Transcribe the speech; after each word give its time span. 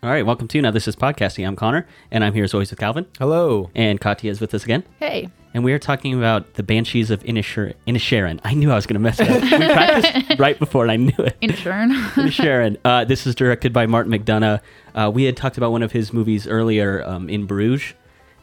All 0.00 0.10
right, 0.10 0.24
welcome 0.24 0.46
to 0.48 0.62
now. 0.62 0.70
This 0.70 0.86
is 0.86 0.94
podcasting. 0.94 1.44
I'm 1.46 1.56
Connor, 1.56 1.84
and 2.12 2.22
I'm 2.22 2.32
here 2.32 2.44
as 2.44 2.54
always 2.54 2.70
with 2.70 2.78
Calvin, 2.78 3.06
Hello. 3.18 3.68
and 3.74 4.00
Katya 4.00 4.30
is 4.30 4.40
with 4.40 4.54
us 4.54 4.62
again. 4.62 4.84
Hey, 5.00 5.28
And 5.54 5.64
we 5.64 5.72
are 5.72 5.78
talking 5.80 6.16
about 6.16 6.54
the 6.54 6.62
Banshees 6.62 7.10
of 7.10 7.20
Inisher- 7.24 7.74
Inisherin. 7.86 8.38
I 8.44 8.54
knew 8.54 8.70
I 8.70 8.76
was 8.76 8.86
going 8.86 8.94
to 8.94 9.00
mess 9.00 9.18
it 9.18 9.28
up. 9.28 9.42
We 9.42 9.48
practiced 9.58 10.38
right 10.38 10.56
before, 10.56 10.84
and 10.84 10.92
I 10.92 10.96
knew 10.96 11.24
it. 11.24 11.36
intern. 11.40 11.90
Inisherin. 12.14 12.76
Uh, 12.84 13.04
this 13.06 13.26
is 13.26 13.34
directed 13.34 13.72
by 13.72 13.86
Martin 13.86 14.12
McDonagh. 14.12 14.60
Uh, 14.94 15.10
we 15.12 15.24
had 15.24 15.36
talked 15.36 15.56
about 15.56 15.72
one 15.72 15.82
of 15.82 15.90
his 15.90 16.12
movies 16.12 16.46
earlier, 16.46 17.02
um, 17.04 17.28
In 17.28 17.46
Bruges, 17.46 17.94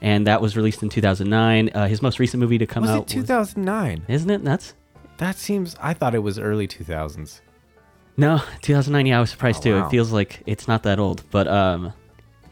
and 0.02 0.27
that 0.27 0.41
was 0.41 0.58
released 0.58 0.84
in 0.84 0.90
2009. 0.90 1.70
Uh, 1.73 1.88
his 1.88 2.02
most 2.02 2.20
recent 2.20 2.41
movie 2.41 2.58
to 2.58 2.66
come 2.67 2.84
out 2.84 2.90
Was 2.90 2.95
out 2.98 3.03
it 3.12 3.22
2009? 3.22 3.99
was, 4.09 4.16
isn't 4.16 4.30
it 4.30 4.44
nuts? 4.44 4.73
That 5.20 5.38
seems. 5.38 5.77
I 5.81 5.94
thought 5.94 6.13
it 6.16 6.20
was 6.20 6.38
early 6.38 6.67
2000s. 6.67 7.40
No, 8.18 8.42
2009. 8.62 9.05
Yeah, 9.08 9.18
I 9.18 9.22
was 9.22 9.30
surprised 9.30 9.60
Oh, 9.60 9.62
too. 9.64 9.76
wow. 9.80 9.88
It 9.88 9.90
feels 9.92 10.12
like 10.12 10.42
it's 10.46 10.68
not 10.68 10.84
that 10.84 11.00
old, 11.00 11.24
but 11.32 11.48
um, 11.48 11.92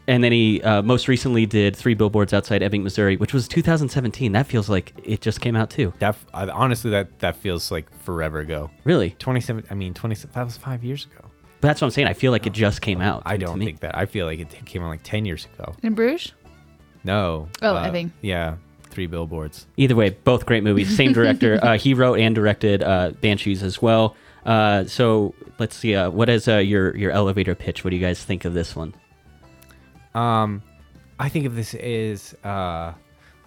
and 0.06 0.22
then 0.22 0.32
he 0.32 0.60
uh, 0.62 0.82
most 0.82 1.08
recently 1.08 1.46
did 1.46 1.74
Three 1.74 1.94
Billboards 1.94 2.34
Outside 2.34 2.62
Ebbing, 2.62 2.82
Missouri, 2.82 3.16
which 3.16 3.32
was 3.32 3.48
2017. 3.48 4.32
That 4.32 4.46
feels 4.46 4.68
like 4.68 4.92
it 5.02 5.22
just 5.22 5.40
came 5.40 5.56
out 5.56 5.70
too. 5.70 5.92
That 6.00 6.16
I, 6.34 6.48
honestly, 6.48 6.90
that 6.90 7.18
that 7.20 7.36
feels 7.36 7.70
like 7.70 7.90
forever 8.02 8.40
ago. 8.40 8.70
Really, 8.84 9.10
27. 9.18 9.64
I 9.70 9.74
mean, 9.74 9.94
20. 9.94 10.14
That 10.34 10.44
was 10.44 10.56
five 10.58 10.84
years 10.84 11.06
ago. 11.06 11.30
but 11.60 11.68
that's 11.68 11.80
what 11.80 11.86
I'm 11.86 11.90
saying. 11.92 12.08
I 12.08 12.12
feel 12.12 12.30
like 12.32 12.46
it 12.46 12.52
just 12.52 12.82
came 12.82 13.00
out. 13.00 13.22
I 13.24 13.38
don't 13.38 13.58
think 13.58 13.80
that. 13.80 13.96
I 13.96 14.04
feel 14.04 14.26
like 14.26 14.40
it 14.40 14.50
came 14.66 14.82
out 14.82 14.88
like 14.88 15.02
10 15.02 15.24
years 15.24 15.46
ago. 15.54 15.74
In 15.82 15.94
Bruges? 15.94 16.32
No. 17.04 17.48
Oh, 17.62 17.74
uh, 17.74 17.80
I 17.80 17.90
think. 17.90 18.12
Yeah. 18.20 18.56
Three 18.90 19.06
billboards. 19.06 19.66
Either 19.76 19.96
way, 19.96 20.10
both 20.10 20.46
great 20.46 20.62
movies. 20.62 20.94
Same 20.94 21.12
director. 21.12 21.58
uh, 21.62 21.76
he 21.78 21.94
wrote 21.94 22.18
and 22.18 22.34
directed 22.34 22.82
uh, 22.82 23.10
Banshees 23.20 23.62
as 23.62 23.82
well. 23.82 24.14
Uh, 24.44 24.84
so 24.84 25.34
let's 25.58 25.76
see. 25.76 25.94
Uh, 25.94 26.10
what 26.10 26.28
is 26.28 26.48
uh, 26.48 26.58
your 26.58 26.96
your 26.96 27.10
elevator 27.10 27.54
pitch? 27.54 27.84
What 27.84 27.90
do 27.90 27.96
you 27.96 28.02
guys 28.02 28.22
think 28.22 28.44
of 28.44 28.54
this 28.54 28.76
one? 28.76 28.94
Um, 30.14 30.62
I 31.18 31.28
think 31.28 31.46
of 31.46 31.54
this 31.56 31.74
is 31.74 32.34
uh, 32.44 32.92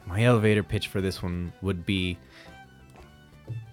my 0.05 0.23
elevator 0.23 0.63
pitch 0.63 0.87
for 0.87 1.01
this 1.01 1.21
one 1.21 1.53
would 1.61 1.85
be, 1.85 2.17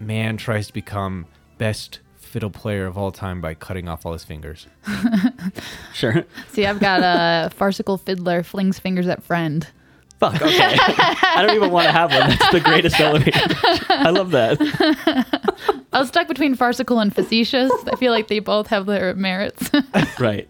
man 0.01 0.37
tries 0.37 0.67
to 0.69 0.73
become 0.73 1.27
best 1.59 2.01
fiddle 2.19 2.51
player 2.51 2.87
of 2.87 2.99
all 2.99 3.13
time 3.13 3.41
by 3.41 3.55
cutting 3.55 3.89
off 3.89 4.05
all 4.05 4.13
his 4.13 4.25
fingers. 4.25 4.67
Sure. 5.95 6.25
See, 6.51 6.67
I've 6.67 6.81
got 6.81 7.01
a 7.05 7.51
farcical 7.51 7.97
fiddler 7.99 8.43
flings 8.43 8.81
fingers 8.81 9.07
at 9.07 9.23
friend. 9.23 9.65
Fuck. 10.19 10.35
Okay. 10.43 10.77
I 10.77 11.45
don't 11.47 11.55
even 11.55 11.71
want 11.71 11.87
to 11.87 11.93
have 11.93 12.11
one. 12.11 12.31
That's 12.31 12.51
the 12.51 12.59
greatest 12.61 12.99
elevator. 12.99 13.39
I 13.89 14.11
love 14.11 14.33
that. 14.33 14.59
I 15.95 16.01
was 16.01 16.09
stuck 16.09 16.27
between 16.27 16.57
farcical 16.57 16.99
and 16.99 17.15
facetious. 17.15 17.71
I 17.87 17.95
feel 17.95 18.13
like 18.13 18.27
they 18.27 18.41
both 18.41 18.67
have 18.67 18.87
their 18.87 19.15
merits. 19.15 19.71
right. 20.19 20.49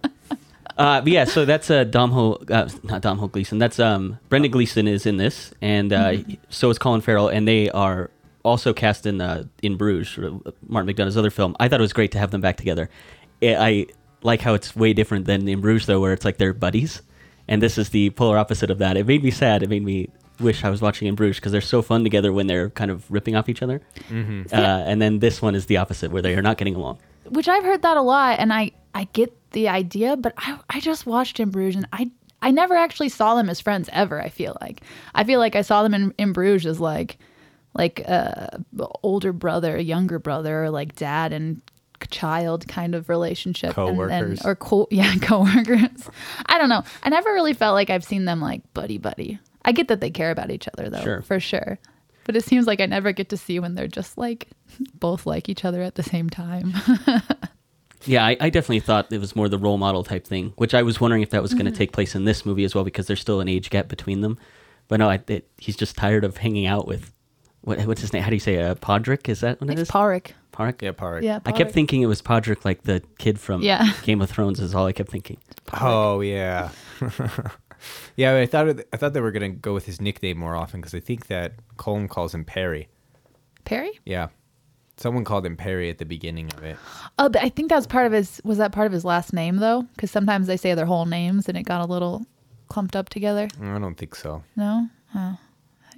Uh, 0.76 1.02
but 1.02 1.08
yeah, 1.08 1.24
so 1.24 1.44
that's 1.44 1.70
uh, 1.70 1.84
Dom 1.84 2.10
Ho, 2.12 2.42
uh, 2.50 2.68
not 2.82 3.02
Dom 3.02 3.18
Ho 3.18 3.28
Gleason. 3.28 3.58
That's 3.58 3.78
um, 3.78 4.18
Brendan 4.30 4.50
Gleeson 4.50 4.88
is 4.88 5.04
in 5.04 5.18
this, 5.18 5.52
and 5.60 5.92
uh, 5.92 6.16
so 6.48 6.70
is 6.70 6.78
Colin 6.78 7.02
Farrell, 7.02 7.28
and 7.28 7.46
they 7.46 7.70
are 7.70 8.10
also 8.42 8.72
cast 8.72 9.04
in 9.06 9.20
uh, 9.20 9.44
in 9.62 9.76
Bruges, 9.76 10.18
uh, 10.18 10.50
Martin 10.66 10.92
McDonagh's 10.92 11.16
other 11.16 11.30
film. 11.30 11.54
I 11.60 11.68
thought 11.68 11.78
it 11.78 11.82
was 11.82 11.92
great 11.92 12.12
to 12.12 12.18
have 12.18 12.30
them 12.30 12.40
back 12.40 12.56
together. 12.56 12.88
I 13.42 13.86
like 14.22 14.40
how 14.40 14.54
it's 14.54 14.74
way 14.74 14.94
different 14.94 15.26
than 15.26 15.46
in 15.46 15.60
Bruges, 15.60 15.86
though, 15.86 16.00
where 16.00 16.14
it's 16.14 16.24
like 16.24 16.38
they're 16.38 16.54
buddies, 16.54 17.02
and 17.46 17.62
this 17.62 17.76
is 17.78 17.90
the 17.90 18.10
polar 18.10 18.38
opposite 18.38 18.70
of 18.70 18.78
that. 18.78 18.96
It 18.96 19.06
made 19.06 19.22
me 19.22 19.30
sad. 19.30 19.62
It 19.62 19.68
made 19.68 19.84
me 19.84 20.08
wish 20.40 20.64
I 20.64 20.70
was 20.70 20.80
watching 20.82 21.08
in 21.08 21.14
Bruges 21.14 21.36
because 21.36 21.52
they're 21.52 21.60
so 21.60 21.82
fun 21.82 22.02
together 22.04 22.32
when 22.32 22.46
they're 22.46 22.70
kind 22.70 22.90
of 22.90 23.10
ripping 23.10 23.36
off 23.36 23.48
each 23.48 23.62
other, 23.62 23.80
uh, 24.10 24.54
and 24.54 25.00
then 25.00 25.18
this 25.20 25.40
one 25.42 25.54
is 25.54 25.66
the 25.66 25.76
opposite, 25.76 26.10
where 26.10 26.22
they 26.22 26.34
are 26.34 26.42
not 26.42 26.56
getting 26.58 26.74
along. 26.74 26.98
Which 27.28 27.48
I've 27.48 27.64
heard 27.64 27.82
that 27.82 27.96
a 27.96 28.02
lot, 28.02 28.38
and 28.38 28.52
I, 28.52 28.72
I 28.94 29.04
get 29.12 29.32
the 29.52 29.68
idea, 29.68 30.16
but 30.16 30.34
I, 30.36 30.58
I 30.70 30.80
just 30.80 31.06
watched 31.06 31.40
in 31.40 31.50
Bruges, 31.50 31.76
and 31.76 31.86
I 31.92 32.10
I 32.42 32.50
never 32.50 32.74
actually 32.74 33.08
saw 33.08 33.34
them 33.36 33.48
as 33.48 33.60
friends 33.60 33.88
ever. 33.92 34.20
I 34.20 34.28
feel 34.28 34.56
like 34.60 34.82
I 35.14 35.24
feel 35.24 35.38
like 35.40 35.56
I 35.56 35.62
saw 35.62 35.82
them 35.82 35.94
in, 35.94 36.14
in 36.18 36.32
Bruges 36.32 36.66
as 36.66 36.80
like 36.80 37.16
like 37.74 38.00
a 38.00 38.62
older 39.02 39.32
brother, 39.32 39.76
a 39.76 39.82
younger 39.82 40.18
brother, 40.18 40.64
or 40.64 40.70
like 40.70 40.94
dad 40.94 41.32
and 41.32 41.60
child 42.10 42.68
kind 42.68 42.94
of 42.94 43.08
relationship, 43.08 43.76
and- 43.78 43.88
and- 43.88 43.96
Coworkers. 43.98 44.44
or 44.44 44.54
co- 44.56 44.88
yeah, 44.92 45.14
coworkers. 45.22 46.10
I 46.46 46.58
don't 46.58 46.68
know. 46.68 46.82
I 47.02 47.08
never 47.08 47.32
really 47.32 47.54
felt 47.54 47.74
like 47.74 47.88
I've 47.88 48.04
seen 48.04 48.26
them 48.26 48.40
like 48.40 48.60
buddy 48.74 48.98
buddy. 48.98 49.38
I 49.64 49.72
get 49.72 49.88
that 49.88 50.00
they 50.00 50.10
care 50.10 50.30
about 50.30 50.50
each 50.50 50.68
other 50.68 50.90
though, 50.90 51.02
Sure. 51.02 51.22
for 51.22 51.40
sure. 51.40 51.78
But 52.24 52.36
it 52.36 52.44
seems 52.44 52.66
like 52.66 52.80
I 52.80 52.86
never 52.86 53.12
get 53.12 53.28
to 53.30 53.36
see 53.36 53.58
when 53.60 53.74
they're 53.74 53.86
just 53.88 54.16
like 54.18 54.48
both 54.94 55.26
like 55.26 55.48
each 55.48 55.64
other 55.64 55.82
at 55.82 55.94
the 55.94 56.02
same 56.02 56.28
time. 56.30 56.72
Yeah, 58.06 58.22
I, 58.26 58.36
I 58.38 58.50
definitely 58.50 58.80
thought 58.80 59.10
it 59.10 59.18
was 59.18 59.34
more 59.34 59.48
the 59.48 59.56
role 59.56 59.78
model 59.78 60.04
type 60.04 60.26
thing, 60.26 60.52
which 60.56 60.74
I 60.74 60.82
was 60.82 61.00
wondering 61.00 61.22
if 61.22 61.30
that 61.30 61.40
was 61.40 61.54
going 61.54 61.64
to 61.64 61.70
take 61.72 61.92
place 61.92 62.14
in 62.14 62.26
this 62.26 62.44
movie 62.44 62.64
as 62.64 62.74
well, 62.74 62.84
because 62.84 63.06
there's 63.06 63.22
still 63.22 63.40
an 63.40 63.48
age 63.48 63.70
gap 63.70 63.88
between 63.88 64.20
them. 64.20 64.36
But 64.88 64.98
no, 64.98 65.08
I, 65.08 65.20
it, 65.28 65.48
he's 65.56 65.74
just 65.74 65.96
tired 65.96 66.22
of 66.22 66.36
hanging 66.36 66.66
out 66.66 66.86
with 66.86 67.14
what, 67.62 67.80
what's 67.86 68.02
his 68.02 68.12
name? 68.12 68.22
How 68.22 68.28
do 68.28 68.36
you 68.36 68.40
say? 68.40 68.60
Uh, 68.60 68.74
Podrick? 68.74 69.26
Is 69.30 69.40
that 69.40 69.58
what 69.58 69.70
it 69.70 69.74
is? 69.76 69.80
It's 69.82 69.90
Parik. 69.90 70.32
Parik. 70.52 70.82
Yeah, 70.82 70.92
Park. 70.92 71.22
Yeah, 71.24 71.38
I 71.46 71.52
kept 71.52 71.72
thinking 71.72 72.02
it 72.02 72.06
was 72.06 72.20
Podrick, 72.20 72.66
like 72.66 72.82
the 72.82 73.02
kid 73.16 73.40
from 73.40 73.62
Yeah. 73.62 73.90
Game 74.02 74.20
of 74.20 74.28
Thrones. 74.28 74.60
Is 74.60 74.74
all 74.74 74.84
I 74.84 74.92
kept 74.92 75.10
thinking. 75.10 75.38
Oh 75.80 76.20
yeah, 76.20 76.68
yeah. 78.16 78.36
I 78.36 78.46
thought 78.46 78.68
it, 78.68 78.88
I 78.92 78.96
thought 78.96 79.12
they 79.12 79.20
were 79.20 79.32
gonna 79.32 79.50
go 79.50 79.74
with 79.74 79.86
his 79.86 80.00
nickname 80.00 80.38
more 80.38 80.54
often 80.54 80.80
because 80.80 80.94
I 80.94 81.00
think 81.00 81.26
that 81.26 81.54
Colm 81.76 82.08
calls 82.08 82.34
him 82.34 82.44
Perry. 82.44 82.88
Perry? 83.64 83.98
Yeah, 84.04 84.28
someone 84.96 85.24
called 85.24 85.46
him 85.46 85.56
Perry 85.56 85.90
at 85.90 85.98
the 85.98 86.04
beginning 86.04 86.52
of 86.54 86.62
it. 86.62 86.76
Oh, 87.18 87.28
but 87.28 87.42
I 87.42 87.48
think 87.48 87.70
that 87.70 87.76
was 87.76 87.86
part 87.86 88.06
of 88.06 88.12
his. 88.12 88.40
Was 88.44 88.58
that 88.58 88.72
part 88.72 88.86
of 88.86 88.92
his 88.92 89.04
last 89.04 89.32
name 89.32 89.56
though? 89.56 89.82
Because 89.94 90.10
sometimes 90.10 90.46
they 90.46 90.56
say 90.56 90.74
their 90.74 90.86
whole 90.86 91.06
names 91.06 91.48
and 91.48 91.56
it 91.56 91.64
got 91.64 91.80
a 91.80 91.86
little 91.86 92.26
clumped 92.68 92.96
up 92.96 93.08
together. 93.08 93.48
I 93.60 93.78
don't 93.78 93.96
think 93.96 94.14
so. 94.14 94.42
No, 94.56 94.88
oh. 95.14 95.38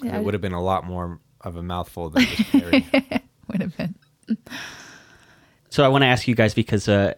yeah, 0.02 0.18
it 0.18 0.24
would 0.24 0.34
have 0.34 0.40
been 0.40 0.52
a 0.52 0.62
lot 0.62 0.84
more 0.84 1.20
of 1.40 1.56
a 1.56 1.62
mouthful 1.62 2.10
than 2.10 2.24
just 2.24 2.50
Perry. 2.50 2.86
would 3.48 3.60
have 3.60 3.76
been. 3.76 3.94
So 5.70 5.84
I 5.84 5.88
want 5.88 6.02
to 6.02 6.06
ask 6.06 6.26
you 6.26 6.34
guys 6.34 6.54
because 6.54 6.88
uh, 6.88 7.14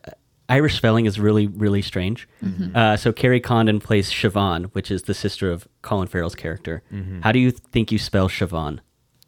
Irish 0.49 0.77
spelling 0.77 1.05
is 1.07 1.21
really, 1.21 1.47
really 1.47 1.83
strange. 1.83 2.27
Uh, 2.75 2.97
so 2.97 3.13
Kerry 3.13 3.41
Condon 3.41 3.81
plays 3.81 4.11
Siobhan, 4.11 4.71
which 4.73 4.91
is 4.91 5.03
the 5.03 5.15
sister 5.15 5.51
of 5.53 5.69
Colin 5.83 6.09
Farrell's 6.09 6.35
character. 6.35 6.83
How 7.23 7.33
do 7.33 7.39
you 7.39 7.51
think 7.51 7.93
you 7.93 7.99
spell 7.99 8.29
Siobhan? 8.29 8.81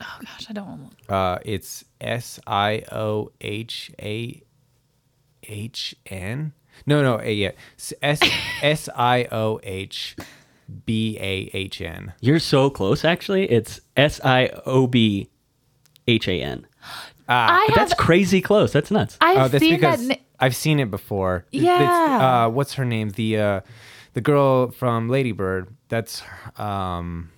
Oh 0.03 0.19
gosh, 0.25 0.47
I 0.49 0.53
don't. 0.55 0.91
uh, 1.11 1.39
it's 1.45 1.85
S 2.01 2.41
I 2.47 2.85
O 2.91 3.33
H 3.43 3.91
A 4.01 4.41
H 5.45 5.95
N. 6.07 6.53
No, 6.87 7.03
no, 7.03 7.17
eh, 7.17 7.29
yeah, 7.31 7.51
S 8.03 8.21
S 8.63 8.89
I 8.97 9.27
O 9.31 9.61
H 9.63 10.17
B 10.87 11.19
A 11.21 11.51
H 11.53 11.83
N. 11.83 12.15
You're 12.23 12.39
so 12.39 12.71
close, 12.71 13.05
actually. 13.05 13.51
It's 13.51 13.81
S 13.97 14.21
I 14.25 14.49
O 14.65 14.87
B 14.87 15.29
H 16.09 16.29
A 16.29 16.41
N. 16.43 16.67
I 17.33 17.65
But 17.69 17.79
have. 17.79 17.89
that's 17.89 18.01
crazy 18.01 18.41
close. 18.41 18.73
That's 18.73 18.91
nuts. 18.91 19.17
I've 19.21 19.39
Oh, 19.39 19.49
that's 19.49 19.63
seen 19.63 19.75
because 19.77 20.07
that. 20.09 20.19
na- 20.19 20.25
I've 20.41 20.57
seen 20.57 20.81
it 20.81 20.91
before. 20.91 21.45
Yeah. 21.53 22.45
uh, 22.47 22.51
what's 22.51 22.75
her 22.75 22.85
name? 22.85 23.11
The 23.11 23.39
uh, 23.39 23.61
the 24.15 24.21
girl 24.21 24.71
from 24.71 25.09
Lady 25.09 25.33
Bird. 25.33 25.69
That's 25.89 26.23
um. 26.59 27.31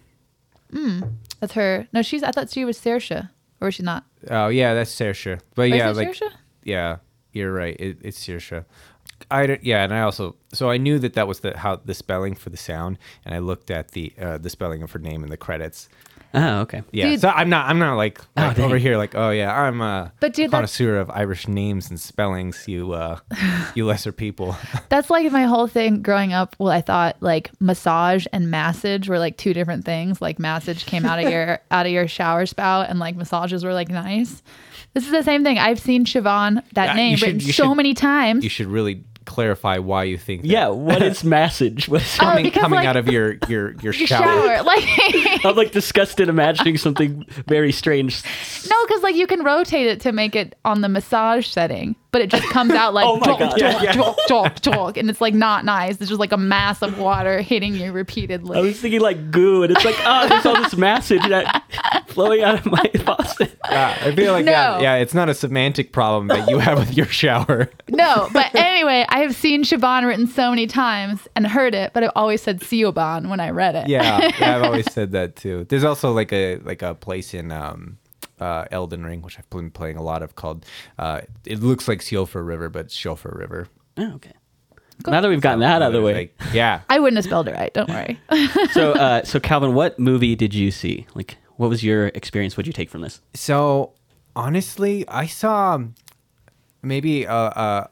That's 1.40 1.52
her. 1.54 1.86
No, 1.92 2.02
she's. 2.02 2.22
I 2.22 2.30
thought 2.30 2.50
she 2.50 2.64
was 2.64 2.78
Saoirse, 2.78 3.28
or 3.60 3.68
is 3.68 3.74
she 3.74 3.82
not? 3.82 4.04
Oh 4.30 4.48
yeah, 4.48 4.74
that's 4.74 4.94
Saoirse. 4.94 5.40
But 5.54 5.62
Or 5.62 5.64
is 5.66 5.72
yeah, 5.74 5.90
it 5.90 5.96
like 5.96 6.08
Saoirse? 6.14 6.32
yeah, 6.64 6.96
you're 7.32 7.52
right. 7.52 7.76
It, 7.78 7.98
it's 8.02 8.18
Saoirse. 8.26 8.64
I 9.30 9.46
don't- 9.46 9.64
yeah, 9.64 9.84
and 9.84 9.94
I 9.94 10.00
also 10.02 10.36
so 10.52 10.70
I 10.70 10.78
knew 10.78 10.98
that 10.98 11.14
that 11.14 11.28
was 11.28 11.40
the 11.40 11.56
how 11.56 11.76
the 11.76 11.94
spelling 11.94 12.34
for 12.34 12.50
the 12.50 12.56
sound, 12.56 12.98
and 13.24 13.34
I 13.34 13.38
looked 13.38 13.70
at 13.70 13.92
the 13.92 14.12
uh, 14.20 14.38
the 14.38 14.50
spelling 14.50 14.82
of 14.82 14.92
her 14.92 14.98
name 14.98 15.22
in 15.24 15.30
the 15.30 15.36
credits. 15.36 15.88
Oh, 16.34 16.60
okay. 16.60 16.82
Yeah, 16.92 17.10
Dude- 17.10 17.20
so 17.20 17.28
I'm 17.28 17.48
not 17.50 17.68
I'm 17.68 17.78
not 17.78 17.96
like, 17.96 18.20
Oh, 18.36 18.54
over 18.58 18.78
here 18.78 18.96
like 18.96 19.14
oh 19.14 19.30
yeah 19.30 19.52
I'm 19.54 19.80
a 19.80 20.12
But 20.20 20.32
dude, 20.32 20.50
connoisseur 20.50 20.96
of 20.96 21.10
Irish 21.10 21.46
names 21.48 21.90
and 21.90 22.00
spellings. 22.00 22.66
You 22.66 22.92
uh, 22.92 23.18
you 23.74 23.84
lesser 23.86 24.12
people. 24.12 24.56
That's 24.88 25.10
like 25.10 25.30
my 25.32 25.44
whole 25.44 25.66
thing 25.66 26.02
growing 26.02 26.32
up. 26.32 26.56
Well, 26.58 26.70
I 26.72 26.80
thought 26.80 27.16
like 27.20 27.50
massage 27.60 28.26
and 28.32 28.50
massage 28.50 29.08
were 29.08 29.18
like 29.18 29.36
two 29.36 29.52
different 29.54 29.84
things. 29.84 30.22
Like 30.22 30.38
massage 30.38 30.84
came 30.84 31.04
out 31.04 31.22
of 31.22 31.30
your 31.30 31.58
out 31.70 31.86
of 31.86 31.92
your 31.92 32.08
shower 32.08 32.46
spout, 32.46 32.88
and 32.88 32.98
like 32.98 33.16
massages 33.16 33.64
were 33.64 33.74
like 33.74 33.88
nice. 33.88 34.42
This 34.94 35.04
is 35.06 35.10
the 35.10 35.22
same 35.22 35.42
thing. 35.44 35.58
I've 35.58 35.80
seen 35.80 36.04
Siobhan 36.04 36.62
that 36.74 36.86
Yeah, 36.88 36.92
name 36.94 37.16
should- 37.16 37.26
written 37.26 37.40
so 37.40 37.50
should- 37.68 37.74
many 37.74 37.94
times. 37.94 38.44
you 38.44 38.50
should 38.50 38.66
really 38.66 39.04
clarify 39.24 39.78
why 39.78 40.04
you 40.04 40.18
think 40.18 40.42
that. 40.42 40.48
Yeah, 40.48 40.68
what 40.68 41.02
is 41.02 41.22
massage? 41.24 41.88
What 41.88 42.02
is 42.02 42.16
Oh, 42.20 42.24
coming, 42.24 42.44
because, 42.44 42.60
coming 42.62 42.78
like- 42.78 42.88
out 42.88 42.96
of 42.96 43.08
your 43.08 43.34
your 43.48 43.72
your 43.80 43.92
Your 43.94 44.06
shower. 44.06 44.22
shower, 44.22 44.62
like 44.64 44.84
I'm 45.44 45.56
like 45.56 45.72
disgusted 45.72 46.28
imagining 46.28 46.76
something 46.78 47.24
very 47.46 47.72
strange. 47.72 48.22
no, 48.68 48.86
because 48.86 49.02
like 49.02 49.14
you 49.14 49.26
can 49.26 49.42
rotate 49.44 49.86
it 49.86 50.00
to 50.02 50.12
make 50.12 50.34
it 50.36 50.56
on 50.64 50.80
the 50.80 50.88
massage 50.88 51.46
setting, 51.46 51.96
but 52.12 52.20
it 52.22 52.30
just 52.30 52.44
comes 52.50 52.72
out 52.72 52.94
like 52.94 53.06
Oh 53.08 53.16
my 53.16 53.26
talk, 53.26 53.38
God. 53.40 53.48
talk, 53.50 53.58
Yeah, 53.58 53.82
yeah. 53.82 53.92
talk, 53.92 54.16
talk, 54.28 54.54
talk, 54.60 54.96
and 54.96 55.10
it's 55.10 55.20
like 55.20 55.34
not 55.34 55.64
nice. 55.64 56.00
It's 56.00 56.08
just 56.08 56.20
like 56.20 56.32
a 56.32 56.36
mass 56.36 56.82
of 56.82 56.98
water 56.98 57.40
hitting 57.40 57.74
you 57.74 57.90
repeatedly. 57.92 58.56
I 58.58 58.60
was 58.60 58.78
thinking 58.80 59.00
like 59.00 59.30
goo, 59.30 59.62
and 59.64 59.72
it's 59.72 59.84
like, 59.84 59.96
oh, 60.04 60.28
there's 60.28 60.46
all 60.46 60.56
this 60.62 60.76
massage 60.76 61.26
that 61.28 62.04
flowing 62.08 62.42
out 62.42 62.54
of 62.58 62.66
my 62.66 62.84
faucet. 63.04 63.58
Yeah, 63.68 63.98
I 64.02 64.14
feel 64.14 64.32
like 64.32 64.44
No. 64.44 64.52
that. 64.52 64.82
Yeah, 64.82 64.96
it's 64.96 65.14
not 65.14 65.28
a 65.28 65.34
semantic 65.34 65.92
problem 65.92 66.28
that 66.28 66.48
you 66.48 66.58
have 66.58 66.78
with 66.78 66.96
your 66.96 67.06
shower. 67.06 67.70
No, 67.88 68.28
but 68.32 68.54
anyway, 68.54 69.04
I 69.10 69.18
have 69.20 69.34
seen 69.36 69.64
Siobhan 69.64 70.06
written 70.06 70.26
so 70.26 70.48
many 70.48 70.66
times 70.66 71.28
and 71.36 71.46
heard 71.46 71.74
it, 71.74 71.92
but 71.92 72.02
I've 72.02 72.10
always 72.16 72.40
said 72.42 72.60
Siobhan 72.60 73.28
when 73.28 73.38
I 73.38 73.50
read 73.50 73.74
it. 73.74 73.86
Yeah, 73.88 74.30
yeah, 74.40 74.56
I've 74.56 74.62
always 74.62 74.90
said 74.90 75.12
that 75.12 75.36
too. 75.36 75.64
There's 75.68 75.84
also 75.84 76.10
like 76.12 76.32
a 76.32 76.56
like 76.58 76.80
a 76.80 76.94
place 76.94 77.34
in 77.34 77.52
um, 77.52 77.98
uh, 78.42 78.66
Elden 78.70 79.04
Ring, 79.04 79.22
which 79.22 79.38
I've 79.38 79.48
been 79.50 79.70
playing 79.70 79.96
a 79.96 80.02
lot 80.02 80.22
of, 80.22 80.34
called. 80.34 80.66
Uh, 80.98 81.22
it 81.46 81.60
looks 81.60 81.88
like 81.88 82.00
Siofra 82.00 82.44
River, 82.44 82.68
but 82.68 82.86
it's 82.86 82.94
Shofar 82.94 83.32
River. 83.34 83.68
Oh, 83.96 84.14
okay. 84.14 84.32
Now 85.06 85.20
that 85.20 85.28
we've 85.28 85.40
gotten 85.40 85.60
that 85.60 85.82
out 85.82 85.88
of 85.88 85.92
the 85.92 86.02
way, 86.02 86.14
Like, 86.14 86.40
yeah. 86.52 86.80
I 86.88 86.98
wouldn't 86.98 87.16
have 87.16 87.24
spelled 87.24 87.48
it 87.48 87.54
right. 87.54 87.72
Don't 87.72 87.88
worry. 87.88 88.20
so 88.72 88.92
uh, 88.92 89.24
so 89.24 89.40
Calvin, 89.40 89.74
what 89.74 89.98
movie 89.98 90.36
did 90.36 90.54
you 90.54 90.70
see? 90.70 91.06
Like, 91.14 91.38
what 91.56 91.68
was 91.70 91.82
your 91.82 92.08
experience? 92.08 92.56
What 92.56 92.64
did 92.64 92.68
you 92.68 92.72
take 92.74 92.90
from 92.90 93.00
this? 93.00 93.20
So 93.34 93.94
honestly, 94.36 95.06
I 95.08 95.26
saw 95.26 95.80
maybe 96.82 97.26
uh, 97.26 97.34
uh, 97.34 97.86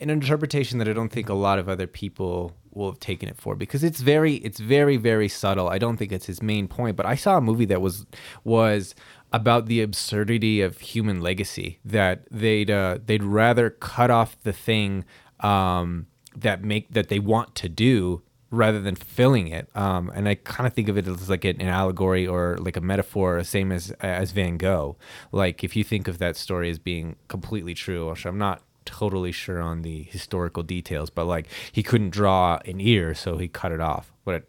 an 0.00 0.10
interpretation 0.10 0.78
that 0.78 0.88
I 0.88 0.92
don't 0.92 1.10
think 1.10 1.28
a 1.28 1.34
lot 1.34 1.58
of 1.58 1.68
other 1.68 1.86
people 1.86 2.54
will 2.72 2.90
have 2.90 3.00
taken 3.00 3.28
it 3.28 3.36
for 3.36 3.56
because 3.56 3.82
it's 3.82 4.00
very 4.00 4.34
it's 4.36 4.60
very 4.60 4.96
very 4.96 5.28
subtle. 5.28 5.68
I 5.68 5.78
don't 5.78 5.96
think 5.96 6.12
it's 6.12 6.26
his 6.26 6.42
main 6.42 6.68
point, 6.68 6.96
but 6.96 7.04
I 7.06 7.16
saw 7.16 7.36
a 7.36 7.40
movie 7.40 7.64
that 7.66 7.82
was 7.82 8.06
was 8.44 8.94
about 9.32 9.66
the 9.66 9.80
absurdity 9.80 10.60
of 10.60 10.80
human 10.80 11.20
legacy 11.20 11.78
that 11.84 12.26
they'd 12.30 12.70
uh, 12.70 12.98
they'd 13.04 13.22
rather 13.22 13.70
cut 13.70 14.10
off 14.10 14.36
the 14.42 14.52
thing 14.52 15.04
um, 15.40 16.06
that 16.36 16.62
make 16.64 16.92
that 16.92 17.08
they 17.08 17.18
want 17.18 17.54
to 17.56 17.68
do 17.68 18.22
rather 18.50 18.80
than 18.80 18.96
filling 18.96 19.48
it. 19.48 19.68
Um, 19.76 20.10
and 20.14 20.28
I 20.28 20.34
kind 20.34 20.66
of 20.66 20.72
think 20.72 20.88
of 20.88 20.98
it 20.98 21.06
as 21.06 21.30
like 21.30 21.44
an, 21.44 21.62
allegory 21.62 22.26
or 22.26 22.58
like 22.58 22.76
a 22.76 22.80
metaphor, 22.80 23.42
same 23.44 23.72
as 23.72 23.92
as 24.00 24.32
Van 24.32 24.56
Gogh. 24.56 24.96
Like 25.32 25.62
if 25.62 25.76
you 25.76 25.84
think 25.84 26.08
of 26.08 26.18
that 26.18 26.36
story 26.36 26.70
as 26.70 26.78
being 26.78 27.16
completely 27.28 27.74
true, 27.74 28.10
which 28.10 28.26
I'm 28.26 28.38
not 28.38 28.62
totally 28.84 29.30
sure 29.30 29.60
on 29.60 29.82
the 29.82 30.02
historical 30.04 30.62
details, 30.62 31.10
but 31.10 31.26
like 31.26 31.46
he 31.70 31.82
couldn't 31.82 32.10
draw 32.10 32.58
an 32.64 32.80
ear, 32.80 33.14
so 33.14 33.38
he 33.38 33.46
cut 33.46 33.72
it 33.72 33.80
off. 33.80 34.12
But 34.24 34.44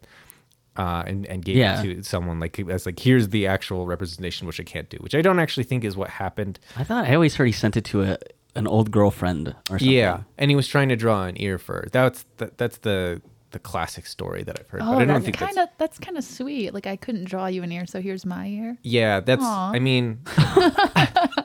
uh, 0.76 1.02
and 1.06 1.26
and 1.26 1.44
gave 1.44 1.56
Yeah. 1.56 1.82
it 1.82 1.96
to 1.96 2.02
someone 2.04 2.40
like 2.40 2.58
as 2.60 2.86
like 2.86 2.98
here's 2.98 3.28
the 3.28 3.46
actual 3.46 3.86
representation, 3.86 4.46
which 4.46 4.60
I 4.60 4.64
can't 4.64 4.88
do, 4.88 4.96
which 5.00 5.14
I 5.14 5.20
don't 5.22 5.38
actually 5.38 5.64
think 5.64 5.84
is 5.84 5.96
what 5.96 6.08
happened. 6.10 6.58
I 6.76 6.84
thought 6.84 7.04
I 7.06 7.14
always 7.14 7.34
heard 7.36 7.46
he 7.46 7.52
sent 7.52 7.76
it 7.76 7.84
to 7.86 8.02
a 8.02 8.18
an 8.54 8.66
old 8.66 8.90
girlfriend 8.90 9.48
or 9.70 9.78
something. 9.78 9.88
Yeah, 9.90 10.22
and 10.38 10.50
he 10.50 10.56
was 10.56 10.68
trying 10.68 10.88
to 10.90 10.96
draw 10.96 11.24
an 11.24 11.40
ear 11.40 11.58
for 11.58 11.88
that's 11.92 12.24
that, 12.38 12.58
that's 12.58 12.78
the 12.78 13.20
the 13.50 13.58
classic 13.58 14.06
story 14.06 14.42
that 14.44 14.58
I've 14.58 14.68
heard. 14.70 14.80
Oh, 14.82 14.92
but 14.94 15.02
I 15.02 15.04
don't 15.04 15.08
that's 15.08 15.24
think 15.26 15.36
kind 15.36 15.56
that's 15.56 15.72
of 15.72 15.78
that's 15.78 15.98
kind 15.98 16.16
of 16.16 16.24
sweet. 16.24 16.72
Like 16.72 16.86
I 16.86 16.96
couldn't 16.96 17.24
draw 17.24 17.46
you 17.46 17.62
an 17.62 17.70
ear, 17.72 17.84
so 17.86 18.00
here's 18.00 18.24
my 18.24 18.46
ear. 18.46 18.78
Yeah, 18.82 19.20
that's. 19.20 19.42
Aw. 19.44 19.72
I 19.72 19.78
mean, 19.78 20.20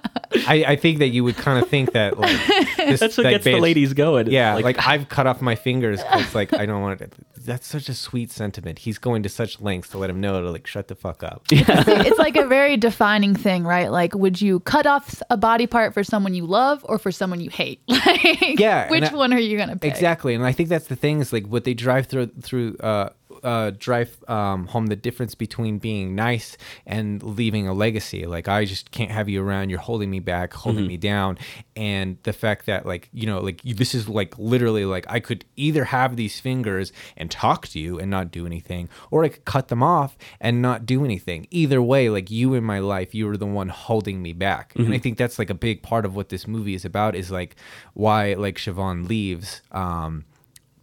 I, 0.47 0.63
I 0.73 0.75
think 0.75 0.99
that 0.99 1.09
you 1.09 1.23
would 1.23 1.35
kind 1.37 1.61
of 1.63 1.69
think 1.69 1.93
that 1.93 2.17
like 2.17 2.31
this, 2.77 2.99
That's 2.99 3.17
what 3.17 3.23
that 3.23 3.31
gets 3.31 3.43
the 3.43 3.57
ladies 3.59 3.93
going. 3.93 4.31
Yeah, 4.31 4.55
Like- 4.55 4.63
like, 4.65 4.87
I've 4.87 5.09
cut 5.09 5.27
off 5.27 5.41
my 5.41 5.55
fingers 5.55 6.01
because 6.03 6.33
like 6.35 6.53
I 6.53 6.65
don't 6.65 6.81
want 6.81 7.01
it. 7.01 7.13
That's 7.45 7.65
such 7.65 7.87
a 7.87 7.93
sweet 7.93 8.29
sentiment. 8.31 8.79
He's 8.79 8.97
going 8.97 9.23
to 9.23 9.29
such 9.29 9.61
lengths 9.61 9.89
to 9.91 9.97
let 9.97 10.09
him 10.09 10.19
know 10.19 10.41
to 10.41 10.51
like 10.51 10.67
shut 10.67 10.87
the 10.89 10.95
fuck 10.95 11.23
up. 11.23 11.43
it's 11.49 12.19
like 12.19 12.35
a 12.35 12.45
very 12.45 12.75
defining 12.75 13.35
thing, 13.35 13.63
right? 13.63 13.89
Like, 13.89 14.13
would 14.15 14.41
you 14.41 14.59
cut 14.61 14.85
off 14.85 15.21
a 15.29 15.37
body 15.37 15.65
part 15.67 15.93
for 15.93 16.03
someone 16.03 16.33
you 16.33 16.45
love 16.45 16.85
or 16.89 16.97
for 16.99 17.11
someone 17.11 17.39
you 17.39 17.49
hate? 17.49 17.81
Like, 17.89 18.59
Yeah, 18.59 18.89
which 18.89 19.03
I- 19.11 19.15
one 19.15 19.33
are 19.33 19.39
you 19.39 19.57
gonna 19.57 19.75
pick? 19.77 19.91
Exactly, 19.91 20.33
and 20.33 20.45
I 20.45 20.51
think 20.51 20.69
that's 20.69 20.87
the 20.87 20.95
thing 20.95 21.19
is 21.21 21.31
like 21.33 21.45
what 21.47 21.63
they 21.63 21.73
drive 21.73 22.07
through 22.07 22.27
through 22.41 22.77
uh, 22.77 23.09
uh, 23.43 23.71
drive 23.77 24.17
um, 24.27 24.67
home 24.67 24.87
the 24.87 24.95
difference 24.95 25.35
between 25.35 25.77
being 25.77 26.15
nice 26.15 26.57
and 26.85 27.21
leaving 27.23 27.67
a 27.67 27.73
legacy. 27.73 28.25
Like 28.25 28.47
I 28.47 28.65
just 28.65 28.91
can't 28.91 29.11
have 29.11 29.29
you 29.29 29.43
around. 29.43 29.69
You're 29.69 29.79
holding 29.79 30.09
me 30.09 30.19
back, 30.19 30.53
holding 30.53 30.87
me 30.87 30.97
down, 30.97 31.37
and 31.75 32.17
the 32.23 32.33
fact 32.33 32.65
that 32.65 32.85
like 32.85 33.09
you 33.13 33.25
know 33.25 33.39
like 33.39 33.63
you, 33.63 33.73
this 33.73 33.93
is 33.93 34.07
like 34.07 34.37
literally 34.37 34.85
like 34.85 35.05
I 35.09 35.19
could 35.19 35.45
either 35.55 35.85
have 35.85 36.15
these 36.15 36.39
fingers 36.39 36.91
and 37.15 37.29
talk 37.29 37.67
to 37.69 37.79
you 37.79 37.99
and 37.99 38.09
not 38.09 38.31
do 38.31 38.45
anything, 38.45 38.89
or 39.11 39.23
I 39.23 39.29
could 39.29 39.45
cut 39.45 39.67
them 39.67 39.83
off 39.83 40.17
and 40.39 40.61
not 40.61 40.85
do 40.85 41.05
anything. 41.05 41.47
Either 41.51 41.81
way, 41.81 42.09
like 42.09 42.31
you 42.31 42.53
in 42.53 42.63
my 42.63 42.79
life, 42.79 43.13
you 43.13 43.27
were 43.27 43.37
the 43.37 43.45
one 43.45 43.69
holding 43.69 44.21
me 44.21 44.33
back, 44.33 44.73
and 44.75 44.93
I 44.93 44.97
think 44.97 45.17
that's 45.17 45.39
like 45.39 45.49
a 45.49 45.55
big 45.55 45.81
part 45.81 46.05
of 46.05 46.15
what 46.15 46.29
this 46.29 46.47
movie 46.47 46.75
is 46.75 46.85
about. 46.85 47.15
Is 47.15 47.31
like 47.31 47.55
why 47.93 48.33
like 48.33 48.57
Siobhan 48.57 49.07
leaves. 49.07 49.61
Um, 49.71 50.25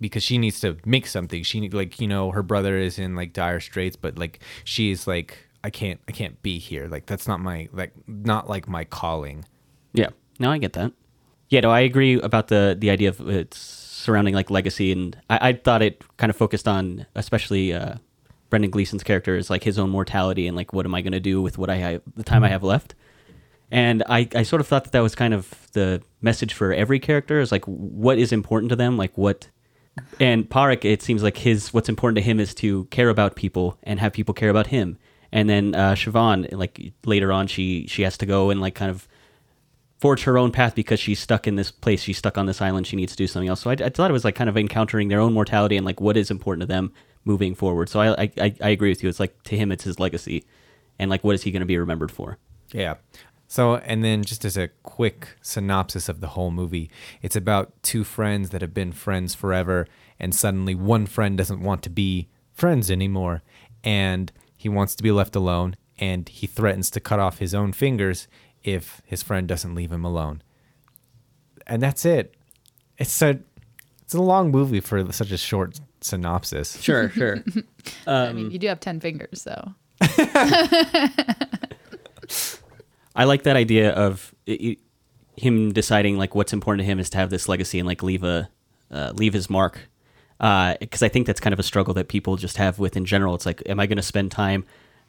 because 0.05 0.23
she 0.23 0.37
needs 0.37 0.61
to 0.61 0.77
make 0.85 1.07
something. 1.07 1.43
She 1.43 1.61
need 1.61 1.73
like 1.73 1.99
you 1.99 2.07
know 2.07 2.31
her 2.31 2.43
brother 2.43 2.77
is 2.77 2.99
in 2.99 3.17
like 3.17 3.33
dire 3.33 3.59
straits, 3.59 3.97
but 3.97 4.19
like 4.19 4.41
she's 4.63 5.07
like 5.07 5.39
I 5.65 5.71
can't 5.71 5.99
I 6.07 6.13
can't 6.13 6.43
be 6.43 6.59
here. 6.59 6.89
Like 6.89 7.07
that's 7.07 7.27
not 7.27 7.41
my 7.41 7.69
like 7.73 7.93
not 8.07 8.51
like 8.51 8.69
my 8.69 8.85
calling. 8.85 9.47
Yeah. 9.95 10.11
No, 10.39 10.51
I 10.51 10.59
get 10.59 10.75
that. 10.75 10.93
Yeah, 11.49 11.61
no, 11.61 11.71
I 11.71 11.81
agree 11.81 12.21
about 12.21 12.49
the 12.49 12.77
the 12.79 12.91
idea 12.91 13.09
of 13.09 13.27
it's 13.29 13.59
surrounding 13.59 14.35
like 14.35 14.51
legacy, 14.51 14.93
and 14.93 15.17
I, 15.31 15.49
I 15.49 15.53
thought 15.55 15.81
it 15.81 16.05
kind 16.19 16.29
of 16.29 16.37
focused 16.37 16.69
on 16.69 17.07
especially 17.15 17.73
uh, 17.73 17.95
Brendan 18.51 18.71
Gleeson's 18.71 19.03
character 19.03 19.37
is 19.37 19.49
like 19.49 19.65
his 19.65 19.79
own 19.79 19.89
mortality 19.89 20.47
and 20.47 20.55
like 20.55 20.75
what 20.75 20.85
am 20.85 20.95
I 20.95 21.01
going 21.01 21.13
to 21.13 21.21
do 21.21 21.41
with 21.41 21.57
what 21.57 21.71
I 21.71 21.77
have 21.77 22.03
the 22.15 22.25
time 22.25 22.45
I 22.45 22.49
have 22.49 22.63
left. 22.63 22.95
And 23.71 24.03
I, 24.09 24.29
I 24.35 24.43
sort 24.43 24.61
of 24.61 24.69
thought 24.69 24.85
that 24.85 24.93
that 24.93 25.01
was 25.01 25.15
kind 25.15 25.33
of 25.33 25.69
the 25.73 26.03
message 26.21 26.53
for 26.53 26.73
every 26.73 27.01
character 27.01 27.41
is 27.41 27.51
like 27.51 27.65
what 27.65 28.19
is 28.19 28.33
important 28.33 28.69
to 28.71 28.77
them, 28.77 28.99
like 28.99 29.17
what. 29.17 29.49
And 30.21 30.49
Parik, 30.49 30.85
it 30.85 31.03
seems 31.03 31.23
like 31.23 31.37
his 31.37 31.73
what's 31.73 31.89
important 31.89 32.17
to 32.17 32.23
him 32.23 32.41
is 32.41 32.55
to 32.57 32.85
care 32.87 33.09
about 33.09 33.37
people 33.37 33.79
and 33.83 34.01
have 34.01 34.13
people 34.13 34.35
care 34.35 34.51
about 34.51 34.69
him. 34.69 34.99
And 35.33 35.49
then 35.49 35.75
uh, 35.75 35.95
Siobhan, 35.95 36.53
like 36.53 36.93
later 37.05 37.33
on, 37.33 37.47
she 37.47 37.87
she 37.87 38.03
has 38.03 38.17
to 38.19 38.27
go 38.27 38.51
and 38.51 38.61
like 38.61 38.75
kind 38.75 38.91
of 38.91 39.09
forge 40.01 40.25
her 40.25 40.37
own 40.37 40.51
path 40.51 40.75
because 40.75 41.01
she's 41.01 41.19
stuck 41.19 41.47
in 41.47 41.57
this 41.57 41.71
place. 41.71 42.03
She's 42.03 42.19
stuck 42.19 42.37
on 42.37 42.47
this 42.47 42.61
island. 42.61 42.87
She 42.87 42.97
needs 42.97 43.13
to 43.13 43.17
do 43.17 43.27
something 43.27 43.49
else. 43.49 43.61
So 43.61 43.71
I, 43.71 43.75
I 43.75 43.89
thought 43.89 44.11
it 44.11 44.13
was 44.13 44.25
like 44.25 44.35
kind 44.35 44.51
of 44.51 44.57
encountering 44.57 45.09
their 45.09 45.21
own 45.21 45.33
mortality 45.33 45.77
and 45.77 45.87
like 45.87 46.01
what 46.01 46.17
is 46.17 46.31
important 46.31 46.63
to 46.63 46.67
them 46.67 46.93
moving 47.25 47.55
forward. 47.55 47.89
So 47.89 48.01
I 48.01 48.31
I, 48.39 48.55
I 48.61 48.69
agree 48.71 48.91
with 48.91 49.03
you. 49.03 49.09
It's 49.09 49.21
like 49.21 49.43
to 49.45 49.57
him, 49.57 49.73
it's 49.73 49.85
his 49.85 49.99
legacy, 49.99 50.45
and 50.99 51.11
like 51.11 51.25
what 51.25 51.35
is 51.35 51.43
he 51.43 51.51
going 51.51 51.61
to 51.61 51.67
be 51.67 51.79
remembered 51.79 52.13
for? 52.13 52.39
Yeah. 52.73 52.95
So, 53.55 53.77
and 53.77 54.03
then 54.03 54.25
just 54.25 54.45
as 54.45 54.57
a 54.57 54.67
quick 54.83 55.37
synopsis 55.41 56.09
of 56.09 56.21
the 56.21 56.27
whole 56.27 56.51
movie, 56.51 56.91
it's 57.23 57.37
about 57.37 57.73
two 57.85 58.03
friends 58.03 58.51
that 58.51 58.63
have 58.63 58.75
been 58.75 58.91
friends 58.91 59.33
forever, 59.33 59.87
and 60.19 60.35
suddenly 60.35 60.75
one 60.75 61.07
friend 61.07 61.39
doesn't 61.39 61.61
want 61.61 61.85
to 61.85 61.89
be 61.91 62.27
friends 62.53 62.91
anymore, 62.91 63.45
and 63.85 64.33
he 64.57 64.69
wants 64.69 64.97
to 64.97 65.05
be 65.05 65.13
left 65.13 65.37
alone, 65.37 65.77
and 66.01 66.29
he 66.29 66.49
threatens 66.49 66.91
to 66.91 66.99
cut 66.99 67.21
off 67.21 67.39
his 67.39 67.55
own 67.55 67.73
fingers 67.73 68.27
if 68.65 69.01
his 69.05 69.23
friend 69.23 69.47
doesn't 69.47 69.77
leave 69.77 69.93
him 69.93 70.05
alone. 70.05 70.43
And 71.65 71.81
that's 71.81 72.05
it. 72.05 72.35
It's 72.99 73.23
a 73.23 73.39
it's 74.03 74.15
a 74.15 74.21
long 74.21 74.51
movie 74.51 74.81
for 74.81 75.13
such 75.13 75.31
a 75.31 75.39
short 75.39 75.79
synopsis. 76.01 76.83
Sure, 76.83 77.09
sure. 77.09 77.45
I 78.09 78.33
mean, 78.33 78.47
um, 78.47 78.51
you 78.51 78.59
do 78.59 78.67
have 78.67 78.81
ten 78.81 78.99
fingers, 78.99 79.43
so 79.43 79.75
I 83.15 83.25
like 83.25 83.45
that 83.45 83.57
idea 83.57 83.93
of 83.93 84.35
i 84.49 84.59
i 84.61 84.77
him 85.37 85.73
deciding 85.73 86.17
like 86.17 86.35
what's 86.35 86.53
important 86.53 86.83
to 86.83 86.85
him 86.85 87.01
is 87.01 87.11
to 87.11 87.19
have 87.19 87.29
this 87.29 87.49
legacy 87.49 87.81
and 87.81 87.89
like 87.89 88.05
leave 88.05 88.23
a 88.23 88.49
uh, 88.91 89.13
leave 89.15 89.33
his 89.33 89.51
mark. 89.51 89.89
Because 90.39 91.03
I 91.03 91.09
think 91.09 91.27
that's 91.27 91.41
kind 91.41 91.53
of 91.53 91.59
a 91.59 91.65
struggle 91.65 91.95
that 91.95 92.09
people 92.09 92.37
just 92.37 92.57
have 92.57 92.79
with 92.79 92.97
in 92.97 93.05
general. 93.05 93.35
It's 93.35 93.47
like, 93.47 93.63
am 93.67 93.81
I 93.81 93.87
going 93.87 93.97
to 93.97 94.03
spend 94.03 94.31
time 94.31 94.65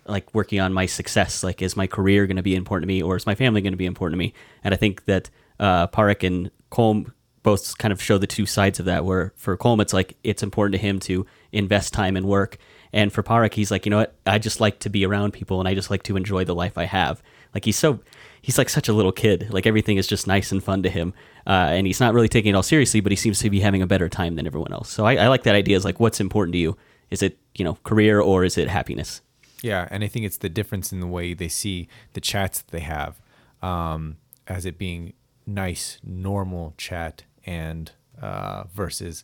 like 0.07 0.33
working 0.33 0.59
on 0.59 0.73
my 0.73 0.85
success? 0.85 1.43
Like, 1.43 1.61
is 1.61 1.75
my 1.75 1.87
career 1.87 2.25
going 2.25 2.37
to 2.37 2.43
be 2.43 2.55
important 2.55 2.83
to 2.83 2.87
me, 2.87 3.01
or 3.01 3.15
is 3.15 3.25
my 3.25 3.35
family 3.35 3.61
going 3.61 3.73
to 3.73 3.77
be 3.77 3.85
important 3.85 4.13
to 4.13 4.25
me? 4.25 4.33
And 4.63 4.73
I 4.73 4.77
think 4.77 5.05
that 5.05 5.29
uh, 5.59 5.87
and 6.21 6.51
Colm 6.71 7.11
both 7.43 7.77
kind 7.77 7.91
of 7.91 8.01
show 8.01 8.17
the 8.17 8.27
two 8.27 8.45
sides 8.45 8.79
of 8.79 8.85
that. 8.85 9.05
Where 9.05 9.33
for 9.35 9.57
Colm, 9.57 9.81
it's 9.81 9.93
like 9.93 10.17
it's 10.23 10.43
important 10.43 10.73
to 10.73 10.79
him 10.79 10.99
to 11.01 11.25
invest 11.51 11.93
time 11.93 12.15
and 12.15 12.25
work, 12.25 12.57
and 12.93 13.11
for 13.11 13.23
Parik, 13.23 13.53
he's 13.53 13.71
like, 13.71 13.85
you 13.85 13.89
know 13.89 13.97
what? 13.97 14.15
I 14.25 14.39
just 14.39 14.59
like 14.59 14.79
to 14.79 14.89
be 14.89 15.05
around 15.05 15.33
people, 15.33 15.59
and 15.59 15.67
I 15.67 15.73
just 15.73 15.89
like 15.89 16.03
to 16.03 16.17
enjoy 16.17 16.45
the 16.45 16.55
life 16.55 16.77
I 16.77 16.85
have. 16.85 17.21
Like 17.55 17.65
he's 17.65 17.77
so 17.79 17.99
he's 18.41 18.57
like 18.59 18.69
such 18.69 18.87
a 18.87 18.93
little 18.93 19.11
kid. 19.11 19.47
Like 19.49 19.65
everything 19.65 19.97
is 19.97 20.05
just 20.05 20.27
nice 20.27 20.51
and 20.51 20.63
fun 20.63 20.83
to 20.83 20.89
him, 20.89 21.13
uh, 21.47 21.69
and 21.71 21.87
he's 21.87 21.99
not 21.99 22.13
really 22.13 22.27
taking 22.29 22.51
it 22.51 22.55
all 22.55 22.61
seriously. 22.63 22.99
But 22.99 23.11
he 23.11 23.15
seems 23.15 23.39
to 23.39 23.49
be 23.49 23.61
having 23.61 23.81
a 23.81 23.87
better 23.87 24.09
time 24.09 24.35
than 24.35 24.45
everyone 24.45 24.73
else. 24.73 24.89
So 24.91 25.05
I, 25.05 25.15
I 25.15 25.27
like 25.29 25.41
that 25.43 25.55
idea. 25.55 25.75
Is 25.77 25.85
like, 25.85 25.99
what's 25.99 26.19
important 26.19 26.51
to 26.53 26.59
you? 26.59 26.77
Is 27.09 27.23
it 27.23 27.39
you 27.55 27.65
know 27.65 27.79
career 27.83 28.19
or 28.19 28.43
is 28.43 28.57
it 28.57 28.67
happiness? 28.67 29.21
Yeah, 29.63 29.87
and 29.89 30.03
I 30.03 30.07
think 30.07 30.25
it's 30.25 30.37
the 30.37 30.49
difference 30.49 30.91
in 30.91 30.99
the 30.99 31.07
way 31.07 31.33
they 31.33 31.47
see 31.47 31.87
the 32.13 32.21
chats 32.21 32.61
that 32.61 32.71
they 32.71 32.81
have, 32.81 33.19
um, 33.63 34.17
as 34.47 34.65
it 34.65 34.77
being 34.77 35.13
nice, 35.47 35.97
normal 36.03 36.73
chat, 36.77 37.23
and 37.45 37.91
uh, 38.21 38.65
versus 38.73 39.23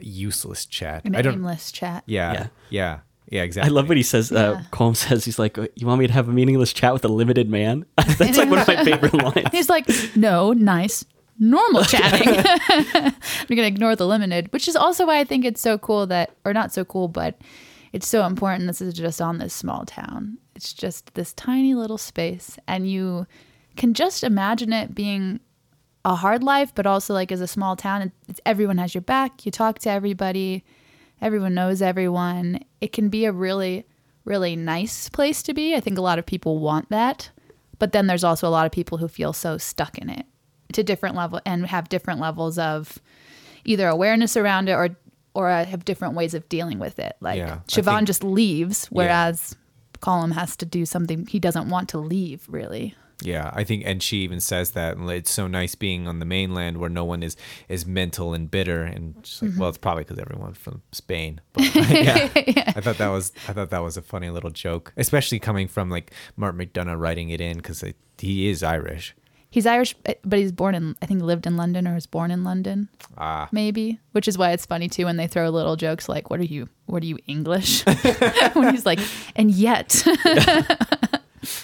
useless 0.00 0.64
chat. 0.64 1.04
an 1.04 1.14
I 1.14 1.22
don't. 1.22 1.34
aimless 1.34 1.70
chat. 1.72 2.04
Yeah, 2.06 2.32
Yeah. 2.32 2.46
yeah, 2.70 2.98
yeah, 3.30 3.42
exactly. 3.42 3.70
I 3.70 3.72
love 3.74 3.88
what 3.88 3.96
he 3.96 4.02
says. 4.02 4.30
Uh, 4.32 4.56
Yeah. 4.58 4.64
Colm 4.70 4.94
says 4.96 5.24
he's 5.24 5.38
like, 5.38 5.56
"You 5.76 5.86
want 5.86 6.00
me 6.00 6.06
to 6.06 6.12
have 6.12 6.28
a 6.28 6.32
meaningless 6.32 6.72
chat 6.72 6.92
with 6.92 7.04
a 7.04 7.08
limited 7.08 7.48
man?" 7.48 7.84
That's 8.18 8.36
like 8.38 8.48
one 8.50 8.58
of 8.60 8.68
my 8.68 8.84
favorite 8.84 9.14
lines. 9.14 9.48
He's 9.52 9.68
like, 9.68 9.88
no, 10.16 10.52
nice, 10.52 11.04
normal 11.38 11.82
chatting. 11.94 12.28
I'm 12.68 13.46
gonna 13.48 13.62
ignore 13.68 13.96
the 13.96 14.06
limited, 14.06 14.52
which 14.52 14.68
is 14.68 14.76
also 14.76 15.06
why 15.06 15.18
I 15.20 15.24
think 15.24 15.44
it's 15.44 15.60
so 15.60 15.78
cool 15.78 16.06
that, 16.08 16.30
or 16.44 16.52
not 16.52 16.72
so 16.72 16.84
cool, 16.84 17.08
but 17.08 17.40
it's 17.92 18.06
so 18.08 18.24
important. 18.26 18.66
This 18.66 18.80
is 18.80 18.94
just 18.94 19.20
on 19.20 19.38
this 19.38 19.54
small 19.54 19.84
town. 19.84 20.38
it's 20.56 20.72
just 20.72 21.12
this 21.14 21.32
tiny 21.32 21.74
little 21.74 21.98
space 21.98 22.56
and 22.68 22.88
you 22.90 23.26
can 23.76 23.92
just 23.94 24.22
imagine 24.22 24.72
it 24.72 24.94
being 24.94 25.40
a 26.04 26.14
hard 26.14 26.42
life 26.44 26.72
but 26.74 26.86
also 26.86 27.12
like 27.14 27.32
as 27.32 27.40
a 27.40 27.46
small 27.48 27.74
town 27.74 28.02
it- 28.02 28.12
it's, 28.28 28.40
everyone 28.46 28.78
has 28.78 28.94
your 28.94 29.00
back 29.02 29.44
you 29.46 29.50
talk 29.50 29.78
to 29.80 29.90
everybody 29.90 30.62
everyone 31.24 31.54
knows 31.54 31.82
everyone 31.82 32.60
it 32.80 32.92
can 32.92 33.08
be 33.08 33.24
a 33.24 33.32
really 33.32 33.84
really 34.24 34.54
nice 34.54 35.08
place 35.08 35.42
to 35.42 35.52
be 35.52 35.74
i 35.74 35.80
think 35.80 35.98
a 35.98 36.02
lot 36.02 36.18
of 36.18 36.24
people 36.26 36.58
want 36.58 36.88
that 36.90 37.30
but 37.78 37.92
then 37.92 38.06
there's 38.06 38.24
also 38.24 38.46
a 38.46 38.50
lot 38.50 38.66
of 38.66 38.70
people 38.72 38.98
who 38.98 39.08
feel 39.08 39.32
so 39.32 39.58
stuck 39.58 39.98
in 39.98 40.08
it 40.08 40.26
to 40.72 40.82
different 40.84 41.16
level 41.16 41.40
and 41.44 41.66
have 41.66 41.88
different 41.88 42.20
levels 42.20 42.58
of 42.58 42.98
either 43.64 43.88
awareness 43.88 44.36
around 44.36 44.68
it 44.68 44.72
or 44.72 44.90
or 45.36 45.50
uh, 45.50 45.64
have 45.64 45.84
different 45.84 46.14
ways 46.14 46.32
of 46.32 46.48
dealing 46.48 46.78
with 46.78 47.00
it. 47.00 47.16
Like 47.20 47.38
Yeah, 47.38 47.58
Siobhan 47.66 47.96
think- 47.96 48.06
just 48.06 48.22
leaves, 48.22 48.86
whereas 48.86 49.56
Colm 50.00 50.32
has 50.32 50.56
to 50.58 50.64
do 50.66 50.86
something 50.86 51.26
he 51.26 51.40
doesn't 51.40 51.68
want 51.68 51.88
to 51.88 51.98
leave. 51.98 52.46
Really, 52.48 52.94
Yeah, 53.22 53.50
I 53.54 53.64
think, 53.64 53.84
and 53.86 54.02
she 54.02 54.18
even 54.18 54.40
says 54.40 54.72
that 54.72 54.96
it's 54.98 55.30
so 55.30 55.46
nice 55.46 55.74
being 55.74 56.08
on 56.08 56.18
the 56.18 56.24
mainland 56.26 56.78
where 56.78 56.90
no 56.90 57.04
one 57.04 57.22
is 57.22 57.36
is 57.68 57.86
mental 57.86 58.34
and 58.34 58.50
bitter, 58.50 58.82
and 58.82 59.14
she's 59.22 59.42
like, 59.42 59.58
well, 59.58 59.68
it's 59.68 59.78
probably 59.78 60.02
because 60.04 60.18
everyone's 60.18 60.58
from 60.58 60.82
Spain. 60.92 61.40
But 61.52 61.62
yeah, 61.74 62.72
I 62.76 62.80
thought 62.80 62.98
that 62.98 63.08
was 63.08 63.32
I 63.48 63.52
thought 63.52 63.70
that 63.70 63.82
was 63.82 63.96
a 63.96 64.02
funny 64.02 64.30
little 64.30 64.50
joke, 64.50 64.92
especially 64.96 65.38
coming 65.38 65.68
from 65.68 65.90
like 65.90 66.12
Mark 66.36 66.56
McDonagh 66.56 66.98
writing 66.98 67.30
it 67.30 67.40
in 67.40 67.58
because 67.58 67.84
he 68.18 68.48
is 68.48 68.62
Irish. 68.62 69.14
he's 69.50 69.64
Irish, 69.66 69.94
but 70.24 70.38
he's 70.38 70.50
born 70.52 70.74
in 70.74 70.96
I 71.00 71.06
think 71.06 71.22
lived 71.22 71.46
in 71.46 71.56
London 71.56 71.86
or 71.86 71.94
was 71.94 72.06
born 72.06 72.32
in 72.32 72.42
London, 72.42 72.88
Ah, 73.16 73.48
maybe. 73.52 74.00
Which 74.10 74.26
is 74.26 74.36
why 74.36 74.50
it's 74.50 74.66
funny 74.66 74.88
too 74.88 75.04
when 75.04 75.16
they 75.16 75.28
throw 75.28 75.48
little 75.50 75.76
jokes 75.76 76.08
like, 76.08 76.30
"What 76.30 76.40
are 76.40 76.44
you? 76.44 76.68
What 76.86 77.02
are 77.04 77.06
you 77.06 77.18
English?" 77.28 77.84
when 78.54 78.70
he's 78.74 78.84
like, 78.84 78.98
and 79.36 79.50
yet, 79.52 80.04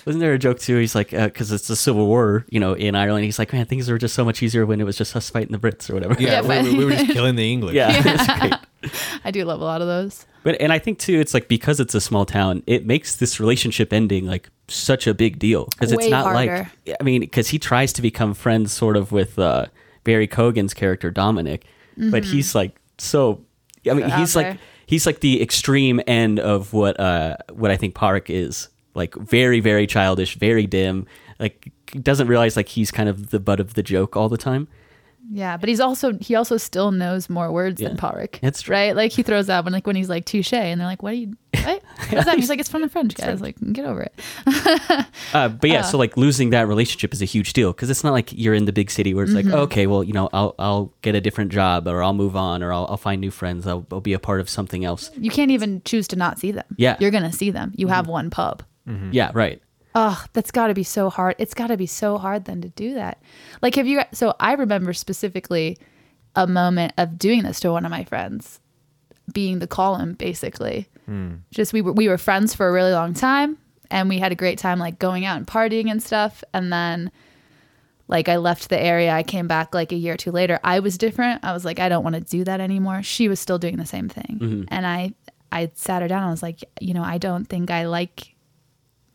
Wasn't 0.05 0.21
there 0.21 0.33
a 0.35 0.39
joke 0.39 0.59
too? 0.59 0.77
He's 0.79 0.95
like, 0.95 1.11
because 1.11 1.53
it's 1.53 1.69
the 1.69 1.77
Civil 1.77 2.07
War, 2.07 2.45
you 2.51 2.61
know, 2.61 2.73
in 2.75 2.95
Ireland. 2.95 3.25
He's 3.25 3.39
like, 3.39 3.53
man, 3.53 3.67
things 3.67 3.91
were 3.91 3.99
just 3.99 4.15
so 4.15 4.25
much 4.25 4.43
easier 4.43 4.65
when 4.67 4.81
it 4.81 4.85
was 4.85 4.97
just 4.97 5.15
us 5.17 5.31
fighting 5.31 5.53
the 5.53 5.59
Brits 5.59 5.89
or 5.91 5.95
whatever. 5.95 6.15
yeah, 6.19 6.33
Yeah, 6.33 6.41
we, 6.43 6.49
but- 6.49 6.65
we- 6.65 6.75
we 6.79 6.85
were 6.85 6.91
just 6.93 7.11
killing 7.13 7.37
the 7.37 7.51
English. 7.53 7.75
yeah, 7.75 7.91
it's 8.05 8.41
great. 8.41 8.55
I 9.25 9.31
do 9.31 9.45
love 9.45 9.61
a 9.61 9.65
lot 9.65 9.81
of 9.83 9.87
those. 9.89 10.25
But 10.43 10.59
and 10.61 10.73
I 10.73 10.79
think 10.79 10.99
too, 10.99 11.21
it's 11.21 11.35
like 11.35 11.49
because 11.49 11.81
it's 11.81 11.95
a 11.95 12.01
small 12.01 12.25
town, 12.25 12.63
it 12.67 12.87
makes 12.87 13.17
this 13.17 13.39
relationship 13.39 13.93
ending 13.93 14.27
like 14.27 14.49
such 14.69 15.07
a 15.07 15.13
big 15.13 15.39
deal 15.39 15.67
because 15.67 15.93
it's 15.93 16.09
not 16.09 16.25
harder. 16.25 16.71
like 16.87 16.97
I 16.99 17.03
mean, 17.05 17.21
because 17.21 17.49
he 17.49 17.59
tries 17.59 17.93
to 17.95 18.03
become 18.03 18.33
friends 18.33 18.73
sort 18.73 18.97
of 18.97 19.13
with 19.13 19.39
uh, 19.39 19.67
Barry 20.05 20.27
Keoghan's 20.27 20.73
character 20.73 21.11
Dominic, 21.11 21.65
but 21.97 22.25
he's 22.25 22.55
like 22.55 22.75
so. 22.97 23.43
I 23.91 23.93
mean, 23.93 24.09
he's 24.11 24.35
out 24.35 24.43
like 24.45 24.59
he's 24.87 25.05
like 25.05 25.21
the 25.21 25.43
extreme 25.43 26.01
end 26.07 26.41
of 26.41 26.73
what 26.73 26.99
uh 26.99 27.37
what 27.53 27.71
I 27.71 27.77
think 27.77 27.95
Park 27.95 28.31
is 28.31 28.69
like 28.95 29.15
very 29.15 29.61
very 29.61 29.87
childish, 29.87 30.37
very 30.39 30.67
dim. 30.67 31.07
Like 31.39 31.73
doesn't 32.03 32.29
realize 32.29 32.57
like 32.57 32.69
he's 32.69 32.91
kind 32.91 33.09
of 33.09 33.31
the 33.31 33.41
butt 33.41 33.61
of 33.61 33.75
the 33.75 33.83
joke 33.83 34.17
all 34.17 34.29
the 34.29 34.39
time. 34.39 34.69
Yeah, 35.33 35.57
but 35.59 35.69
he's 35.69 35.79
also 35.81 36.15
he 36.21 36.35
also 36.35 36.57
still 36.57 36.91
knows 36.91 37.31
more 37.31 37.53
words 37.53 37.81
than 37.81 37.95
Yeah. 37.95 38.01
Parik. 38.01 38.41
That's 38.41 38.63
true. 38.63 38.75
right. 38.75 38.97
Like 38.97 39.13
he 39.13 39.23
throws 39.23 39.49
out 39.49 39.63
when 39.65 39.73
like 39.73 39.87
when 39.87 39.95
he's 39.95 40.09
like 40.09 40.25
touche, 40.25 40.53
and 40.55 40.81
they're 40.81 40.89
like, 40.89 41.03
"What 41.05 41.13
are 41.13 41.17
you? 41.17 41.37
What? 41.63 41.83
What's 42.11 42.25
that?" 42.25 42.37
He's 42.37 42.49
like, 42.49 42.59
"It's 42.59 42.69
from 42.69 42.83
the 42.83 42.89
French 42.89 43.15
guys. 43.15 43.41
Like, 43.41 43.55
get 43.73 43.85
over 43.85 44.03
it." 44.03 44.15
Uh, 45.35 45.49
but 45.49 45.71
yeah, 45.71 45.83
so 45.91 45.99
like 45.99 46.17
losing 46.17 46.51
that 46.51 46.67
relationship 46.67 47.13
is 47.13 47.23
a 47.23 47.27
huge 47.27 47.53
deal 47.53 47.73
because 47.73 47.91
it's 47.91 48.03
not 48.03 48.13
like 48.13 48.33
you're 48.33 48.55
in 48.55 48.65
the 48.65 48.73
big 48.73 48.91
city 48.91 49.15
where 49.15 49.23
it's 49.25 49.33
Mm-hmm. 49.33 49.51
like, 49.51 49.59
okay, 49.69 49.87
well, 49.87 50.03
you 50.03 50.13
know, 50.13 50.29
I'll 50.33 50.55
I'll 50.59 50.93
get 51.03 51.15
a 51.15 51.21
different 51.21 51.53
job 51.53 51.87
or 51.87 52.03
I'll 52.03 52.15
move 52.15 52.35
on 52.35 52.63
or 52.63 52.73
I'll, 52.73 52.87
I'll 52.91 52.97
find 52.97 53.21
new 53.21 53.31
friends. 53.31 53.67
I'll, 53.69 53.87
I'll 53.93 54.01
be 54.01 54.15
a 54.15 54.19
part 54.19 54.41
of 54.41 54.49
something 54.49 54.85
else. 54.85 55.11
You 55.17 55.31
can't 55.31 55.53
even 55.53 55.83
choose 55.85 56.09
to 56.09 56.17
not 56.17 56.41
see 56.41 56.51
them. 56.51 56.65
Yeah. 56.77 56.95
Mm-hmm. 56.95 57.03
you're 57.03 57.13
gonna 57.13 57.33
see 57.33 57.51
them. 57.51 57.73
You 57.77 57.87
have 57.89 58.09
one 58.09 58.31
pub. 58.31 58.65
Mm-hmm. 58.89 59.11
Yeah, 59.13 59.31
right. 59.35 59.63
Oh, 59.95 60.25
that's 60.33 60.51
got 60.51 60.69
to 60.69 60.75
be 60.75 60.85
so 60.85 61.11
hard. 61.11 61.35
It's 61.39 61.55
got 61.55 61.69
to 61.69 61.77
be 61.77 61.87
so 61.87 62.17
hard 62.17 62.45
then 62.45 62.61
to 62.63 62.69
do 62.69 62.95
that. 62.95 63.21
Like, 63.61 63.75
have 63.75 63.87
you? 63.87 64.01
So 64.13 64.35
I 64.39 64.53
remember 64.55 64.93
specifically 64.93 65.79
a 66.37 66.47
moment 66.47 66.93
of 66.97 67.19
doing 67.19 67.43
this 67.43 67.61
to 67.61 67.73
one 67.73 67.85
of 67.85 67.91
my 67.91 68.05
friends, 68.05 68.61
being 69.33 69.59
the 69.59 69.67
Colm 69.67 70.17
basically. 70.17 70.89
Hmm. 71.07 71.37
Just 71.51 71.73
we 71.73 71.83
were 71.83 71.93
we 71.93 72.09
were 72.09 72.19
friends 72.19 72.55
for 72.55 72.69
a 72.69 72.73
really 72.73 72.93
long 72.93 73.15
time, 73.15 73.59
and 73.91 74.09
we 74.09 74.19
had 74.19 74.31
a 74.31 74.37
great 74.37 74.59
time 74.59 74.79
like 74.79 74.99
going 74.99 75.25
out 75.25 75.39
and 75.39 75.47
partying 75.47 75.91
and 75.91 76.01
stuff. 76.01 76.45
And 76.55 76.73
then, 76.73 77.11
like, 78.07 78.29
I 78.29 78.37
left 78.37 78.69
the 78.69 78.81
area. 78.81 79.11
I 79.11 79.25
came 79.25 79.49
back 79.49 79.75
like 79.75 79.91
a 79.91 79.97
year 79.97 80.15
or 80.15 80.17
two 80.17 80.31
later. 80.31 80.61
I 80.63 80.79
was 80.79 80.99
different. 80.99 81.45
I 81.45 81.53
was 81.53 81.65
like, 81.65 81.81
I 81.81 81.89
don't 81.89 82.05
want 82.05 82.15
to 82.15 82.21
do 82.21 82.45
that 82.45 82.61
anymore. 82.61 83.03
She 83.03 83.29
was 83.29 83.41
still 83.41 83.59
doing 83.59 83.77
the 83.77 83.87
same 83.87 84.09
thing, 84.09 84.39
mm-hmm. 84.41 84.65
and 84.69 84.87
I 84.87 85.15
I 85.51 85.73
sat 85.75 86.03
her 86.03 86.09
down. 86.09 86.23
I 86.23 86.31
was 86.31 86.45
like, 86.45 86.63
you 86.81 86.95
know, 86.95 87.03
I 87.03 87.19
don't 87.19 87.47
think 87.47 87.73
I 87.73 87.87
like 87.87 88.37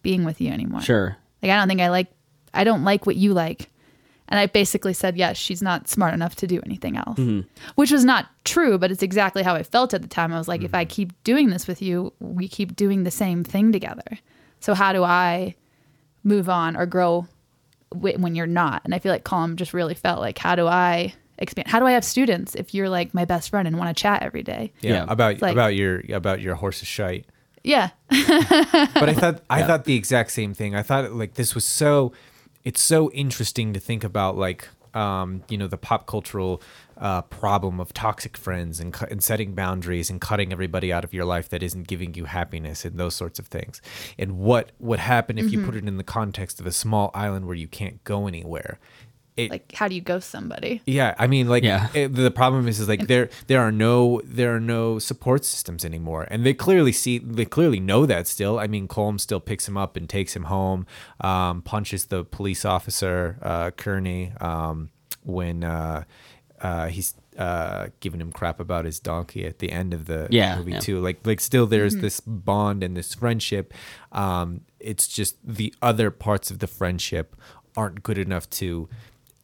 being 0.06 0.24
with 0.24 0.40
you 0.40 0.52
anymore. 0.52 0.82
Sure. 0.82 1.18
Like 1.44 1.52
I 1.52 1.58
don't 1.58 1.68
think 1.68 1.82
I 1.82 1.90
like 1.90 2.08
I 2.54 2.64
don't 2.64 2.86
like 2.86 3.06
what 3.06 3.18
you 3.18 3.34
like. 3.34 3.70
And 4.28 4.40
I 4.40 4.48
basically 4.48 4.94
said, 4.94 5.18
yes, 5.18 5.38
she's 5.38 5.62
not 5.62 5.88
smart 5.88 6.14
enough 6.14 6.36
to 6.38 6.48
do 6.48 6.60
anything 6.66 6.98
else. 6.98 7.20
Mm-hmm. 7.20 7.48
Which 7.76 7.92
was 7.92 8.04
not 8.04 8.26
true, 8.44 8.80
but 8.80 8.90
it's 8.90 9.04
exactly 9.04 9.44
how 9.44 9.54
I 9.54 9.62
felt 9.62 9.94
at 9.94 10.02
the 10.02 10.08
time. 10.08 10.34
I 10.34 10.38
was 10.38 10.48
like, 10.48 10.64
if 10.64 10.74
I 10.74 10.84
mm-hmm. 10.84 10.90
keep 10.90 11.24
doing 11.24 11.50
this 11.50 11.68
with 11.68 11.82
you, 11.82 12.12
we 12.20 12.48
keep 12.48 12.76
doing 12.76 13.04
the 13.04 13.12
same 13.12 13.44
thing 13.44 13.72
together. 13.72 14.18
So 14.62 14.74
how 14.74 14.94
do 14.94 15.04
I 15.04 15.56
move 16.24 16.50
on 16.50 16.76
or 16.76 16.88
grow 16.88 17.28
w- 17.94 18.18
when 18.18 18.34
you're 18.34 18.48
not? 18.48 18.82
And 18.84 18.96
I 18.96 19.00
feel 19.00 19.12
like 19.12 19.26
Colm 19.26 19.58
just 19.58 19.76
really 19.76 19.94
felt 19.94 20.20
like, 20.20 20.40
how 20.40 20.56
do 20.56 20.66
I 20.66 21.14
expand? 21.38 21.68
How 21.68 21.80
do 21.80 21.86
I 21.86 21.92
have 21.92 22.04
students 22.04 22.56
if 22.56 22.74
you're 22.74 22.90
like 22.90 23.14
my 23.14 23.26
best 23.26 23.52
friend 23.52 23.68
and 23.68 23.78
want 23.78 23.96
to 23.96 24.02
chat 24.02 24.24
every 24.24 24.42
day? 24.42 24.74
Yeah, 24.82 24.92
Yeah. 24.92 25.06
about 25.08 25.40
like- 25.40 25.54
about 25.54 25.76
your 25.76 26.02
about 26.10 26.42
your 26.42 26.56
horse's 26.56 26.88
shite. 26.88 27.28
Yeah. 27.66 27.90
but 28.10 29.10
I 29.10 29.14
thought 29.14 29.42
I 29.50 29.64
thought 29.64 29.86
the 29.86 29.96
exact 29.96 30.32
same 30.32 30.54
thing. 30.54 30.76
I 30.76 30.84
thought 30.84 31.12
like 31.12 31.34
this 31.34 31.56
was 31.56 31.66
so 31.66 32.14
it's 32.64 32.82
so 32.82 33.12
interesting 33.12 33.74
to 33.74 33.80
think 33.80 34.04
about 34.04 34.38
like 34.38 34.68
um, 34.94 35.44
you 35.50 35.58
know 35.58 35.68
the 35.68 35.78
pop 35.78 36.08
cultural 36.08 36.62
uh, 36.98 37.22
problem 37.24 37.80
of 37.80 37.92
toxic 37.94 38.38
friends 38.38 38.80
and, 38.80 38.94
cu- 38.94 39.08
and 39.12 39.22
setting 39.22 39.54
boundaries 39.54 40.10
and 40.10 40.22
cutting 40.22 40.54
everybody 40.54 40.94
out 40.94 41.04
of 41.04 41.14
your 41.14 41.26
life 41.26 41.50
that 41.50 41.62
isn't 41.62 41.88
giving 41.88 42.14
you 42.14 42.26
happiness 42.26 42.86
and 42.86 42.98
those 42.98 43.14
sorts 43.16 43.38
of 43.38 43.48
things. 43.48 43.82
And 44.18 44.38
what 44.40 44.72
would 44.80 45.00
happen 45.00 45.38
if 45.38 45.52
you 45.52 45.66
put 45.66 45.76
it 45.76 45.86
in 45.86 45.98
the 45.98 46.04
context 46.04 46.62
of 46.62 46.66
a 46.66 46.72
small 46.72 47.12
island 47.14 47.48
where 47.48 47.56
you 47.56 47.68
can't 47.68 48.02
go 48.06 48.28
anywhere? 48.28 48.80
It, 49.38 49.52
Like, 49.52 49.74
how 49.74 49.90
do 49.90 49.96
you 49.96 50.02
ghost 50.02 50.30
somebody? 50.30 50.82
yeah, 50.86 51.14
I 51.20 51.28
mean, 51.28 51.50
like, 51.50 51.64
Yeah. 51.64 51.90
it- 51.94 52.14
the 52.16 52.32
problem 52.32 52.68
is, 52.70 52.80
is 52.80 52.88
like 52.88 53.08
there 53.08 53.30
there 53.48 53.60
are 53.62 53.72
no 53.72 54.22
there 54.24 54.56
are 54.56 54.62
no 54.62 54.98
support 54.98 55.44
systems 55.44 55.84
anymore, 55.84 56.26
and 56.32 56.46
they 56.46 56.54
clearly 56.54 56.94
see 56.94 57.18
they 57.18 57.44
clearly 57.46 57.82
know 57.82 58.06
that 58.06 58.28
still. 58.28 58.58
I 58.60 58.68
mean, 58.68 58.88
Colm 58.88 59.20
still 59.20 59.42
picks 59.42 59.68
him 59.68 59.76
up 59.76 59.98
and 59.98 60.08
takes 60.08 60.36
him 60.36 60.44
home, 60.44 60.86
um, 61.20 61.62
punches 61.64 62.06
the 62.06 62.24
police 62.24 62.64
officer 62.64 63.38
uh, 63.42 63.72
Kearney 63.72 64.32
um, 64.40 64.90
when 65.24 65.66
uh, 65.66 66.04
uh, 66.62 66.88
he's 66.88 67.14
uh, 67.38 67.88
giving 68.00 68.22
him 68.22 68.32
crap 68.32 68.62
about 68.62 68.86
his 68.86 69.02
donkey 69.02 69.46
at 69.46 69.60
the 69.60 69.70
end 69.70 69.94
of 69.94 70.06
the 70.06 70.30
Yeah, 70.32 70.56
movie 70.58 70.72
yeah. 70.72 70.80
too. 70.80 71.02
Like 71.02 71.20
like 71.28 71.42
still 71.42 71.68
there's 71.68 71.98
this 71.98 72.22
bond 72.22 72.84
and 72.84 72.96
this 72.96 73.14
friendship. 73.14 73.74
Um, 74.14 74.62
it's 74.80 75.10
just 75.10 75.36
the 75.44 75.74
other 75.82 76.10
parts 76.10 76.50
of 76.52 76.60
the 76.60 76.68
friendship 76.68 77.36
aren't 77.76 78.02
good 78.04 78.18
enough 78.18 78.50
to 78.52 78.88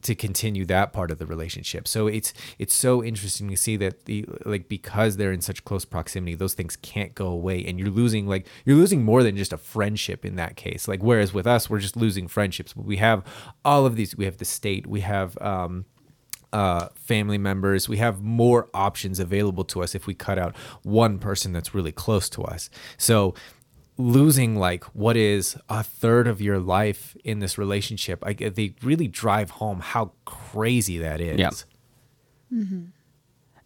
to 0.02 0.14
continue 0.14 0.64
that 0.66 0.92
part 0.92 1.10
of 1.10 1.18
the 1.18 1.26
relationship. 1.26 1.88
So 1.88 2.06
it's 2.06 2.32
it's 2.58 2.74
so 2.74 3.02
interesting 3.02 3.48
to 3.50 3.56
see 3.56 3.76
that 3.78 4.04
the 4.04 4.26
like 4.44 4.68
because 4.68 5.16
they're 5.16 5.32
in 5.32 5.40
such 5.40 5.64
close 5.64 5.84
proximity, 5.84 6.34
those 6.34 6.54
things 6.54 6.76
can't 6.76 7.14
go 7.14 7.26
away, 7.28 7.64
and 7.64 7.78
you're 7.78 7.90
losing 7.90 8.26
like 8.26 8.46
you're 8.64 8.76
losing 8.76 9.04
more 9.04 9.22
than 9.22 9.36
just 9.36 9.52
a 9.52 9.58
friendship 9.58 10.24
in 10.24 10.36
that 10.36 10.56
case. 10.56 10.88
Like 10.88 11.02
whereas 11.02 11.32
with 11.32 11.46
us, 11.46 11.70
we're 11.70 11.80
just 11.80 11.96
losing 11.96 12.28
friendships, 12.28 12.72
but 12.72 12.84
we 12.84 12.96
have 12.98 13.24
all 13.64 13.86
of 13.86 13.96
these. 13.96 14.16
We 14.16 14.24
have 14.24 14.38
the 14.38 14.44
state. 14.44 14.86
We 14.86 15.00
have. 15.00 15.36
um 15.40 15.86
uh, 16.54 16.88
family 16.94 17.38
members. 17.38 17.88
We 17.88 17.96
have 17.96 18.20
more 18.20 18.68
options 18.74 19.18
available 19.18 19.64
to 19.64 19.82
us 19.82 19.94
if 19.94 20.06
we 20.06 20.12
cut 20.12 20.38
out 20.38 20.54
one 20.82 21.18
person 21.18 21.54
that's 21.54 21.74
really 21.74 21.92
close 21.92 22.28
to 22.28 22.42
us. 22.42 22.68
So 22.98 23.34
losing 23.98 24.56
like 24.56 24.84
what 24.94 25.16
is 25.16 25.56
a 25.68 25.82
third 25.82 26.26
of 26.26 26.40
your 26.40 26.58
life 26.58 27.16
in 27.24 27.40
this 27.40 27.58
relationship, 27.58 28.22
I, 28.26 28.32
they 28.32 28.74
really 28.82 29.08
drive 29.08 29.50
home 29.50 29.80
how 29.80 30.12
crazy 30.24 30.98
that 30.98 31.20
is. 31.20 31.38
Yeah. 31.38 31.50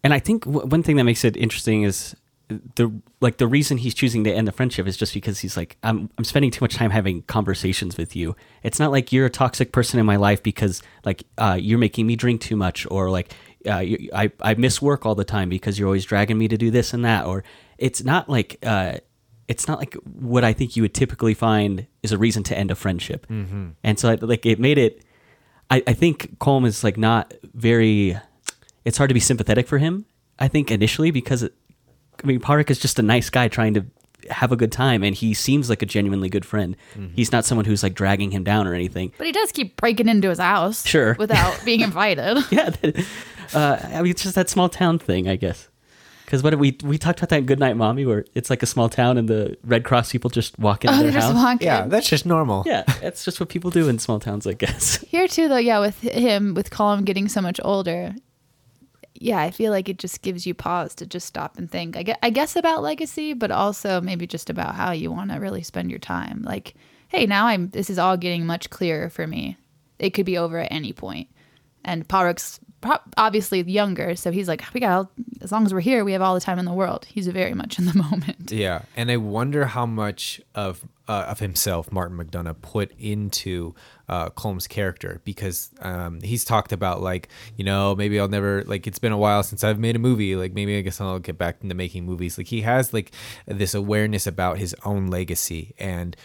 And 0.03 0.13
I 0.13 0.19
think 0.19 0.45
w- 0.45 0.65
one 0.65 0.83
thing 0.83 0.97
that 0.97 1.03
makes 1.03 1.25
it 1.25 1.35
interesting 1.35 1.83
is 1.83 2.15
the 2.75 2.89
like 3.19 3.37
the 3.37 3.47
reason 3.47 3.77
he's 3.77 3.93
choosing 3.93 4.23
to 4.23 4.31
end 4.31 4.47
the 4.47 4.53
friendship 4.53 4.87
is 4.87 4.95
just 4.95 5.13
because 5.13 5.39
he's 5.39 5.57
like 5.57 5.75
I'm 5.83 6.09
I'm 6.17 6.23
spending 6.23 6.49
too 6.51 6.63
much 6.63 6.75
time 6.75 6.91
having 6.91 7.23
conversations 7.23 7.97
with 7.97 8.15
you. 8.15 8.35
It's 8.63 8.79
not 8.79 8.91
like 8.91 9.11
you're 9.11 9.25
a 9.25 9.29
toxic 9.29 9.71
person 9.73 9.99
in 9.99 10.05
my 10.05 10.15
life 10.15 10.41
because 10.41 10.81
like 11.03 11.23
uh, 11.37 11.57
you're 11.59 11.77
making 11.77 12.07
me 12.07 12.15
drink 12.15 12.39
too 12.39 12.55
much 12.55 12.87
or 12.89 13.09
like 13.09 13.33
uh, 13.69 13.79
you, 13.79 14.09
I 14.13 14.31
I 14.41 14.53
miss 14.53 14.81
work 14.81 15.05
all 15.05 15.15
the 15.15 15.25
time 15.25 15.49
because 15.49 15.77
you're 15.77 15.87
always 15.87 16.05
dragging 16.05 16.37
me 16.37 16.47
to 16.47 16.57
do 16.57 16.71
this 16.71 16.93
and 16.93 17.03
that 17.03 17.25
or 17.25 17.43
it's 17.77 18.03
not 18.03 18.29
like 18.29 18.57
uh, 18.63 18.97
it's 19.47 19.67
not 19.67 19.79
like 19.79 19.93
what 20.03 20.43
I 20.43 20.53
think 20.53 20.75
you 20.75 20.81
would 20.83 20.93
typically 20.93 21.33
find 21.33 21.87
is 22.03 22.11
a 22.11 22.17
reason 22.17 22.43
to 22.43 22.57
end 22.57 22.69
a 22.71 22.75
friendship. 22.75 23.25
Mm-hmm. 23.27 23.69
And 23.83 23.97
so 23.99 24.17
like 24.21 24.45
it 24.45 24.59
made 24.59 24.77
it. 24.77 25.03
I, 25.69 25.83
I 25.87 25.93
think 25.93 26.37
Colm 26.39 26.65
is 26.65 26.83
like 26.83 26.97
not 26.97 27.33
very. 27.53 28.17
It's 28.85 28.97
hard 28.97 29.09
to 29.09 29.13
be 29.13 29.19
sympathetic 29.19 29.67
for 29.67 29.77
him. 29.77 30.05
I 30.39 30.47
think 30.47 30.71
initially 30.71 31.11
because 31.11 31.43
it, 31.43 31.53
I 32.23 32.27
mean 32.27 32.39
Parik 32.39 32.69
is 32.69 32.79
just 32.79 32.99
a 32.99 33.01
nice 33.01 33.29
guy 33.29 33.47
trying 33.47 33.73
to 33.73 33.85
have 34.29 34.51
a 34.51 34.55
good 34.57 34.71
time 34.71 35.03
and 35.03 35.15
he 35.15 35.33
seems 35.33 35.69
like 35.69 35.81
a 35.81 35.85
genuinely 35.85 36.27
good 36.29 36.43
friend. 36.45 36.75
He's 37.15 37.31
not 37.31 37.45
someone 37.45 37.65
who's 37.65 37.83
like 37.83 37.93
dragging 37.93 38.31
him 38.31 38.43
down 38.43 38.67
or 38.67 38.73
anything. 38.73 39.13
But 39.17 39.27
he 39.27 39.31
does 39.33 39.51
keep 39.51 39.77
breaking 39.77 40.07
into 40.09 40.27
his 40.29 40.39
house. 40.39 40.85
Sure. 40.85 41.15
Without 41.19 41.61
being 41.63 41.79
invited. 41.89 42.43
Yeah, 42.51 42.69
that- 42.71 43.05
uh, 43.53 43.77
I 43.93 44.01
mean 44.01 44.11
it's 44.11 44.23
just 44.23 44.35
that 44.35 44.49
small 44.49 44.67
town 44.69 44.99
thing, 44.99 45.27
I 45.29 45.37
guess. 45.37 45.69
Because 46.27 46.43
what 46.43 46.59
we 46.59 46.77
we 46.83 46.97
talked 46.97 47.19
about 47.19 47.29
that 47.29 47.37
in 47.37 47.45
Goodnight 47.45 47.77
Mommy, 47.77 48.05
where 48.05 48.25
it's 48.35 48.49
like 48.49 48.61
a 48.61 48.65
small 48.65 48.89
town 48.89 49.17
and 49.17 49.29
the 49.29 49.57
Red 49.63 49.85
Cross 49.85 50.11
people 50.11 50.29
just 50.29 50.59
walk 50.59 50.83
into 50.83 50.93
oh, 50.93 50.99
their 50.99 51.11
they're 51.11 51.21
just 51.21 51.33
house. 51.33 51.41
walking. 51.41 51.65
Yeah, 51.65 51.87
that's 51.87 52.09
just 52.09 52.25
normal. 52.25 52.63
Yeah, 52.65 52.83
that's 52.99 53.23
just 53.23 53.39
what 53.39 53.47
people 53.47 53.71
do 53.71 53.87
in 53.87 53.97
small 53.97 54.19
towns, 54.19 54.45
I 54.45 54.51
guess. 54.51 54.97
Here 55.07 55.29
too, 55.29 55.47
though, 55.47 55.55
yeah, 55.55 55.79
with 55.79 56.01
him, 56.01 56.53
with 56.53 56.69
Colin 56.69 57.05
getting 57.05 57.29
so 57.29 57.39
much 57.39 57.61
older, 57.63 58.13
yeah, 59.13 59.39
I 59.39 59.51
feel 59.51 59.71
like 59.71 59.87
it 59.87 59.99
just 59.99 60.21
gives 60.21 60.45
you 60.45 60.53
pause 60.53 60.93
to 60.95 61.05
just 61.05 61.27
stop 61.27 61.57
and 61.57 61.71
think. 61.71 61.95
I 61.95 62.03
guess, 62.03 62.17
I 62.21 62.29
guess 62.29 62.57
about 62.57 62.83
legacy, 62.83 63.31
but 63.31 63.49
also 63.49 64.01
maybe 64.01 64.27
just 64.27 64.49
about 64.49 64.75
how 64.75 64.91
you 64.91 65.09
want 65.09 65.31
to 65.31 65.37
really 65.37 65.63
spend 65.63 65.89
your 65.89 65.99
time. 65.99 66.41
Like, 66.41 66.75
hey, 67.07 67.25
now 67.25 67.47
I'm. 67.47 67.69
This 67.69 67.89
is 67.89 67.97
all 67.97 68.17
getting 68.17 68.45
much 68.45 68.69
clearer 68.69 69.09
for 69.09 69.25
me. 69.25 69.55
It 69.97 70.09
could 70.09 70.25
be 70.25 70.37
over 70.37 70.59
at 70.59 70.73
any 70.73 70.91
point. 70.91 71.29
And 71.85 72.05
Parik's 72.05 72.59
pro- 72.59 72.66
obviously 73.17 73.61
younger, 73.61 74.15
so 74.15 74.31
he's 74.31 74.47
like, 74.47 74.63
we 74.73 74.79
got 74.79 75.09
as 75.41 75.51
long 75.51 75.65
as 75.65 75.73
we're 75.73 75.79
here, 75.79 76.03
we 76.03 76.13
have 76.13 76.21
all 76.21 76.33
the 76.33 76.41
time 76.41 76.59
in 76.59 76.65
the 76.65 76.73
world. 76.73 77.05
He's 77.05 77.27
very 77.27 77.53
much 77.53 77.79
in 77.79 77.85
the 77.85 77.93
moment. 78.09 78.51
Yeah, 78.51 78.83
and 78.95 79.11
I 79.11 79.17
wonder 79.17 79.65
how 79.65 79.85
much 79.85 80.41
of 80.55 80.83
uh, 81.07 81.25
of 81.29 81.39
himself 81.39 81.91
Martin 81.91 82.17
McDonagh 82.17 82.61
put 82.61 82.91
into 82.99 83.73
uh, 84.09 84.29
Colm's 84.29 84.67
character 84.67 85.21
because 85.23 85.71
um, 85.81 86.21
he's 86.21 86.43
talked 86.43 86.71
about 86.71 87.01
like 87.01 87.29
you 87.55 87.63
know 87.63 87.95
maybe 87.95 88.19
I'll 88.19 88.27
never 88.27 88.63
like 88.63 88.87
it's 88.87 88.99
been 88.99 89.11
a 89.11 89.17
while 89.17 89.43
since 89.43 89.63
I've 89.63 89.79
made 89.79 89.95
a 89.95 89.99
movie 89.99 90.35
like 90.35 90.53
maybe 90.53 90.77
I 90.77 90.81
guess 90.81 90.99
I'll 90.99 91.19
get 91.19 91.37
back 91.37 91.57
into 91.61 91.75
making 91.75 92.05
movies 92.05 92.37
like 92.37 92.47
he 92.47 92.61
has 92.61 92.93
like 92.93 93.11
this 93.45 93.73
awareness 93.73 94.27
about 94.27 94.57
his 94.57 94.75
own 94.83 95.07
legacy 95.07 95.73
and 95.77 96.15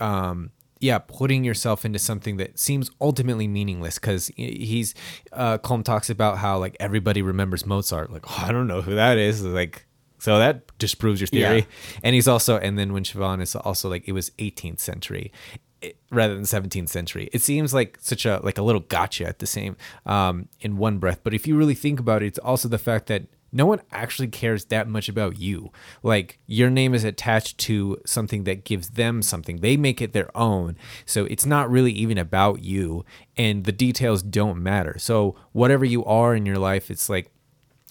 um 0.00 0.50
yeah 0.82 0.98
putting 0.98 1.44
yourself 1.44 1.84
into 1.84 1.98
something 1.98 2.36
that 2.38 2.58
seems 2.58 2.90
ultimately 3.00 3.46
meaningless 3.48 3.98
because 3.98 4.26
he's 4.36 4.94
uh 5.32 5.56
Colm 5.58 5.82
talks 5.84 6.10
about 6.10 6.38
how 6.38 6.58
like 6.58 6.76
everybody 6.80 7.22
remembers 7.22 7.64
Mozart 7.64 8.12
like 8.12 8.24
oh, 8.30 8.44
I 8.46 8.52
don't 8.52 8.66
know 8.66 8.82
who 8.82 8.94
that 8.96 9.16
is 9.16 9.42
like 9.44 9.86
so 10.18 10.38
that 10.38 10.76
disproves 10.78 11.20
your 11.20 11.28
theory 11.28 11.58
Yeah. 11.60 12.00
and 12.04 12.14
he's 12.14 12.28
also 12.28 12.58
and 12.58 12.78
then 12.78 12.92
when 12.92 13.04
Siobhan 13.04 13.40
is 13.40 13.54
also 13.56 13.88
like 13.88 14.06
it 14.06 14.12
was 14.12 14.30
18th 14.38 14.80
century 14.80 15.32
it- 15.80 15.96
rather 16.10 16.34
than 16.34 16.44
17th 16.44 16.88
century 16.88 17.28
it 17.32 17.42
seems 17.42 17.72
like 17.72 17.98
such 18.00 18.26
a 18.26 18.40
like 18.42 18.58
a 18.58 18.62
little 18.62 18.82
gotcha 18.82 19.24
at 19.26 19.38
the 19.38 19.46
same 19.46 19.76
um 20.06 20.48
in 20.60 20.76
one 20.76 20.98
breath 20.98 21.20
but 21.24 21.32
if 21.34 21.46
you 21.46 21.56
really 21.56 21.74
think 21.74 21.98
about 22.00 22.22
it 22.22 22.26
it's 22.26 22.38
also 22.40 22.68
the 22.68 22.78
fact 22.78 23.06
that 23.06 23.24
no 23.52 23.66
one 23.66 23.82
actually 23.92 24.28
cares 24.28 24.64
that 24.66 24.88
much 24.88 25.08
about 25.08 25.38
you. 25.38 25.70
Like 26.02 26.38
your 26.46 26.70
name 26.70 26.94
is 26.94 27.04
attached 27.04 27.58
to 27.58 27.98
something 28.06 28.44
that 28.44 28.64
gives 28.64 28.90
them 28.90 29.20
something. 29.22 29.58
They 29.58 29.76
make 29.76 30.00
it 30.00 30.14
their 30.14 30.34
own. 30.36 30.76
So 31.04 31.26
it's 31.26 31.44
not 31.44 31.70
really 31.70 31.92
even 31.92 32.16
about 32.16 32.62
you 32.62 33.04
and 33.36 33.64
the 33.64 33.72
details 33.72 34.22
don't 34.22 34.62
matter. 34.62 34.96
So 34.98 35.36
whatever 35.52 35.84
you 35.84 36.04
are 36.04 36.34
in 36.34 36.46
your 36.46 36.58
life, 36.58 36.90
it's 36.90 37.08
like 37.08 37.30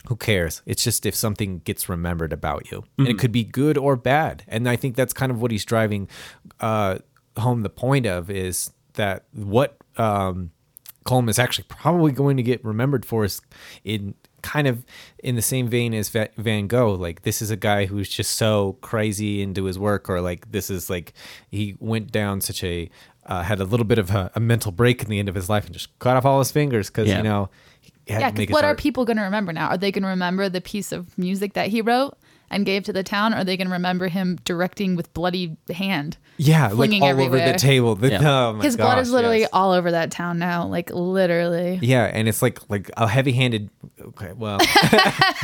who 0.07 0.15
cares? 0.15 0.63
It's 0.65 0.83
just 0.83 1.05
if 1.05 1.13
something 1.13 1.59
gets 1.59 1.87
remembered 1.87 2.33
about 2.33 2.71
you. 2.71 2.83
And 2.97 3.07
it 3.07 3.19
could 3.19 3.31
be 3.31 3.43
good 3.43 3.77
or 3.77 3.95
bad. 3.95 4.43
And 4.47 4.67
I 4.67 4.75
think 4.75 4.95
that's 4.95 5.13
kind 5.13 5.31
of 5.31 5.41
what 5.41 5.51
he's 5.51 5.63
driving 5.63 6.09
uh, 6.59 6.97
home 7.37 7.61
the 7.61 7.69
point 7.69 8.07
of 8.07 8.31
is 8.31 8.71
that 8.93 9.25
what 9.31 9.77
um, 9.97 10.51
Colm 11.05 11.29
is 11.29 11.39
actually 11.39 11.65
probably 11.67 12.11
going 12.11 12.37
to 12.37 12.43
get 12.43 12.63
remembered 12.63 13.05
for 13.05 13.23
is 13.23 13.41
in 13.83 14.15
kind 14.41 14.67
of 14.67 14.86
in 15.24 15.36
the 15.36 15.41
same 15.41 15.67
vein 15.67 15.93
as 15.93 16.10
Van 16.10 16.67
Gogh. 16.67 16.93
Like 16.93 17.21
this 17.24 17.41
is 17.41 17.51
a 17.51 17.55
guy 17.57 17.86
who's 17.86 18.10
just 18.10 18.31
so 18.38 18.77
crazy 18.81 19.41
into 19.41 19.65
his 19.65 19.77
work, 19.79 20.10
or 20.10 20.21
like 20.21 20.51
this 20.51 20.69
is 20.69 20.89
like 20.89 21.13
he 21.50 21.75
went 21.79 22.12
down 22.12 22.41
such 22.41 22.63
a 22.63 22.89
uh, 23.25 23.43
had 23.43 23.60
a 23.60 23.63
little 23.65 23.86
bit 23.86 24.00
of 24.00 24.10
a, 24.12 24.31
a 24.35 24.39
mental 24.39 24.72
break 24.72 25.03
in 25.03 25.09
the 25.09 25.20
end 25.20 25.29
of 25.29 25.35
his 25.35 25.48
life 25.50 25.65
and 25.65 25.74
just 25.74 25.98
cut 26.00 26.18
off 26.18 26.25
all 26.25 26.39
his 26.39 26.51
fingers 26.51 26.89
because 26.89 27.07
Yeah. 27.07 27.18
you 27.18 27.24
know. 27.24 27.50
He 27.79 28.13
had 28.13 28.20
Yeah, 28.22 28.27
to 28.29 28.33
because 28.33 28.37
make 28.39 28.50
his 28.50 28.53
what 28.53 28.65
are 28.65 28.75
people 28.75 29.05
going 29.05 29.18
to 29.18 29.24
remember 29.24 29.53
now? 29.53 29.68
Are 29.68 29.77
they 29.77 29.92
going 29.92 30.01
to 30.03 30.09
remember 30.09 30.50
the 30.50 30.59
piece 30.61 30.92
of 30.92 31.15
music 31.20 31.53
that 31.53 31.68
he 31.70 31.81
wrote 31.81 32.18
and 32.50 32.65
gave 32.65 32.83
to 32.85 32.94
the 32.94 33.03
town? 33.03 33.33
Or 33.33 33.37
are 33.37 33.44
they 33.44 33.55
going 33.55 33.68
to 33.68 33.74
remember 33.74 34.07
him 34.07 34.37
directing 34.44 34.96
with 34.96 35.13
bloody 35.13 35.55
hand? 35.74 36.18
Yeah, 36.43 36.67
like 36.67 36.75
flinging 36.75 37.03
all 37.03 37.21
over 37.21 37.37
the 37.37 37.53
table. 37.53 37.93
The- 37.95 38.09
Yeah. 38.09 38.19
oh 38.49 38.53
my 38.53 38.63
His 38.63 38.75
blood 38.75 38.97
is 38.97 39.11
literally 39.11 39.41
yes. 39.41 39.49
all 39.53 39.71
over 39.73 39.91
that 39.91 40.09
town 40.09 40.39
now, 40.39 40.65
like 40.65 40.89
literally. 40.91 41.77
Yeah, 41.83 42.05
and 42.05 42.27
it's 42.27 42.41
like 42.41 42.57
like 42.69 42.89
a 42.97 43.07
heavy-handed. 43.07 43.69
Okay, 44.01 44.33
well, 44.33 44.57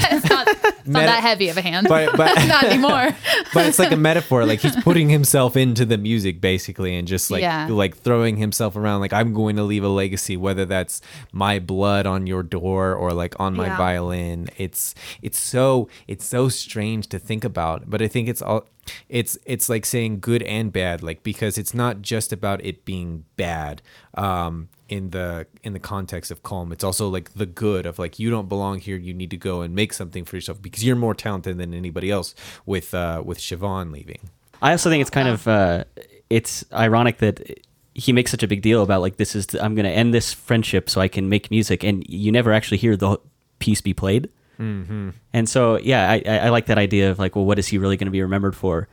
It's 0.10 0.30
not, 0.30 0.48
it's 0.48 0.64
not 0.64 0.86
Meta- 0.88 1.06
that 1.06 1.22
heavy 1.22 1.50
of 1.50 1.58
a 1.58 1.62
hand. 1.62 1.88
but 1.88 2.18
but 2.18 2.34
not 2.48 2.64
anymore. 2.64 3.16
but 3.54 3.66
it's 3.68 3.78
like 3.78 3.92
a 3.92 3.96
metaphor. 3.98 4.46
Like 4.46 4.60
he's 4.62 4.76
putting 4.84 5.10
himself 5.10 5.56
into 5.56 5.86
the 5.86 5.98
music 6.00 6.42
basically, 6.42 6.96
and 6.96 7.08
just 7.08 7.30
like 7.30 7.42
Yeah. 7.42 7.68
like 7.70 7.96
throwing 7.98 8.38
himself 8.38 8.76
around. 8.76 9.02
Like 9.02 9.14
I'm 9.14 9.34
going 9.34 9.56
to 9.58 9.64
leave 9.64 9.84
a 9.84 9.90
legacy, 9.90 10.36
whether 10.38 10.66
that's 10.66 11.02
my 11.32 11.60
blood 11.60 12.08
on 12.08 12.26
your 12.26 12.42
door 12.42 12.96
or 12.96 13.12
like 13.14 13.40
on 13.40 13.54
my 13.56 13.68
Yeah. 13.68 13.78
violin. 13.78 14.48
It's 14.58 14.96
it's 15.22 15.40
so 15.40 15.90
it's 16.08 16.26
so 16.26 16.50
strange 16.50 17.08
to 17.10 17.20
think 17.20 17.44
about, 17.44 17.88
but 17.90 18.02
I 18.02 18.08
think 18.08 18.28
it's 18.30 18.42
all. 18.42 18.66
It's 19.10 19.38
it's 19.46 19.70
like 19.70 19.86
saying 19.86 20.20
good 20.20 20.44
and 20.44 20.72
bad, 20.72 21.04
like 21.04 21.24
because 21.24 21.58
it's 21.58 21.74
not 21.74 22.02
just 22.02 22.34
about 22.34 22.64
it 22.66 22.86
being 22.86 23.26
bad. 23.36 23.82
Um, 24.14 24.70
in 24.90 25.10
the 25.10 25.46
in 25.64 25.74
the 25.74 25.82
context 25.82 26.32
of 26.32 26.44
Colm 26.44 26.72
it's 26.72 26.82
also 26.82 27.10
like 27.10 27.34
the 27.34 27.46
good 27.46 27.86
of 27.86 28.00
like 28.00 28.20
you 28.20 28.30
don't 28.30 28.48
belong 28.48 28.80
here 28.80 28.96
you 28.96 29.14
need 29.14 29.30
to 29.30 29.36
go 29.36 29.60
and 29.60 29.76
make 29.76 29.92
something 29.92 30.24
for 30.24 30.38
yourself 30.38 30.62
because 30.62 30.82
you're 30.82 30.96
more 30.96 31.14
talented 31.14 31.58
than 31.58 31.74
anybody 31.74 32.10
else 32.10 32.34
with 32.66 32.94
uh 32.94 33.22
with 33.26 33.38
Siobhan 33.38 33.92
leaving 33.92 34.30
I 34.62 34.72
also 34.72 34.90
think 34.90 35.02
it's 35.02 35.10
kind 35.10 35.28
of 35.28 35.48
uh, 35.48 35.84
it's 36.30 36.66
ironic 36.74 37.18
that 37.20 37.60
he 37.94 38.14
makes 38.14 38.32
such 38.32 38.44
a 38.44 38.48
big 38.48 38.62
deal 38.62 38.84
about 38.84 39.02
like 39.02 39.18
this 39.18 39.36
is 39.36 39.54
I'm 39.56 39.76
going 39.76 39.86
to 39.86 39.92
end 39.92 40.14
this 40.14 40.34
friendship 40.34 40.90
so 40.90 41.02
I 41.02 41.08
can 41.08 41.30
make 41.30 41.52
music, 41.52 41.84
and 41.84 42.04
you 42.08 42.32
never 42.32 42.54
actually 42.54 42.78
hear 42.78 42.96
the 42.96 43.18
piece 43.60 43.82
be 43.82 43.94
played. 43.94 44.30
Mm-hmm. 44.60 45.10
And 45.34 45.50
so, 45.50 45.78
yeah, 45.78 46.10
I, 46.10 46.24
I 46.26 46.38
I 46.38 46.50
like 46.50 46.68
that 46.68 46.78
idea 46.78 47.12
of 47.12 47.20
like, 47.20 47.36
well, 47.36 47.46
what 47.46 47.60
is 47.60 47.68
he 47.68 47.78
really 47.78 47.98
going 47.98 48.08
to 48.08 48.12
be 48.12 48.22
remembered 48.22 48.56
for? 48.56 48.88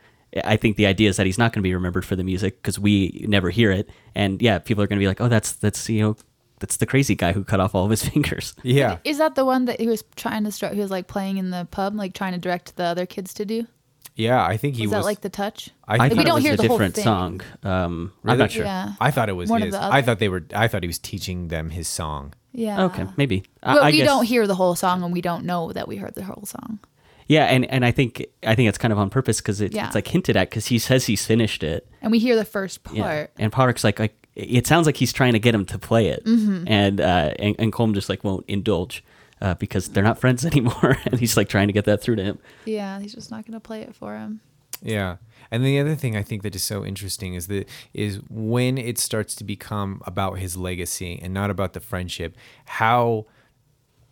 I 0.44 0.56
think 0.56 0.76
the 0.76 0.86
idea 0.86 1.08
is 1.08 1.16
that 1.16 1.26
he's 1.26 1.38
not 1.38 1.52
going 1.52 1.62
to 1.62 1.68
be 1.68 1.74
remembered 1.74 2.04
for 2.04 2.16
the 2.16 2.24
music 2.24 2.60
because 2.60 2.78
we 2.78 3.24
never 3.28 3.50
hear 3.50 3.70
it, 3.70 3.88
and 4.14 4.42
yeah, 4.42 4.58
people 4.58 4.82
are 4.82 4.86
going 4.86 4.98
to 4.98 5.02
be 5.02 5.06
like, 5.08 5.20
oh, 5.20 5.28
that's 5.28 5.52
that's 5.52 5.88
you 5.88 6.02
know. 6.02 6.16
That's 6.60 6.76
the 6.76 6.86
crazy 6.86 7.14
guy 7.16 7.32
who 7.32 7.44
cut 7.44 7.60
off 7.60 7.74
all 7.74 7.84
of 7.84 7.90
his 7.90 8.08
fingers. 8.08 8.54
yeah 8.62 8.98
Is 9.04 9.18
that 9.18 9.34
the 9.34 9.44
one 9.44 9.66
that 9.66 9.80
he 9.80 9.88
was 9.88 10.04
trying 10.16 10.44
to 10.44 10.52
start? 10.52 10.72
He 10.72 10.80
was 10.80 10.90
like 10.90 11.08
playing 11.08 11.36
in 11.36 11.50
the 11.50 11.66
pub, 11.70 11.94
like 11.94 12.14
trying 12.14 12.32
to 12.32 12.38
direct 12.38 12.76
the 12.76 12.84
other 12.84 13.06
kids 13.06 13.34
to 13.34 13.44
do. 13.44 13.66
Yeah 14.16 14.44
i 14.44 14.56
think 14.56 14.76
he 14.76 14.82
Was 14.82 14.92
was 14.94 15.04
that 15.04 15.04
like 15.06 15.20
the 15.22 15.28
touch? 15.28 15.70
I 15.86 15.94
I 15.96 16.08
think 16.08 16.18
we 16.18 16.24
don't 16.24 16.32
it 16.32 16.34
was 16.34 16.44
hear 16.44 16.54
a 16.54 16.56
the 16.56 16.66
whole 16.68 16.76
different 16.78 16.94
thing. 16.94 17.04
song. 17.04 17.40
Um, 17.62 18.12
I'm 18.24 18.38
not 18.38 18.50
sure. 18.52 18.64
Yeah. 18.64 18.92
i 19.00 19.10
thought 19.10 19.28
it 19.28 19.32
was 19.32 19.50
One 19.50 19.62
of 19.62 19.66
his 19.66 19.74
the 19.74 19.82
i 19.84 20.02
thought 20.02 20.18
they 20.18 20.28
were 20.28 20.44
i 20.54 20.68
thought 20.68 20.82
he 20.82 20.86
was 20.86 20.98
teaching 20.98 21.48
them 21.48 21.70
his 21.70 21.88
song 21.88 22.34
Yeah. 22.52 22.84
Okay, 22.86 23.06
maybe. 23.16 23.42
I- 23.62 23.74
But 23.74 23.82
I 23.82 23.90
we 23.90 23.96
guess- 23.98 24.06
don't 24.06 24.24
hear 24.24 24.46
the 24.46 24.54
whole 24.54 24.76
song, 24.76 25.02
and 25.02 25.12
we 25.12 25.20
don't 25.20 25.44
know 25.44 25.72
that 25.72 25.88
we 25.88 25.96
heard 25.96 26.14
the 26.14 26.22
whole 26.22 26.46
song. 26.46 26.78
Yeah, 27.26 27.46
and, 27.46 27.64
and 27.74 27.84
I 27.84 27.90
think 27.90 28.24
I 28.46 28.54
think 28.54 28.68
it's 28.68 28.78
kind 28.78 28.92
of 28.92 28.98
on 28.98 29.10
purpose 29.10 29.40
because 29.40 29.60
it, 29.60 29.72
Yeah. 29.72 29.86
it's 29.86 29.94
like 29.96 30.06
hinted 30.06 30.36
at 30.36 30.50
because 30.50 30.66
he 30.66 30.78
says 30.78 31.06
he's 31.06 31.26
finished 31.26 31.62
it. 31.64 31.80
And 32.02 32.12
we 32.12 32.18
hear 32.20 32.36
the 32.36 32.44
first 32.44 32.84
part. 32.84 32.96
Yeah. 32.96 33.26
And 33.38 33.50
Park's 33.50 33.82
like, 33.82 33.98
like 33.98 34.14
it 34.36 34.66
sounds 34.68 34.86
like 34.86 34.96
he's 35.02 35.12
trying 35.12 35.32
to 35.32 35.38
get 35.40 35.52
him 35.54 35.64
to 35.74 35.78
play 35.78 36.08
it, 36.14 36.22
Mm-hmm. 36.24 36.68
and 36.68 37.00
uh, 37.00 37.32
and 37.44 37.56
and 37.58 37.72
Colm 37.72 37.92
just 37.94 38.08
like 38.08 38.22
won't 38.22 38.44
indulge 38.46 39.02
uh, 39.40 39.54
because 39.54 39.88
they're 39.88 40.04
not 40.04 40.18
friends 40.18 40.44
anymore, 40.44 40.96
and 41.04 41.20
he's 41.20 41.36
like 41.36 41.48
trying 41.48 41.68
to 41.68 41.72
get 41.72 41.84
that 41.84 42.02
through 42.02 42.16
to 42.16 42.22
him. 42.22 42.38
Yeah, 42.64 43.00
he's 43.00 43.14
just 43.14 43.30
not 43.30 43.44
going 43.44 43.54
to 43.54 43.60
play 43.60 43.82
it 43.82 43.94
for 43.94 44.16
him. 44.16 44.40
Yeah. 44.82 45.16
And 45.50 45.64
the 45.64 45.78
other 45.78 45.94
thing 45.94 46.16
I 46.16 46.22
think 46.22 46.42
that 46.42 46.54
is 46.54 46.62
so 46.62 46.84
interesting 46.84 47.34
is 47.34 47.46
that 47.46 47.68
is 47.92 48.20
when 48.28 48.76
it 48.76 48.98
starts 48.98 49.34
to 49.36 49.44
become 49.44 50.02
about 50.04 50.38
his 50.38 50.56
legacy 50.56 51.18
and 51.22 51.32
not 51.32 51.48
about 51.48 51.72
the 51.72 51.80
friendship, 51.80 52.36
how 52.66 53.26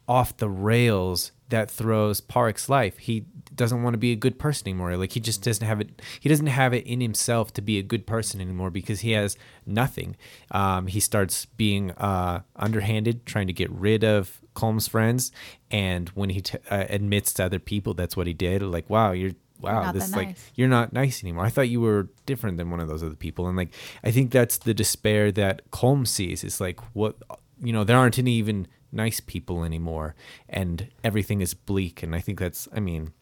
off 0.09 0.37
the 0.37 0.49
rails 0.49 1.33
that 1.49 1.71
throws 1.71 2.21
Parik's 2.21 2.69
life. 2.69 2.99
He 2.99 3.27
doesn't 3.55 3.83
want 3.83 3.95
to 3.95 3.99
be 3.99 4.13
a 4.13 4.17
good 4.17 4.39
person 4.39 4.69
anymore. 4.69 4.97
Like 4.97 5.13
he 5.13 5.21
just 5.21 5.43
doesn't 5.43 5.67
have 5.67 5.81
it. 5.81 6.03
He 6.21 6.29
doesn't 6.29 6.47
have 6.47 6.73
it 6.73 6.87
in 6.87 7.01
himself 7.01 7.53
to 7.55 7.63
be 7.63 7.79
a 7.79 7.83
good 7.83 8.07
person 8.07 8.41
anymore 8.41 8.71
because 8.71 9.01
he 9.01 9.13
has 9.13 9.37
nothing. 9.67 10.17
Um, 10.51 10.87
he 10.87 11.01
starts 11.01 11.45
being 11.45 11.93
uh, 11.93 12.43
underhanded, 12.57 13.27
trying 13.27 13.47
to 13.47 13.53
get 13.53 13.71
rid 13.71 14.05
of 14.05 14.41
Colm's 14.55 14.89
friends, 14.89 15.33
and 15.71 16.09
when 16.11 16.31
he 16.31 16.41
t- 16.43 16.59
uh, 16.71 16.85
admits 16.89 17.33
to 17.35 17.45
other 17.45 17.59
people 17.59 17.95
that's 17.95 18.17
what 18.17 18.27
he 18.27 18.33
did, 18.33 18.63
like 18.63 18.89
wow, 18.91 19.13
you're 19.13 19.33
wow, 19.63 19.85
not 19.85 19.95
this 19.95 20.11
that 20.11 20.17
like 20.17 20.37
you're 20.55 20.69
not 20.69 20.93
nice 20.93 21.23
anymore. 21.23 21.45
I 21.45 21.51
thought 21.51 21.69
you 21.69 21.81
were 21.81 22.09
different 22.27 22.59
than 22.59 22.71
one 22.71 22.81
of 22.81 22.89
those 22.89 23.03
other 23.03 23.15
people. 23.15 23.49
And 23.49 23.57
like 23.57 23.73
I 24.05 24.11
think 24.11 24.31
that's 24.31 24.59
the 24.59 24.75
despair 24.75 25.33
that 25.33 25.71
Colm 25.71 26.07
sees. 26.07 26.45
It's 26.45 26.61
like 26.61 26.81
what 26.95 27.17
you 27.63 27.73
know, 27.73 27.85
there 27.85 27.97
aren't 27.97 28.19
any 28.19 28.33
even 28.33 28.67
nice 28.91 29.21
people 29.21 29.65
anymore 29.65 30.15
and 30.49 30.89
everything 31.03 31.41
is 31.41 31.55
bleak 31.55 32.03
and 32.03 32.15
I 32.15 32.21
think 32.21 32.39
that's 32.39 32.69
I 32.75 32.81
mean, 32.81 33.13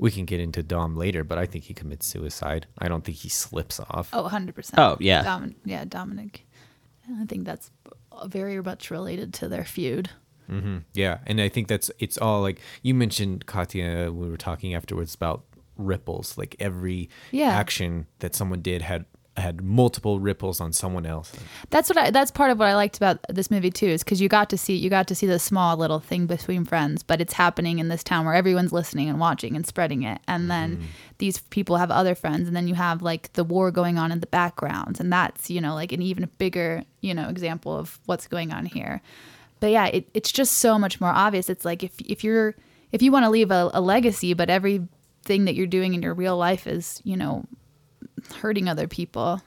we 0.00 0.10
can 0.10 0.24
get 0.24 0.40
into 0.40 0.62
Dom 0.62 0.96
later, 0.96 1.22
but 1.22 1.38
I 1.38 1.46
think 1.46 1.64
he 1.64 1.74
commits 1.74 2.06
suicide. 2.06 2.66
I 2.78 2.88
don't 2.88 3.04
think 3.04 3.18
he 3.18 3.28
slips 3.28 3.78
off. 3.90 4.08
Oh, 4.12 4.28
100%. 4.28 4.74
Oh, 4.78 4.96
yeah. 4.98 5.22
Domin- 5.22 5.54
yeah, 5.64 5.84
Dominic. 5.84 6.46
I 7.20 7.26
think 7.26 7.44
that's 7.46 7.70
very 8.26 8.60
much 8.62 8.90
related 8.90 9.32
to 9.34 9.48
their 9.48 9.64
feud. 9.64 10.10
hmm 10.48 10.78
Yeah, 10.94 11.18
and 11.26 11.40
I 11.40 11.48
think 11.48 11.68
that's 11.68 11.90
it's 11.98 12.18
all 12.18 12.40
like 12.40 12.60
you 12.82 12.94
mentioned 12.94 13.46
Katya. 13.46 14.10
We 14.12 14.28
were 14.30 14.36
talking 14.36 14.74
afterwards 14.74 15.14
about 15.14 15.44
ripples. 15.76 16.36
Like 16.38 16.56
every 16.58 17.08
Yeah. 17.30 17.50
action 17.50 18.06
that 18.20 18.34
someone 18.34 18.60
did 18.62 18.82
had 18.82 19.04
had 19.36 19.62
multiple 19.62 20.20
ripples 20.20 20.60
on 20.60 20.72
someone 20.72 21.06
else. 21.06 21.32
That's 21.70 21.88
what 21.88 21.96
I, 21.96 22.10
that's 22.10 22.30
part 22.30 22.50
of 22.50 22.58
what 22.58 22.68
I 22.68 22.74
liked 22.74 22.96
about 22.96 23.18
this 23.28 23.50
movie 23.50 23.70
too 23.70 23.86
is 23.86 24.02
because 24.02 24.20
you 24.20 24.28
got 24.28 24.50
to 24.50 24.58
see 24.58 24.74
you 24.74 24.90
got 24.90 25.06
to 25.08 25.14
see 25.14 25.26
the 25.26 25.38
small 25.38 25.76
little 25.76 26.00
thing 26.00 26.26
between 26.26 26.64
friends, 26.64 27.02
but 27.02 27.20
it's 27.20 27.32
happening 27.32 27.78
in 27.78 27.88
this 27.88 28.02
town 28.02 28.24
where 28.24 28.34
everyone's 28.34 28.72
listening 28.72 29.08
and 29.08 29.20
watching 29.20 29.56
and 29.56 29.66
spreading 29.66 30.02
it, 30.02 30.20
and 30.26 30.50
then 30.50 30.76
mm-hmm. 30.76 30.86
these 31.18 31.38
people 31.38 31.76
have 31.76 31.90
other 31.90 32.14
friends, 32.14 32.48
and 32.48 32.56
then 32.56 32.68
you 32.68 32.74
have 32.74 33.02
like 33.02 33.32
the 33.34 33.44
war 33.44 33.70
going 33.70 33.98
on 33.98 34.12
in 34.12 34.20
the 34.20 34.26
background, 34.26 35.00
and 35.00 35.12
that's 35.12 35.48
you 35.50 35.60
know 35.60 35.74
like 35.74 35.92
an 35.92 36.02
even 36.02 36.28
bigger 36.38 36.82
you 37.00 37.14
know 37.14 37.28
example 37.28 37.76
of 37.76 37.98
what's 38.06 38.26
going 38.26 38.52
on 38.52 38.66
here. 38.66 39.00
But 39.60 39.70
yeah, 39.70 39.86
it, 39.86 40.08
it's 40.14 40.32
just 40.32 40.54
so 40.54 40.78
much 40.78 41.00
more 41.00 41.10
obvious. 41.10 41.48
It's 41.48 41.64
like 41.64 41.82
if 41.82 42.00
if 42.00 42.24
you're 42.24 42.56
if 42.92 43.00
you 43.00 43.12
want 43.12 43.24
to 43.24 43.30
leave 43.30 43.50
a, 43.50 43.70
a 43.72 43.80
legacy, 43.80 44.34
but 44.34 44.50
everything 44.50 45.44
that 45.44 45.54
you're 45.54 45.66
doing 45.66 45.94
in 45.94 46.02
your 46.02 46.14
real 46.14 46.36
life 46.36 46.66
is 46.66 47.00
you 47.04 47.16
know 47.16 47.44
hurting 48.40 48.68
other 48.68 48.86
people 48.88 49.40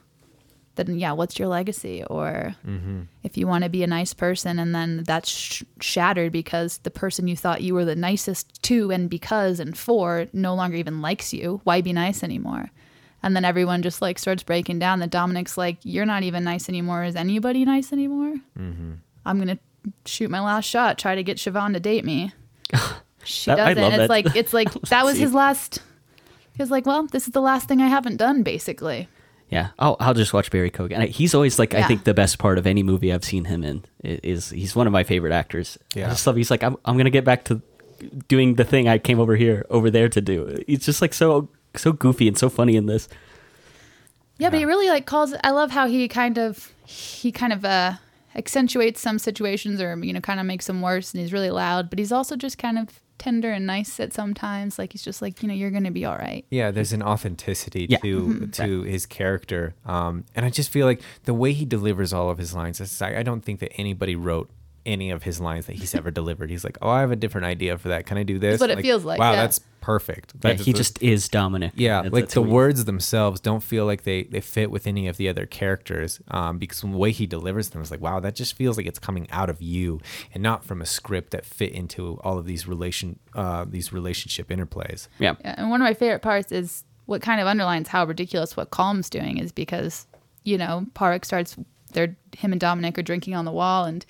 then 0.76 0.98
yeah 0.98 1.12
what's 1.12 1.38
your 1.38 1.48
legacy? 1.48 2.04
Or 2.04 2.54
mm-hmm. 2.66 3.02
if 3.22 3.36
you 3.36 3.46
want 3.46 3.64
to 3.64 3.70
be 3.70 3.82
a 3.82 3.86
nice 3.86 4.14
person 4.14 4.58
and 4.58 4.74
then 4.74 5.04
that's 5.04 5.30
sh- 5.30 5.62
shattered 5.80 6.32
because 6.32 6.78
the 6.78 6.90
person 6.90 7.28
you 7.28 7.36
thought 7.36 7.62
you 7.62 7.74
were 7.74 7.84
the 7.84 7.96
nicest 7.96 8.62
to 8.64 8.90
and 8.90 9.08
because 9.08 9.60
and 9.60 9.76
for 9.76 10.26
no 10.32 10.54
longer 10.54 10.76
even 10.76 11.00
likes 11.00 11.32
you 11.32 11.60
why 11.64 11.80
be 11.80 11.92
nice 11.92 12.22
anymore? 12.22 12.70
And 13.22 13.34
then 13.34 13.44
everyone 13.44 13.82
just 13.82 14.02
like 14.02 14.18
starts 14.18 14.42
breaking 14.42 14.78
down 14.78 14.98
that 15.00 15.10
dominic's 15.10 15.56
like 15.56 15.78
you're 15.82 16.06
not 16.06 16.22
even 16.22 16.44
nice 16.44 16.68
anymore. 16.68 17.04
Is 17.04 17.16
anybody 17.16 17.64
nice 17.64 17.92
anymore? 17.92 18.34
Mm-hmm. 18.58 18.92
I'm 19.24 19.38
gonna 19.38 19.58
shoot 20.06 20.30
my 20.30 20.40
last 20.40 20.64
shot 20.64 20.98
try 20.98 21.14
to 21.14 21.22
get 21.22 21.38
siobhan 21.38 21.72
to 21.74 21.80
date 21.80 22.04
me. 22.04 22.32
She 23.26 23.50
That- 23.50 23.56
doesn't. 23.56 23.78
it's 23.78 23.96
that. 23.96 24.10
like 24.10 24.36
it's 24.36 24.52
like 24.52 24.70
that 24.90 25.02
was 25.02 25.16
his 25.16 25.32
last 25.32 25.80
he 26.54 26.62
was 26.62 26.70
like 26.70 26.86
well 26.86 27.06
this 27.06 27.26
is 27.26 27.32
the 27.32 27.40
last 27.40 27.68
thing 27.68 27.80
i 27.82 27.88
haven't 27.88 28.16
done 28.16 28.42
basically 28.42 29.08
Yeah, 29.50 29.68
I'll 29.78 29.96
I'll 30.00 30.14
just 30.14 30.32
watch 30.32 30.50
Barry 30.50 30.70
Keoghan. 30.70 31.06
He's 31.08 31.34
always 31.34 31.58
like 31.58 31.74
I 31.74 31.82
think 31.86 32.04
the 32.04 32.14
best 32.14 32.38
part 32.38 32.56
of 32.58 32.66
any 32.66 32.82
movie 32.82 33.12
I've 33.12 33.24
seen 33.24 33.44
him 33.44 33.62
in 33.62 33.84
is 34.02 34.50
he's 34.50 34.74
one 34.74 34.86
of 34.88 34.92
my 34.92 35.04
favorite 35.04 35.32
actors. 35.32 35.78
Yeah. 35.94 36.06
I 36.06 36.10
just 36.16 36.26
love. 36.26 36.36
He's 36.36 36.50
like 36.50 36.64
I'm 36.64 36.76
I'm 36.86 36.96
gonna 36.96 37.10
get 37.18 37.24
back 37.24 37.44
to 37.44 37.60
doing 38.26 38.56
the 38.56 38.64
thing 38.64 38.88
I 38.88 38.98
came 38.98 39.20
over 39.20 39.36
here 39.36 39.66
over 39.68 39.90
there 39.90 40.08
to 40.08 40.20
do. 40.20 40.64
He's 40.66 40.84
just 40.86 41.02
like 41.02 41.12
so 41.14 41.48
so 41.76 41.92
goofy 41.92 42.26
and 42.26 42.38
so 42.38 42.48
funny 42.48 42.74
in 42.74 42.86
this. 42.86 43.06
Yeah, 44.38 44.50
but 44.50 44.58
he 44.58 44.64
really 44.64 44.88
like 44.88 45.04
calls. 45.06 45.34
I 45.44 45.50
love 45.50 45.70
how 45.70 45.86
he 45.86 46.08
kind 46.08 46.38
of 46.38 46.72
he 46.86 47.30
kind 47.30 47.52
of 47.52 47.64
uh 47.64 47.92
accentuates 48.34 49.00
some 49.00 49.18
situations 49.18 49.80
or 49.80 49.94
you 50.02 50.12
know 50.12 50.20
kind 50.20 50.40
of 50.40 50.46
makes 50.46 50.66
them 50.66 50.80
worse, 50.80 51.12
and 51.12 51.20
he's 51.20 51.32
really 51.32 51.50
loud. 51.52 51.90
But 51.90 51.98
he's 52.00 52.10
also 52.12 52.34
just 52.34 52.56
kind 52.58 52.78
of 52.78 52.98
tender 53.18 53.50
and 53.52 53.66
nice 53.66 53.98
at 54.00 54.12
sometimes. 54.12 54.78
Like 54.78 54.92
he's 54.92 55.02
just 55.02 55.22
like 55.22 55.42
you 55.42 55.48
know 55.48 55.54
you're 55.54 55.70
gonna 55.70 55.90
be 55.90 56.04
all 56.04 56.16
right. 56.16 56.44
Yeah, 56.50 56.70
there's 56.70 56.92
an 56.92 57.02
authenticity 57.02 57.86
Yeah. 57.88 57.98
to 57.98 58.46
to 58.48 58.82
his 58.82 59.06
character, 59.06 59.74
um, 59.84 60.24
and 60.34 60.44
I 60.46 60.50
just 60.50 60.70
feel 60.70 60.86
like 60.86 61.00
the 61.24 61.34
way 61.34 61.52
he 61.52 61.64
delivers 61.64 62.12
all 62.12 62.30
of 62.30 62.38
his 62.38 62.54
lines. 62.54 62.80
it's 62.80 63.00
like, 63.00 63.14
I 63.16 63.22
don't 63.22 63.42
think 63.44 63.60
that 63.60 63.72
anybody 63.76 64.16
wrote 64.16 64.50
any 64.86 65.10
of 65.10 65.22
his 65.22 65.40
lines 65.40 65.66
that 65.66 65.76
he's 65.76 65.94
ever 65.94 66.10
delivered. 66.10 66.50
He's 66.50 66.64
like, 66.64 66.76
"Oh, 66.82 66.88
I 66.90 67.00
have 67.00 67.10
a 67.10 67.16
different 67.16 67.46
idea 67.46 67.78
for 67.78 67.88
that. 67.88 68.06
Can 68.06 68.18
I 68.18 68.22
do 68.22 68.38
this?" 68.38 68.60
what 68.60 68.70
it 68.70 68.80
feels 68.80 69.04
like, 69.04 69.18
Wow, 69.18 69.30
yeah. 69.32 69.42
that's 69.42 69.60
perfect. 69.80 70.32
Yeah, 70.36 70.54
That 70.54 70.60
he 70.60 70.72
just 70.72 71.02
is 71.02 71.28
Dominic. 71.28 71.72
yeah, 71.76 71.96
That's- 71.98 72.12
like 72.12 72.22
that's 72.24 72.34
the 72.34 72.40
who 72.40 72.46
he- 72.48 72.52
words 72.52 72.84
themselves 72.86 73.40
don't 73.40 73.62
feel 73.62 73.84
like 73.84 74.04
they, 74.04 74.22
they 74.24 74.40
fit 74.40 74.70
with 74.70 74.86
any 74.86 75.08
of 75.08 75.18
the 75.18 75.28
other 75.28 75.44
characters 75.44 76.20
um, 76.30 76.56
because 76.58 76.80
the 76.80 76.86
way 76.86 77.10
he 77.12 77.26
delivers 77.26 77.68
them 77.70 77.82
is 77.82 77.90
like, 77.90 78.00
wow, 78.00 78.18
that 78.20 78.34
just 78.34 78.54
feels 78.54 78.78
like 78.78 78.86
it's 78.86 78.98
coming 78.98 79.26
out 79.30 79.50
of 79.50 79.60
you 79.60 80.00
and 80.32 80.42
not 80.42 80.64
from 80.64 80.80
a 80.80 80.86
script 80.86 81.32
that 81.32 81.44
fit 81.44 81.72
into 81.72 82.18
all 82.24 82.38
of 82.38 82.46
these 82.46 82.66
relation 82.66 83.18
uh, 83.34 83.64
these 83.68 83.92
relationship 83.92 84.48
interplays. 84.48 85.08
Yeah. 85.18 85.34
Yeah, 85.44 85.54
and 85.58 85.68
one 85.70 85.80
of 85.82 85.84
my 85.84 85.92
favorite 85.94 86.22
parts 86.22 86.50
is 86.50 86.84
what 87.06 87.20
kind 87.20 87.40
of 87.40 87.46
underlines 87.46 87.88
how 87.88 88.06
ridiculous 88.06 88.56
what 88.56 88.70
Colm's 88.70 89.10
doing 89.10 89.36
is 89.36 89.52
because 89.52 90.06
you 90.44 90.56
know 90.56 90.86
Park 90.94 91.24
starts 91.26 91.56
they're 91.92 92.16
him 92.36 92.52
and 92.52 92.60
Dominic 92.60 92.98
are 92.98 93.02
drinking 93.02 93.34
on 93.34 93.44
the 93.44 93.52
wall 93.52 93.84
and. 93.84 94.04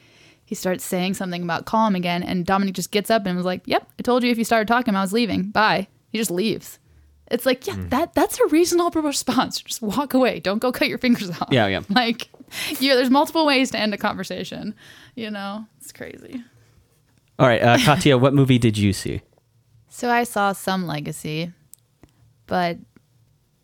He 0.55 0.57
starts 0.57 0.85
saying 0.85 1.15
something 1.15 1.43
about 1.43 1.67
Colm 1.67 1.97
again, 1.97 2.23
and 2.23 2.47
Dominic 2.47 2.77
just 2.77 2.93
gets 2.93 3.11
up 3.11 3.27
and 3.27 3.37
was 3.37 3.45
like, 3.45 3.63
"Yep, 3.67 3.91
I 3.99 4.03
told 4.03 4.23
you 4.23 4.31
if 4.31 4.39
you 4.39 4.45
started 4.45 4.69
talking, 4.69 4.95
I 4.95 5.01
was 5.01 5.13
leaving. 5.13 5.51
Bye." 5.51 5.89
He 6.11 6.19
just 6.19 6.31
leaves. 6.31 6.79
It's 7.29 7.45
like, 7.45 7.67
yeah, 7.67 7.75
that 7.89 8.15
that's 8.15 8.39
a 8.39 8.47
reasonable 8.47 9.03
response. 9.03 9.61
Just 9.61 9.83
walk 9.83 10.15
away. 10.15 10.39
Don't 10.39 10.61
go 10.61 10.71
cut 10.71 10.87
your 10.87 10.99
fingers 10.99 11.29
off. 11.29 11.49
Yeah, 11.51 11.67
yeah. 11.67 11.81
Like, 11.89 12.29
yeah, 12.79 12.95
there's 12.95 13.11
multiple 13.11 13.45
ways 13.45 13.73
to 13.73 13.79
end 13.81 13.95
a 13.95 13.99
conversation. 13.99 14.77
You 15.17 15.33
know, 15.33 15.67
it's 15.81 15.91
crazy. 15.91 16.45
All 17.41 17.49
right, 17.49 17.61
uh, 17.61 17.79
Katya, 17.79 18.17
what 18.17 18.33
movie 18.33 18.59
did 18.59 18.79
you 18.79 18.93
see? 18.93 19.23
So 19.89 20.09
I 20.09 20.23
saw 20.23 20.53
some 20.53 20.87
legacy, 20.87 21.51
but 22.47 22.79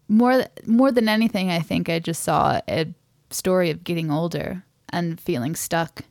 more 0.09 0.47
more 0.67 0.91
than 0.91 1.09
anything, 1.09 1.51
I 1.53 1.61
think 1.61 1.89
I 1.89 2.01
just 2.01 2.25
saw 2.25 2.61
a 2.69 2.93
story 3.31 3.71
of 3.71 3.85
getting 3.85 4.11
older 4.11 4.65
and 4.89 5.21
feeling 5.21 5.55
stuck. 5.55 6.03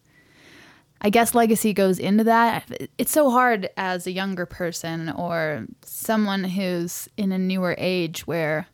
I 1.02 1.10
guess 1.10 1.34
legacy 1.34 1.74
goes 1.74 1.98
into 1.98 2.26
that. 2.26 2.90
It's 2.98 3.12
so 3.12 3.30
hard 3.30 3.70
as 3.78 4.06
a 4.06 4.12
younger 4.12 4.46
person 4.46 5.10
or 5.10 5.66
someone 5.84 6.44
who's 6.44 7.08
in 7.16 7.32
a 7.32 7.38
newer 7.38 7.76
age 7.78 8.28
where 8.28 8.68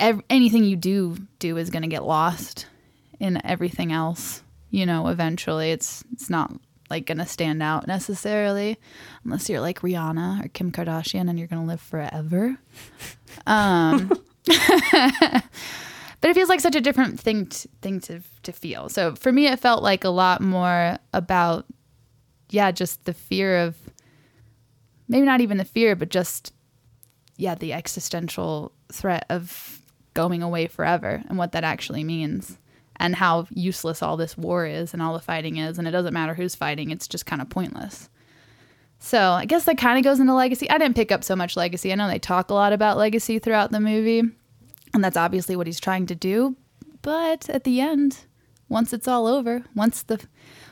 ev- 0.00 0.22
anything 0.28 0.64
you 0.64 0.76
do 0.76 1.16
do 1.38 1.56
is 1.56 1.70
going 1.70 1.82
to 1.82 1.88
get 1.88 2.04
lost 2.04 2.66
in 3.20 3.44
everything 3.46 3.92
else. 3.92 4.42
You 4.70 4.86
know, 4.86 5.08
eventually 5.08 5.70
it's 5.70 6.02
it's 6.12 6.28
not 6.28 6.52
like 6.90 7.06
going 7.06 7.18
to 7.18 7.26
stand 7.26 7.62
out 7.62 7.86
necessarily 7.86 8.78
unless 9.24 9.48
you're 9.48 9.60
like 9.60 9.80
Rihanna 9.80 10.44
or 10.44 10.48
Kim 10.48 10.72
Kardashian 10.72 11.28
and 11.28 11.38
you're 11.38 11.48
going 11.48 11.62
to 11.62 11.68
live 11.68 11.80
forever. 11.80 12.58
Um 13.46 14.10
but 16.26 16.30
it 16.30 16.34
feels 16.34 16.48
like 16.48 16.58
such 16.58 16.74
a 16.74 16.80
different 16.80 17.20
thing 17.20 17.46
to, 17.46 17.68
thing 17.82 18.00
to 18.00 18.20
to 18.42 18.50
feel. 18.50 18.88
So 18.88 19.14
for 19.14 19.30
me, 19.30 19.46
it 19.46 19.60
felt 19.60 19.80
like 19.80 20.02
a 20.02 20.08
lot 20.08 20.40
more 20.40 20.98
about, 21.12 21.66
yeah, 22.50 22.72
just 22.72 23.04
the 23.04 23.14
fear 23.14 23.58
of, 23.58 23.76
maybe 25.06 25.24
not 25.24 25.40
even 25.40 25.56
the 25.56 25.64
fear, 25.64 25.94
but 25.94 26.08
just, 26.08 26.52
yeah, 27.36 27.54
the 27.54 27.72
existential 27.72 28.72
threat 28.90 29.24
of 29.30 29.80
going 30.14 30.42
away 30.42 30.66
forever 30.66 31.22
and 31.28 31.38
what 31.38 31.52
that 31.52 31.62
actually 31.62 32.02
means 32.02 32.58
and 32.96 33.14
how 33.14 33.46
useless 33.50 34.02
all 34.02 34.16
this 34.16 34.36
war 34.36 34.66
is 34.66 34.92
and 34.92 35.00
all 35.00 35.12
the 35.12 35.20
fighting 35.20 35.58
is. 35.58 35.78
And 35.78 35.86
it 35.86 35.92
doesn't 35.92 36.12
matter 36.12 36.34
who's 36.34 36.56
fighting 36.56 36.90
it's 36.90 37.06
just 37.06 37.26
kind 37.26 37.40
of 37.40 37.48
pointless. 37.50 38.08
So 38.98 39.30
i 39.30 39.44
guess 39.44 39.62
that 39.66 39.78
kind 39.78 39.96
of 39.96 40.02
goes 40.02 40.18
into 40.18 40.34
legacy. 40.34 40.68
I 40.68 40.78
didn't 40.78 40.96
pick 40.96 41.12
up 41.12 41.22
so 41.22 41.36
much 41.36 41.56
legacy. 41.56 41.92
I 41.92 41.94
know 41.94 42.08
they 42.08 42.18
talk 42.18 42.50
a 42.50 42.54
lot 42.54 42.72
about 42.72 42.96
legacy 42.96 43.38
throughout 43.38 43.70
the 43.70 43.78
movie 43.78 44.24
and 44.96 45.04
that's 45.04 45.16
obviously 45.16 45.54
what 45.54 45.66
he's 45.66 45.78
trying 45.78 46.06
to 46.06 46.14
do. 46.14 46.56
But 47.02 47.50
at 47.50 47.64
the 47.64 47.80
end, 47.80 48.24
once 48.68 48.92
it's 48.94 49.06
all 49.06 49.26
over, 49.26 49.62
once 49.74 50.02
the 50.02 50.26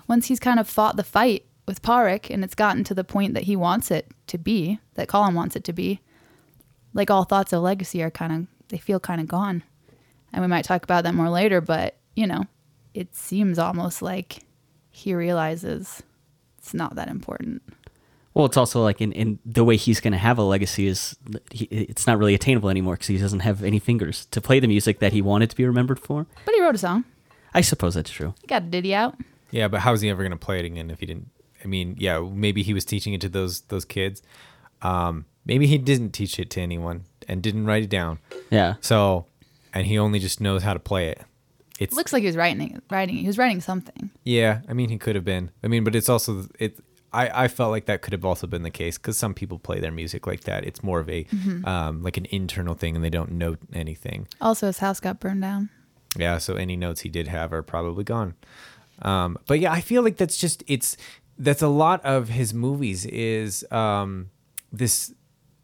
once 0.09 0.27
he's 0.27 0.41
kind 0.41 0.59
of 0.59 0.69
fought 0.69 0.97
the 0.97 1.05
fight 1.05 1.45
with 1.67 1.83
Parik 1.83 2.31
and 2.31 2.43
it's 2.43 2.55
gotten 2.55 2.85
to 2.85 2.95
the 2.95 3.05
point 3.05 3.35
that 3.35 3.45
he 3.45 3.55
wants 3.55 3.91
it 3.91 4.11
to 4.29 4.39
be, 4.39 4.81
that 4.95 5.09
Colin 5.09 5.35
wants 5.35 5.57
it 5.57 5.65
to 5.65 5.73
be, 5.73 6.01
like 6.95 7.11
all 7.11 7.25
thoughts 7.25 7.53
of 7.53 7.63
legacy 7.63 8.03
are 8.03 8.11
kind 8.11 8.33
of 8.33 8.47
they 8.69 8.79
feel 8.79 8.99
kind 8.99 9.21
of 9.21 9.29
gone. 9.29 9.63
And 10.33 10.43
we 10.43 10.49
might 10.49 10.65
talk 10.65 10.83
about 10.83 11.05
that 11.05 11.15
more 11.15 11.31
later, 11.31 11.61
but 11.61 11.97
you 12.17 12.27
know, 12.27 12.45
it 12.95 13.15
seems 13.15 13.59
almost 13.59 14.01
like 14.01 14.39
he 14.91 15.15
realizes 15.15 16.03
it's 16.57 16.73
not 16.73 16.95
that 16.95 17.09
important. 17.09 17.63
Well, 18.35 18.47
it's 18.47 18.57
also 18.57 18.83
like 18.83 19.01
in, 19.01 19.13
in 19.13 19.39
the 19.47 19.63
way 19.65 19.77
he's 19.77 20.01
going 20.01 20.13
to 20.13 20.19
have 20.19 20.39
a 20.39 20.43
legacy 20.43 20.89
is 20.89 21.17
he, 21.53 21.65
it's 21.67 22.07
not 22.07 22.19
really 22.19 22.35
attainable 22.35 22.69
anymore 22.69 22.95
because 22.95 23.07
he 23.07 23.17
doesn't 23.17 23.41
have 23.41 23.63
any 23.63 23.79
fingers 23.79 24.27
to 24.33 24.41
play 24.41 24.59
the 24.59 24.67
music 24.67 24.99
that 24.99 25.13
he 25.13 25.23
wanted 25.23 25.51
to 25.51 25.57
be 25.57 25.65
remembered 25.65 26.01
for. 26.01 26.27
But 26.45 26.55
he 26.55 26.61
wrote 26.61 26.75
a 26.75 26.79
song. 26.79 27.05
I 27.55 27.61
suppose 27.61 27.95
that's 27.95 28.11
true. 28.11 28.35
He 28.41 28.49
got 28.49 28.63
a 28.63 28.67
ditty 28.67 28.93
out. 28.95 29.15
Yeah, 29.53 29.69
but 29.69 29.81
how's 29.81 30.01
he 30.01 30.11
ever 30.11 30.23
going 30.23 30.33
to 30.33 30.37
play 30.37 30.59
it 30.59 30.65
again 30.65 30.91
if 30.91 30.99
he 30.99 31.07
didn't? 31.07 31.31
I 31.65 31.69
mean, 31.69 31.95
yeah, 31.99 32.19
maybe 32.19 32.65
he 32.65 32.75
was 32.75 32.85
teaching 32.85 33.15
it 33.15 33.21
to 33.21 33.29
those 33.29 33.61
those 33.63 33.85
kids. 33.85 34.21
Um, 34.83 35.27
maybe 35.47 35.69
he 35.69 35.79
didn't 35.79 36.11
teach 36.11 36.39
it 36.41 36.51
to 36.51 36.61
anyone 36.61 37.05
and 37.29 37.41
didn't 37.41 37.67
write 37.67 37.85
it 37.85 37.89
down. 37.91 38.19
Yeah. 38.51 38.75
So, 38.81 39.27
and 39.73 39.87
he 39.87 39.97
only 39.97 40.19
just 40.19 40.41
knows 40.41 40.65
how 40.65 40.75
to 40.75 40.81
play 40.81 41.09
it. 41.09 41.23
It's 41.79 41.95
Looks 41.95 42.13
like 42.13 42.23
he 42.23 42.27
was 42.27 42.37
writing 42.37 42.83
writing. 42.91 43.17
He 43.17 43.27
was 43.27 43.39
writing 43.39 43.61
something. 43.61 44.11
yeah. 44.25 44.61
I 44.69 44.73
mean, 44.73 44.89
he 44.91 44.99
could 44.99 45.15
have 45.15 45.25
been. 45.25 45.53
I 45.63 45.69
mean, 45.69 45.85
but 45.85 45.95
it's 45.95 46.09
also 46.09 46.47
it. 46.59 46.79
I, 47.15 47.45
I 47.45 47.49
felt 47.49 47.71
like 47.71 47.87
that 47.87 48.03
could 48.03 48.13
have 48.13 48.25
also 48.25 48.47
been 48.47 48.63
the 48.63 48.71
case 48.71 48.99
because 48.99 49.17
some 49.17 49.35
people 49.35 49.59
play 49.59 49.79
their 49.81 49.93
music 49.93 50.27
like 50.27 50.41
that. 50.43 50.65
It's 50.65 50.83
more 50.83 51.01
of 51.01 51.09
a 51.09 51.27
um, 51.65 52.03
like 52.03 52.17
an 52.17 52.27
internal 52.31 52.75
thing, 52.75 52.97
and 52.97 53.05
they 53.05 53.11
don't 53.11 53.33
note 53.33 53.59
anything. 53.73 54.27
Also, 54.41 54.67
his 54.67 54.79
house 54.79 55.01
got 55.01 55.21
burned 55.21 55.43
down. 55.43 55.71
Yeah, 56.17 56.39
so 56.39 56.55
any 56.55 56.77
notes 56.77 57.03
he 57.03 57.09
did 57.09 57.29
have 57.29 57.53
are 57.53 57.63
probably 57.63 58.05
gone. 58.05 58.35
Um, 59.03 59.39
but 59.47 59.61
yeah, 59.61 59.73
I 59.73 59.81
feel 59.81 60.03
like 60.03 60.17
that's 60.17 60.37
just 60.37 60.63
it's 60.67 60.97
that's 61.39 61.63
a 61.63 61.69
lot 61.69 62.05
of 62.05 62.29
his 62.29 62.53
movies 62.55 63.07
is 63.07 63.65
um, 63.71 64.31
this 64.73 65.13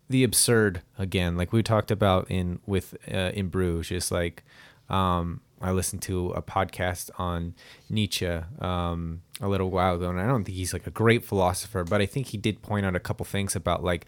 the 0.08 0.24
absurd 0.24 0.82
again, 0.98 1.36
like 1.36 1.52
we 1.52 1.62
talked 1.62 1.90
about 1.90 2.30
in 2.30 2.60
with 2.66 2.96
uh, 3.12 3.30
in 3.34 3.48
Bruges. 3.48 3.88
Just 3.88 4.12
like 4.12 4.44
um, 4.88 5.40
I 5.61 5.73
listened 5.73 6.03
to 6.03 6.31
a 6.31 6.42
podcast 6.42 7.11
on 7.18 7.55
Nietzsche 7.88 8.27
um, 8.61 9.23
a 9.40 9.49
little 9.49 9.70
while 9.70 9.96
ago, 9.96 10.09
and 10.09 10.20
I 10.20 10.27
don't 10.27 10.44
think 10.44 10.57
he's 10.57 10.73
like 10.73 10.87
a 10.87 10.90
great 10.90 11.25
philosopher, 11.25 11.85
but 11.85 12.01
I 12.01 12.07
think 12.07 12.29
he 12.29 12.38
did 12.38 12.62
point 12.62 12.87
out 12.87 12.96
a 12.96 13.01
couple 13.01 13.27
things 13.27 13.55
about 13.55 13.85
like 13.85 14.07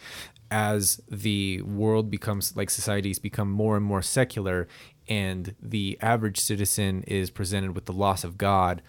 as 0.51 1.01
the 1.11 1.62
world 1.62 2.11
becomes 2.11 2.57
like 2.57 2.69
societies 2.69 3.19
become 3.19 3.51
more 3.51 3.77
and 3.77 3.85
more 3.85 4.03
secular 4.03 4.69
and 5.09 5.55
the 5.61 5.99
average 6.01 6.38
citizen 6.38 7.03
is 7.07 7.31
presented 7.31 7.75
with 7.75 7.87
the 7.87 7.93
loss 7.93 8.23
of 8.23 8.38
God, 8.38 8.83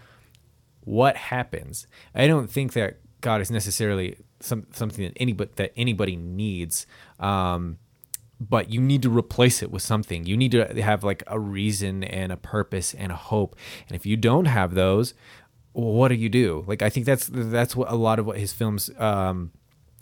what 0.82 1.15
happens? 1.15 1.88
I 2.13 2.28
don't 2.28 2.49
think 2.49 2.73
that 2.73 2.97
God 3.21 3.41
is 3.41 3.49
necessarily 3.49 4.17
some, 4.39 4.67
something 4.73 5.06
that 5.06 5.13
anybody 5.17 5.52
that 5.56 5.71
anybody 5.78 6.15
needs. 6.15 6.86
Um, 7.19 7.78
but 8.49 8.69
you 8.69 8.82
need 8.82 9.01
to 9.03 9.10
replace 9.10 9.62
it 9.62 9.71
with 9.71 9.82
something. 9.82 10.25
You 10.25 10.38
need 10.38 10.51
to 10.51 10.82
have 10.82 11.03
like 11.03 11.23
a 11.27 11.39
reason 11.39 12.03
and 12.03 12.32
a 12.32 12.38
purpose 12.38 12.93
and 12.93 13.12
a 13.12 13.15
hope. 13.15 13.56
And 13.88 13.95
if 13.95 14.06
you 14.06 14.17
don't 14.17 14.45
have 14.45 14.73
those, 14.73 15.13
what 15.73 16.10
do 16.10 16.15
you 16.15 16.29
do? 16.29 16.63
Like 16.67 16.82
I 16.82 16.89
think 16.89 17.06
that's 17.06 17.29
that's 17.32 17.75
what 17.75 17.91
a 17.91 17.95
lot 17.95 18.19
of 18.19 18.25
what 18.25 18.38
his 18.38 18.53
films 18.53 18.89
um 18.97 19.51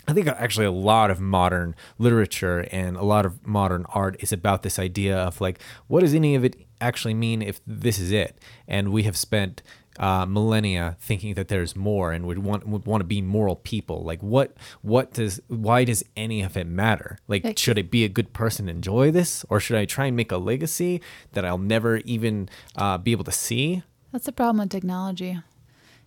I 0.07 0.13
think 0.13 0.27
actually 0.27 0.65
a 0.65 0.71
lot 0.71 1.11
of 1.11 1.19
modern 1.19 1.75
literature 1.99 2.67
and 2.71 2.97
a 2.97 3.03
lot 3.03 3.25
of 3.25 3.45
modern 3.45 3.85
art 3.89 4.17
is 4.19 4.31
about 4.31 4.63
this 4.63 4.79
idea 4.79 5.17
of 5.17 5.39
like 5.39 5.61
what 5.87 6.01
does 6.01 6.13
any 6.13 6.35
of 6.35 6.43
it 6.43 6.55
actually 6.79 7.13
mean 7.13 7.41
if 7.41 7.61
this 7.67 7.99
is 7.99 8.11
it? 8.11 8.39
And 8.67 8.91
we 8.91 9.03
have 9.03 9.15
spent 9.15 9.61
uh, 9.99 10.25
millennia 10.25 10.95
thinking 10.99 11.33
that 11.35 11.47
there's 11.47 11.75
more 11.75 12.11
and 12.11 12.25
would 12.25 12.39
want 12.39 12.67
would 12.67 12.85
want 12.85 13.01
to 13.01 13.05
be 13.05 13.21
moral 13.21 13.55
people. 13.55 14.03
Like 14.03 14.21
what 14.21 14.55
what 14.81 15.13
does 15.13 15.41
why 15.47 15.83
does 15.83 16.03
any 16.15 16.41
of 16.41 16.55
it 16.57 16.67
matter? 16.67 17.17
Like 17.27 17.57
should 17.57 17.77
I 17.77 17.83
be 17.83 18.03
a 18.03 18.09
good 18.09 18.33
person 18.33 18.69
enjoy 18.69 19.11
this, 19.11 19.45
or 19.49 19.59
should 19.59 19.77
I 19.77 19.85
try 19.85 20.05
and 20.07 20.15
make 20.15 20.31
a 20.31 20.37
legacy 20.37 21.01
that 21.33 21.45
I'll 21.45 21.57
never 21.57 21.97
even 21.97 22.49
uh, 22.75 22.97
be 22.97 23.11
able 23.11 23.25
to 23.25 23.31
see? 23.31 23.83
That's 24.11 24.25
the 24.25 24.31
problem 24.31 24.59
with 24.59 24.69
technology. 24.69 25.39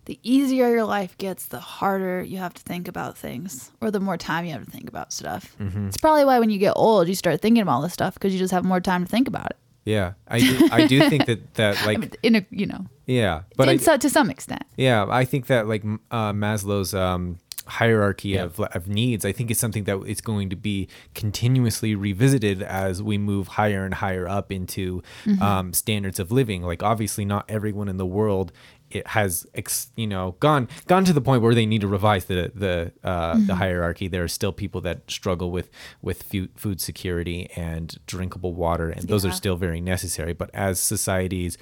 The 0.05 0.19
easier 0.21 0.69
your 0.69 0.85
life 0.85 1.17
gets, 1.17 1.47
the 1.47 1.59
harder 1.59 2.21
you 2.21 2.37
have 2.37 2.53
to 2.53 2.61
think 2.61 2.87
about 2.87 3.17
things, 3.17 3.71
or 3.81 3.89
the 3.89 3.99
more 3.99 4.17
time 4.17 4.45
you 4.45 4.51
have 4.51 4.63
to 4.63 4.69
think 4.69 4.87
about 4.87 5.11
stuff. 5.11 5.55
Mm-hmm. 5.59 5.87
It's 5.87 5.97
probably 5.97 6.25
why 6.25 6.37
when 6.37 6.51
you 6.51 6.59
get 6.59 6.73
old, 6.75 7.07
you 7.07 7.15
start 7.15 7.41
thinking 7.41 7.63
about 7.63 7.77
all 7.77 7.81
this 7.81 7.93
stuff 7.93 8.13
because 8.13 8.31
you 8.31 8.37
just 8.37 8.53
have 8.53 8.63
more 8.63 8.79
time 8.79 9.03
to 9.03 9.09
think 9.09 9.27
about 9.27 9.47
it. 9.47 9.57
Yeah, 9.85 10.13
I 10.27 10.39
do, 10.39 10.69
I 10.71 10.87
do 10.87 11.09
think 11.09 11.27
that 11.27 11.53
that 11.53 11.85
like 11.85 12.17
in 12.23 12.35
a 12.35 12.45
you 12.49 12.65
know, 12.65 12.85
yeah, 13.05 13.43
but 13.55 13.69
in 13.69 13.75
I, 13.75 13.77
so, 13.77 13.97
to 13.97 14.09
some 14.09 14.31
extent. 14.31 14.63
Yeah, 14.77 15.05
I 15.07 15.25
think 15.25 15.45
that 15.45 15.67
like 15.67 15.83
uh, 16.09 16.33
Maslow's 16.33 16.95
um, 16.95 17.37
hierarchy 17.67 18.35
of, 18.35 18.59
of 18.59 18.87
needs, 18.87 19.25
I 19.25 19.31
think 19.31 19.51
it's 19.51 19.59
something 19.59 19.83
that 19.83 20.01
is 20.05 20.21
going 20.21 20.49
to 20.49 20.55
be 20.55 20.87
continuously 21.13 21.93
revisited 21.93 22.63
as 22.63 23.03
we 23.03 23.19
move 23.19 23.49
higher 23.49 23.85
and 23.85 23.93
higher 23.93 24.27
up 24.27 24.51
into 24.51 25.03
um, 25.39 25.71
standards 25.71 26.19
of 26.19 26.31
living. 26.31 26.63
Like 26.63 26.81
obviously, 26.81 27.23
not 27.23 27.45
everyone 27.47 27.87
in 27.87 27.97
the 27.97 28.05
world 28.07 28.51
it 28.91 29.07
has 29.07 29.45
ex, 29.53 29.89
you 29.95 30.07
know 30.07 30.35
gone 30.39 30.67
gone 30.87 31.05
to 31.05 31.13
the 31.13 31.21
point 31.21 31.41
where 31.41 31.55
they 31.55 31.65
need 31.65 31.81
to 31.81 31.87
revise 31.87 32.25
the 32.25 32.51
the 32.53 32.91
uh, 33.03 33.37
the 33.45 33.55
hierarchy. 33.55 34.07
There 34.07 34.23
are 34.23 34.29
still 34.29 34.53
people 34.53 34.81
that 34.81 35.09
struggle 35.09 35.51
with 35.51 35.69
with 36.01 36.23
food, 36.23 36.51
food 36.55 36.81
security 36.81 37.49
and 37.55 37.97
drinkable 38.07 38.53
water, 38.53 38.89
and 38.89 39.07
those 39.07 39.25
are 39.25 39.31
still 39.31 39.55
very 39.55 39.81
necessary. 39.81 40.33
But 40.33 40.49
as 40.53 40.79
societies 40.79 41.57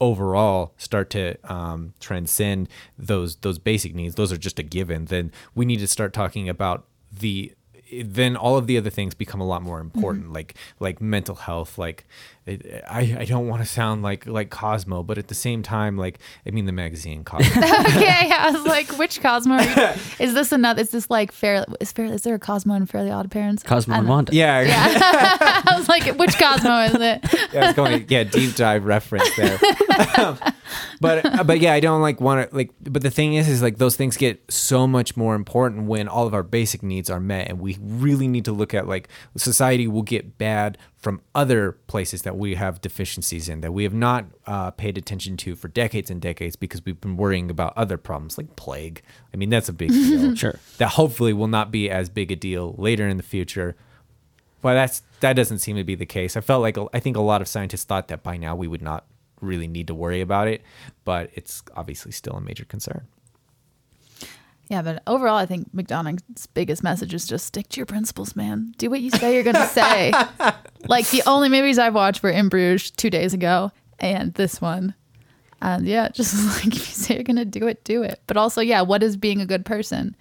overall 0.00 0.74
start 0.78 1.10
to 1.10 1.36
um, 1.50 1.94
transcend 2.00 2.68
those 2.98 3.36
those 3.36 3.60
basic 3.60 3.94
needs 3.94 4.16
those 4.16 4.32
are 4.32 4.36
just 4.36 4.58
a 4.58 4.62
given 4.64 5.04
then 5.04 5.30
we 5.54 5.64
need 5.64 5.78
to 5.78 5.86
start 5.86 6.12
talking 6.12 6.48
about 6.48 6.88
the 7.12 7.52
then 8.02 8.36
all 8.36 8.56
of 8.56 8.66
the 8.66 8.76
other 8.76 8.90
things 8.90 9.14
become 9.14 9.40
a 9.40 9.46
lot 9.46 9.62
more 9.62 9.78
important 9.78 10.32
like 10.32 10.54
like 10.80 11.00
mental 11.00 11.36
health 11.36 11.78
like 11.78 12.04
it, 12.46 12.82
I, 12.88 13.16
I 13.20 13.24
don't 13.24 13.46
want 13.46 13.62
to 13.62 13.66
sound 13.68 14.02
like 14.02 14.26
like 14.26 14.50
Cosmo 14.50 15.02
but 15.02 15.16
at 15.16 15.28
the 15.28 15.34
same 15.34 15.62
time 15.62 15.96
like 15.96 16.18
I 16.46 16.50
mean 16.50 16.66
the 16.66 16.72
magazine 16.72 17.22
Cosmo 17.24 17.46
okay, 17.62 18.30
I 18.32 18.50
was 18.52 18.66
like, 18.66 18.98
which 18.98 19.20
Cosmo? 19.20 19.54
Are 19.54 19.62
you? 19.62 20.00
Is 20.18 20.34
this 20.34 20.52
another? 20.52 20.80
Is 20.80 20.90
this 20.90 21.08
like 21.10 21.30
fair? 21.32 21.64
Is 21.80 21.92
fair? 21.92 22.06
Is 22.06 22.22
there 22.22 22.34
a 22.34 22.38
Cosmo 22.38 22.74
in 22.74 22.86
Fairly 22.86 23.10
Odd 23.10 23.30
Parents? 23.30 23.62
Cosmo 23.62 23.94
I 23.94 23.98
and 23.98 24.06
don't. 24.06 24.14
Wanda. 24.14 24.34
yeah 24.34 25.62
I 25.66 25.76
was 25.76 25.88
like, 25.88 26.04
which 26.18 26.36
Cosmo 26.38 26.80
is 26.80 26.94
it? 26.94 27.52
yeah, 27.52 27.62
I 27.62 27.66
was 27.66 27.76
going 27.76 28.04
to 28.06 28.12
yeah 28.12 28.24
deep 28.24 28.54
dive 28.56 28.84
reference 28.84 29.34
there. 29.36 29.58
Um, 30.18 30.38
but 31.00 31.24
uh, 31.24 31.44
but 31.44 31.60
yeah, 31.60 31.72
I 31.72 31.80
don't 31.80 32.02
like 32.02 32.20
want 32.20 32.48
to 32.50 32.56
like. 32.56 32.70
But 32.80 33.02
the 33.02 33.10
thing 33.10 33.34
is, 33.34 33.48
is 33.48 33.62
like 33.62 33.78
those 33.78 33.96
things 33.96 34.16
get 34.16 34.42
so 34.50 34.86
much 34.86 35.16
more 35.16 35.34
important 35.34 35.86
when 35.86 36.08
all 36.08 36.26
of 36.26 36.34
our 36.34 36.42
basic 36.42 36.82
needs 36.82 37.10
are 37.10 37.20
met, 37.20 37.48
and 37.48 37.60
we 37.60 37.78
really 37.80 38.28
need 38.28 38.44
to 38.46 38.52
look 38.52 38.74
at 38.74 38.86
like 38.88 39.08
society 39.36 39.86
will 39.86 40.02
get 40.02 40.38
bad 40.38 40.78
from 41.02 41.20
other 41.34 41.72
places 41.88 42.22
that 42.22 42.36
we 42.36 42.54
have 42.54 42.80
deficiencies 42.80 43.48
in 43.48 43.60
that 43.60 43.72
we 43.72 43.82
have 43.82 43.92
not 43.92 44.24
uh, 44.46 44.70
paid 44.70 44.96
attention 44.96 45.36
to 45.36 45.56
for 45.56 45.66
decades 45.66 46.12
and 46.12 46.22
decades 46.22 46.54
because 46.54 46.80
we've 46.84 47.00
been 47.00 47.16
worrying 47.16 47.50
about 47.50 47.76
other 47.76 47.98
problems 47.98 48.38
like 48.38 48.54
plague. 48.54 49.02
I 49.34 49.36
mean, 49.36 49.50
that's 49.50 49.68
a 49.68 49.72
big 49.72 49.88
deal. 49.90 50.36
Sure. 50.36 50.60
That 50.78 50.90
hopefully 50.90 51.32
will 51.32 51.48
not 51.48 51.72
be 51.72 51.90
as 51.90 52.08
big 52.08 52.30
a 52.30 52.36
deal 52.36 52.76
later 52.78 53.08
in 53.08 53.16
the 53.16 53.24
future. 53.24 53.74
Well, 54.62 54.74
that's 54.74 55.02
that 55.18 55.32
doesn't 55.32 55.58
seem 55.58 55.74
to 55.74 55.82
be 55.82 55.96
the 55.96 56.06
case. 56.06 56.36
I 56.36 56.40
felt 56.40 56.62
like 56.62 56.78
I 56.94 57.00
think 57.00 57.16
a 57.16 57.20
lot 57.20 57.42
of 57.42 57.48
scientists 57.48 57.82
thought 57.82 58.06
that 58.06 58.22
by 58.22 58.36
now 58.36 58.54
we 58.54 58.68
would 58.68 58.82
not 58.82 59.04
really 59.40 59.66
need 59.66 59.88
to 59.88 59.94
worry 59.94 60.20
about 60.20 60.46
it, 60.46 60.62
but 61.04 61.30
it's 61.34 61.64
obviously 61.74 62.12
still 62.12 62.34
a 62.34 62.40
major 62.40 62.64
concern. 62.64 63.08
Yeah, 64.72 64.80
but 64.80 65.02
overall, 65.06 65.36
I 65.36 65.44
think 65.44 65.74
McDonald's 65.74 66.46
biggest 66.46 66.82
message 66.82 67.12
is 67.12 67.26
just 67.26 67.44
stick 67.44 67.68
to 67.68 67.76
your 67.76 67.84
principles, 67.84 68.34
man. 68.34 68.72
Do 68.78 68.88
what 68.88 69.02
you 69.02 69.10
say 69.10 69.34
you're 69.34 69.42
going 69.42 69.54
to 69.54 69.66
say. 69.66 70.14
like 70.88 71.10
the 71.10 71.22
only 71.26 71.50
movies 71.50 71.78
I've 71.78 71.94
watched 71.94 72.22
were 72.22 72.30
In 72.30 72.48
Bruges 72.48 72.90
two 72.90 73.10
days 73.10 73.34
ago 73.34 73.70
and 73.98 74.32
this 74.32 74.62
one. 74.62 74.94
And 75.60 75.86
yeah, 75.86 76.08
just 76.14 76.34
like 76.56 76.74
if 76.74 76.88
you 76.88 76.94
say 76.94 77.16
you're 77.16 77.22
going 77.22 77.36
to 77.36 77.44
do 77.44 77.66
it, 77.66 77.84
do 77.84 78.02
it. 78.02 78.22
But 78.26 78.38
also, 78.38 78.62
yeah, 78.62 78.80
what 78.80 79.02
is 79.02 79.18
being 79.18 79.42
a 79.42 79.46
good 79.46 79.66
person? 79.66 80.16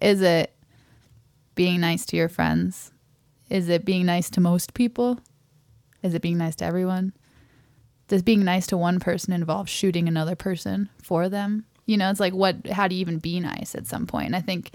Is 0.00 0.22
it 0.22 0.54
being 1.56 1.80
nice 1.80 2.06
to 2.06 2.16
your 2.16 2.28
friends? 2.28 2.92
Is 3.50 3.68
it 3.68 3.84
being 3.84 4.06
nice 4.06 4.30
to 4.30 4.40
most 4.40 4.72
people? 4.74 5.18
Is 6.04 6.14
it 6.14 6.22
being 6.22 6.38
nice 6.38 6.54
to 6.56 6.64
everyone? 6.64 7.12
Does 8.06 8.22
being 8.22 8.44
nice 8.44 8.68
to 8.68 8.76
one 8.76 9.00
person 9.00 9.32
involve 9.32 9.68
shooting 9.68 10.06
another 10.06 10.36
person 10.36 10.90
for 11.02 11.28
them? 11.28 11.66
You 11.86 11.96
know, 11.96 12.10
it's 12.10 12.20
like 12.20 12.34
what 12.34 12.66
how 12.66 12.88
do 12.88 12.94
you 12.94 13.00
even 13.00 13.18
be 13.18 13.40
nice 13.40 13.74
at 13.74 13.86
some 13.86 14.06
point? 14.06 14.26
And 14.26 14.36
I 14.36 14.40
think 14.40 14.72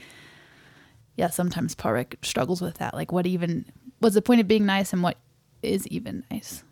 yeah, 1.18 1.30
sometimes 1.30 1.76
Parek 1.76 2.16
struggles 2.24 2.62
with 2.62 2.78
that. 2.78 2.94
Like 2.94 3.12
what 3.12 3.26
even 3.28 3.66
what's 4.00 4.16
the 4.16 4.22
point 4.22 4.42
of 4.42 4.48
being 4.48 4.66
nice 4.66 4.94
and 4.94 5.04
what 5.04 5.18
is 5.62 5.88
even 5.88 6.24
nice? 6.32 6.64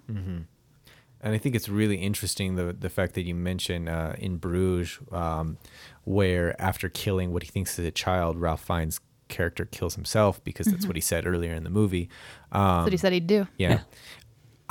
And 1.22 1.36
I 1.36 1.38
think 1.38 1.56
it's 1.56 1.68
really 1.68 1.98
interesting 1.98 2.56
the 2.56 2.74
the 2.74 2.90
fact 2.90 3.14
that 3.16 3.24
you 3.24 3.36
mentioned 3.36 3.90
uh, 3.90 4.14
in 4.18 4.38
Bruges, 4.38 5.00
um, 5.12 5.58
where 6.06 6.60
after 6.62 6.90
killing 6.90 7.34
what 7.34 7.44
he 7.44 7.50
thinks 7.50 7.78
is 7.78 7.86
a 7.86 7.92
child, 7.92 8.40
Ralph 8.40 8.64
Fiennes' 8.64 9.02
character 9.28 9.66
kills 9.66 9.96
himself 9.96 10.44
because 10.44 10.66
that's 10.66 10.86
what 10.88 10.96
he 10.96 11.02
said 11.02 11.28
earlier 11.28 11.54
in 11.54 11.64
the 11.64 11.70
movie. 11.70 12.10
Um, 12.52 12.62
That's 12.62 12.86
what 12.86 12.92
he 12.94 12.98
said 12.98 13.14
he'd 13.14 13.28
do. 13.28 13.48
Yeah. 13.58 13.82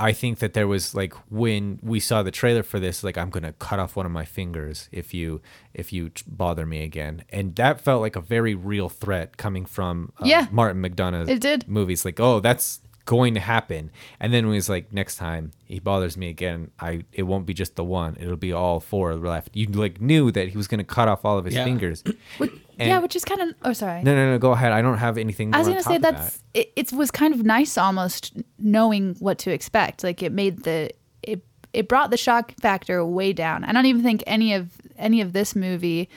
I 0.00 0.12
think 0.12 0.38
that 0.38 0.52
there 0.52 0.68
was 0.68 0.94
like 0.94 1.12
when 1.28 1.80
we 1.82 1.98
saw 1.98 2.22
the 2.22 2.30
trailer 2.30 2.62
for 2.62 2.78
this, 2.78 3.02
like 3.02 3.18
I'm 3.18 3.30
gonna 3.30 3.52
cut 3.54 3.80
off 3.80 3.96
one 3.96 4.06
of 4.06 4.12
my 4.12 4.24
fingers 4.24 4.88
if 4.92 5.12
you 5.12 5.40
if 5.74 5.92
you 5.92 6.12
bother 6.26 6.64
me 6.66 6.82
again, 6.84 7.24
and 7.30 7.54
that 7.56 7.80
felt 7.80 8.00
like 8.00 8.14
a 8.14 8.20
very 8.20 8.54
real 8.54 8.88
threat 8.88 9.36
coming 9.36 9.66
from 9.66 10.12
uh, 10.20 10.24
Yeah. 10.24 10.46
Martin 10.52 10.80
McDonagh's 10.82 11.28
It 11.28 11.40
did. 11.40 11.66
movies. 11.68 12.04
Like, 12.04 12.20
oh, 12.20 12.38
that's 12.40 12.80
going 13.08 13.32
to 13.34 13.40
happen, 13.40 13.90
and 14.20 14.34
then 14.34 14.44
when 14.46 14.52
he's 14.54 14.68
like, 14.68 14.92
next 14.92 15.16
time 15.16 15.50
he 15.64 15.80
bothers 15.80 16.16
me 16.18 16.28
again, 16.28 16.70
I 16.78 17.04
it 17.12 17.22
won't 17.22 17.46
be 17.46 17.54
just 17.54 17.74
the 17.74 17.82
one, 17.84 18.16
it'll 18.20 18.36
be 18.36 18.52
all 18.52 18.80
four 18.80 19.16
left. 19.16 19.56
You 19.56 19.66
like 19.68 19.98
knew 20.00 20.30
that 20.32 20.48
he 20.48 20.56
was 20.58 20.68
gonna 20.68 20.84
cut 20.84 21.08
off 21.08 21.24
all 21.24 21.38
of 21.38 21.46
his 21.46 21.54
Yeah. 21.54 21.64
fingers. 21.64 22.04
And- 22.80 22.90
yeah, 22.90 23.00
which 23.00 23.16
is 23.16 23.24
kind 23.24 23.40
of 23.40 23.48
oh 23.64 23.72
sorry. 23.72 24.04
No, 24.04 24.14
no, 24.14 24.30
no. 24.30 24.38
Go 24.38 24.52
ahead. 24.52 24.70
I 24.70 24.82
don't 24.82 24.98
have 24.98 25.18
anything. 25.18 25.52
I 25.52 25.58
was 25.58 25.66
gonna 25.66 25.82
say 25.82 25.98
top 25.98 26.12
of 26.12 26.16
that's 26.18 26.42
it, 26.54 26.72
it 26.76 26.92
was 26.92 27.10
kind 27.10 27.34
of 27.34 27.44
nice 27.44 27.76
almost 27.76 28.36
knowing 28.56 29.16
what 29.18 29.36
to 29.38 29.50
expect. 29.50 30.04
Like 30.04 30.22
it 30.22 30.30
made 30.30 30.62
the 30.62 30.90
it 31.24 31.42
it 31.72 31.88
brought 31.88 32.10
the 32.12 32.16
shock 32.16 32.52
factor 32.60 33.04
way 33.04 33.32
down. 33.32 33.64
I 33.64 33.72
don't 33.72 33.86
even 33.86 34.04
think 34.04 34.22
any 34.28 34.54
of 34.54 34.70
any 34.96 35.20
of 35.20 35.32
this 35.32 35.56
movie 35.56 36.08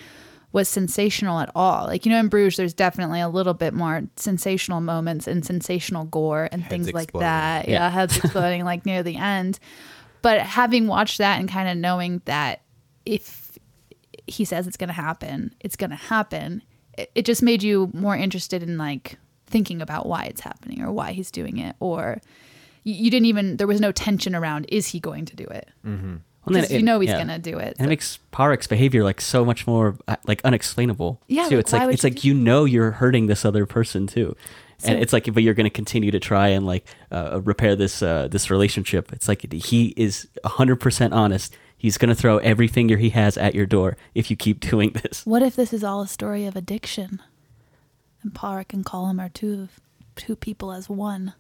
was 0.52 0.68
sensational 0.68 1.40
at 1.40 1.50
all. 1.56 1.86
Like 1.86 2.06
you 2.06 2.12
know 2.12 2.20
in 2.20 2.28
Bruges 2.28 2.58
there's 2.58 2.74
definitely 2.74 3.22
a 3.22 3.30
little 3.30 3.54
bit 3.54 3.74
more 3.74 4.04
sensational 4.16 4.82
moments 4.82 5.28
and 5.28 5.46
sensational 5.46 6.06
gore 6.06 6.50
and 6.52 6.66
things 6.68 6.94
like 6.94 7.14
that. 7.14 7.68
Yeah. 7.68 7.74
Yeah, 7.74 7.90
heads 7.90 8.18
exploding 8.18 8.64
like 8.66 8.86
near 8.86 9.04
the 9.04 9.18
end. 9.18 9.60
But 10.22 10.42
having 10.42 10.88
watched 10.88 11.18
that 11.18 11.40
and 11.40 11.50
kind 11.50 11.68
of 11.68 11.78
knowing 11.78 12.22
that 12.26 12.62
if 13.06 13.58
he 14.28 14.46
says 14.46 14.68
it's 14.68 14.78
going 14.78 14.90
to 14.90 14.94
happen, 14.94 15.54
it's 15.60 15.76
going 15.76 15.90
to 15.90 15.96
happen. 15.96 16.62
It, 16.98 17.12
it 17.16 17.26
just 17.26 17.42
made 17.42 17.64
you 17.64 17.90
more 17.94 18.16
interested 18.16 18.62
in 18.62 18.78
like 18.78 19.18
thinking 19.48 19.82
about 19.82 20.06
why 20.06 20.26
it's 20.26 20.42
happening 20.42 20.82
or 20.82 20.92
why 20.92 21.12
he's 21.12 21.32
doing 21.32 21.58
it, 21.58 21.76
or 21.80 22.22
you, 22.84 22.94
you 22.94 23.12
didn't 23.12 23.26
even 23.26 23.58
there 23.58 23.68
was 23.68 23.82
no 23.82 23.92
tension 23.92 24.36
around 24.36 24.66
is 24.70 24.88
he 24.88 25.00
going 25.00 25.26
to 25.26 25.36
do 25.36 25.46
it? 25.46 25.70
Mm-hmm. 25.86 26.18
Well, 26.46 26.54
then 26.56 26.64
'Cause 26.64 26.72
you 26.72 26.82
know 26.82 27.00
he's 27.00 27.10
yeah. 27.12 27.20
gonna 27.20 27.38
do 27.40 27.58
it. 27.60 27.76
And 27.78 27.86
it 27.86 27.90
makes 27.90 28.18
Parek's 28.34 28.66
behavior 28.68 29.04
like 29.04 29.22
so 29.22 29.46
much 29.46 29.68
more 29.68 29.96
uh, 30.08 30.16
like 30.26 30.42
unexplainable. 30.44 31.22
Yeah, 31.28 31.48
too. 31.50 31.58
like, 31.58 31.60
it's 31.64 31.74
like 31.74 31.94
it's 31.94 32.04
you 32.04 32.10
like 32.10 32.24
you 32.24 32.34
know 32.34 32.66
you're 32.66 32.92
hurting 32.92 33.28
this 33.28 33.46
other 33.46 33.66
person 33.68 34.08
too, 34.08 34.36
and 34.84 34.98
it's 35.00 35.14
like 35.14 35.32
but 35.34 35.44
you're 35.44 35.54
going 35.54 35.66
to 35.66 35.70
continue 35.70 36.10
to 36.10 36.20
try 36.20 36.48
and 36.48 36.66
like 36.66 36.88
uh, 37.12 37.42
repair 37.44 37.76
this 37.76 38.02
uh, 38.02 38.28
this 38.28 38.50
relationship. 38.50 39.14
It's 39.14 39.28
like 39.28 39.52
he 39.54 39.94
is 39.96 40.28
hundred 40.44 40.78
percent 40.78 41.14
honest. 41.14 41.56
He's 41.78 41.98
going 41.98 42.10
to 42.10 42.16
throw 42.16 42.38
every 42.40 42.68
finger 42.68 42.98
he 42.98 43.10
has 43.10 43.38
at 43.38 43.56
your 43.56 43.66
door 43.66 43.98
if 44.16 44.30
you 44.32 44.36
keep 44.36 44.60
doing 44.72 44.92
this. 44.92 45.26
what 45.26 45.42
if 45.44 45.56
this 45.56 45.74
is 45.74 45.84
all 45.84 46.02
a 46.02 46.08
story 46.08 46.46
of 46.46 46.56
addiction? 46.56 47.22
And 48.24 48.34
Park 48.36 48.74
and 48.74 48.86
Colm 48.86 49.20
are 49.20 49.30
two 49.30 49.62
of 49.64 49.80
two 50.16 50.36
people 50.36 50.72
as 50.72 50.90
one 50.90 51.34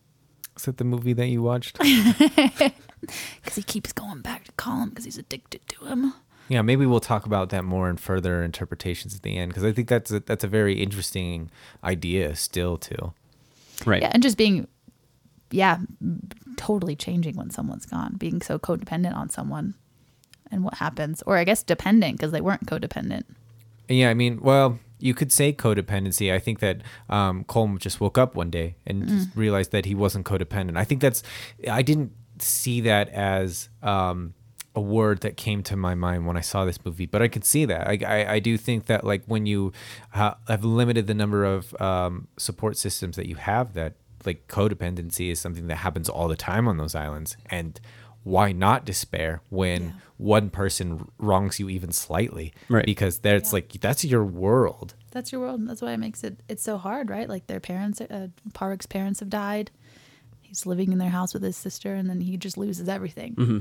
Is 0.57 0.63
that 0.65 0.77
the 0.77 0.83
movie 0.83 1.13
that 1.13 1.27
you 1.27 1.41
watched? 1.43 1.77
because 3.01 3.55
he 3.55 3.63
keeps 3.63 3.91
going 3.91 4.21
back 4.21 4.45
to 4.45 4.51
call 4.53 4.81
him 4.83 4.89
because 4.89 5.05
he's 5.05 5.17
addicted 5.17 5.67
to 5.69 5.85
him. 5.85 6.13
yeah, 6.49 6.61
maybe 6.61 6.85
we'll 6.85 6.99
talk 6.99 7.25
about 7.25 7.49
that 7.49 7.63
more 7.63 7.89
in 7.89 7.97
further 7.97 8.43
interpretations 8.43 9.15
at 9.15 9.21
the 9.21 9.37
end 9.37 9.49
because 9.51 9.63
I 9.63 9.71
think 9.71 9.87
that's 9.87 10.11
a, 10.11 10.19
that's 10.19 10.43
a 10.43 10.47
very 10.47 10.81
interesting 10.81 11.49
idea 11.83 12.35
still 12.35 12.77
too. 12.77 13.13
Right. 13.85 14.01
Yeah, 14.01 14.11
and 14.13 14.21
just 14.21 14.37
being, 14.37 14.67
yeah, 15.49 15.79
totally 16.57 16.95
changing 16.95 17.35
when 17.35 17.49
someone's 17.49 17.85
gone, 17.85 18.15
being 18.17 18.41
so 18.41 18.59
codependent 18.59 19.15
on 19.15 19.29
someone, 19.29 19.73
and 20.51 20.63
what 20.63 20.75
happens, 20.75 21.23
or 21.25 21.37
I 21.37 21.43
guess 21.43 21.63
dependent 21.63 22.17
because 22.17 22.31
they 22.31 22.41
weren't 22.41 22.65
codependent. 22.65 23.23
Yeah, 23.87 24.09
I 24.09 24.13
mean, 24.13 24.39
well, 24.41 24.79
you 24.99 25.13
could 25.13 25.31
say 25.31 25.51
codependency. 25.51 26.31
I 26.31 26.39
think 26.39 26.59
that 26.59 26.81
um, 27.09 27.43
Colm 27.45 27.79
just 27.79 27.99
woke 27.99 28.17
up 28.17 28.35
one 28.35 28.49
day 28.49 28.75
and 28.85 29.07
just 29.07 29.29
realized 29.35 29.71
that 29.71 29.85
he 29.85 29.95
wasn't 29.95 30.25
codependent. 30.25 30.77
I 30.77 30.83
think 30.83 31.01
that's. 31.01 31.23
I 31.69 31.81
didn't 31.81 32.11
see 32.43 32.81
that 32.81 33.09
as 33.09 33.69
um, 33.81 34.33
a 34.75 34.81
word 34.81 35.21
that 35.21 35.37
came 35.37 35.63
to 35.63 35.75
my 35.75 35.95
mind 35.95 36.25
when 36.25 36.37
I 36.37 36.41
saw 36.41 36.65
this 36.65 36.83
movie, 36.83 37.05
but 37.05 37.21
I 37.21 37.27
could 37.27 37.45
see 37.45 37.65
that. 37.65 37.87
I, 37.87 37.99
I, 38.05 38.33
I 38.33 38.39
do 38.39 38.57
think 38.57 38.85
that 38.85 39.03
like 39.03 39.23
when 39.25 39.45
you 39.45 39.73
ha- 40.11 40.37
have 40.47 40.63
limited 40.63 41.07
the 41.07 41.13
number 41.13 41.43
of 41.43 41.79
um, 41.81 42.27
support 42.37 42.77
systems 42.77 43.15
that 43.15 43.27
you 43.27 43.35
have, 43.35 43.73
that 43.73 43.95
like 44.25 44.47
codependency 44.47 45.31
is 45.31 45.39
something 45.39 45.67
that 45.67 45.77
happens 45.77 46.07
all 46.07 46.27
the 46.27 46.35
time 46.35 46.67
on 46.67 46.77
those 46.77 46.95
islands, 46.95 47.35
and 47.49 47.79
why 48.23 48.51
not 48.51 48.85
despair 48.85 49.41
when 49.49 49.95
one 50.17 50.51
person 50.51 51.09
wrongs 51.17 51.59
you 51.59 51.69
even 51.69 51.91
slightly? 51.91 52.53
Right. 52.69 52.85
Because 52.85 53.17
that's 53.19 53.51
like 53.51 53.71
that's 53.81 54.05
your 54.05 54.23
world. 54.23 54.93
That's 55.09 55.31
your 55.31 55.41
world. 55.41 55.59
and 55.59 55.67
That's 55.69 55.81
why 55.81 55.93
it 55.93 55.97
makes 55.97 56.23
it 56.23 56.41
it's 56.47 56.63
so 56.63 56.77
hard, 56.77 57.09
right? 57.09 57.27
Like 57.27 57.47
their 57.47 57.59
parents, 57.59 57.99
uh, 57.99 58.27
Pádraic's 58.51 58.85
parents 58.85 59.19
have 59.21 59.29
died. 59.29 59.71
He's 60.51 60.65
living 60.65 60.91
in 60.91 60.97
their 60.97 61.09
house 61.09 61.33
with 61.33 61.43
his 61.43 61.55
sister, 61.55 61.93
and 61.95 62.09
then 62.09 62.19
he 62.19 62.35
just 62.35 62.57
loses 62.57 62.89
everything. 62.89 63.35
Mm-hmm. 63.35 63.59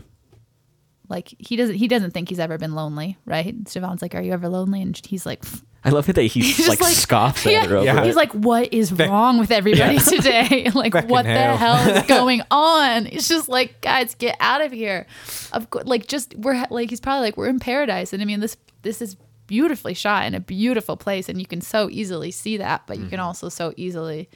Like 1.09 1.33
he 1.39 1.55
doesn't 1.55 1.77
he 1.77 1.87
doesn't 1.87 2.11
think 2.11 2.29
he's 2.29 2.41
ever 2.41 2.59
been 2.59 2.75
lonely, 2.75 3.17
right? 3.25 3.63
Siobhan's 3.65 4.03
like, 4.03 4.17
"Are 4.17 4.21
you 4.21 4.33
ever 4.33 4.49
lonely?" 4.49 4.83
And 4.83 5.01
he's 5.07 5.25
like, 5.25 5.43
"Pfft." 5.43 5.63
I 5.85 5.91
love 5.91 6.09
it 6.09 6.15
that 6.15 6.23
he 6.25 6.41
He's 6.41 6.57
just 6.57 6.69
like, 6.69 6.81
like- 6.81 6.97
scoffs 6.97 7.47
at 7.47 7.67
her 7.67 7.77
over 7.77 7.85
Yeah. 7.85 8.01
it. 8.01 8.07
he's 8.07 8.17
like, 8.17 8.33
"What 8.33 8.75
is 8.75 8.91
wrong 8.93 9.39
with 9.39 9.53
everybody 9.53 9.99
today? 10.01 10.69
like, 10.75 10.93
Fucking 10.95 11.09
what 11.09 11.23
the 11.23 11.31
hell. 11.31 11.57
hell 11.57 11.97
is 11.97 12.03
going 12.09 12.43
on?" 12.51 13.07
It's 13.07 13.29
just 13.29 13.49
like, 13.49 13.81
guys, 13.83 14.17
get 14.17 14.37
out 14.41 14.63
of 14.63 14.73
here. 14.73 15.07
Of 15.53 15.71
course, 15.71 15.87
like 15.87 16.09
just 16.09 16.35
we're 16.35 16.65
like 16.71 16.91
he's 16.91 17.01
probably 17.01 17.23
like 17.29 17.37
we're 17.37 17.49
in 17.49 17.61
paradise, 17.61 18.13
and 18.13 18.21
I 18.21 18.25
mean 18.25 18.41
this 18.41 18.57
this 18.83 19.01
is 19.01 19.17
beautifully 19.47 19.95
shot 19.95 20.27
in 20.27 20.35
a 20.35 20.41
beautiful 20.41 20.97
place, 20.97 21.29
and 21.29 21.39
you 21.39 21.47
can 21.47 21.61
so 21.61 21.89
easily 21.89 22.33
see 22.33 22.57
that, 22.57 22.83
but 22.89 22.99
you 22.99 23.07
can 23.07 23.19
mm-hmm. 23.19 23.27
also 23.27 23.49
so 23.49 23.73
easily 23.77 24.29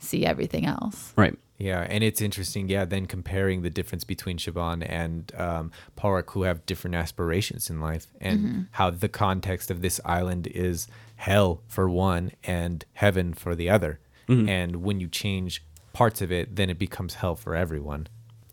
see 0.00 0.24
everything 0.26 0.66
else. 0.66 1.12
right. 1.16 1.36
Yeah, 1.56 1.86
and 1.88 2.02
it's 2.02 2.20
interesting. 2.20 2.68
Yeah, 2.68 2.84
then 2.84 3.06
comparing 3.06 3.62
the 3.62 3.70
difference 3.70 4.02
between 4.04 4.38
Siobhan 4.38 4.84
and 4.88 5.32
um, 5.36 5.70
Pádraic, 5.96 6.30
who 6.32 6.42
have 6.42 6.66
different 6.66 6.96
aspirations 6.96 7.70
in 7.70 7.80
life, 7.80 8.08
and 8.20 8.66
how 8.72 8.90
the 8.90 9.08
context 9.08 9.70
of 9.70 9.80
this 9.80 10.00
island 10.04 10.48
is 10.48 10.88
hell 11.16 11.62
for 11.68 11.88
one 11.88 12.32
and 12.42 12.84
heaven 12.94 13.34
for 13.34 13.54
the 13.54 13.70
other. 13.70 14.00
And 14.48 14.76
when 14.76 15.00
you 15.00 15.06
change 15.08 15.62
parts 15.92 16.22
of 16.22 16.32
it, 16.32 16.56
then 16.56 16.70
it 16.70 16.78
becomes 16.78 17.14
hell 17.16 17.36
for 17.36 17.54
everyone. 17.54 18.06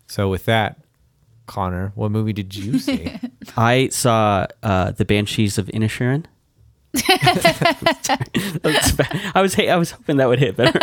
So, 0.05 0.29
with 0.29 0.43
that, 0.45 0.81
Connor, 1.47 1.93
what 1.95 2.11
movie 2.11 2.33
did 2.33 2.53
you 2.55 2.77
see? 2.77 3.09
I 3.57 3.87
saw 3.87 4.45
uh, 4.61 4.91
the 4.91 5.05
Banshees 5.05 5.57
of 5.57 5.67
Inisherin. 5.67 6.25
I 9.33 9.41
was 9.41 9.57
I 9.57 9.77
was 9.77 9.91
hoping 9.91 10.17
that 10.17 10.27
would 10.27 10.39
hit 10.39 10.57
better. 10.57 10.77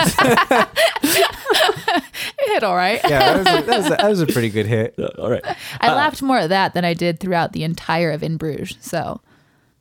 It 2.49 2.55
hit 2.55 2.65
all 2.65 2.77
right. 2.77 3.01
yeah, 3.05 3.19
that 3.19 3.39
was, 3.39 3.47
a, 3.47 3.67
that, 3.67 3.77
was 3.77 3.87
a, 3.87 3.91
that 3.91 4.09
was 4.09 4.21
a 4.21 4.27
pretty 4.27 4.49
good 4.51 4.67
hit. 4.67 4.99
All 5.19 5.31
right. 5.31 5.45
I 5.81 5.95
laughed 5.95 6.23
more 6.23 6.39
at 6.39 6.49
that 6.49 6.75
than 6.75 6.85
I 6.85 6.95
did 6.95 7.21
throughout 7.21 7.53
the 7.53 7.65
entire 7.65 8.11
of 8.11 8.23
In 8.23 8.37
Bruges. 8.37 8.77
So 8.81 9.21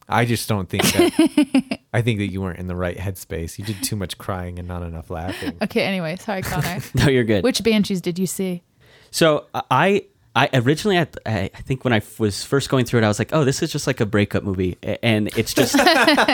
I 0.10 0.26
just 0.26 0.48
don't 0.48 0.70
think 0.70 0.84
that. 0.84 1.80
I 1.94 2.02
think 2.02 2.20
that 2.20 2.28
you 2.28 2.42
weren't 2.42 2.60
in 2.60 2.68
the 2.68 2.76
right 2.76 2.98
headspace. 2.98 3.58
You 3.58 3.66
did 3.66 3.82
too 3.84 3.96
much 3.96 4.18
crying 4.18 4.60
and 4.60 4.68
not 4.68 4.84
enough 4.84 5.10
laughing. 5.10 5.58
okay. 5.62 5.84
Anyway, 5.84 6.16
sorry, 6.18 6.42
Connor. 6.42 6.80
No, 6.96 7.08
you're 7.08 7.24
good. 7.24 7.44
Which 7.44 7.64
banshees 7.64 8.02
did 8.02 8.20
you 8.20 8.28
see? 8.28 8.64
So 9.12 9.46
I 9.54 10.06
I 10.36 10.50
originally 10.54 11.00
I, 11.00 11.08
I 11.26 11.48
think 11.48 11.84
when 11.84 11.94
I 11.94 12.02
was 12.20 12.44
first 12.44 12.70
going 12.70 12.86
through 12.86 13.00
it 13.00 13.04
I 13.04 13.08
was 13.08 13.18
like 13.20 13.30
oh 13.34 13.44
this 13.44 13.64
is 13.64 13.72
just 13.72 13.88
like 13.88 14.00
a 14.00 14.06
breakup 14.06 14.44
movie 14.44 14.78
and 15.02 15.30
it's 15.36 15.54
just 15.54 15.76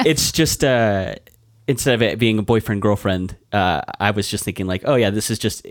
it's 0.06 0.32
just 0.34 0.64
uh 0.64 1.16
instead 1.68 1.94
of 1.94 2.02
it 2.02 2.20
being 2.20 2.38
a 2.40 2.42
boyfriend 2.42 2.82
girlfriend 2.82 3.38
uh 3.54 3.82
I 4.00 4.12
was 4.12 4.28
just 4.28 4.44
thinking 4.44 4.68
like 4.68 4.82
oh 4.86 4.96
yeah 4.96 5.10
this 5.10 5.30
is 5.30 5.40
just 5.40 5.66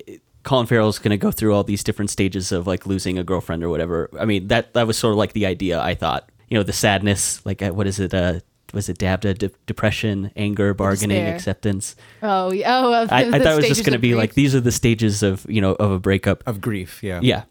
Colin 0.44 0.66
Farrell's 0.66 0.98
gonna 0.98 1.16
go 1.16 1.30
through 1.30 1.54
all 1.54 1.64
these 1.64 1.84
different 1.84 2.10
stages 2.10 2.52
of 2.52 2.66
like 2.66 2.86
losing 2.86 3.18
a 3.18 3.24
girlfriend 3.24 3.62
or 3.62 3.68
whatever 3.70 4.10
I 4.18 4.24
mean 4.24 4.48
that 4.48 4.74
that 4.74 4.86
was 4.86 4.98
sort 4.98 5.12
of 5.12 5.18
like 5.18 5.32
the 5.32 5.46
idea 5.46 5.80
I 5.80 5.94
thought 5.94 6.30
you 6.48 6.56
know 6.56 6.62
the 6.62 6.72
sadness 6.72 7.44
like 7.46 7.62
uh, 7.62 7.70
what 7.70 7.86
is 7.86 7.98
it 8.00 8.12
uh 8.14 8.40
was 8.74 8.88
it 8.88 8.98
DABDA 8.98 9.36
de- 9.38 9.50
depression 9.66 10.30
anger 10.34 10.72
bargaining 10.74 11.18
Despair. 11.18 11.34
acceptance 11.36 11.96
Oh, 12.22 12.52
yeah, 12.52 12.78
oh, 12.80 13.02
of 13.02 13.12
I, 13.12 13.24
the 13.24 13.36
I 13.36 13.38
thought 13.38 13.52
it 13.52 13.56
was 13.56 13.68
just 13.68 13.84
gonna 13.84 13.98
be 13.98 14.08
grief. 14.10 14.18
like 14.18 14.34
these 14.34 14.54
are 14.54 14.60
the 14.60 14.72
stages 14.72 15.22
of 15.22 15.46
you 15.48 15.60
know 15.60 15.72
of 15.74 15.90
a 15.90 15.98
breakup 15.98 16.42
Of 16.46 16.60
grief, 16.60 17.02
yeah. 17.02 17.20
yeah. 17.22 17.44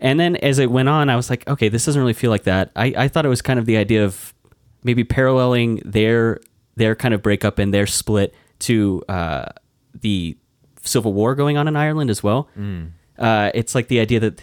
And 0.00 0.20
then 0.20 0.36
as 0.36 0.60
it 0.60 0.70
went 0.70 0.88
on, 0.88 1.10
I 1.10 1.16
was 1.16 1.28
like, 1.28 1.44
okay, 1.48 1.68
this 1.68 1.84
doesn't 1.84 2.00
really 2.00 2.12
feel 2.12 2.30
like 2.30 2.44
that. 2.44 2.70
I, 2.76 2.94
I 2.96 3.08
thought 3.08 3.26
it 3.26 3.28
was 3.28 3.42
kind 3.42 3.58
of 3.58 3.66
the 3.66 3.76
idea 3.76 4.04
of 4.04 4.32
maybe 4.84 5.02
paralleling 5.02 5.82
their 5.84 6.38
their 6.76 6.94
kind 6.94 7.12
of 7.12 7.20
breakup 7.20 7.58
and 7.58 7.74
their 7.74 7.84
split 7.88 8.32
to 8.60 9.02
uh, 9.08 9.46
the 10.00 10.36
civil 10.88 11.12
war 11.12 11.34
going 11.34 11.56
on 11.56 11.68
in 11.68 11.76
Ireland 11.76 12.10
as 12.10 12.22
well. 12.22 12.48
Uh, 13.18 13.50
it's 13.54 13.74
like 13.74 13.88
the 13.88 14.00
idea 14.00 14.20
that 14.20 14.42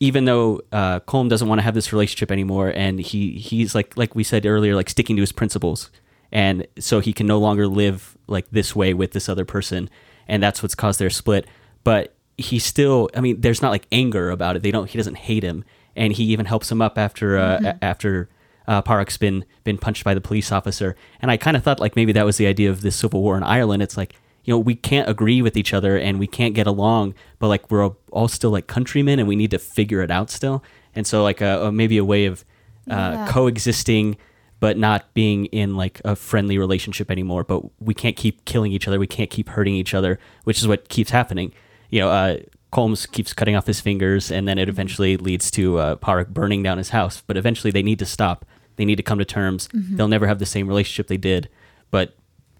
even 0.00 0.24
though 0.24 0.60
uh, 0.72 1.00
Colm 1.00 1.28
doesn't 1.28 1.48
want 1.48 1.58
to 1.60 1.62
have 1.62 1.74
this 1.74 1.92
relationship 1.92 2.30
anymore, 2.32 2.72
and 2.74 2.98
he 3.00 3.32
he's 3.32 3.74
like 3.74 3.96
like 3.96 4.14
we 4.14 4.24
said 4.24 4.46
earlier, 4.46 4.74
like 4.74 4.90
sticking 4.90 5.16
to 5.16 5.22
his 5.22 5.32
principles, 5.32 5.90
and 6.32 6.66
so 6.78 7.00
he 7.00 7.12
can 7.12 7.26
no 7.26 7.38
longer 7.38 7.66
live 7.68 8.16
like 8.26 8.46
this 8.50 8.74
way 8.74 8.94
with 8.94 9.12
this 9.12 9.28
other 9.28 9.44
person, 9.44 9.88
and 10.26 10.42
that's 10.42 10.62
what's 10.62 10.74
caused 10.74 10.98
their 10.98 11.10
split. 11.10 11.46
But 11.84 12.14
he 12.38 12.58
still, 12.58 13.10
I 13.14 13.20
mean, 13.20 13.40
there's 13.40 13.62
not 13.62 13.70
like 13.70 13.86
anger 13.92 14.30
about 14.30 14.56
it. 14.56 14.62
They 14.62 14.70
don't. 14.72 14.88
He 14.90 14.98
doesn't 14.98 15.16
hate 15.18 15.44
him, 15.44 15.64
and 15.94 16.12
he 16.12 16.24
even 16.24 16.46
helps 16.46 16.70
him 16.72 16.82
up 16.82 16.98
after 16.98 17.38
uh, 17.38 17.60
a- 17.80 17.84
after 17.84 18.28
uh, 18.66 18.82
Pádraic's 18.82 19.18
been 19.18 19.44
been 19.62 19.78
punched 19.78 20.02
by 20.02 20.14
the 20.14 20.20
police 20.20 20.50
officer. 20.50 20.96
And 21.20 21.30
I 21.30 21.36
kind 21.36 21.56
of 21.56 21.62
thought 21.62 21.78
like 21.78 21.94
maybe 21.94 22.12
that 22.12 22.24
was 22.24 22.38
the 22.38 22.46
idea 22.48 22.70
of 22.70 22.80
this 22.80 22.96
civil 22.96 23.22
war 23.22 23.36
in 23.36 23.42
Ireland. 23.44 23.82
It's 23.84 23.96
like 23.96 24.14
you 24.44 24.52
know 24.52 24.58
we 24.58 24.74
can't 24.74 25.08
agree 25.08 25.40
with 25.42 25.56
each 25.56 25.72
other 25.74 25.96
and 25.96 26.18
we 26.18 26.26
can't 26.26 26.54
get 26.54 26.66
along, 26.66 27.14
but 27.38 27.48
like 27.48 27.70
we're 27.70 27.90
all- 28.10 28.28
still 28.28 28.50
like 28.50 28.66
countrymen 28.66 29.18
and 29.18 29.28
we 29.28 29.36
need 29.36 29.50
to 29.52 29.58
figure 29.58 30.02
it 30.02 30.10
out 30.10 30.30
still. 30.30 30.62
And 30.94 31.06
so 31.06 31.22
like 31.22 31.40
a, 31.40 31.66
a 31.66 31.72
maybe 31.72 31.96
a 31.98 32.04
way 32.04 32.26
of 32.26 32.44
uh, 32.90 32.94
Yeah. 32.94 33.26
coexisting 33.30 34.16
but 34.60 34.78
not 34.78 35.12
being 35.12 35.46
in 35.46 35.74
like 35.76 36.00
a 36.04 36.14
friendly 36.14 36.56
relationship 36.56 37.10
anymore. 37.10 37.42
But 37.42 37.62
we 37.80 37.94
can't 37.94 38.14
keep 38.16 38.44
killing 38.44 38.70
each 38.72 38.86
other. 38.86 38.98
We 39.00 39.08
can't 39.08 39.28
keep 39.30 39.48
hurting 39.48 39.74
each 39.74 39.92
other, 39.92 40.20
which 40.44 40.58
is 40.58 40.68
what 40.68 40.88
keeps 40.88 41.10
happening. 41.10 41.52
You 41.90 41.98
know, 42.00 42.10
uh, 42.10 42.36
Colm's 42.70 43.04
keeps 43.06 43.32
cutting 43.32 43.56
off 43.56 43.66
his 43.66 43.80
fingers, 43.80 44.30
and 44.30 44.46
then 44.46 44.58
it 44.58 44.68
eventually 44.68 45.16
leads 45.16 45.50
to 45.52 45.78
uh, 45.78 45.96
Pádraic 45.96 46.28
burning 46.28 46.62
down 46.62 46.78
his 46.78 46.90
house. 46.90 47.22
But 47.26 47.36
eventually, 47.36 47.72
they 47.72 47.82
need 47.82 47.98
to 47.98 48.06
stop. 48.06 48.44
They 48.76 48.84
need 48.84 48.96
to 48.96 49.02
come 49.02 49.18
to 49.18 49.24
terms. 49.24 49.68
They'll 49.74 50.06
never 50.08 50.28
have 50.28 50.38
the 50.38 50.46
same 50.46 50.68
relationship 50.68 51.08
they 51.08 51.16
did, 51.16 51.48
but 51.90 52.14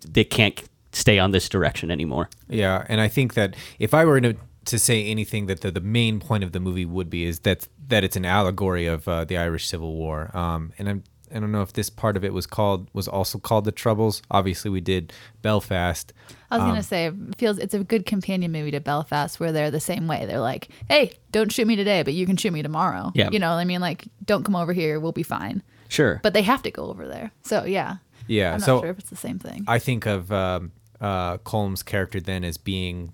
they 0.06 0.24
can't 0.24 0.60
stay 0.92 1.18
on 1.18 1.30
this 1.32 1.48
direction 1.48 1.90
anymore. 1.90 2.28
Yeah, 2.48 2.84
and 2.88 3.00
I 3.00 3.08
think 3.08 3.34
that 3.34 3.56
if 3.78 3.94
I 3.94 4.04
were 4.04 4.20
to 4.20 4.34
to 4.64 4.78
say 4.78 5.04
anything 5.06 5.46
that 5.46 5.60
the, 5.62 5.72
the 5.72 5.80
main 5.80 6.20
point 6.20 6.44
of 6.44 6.52
the 6.52 6.60
movie 6.60 6.84
would 6.84 7.10
be 7.10 7.24
is 7.24 7.40
that 7.40 7.66
that 7.88 8.04
it's 8.04 8.14
an 8.16 8.24
allegory 8.24 8.86
of 8.86 9.08
uh, 9.08 9.24
the 9.24 9.36
Irish 9.36 9.66
Civil 9.66 9.94
War. 9.94 10.30
Um, 10.36 10.72
and 10.78 10.88
I'm 10.88 11.04
I 11.34 11.40
don't 11.40 11.50
know 11.50 11.62
if 11.62 11.72
this 11.72 11.88
part 11.88 12.16
of 12.18 12.24
it 12.24 12.32
was 12.34 12.46
called 12.46 12.88
was 12.92 13.08
also 13.08 13.38
called 13.38 13.64
the 13.64 13.72
Troubles. 13.72 14.22
Obviously, 14.30 14.70
we 14.70 14.80
did 14.82 15.12
Belfast. 15.40 16.12
I 16.50 16.56
was 16.58 16.62
Um, 16.62 16.68
gonna 16.68 16.82
say, 16.82 17.06
it 17.06 17.14
feels 17.38 17.58
it's 17.58 17.74
a 17.74 17.82
good 17.82 18.04
companion 18.06 18.52
movie 18.52 18.70
to 18.72 18.80
Belfast, 18.80 19.40
where 19.40 19.50
they're 19.52 19.70
the 19.70 19.80
same 19.80 20.06
way. 20.06 20.26
They're 20.26 20.40
like, 20.40 20.68
"Hey, 20.88 21.12
don't 21.32 21.50
shoot 21.50 21.66
me 21.66 21.74
today, 21.74 22.02
but 22.02 22.12
you 22.14 22.26
can 22.26 22.36
shoot 22.36 22.52
me 22.52 22.62
tomorrow." 22.62 23.10
Yeah. 23.14 23.30
you 23.32 23.38
know, 23.38 23.52
I 23.52 23.64
mean, 23.64 23.80
like, 23.80 24.04
don't 24.24 24.44
come 24.44 24.54
over 24.56 24.72
here, 24.72 25.00
we'll 25.00 25.12
be 25.12 25.22
fine. 25.22 25.62
Sure, 25.88 26.20
But 26.22 26.32
they 26.34 26.42
have 26.42 26.62
to 26.62 26.70
go 26.70 26.84
over 26.86 27.06
there. 27.08 27.32
So 27.42 27.64
yeah, 27.64 27.96
Yeah, 28.26 28.52
I'm 28.54 28.60
not 28.60 28.66
so 28.66 28.80
sure 28.80 28.90
if 28.90 28.98
it's 28.98 29.10
the 29.10 29.16
same 29.16 29.38
thing. 29.38 29.64
I 29.66 29.78
think 29.78 30.06
of 30.06 30.30
um, 30.32 30.72
uh, 31.02 31.36
Colm's 31.38 31.82
character 31.82 32.20
then 32.20 32.44
as 32.44 32.56
being 32.56 33.12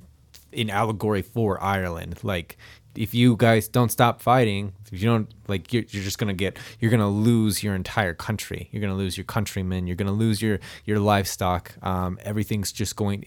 an 0.53 0.71
allegory 0.71 1.23
for 1.23 1.61
Ireland. 1.63 2.19
Like, 2.23 2.59
if 2.95 3.15
you 3.15 3.37
guys 3.37 3.67
don't 3.67 3.91
stop 3.91 4.21
fighting, 4.21 4.75
if 4.93 5.03
you 5.03 5.09
don't 5.09 5.33
like, 5.49 5.73
you're, 5.73 5.85
you're 5.89 6.03
just 6.05 6.19
gonna 6.19 6.35
get, 6.35 6.59
you're 6.79 6.91
gonna 6.91 7.09
lose 7.09 7.63
your 7.63 7.75
entire 7.75 8.15
country. 8.15 8.69
You're 8.71 8.83
gonna 8.83 8.95
lose 8.95 9.17
your 9.17 9.25
countrymen. 9.25 9.87
You're 9.87 9.97
gonna 9.97 10.13
lose 10.13 10.43
your 10.43 10.61
your 10.85 10.99
livestock. 11.01 11.75
Um, 11.83 12.19
everything's 12.23 12.73
just 12.73 12.95
going, 12.95 13.25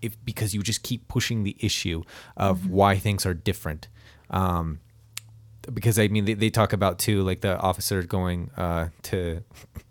if 0.00 0.16
because 0.24 0.54
you 0.54 0.62
just 0.62 0.82
keep 0.82 1.08
pushing 1.08 1.42
the 1.42 1.56
issue 1.58 2.02
of 2.36 2.70
why 2.70 2.96
things 2.96 3.26
are 3.26 3.34
different. 3.34 3.88
Um, 4.30 4.80
because 5.72 5.98
I 5.98 6.08
mean, 6.08 6.24
they, 6.24 6.34
they 6.34 6.50
talk 6.50 6.72
about 6.72 6.98
too, 6.98 7.22
like 7.22 7.40
the 7.40 7.58
officer 7.58 8.02
going 8.02 8.50
uh, 8.56 8.88
to 9.04 9.42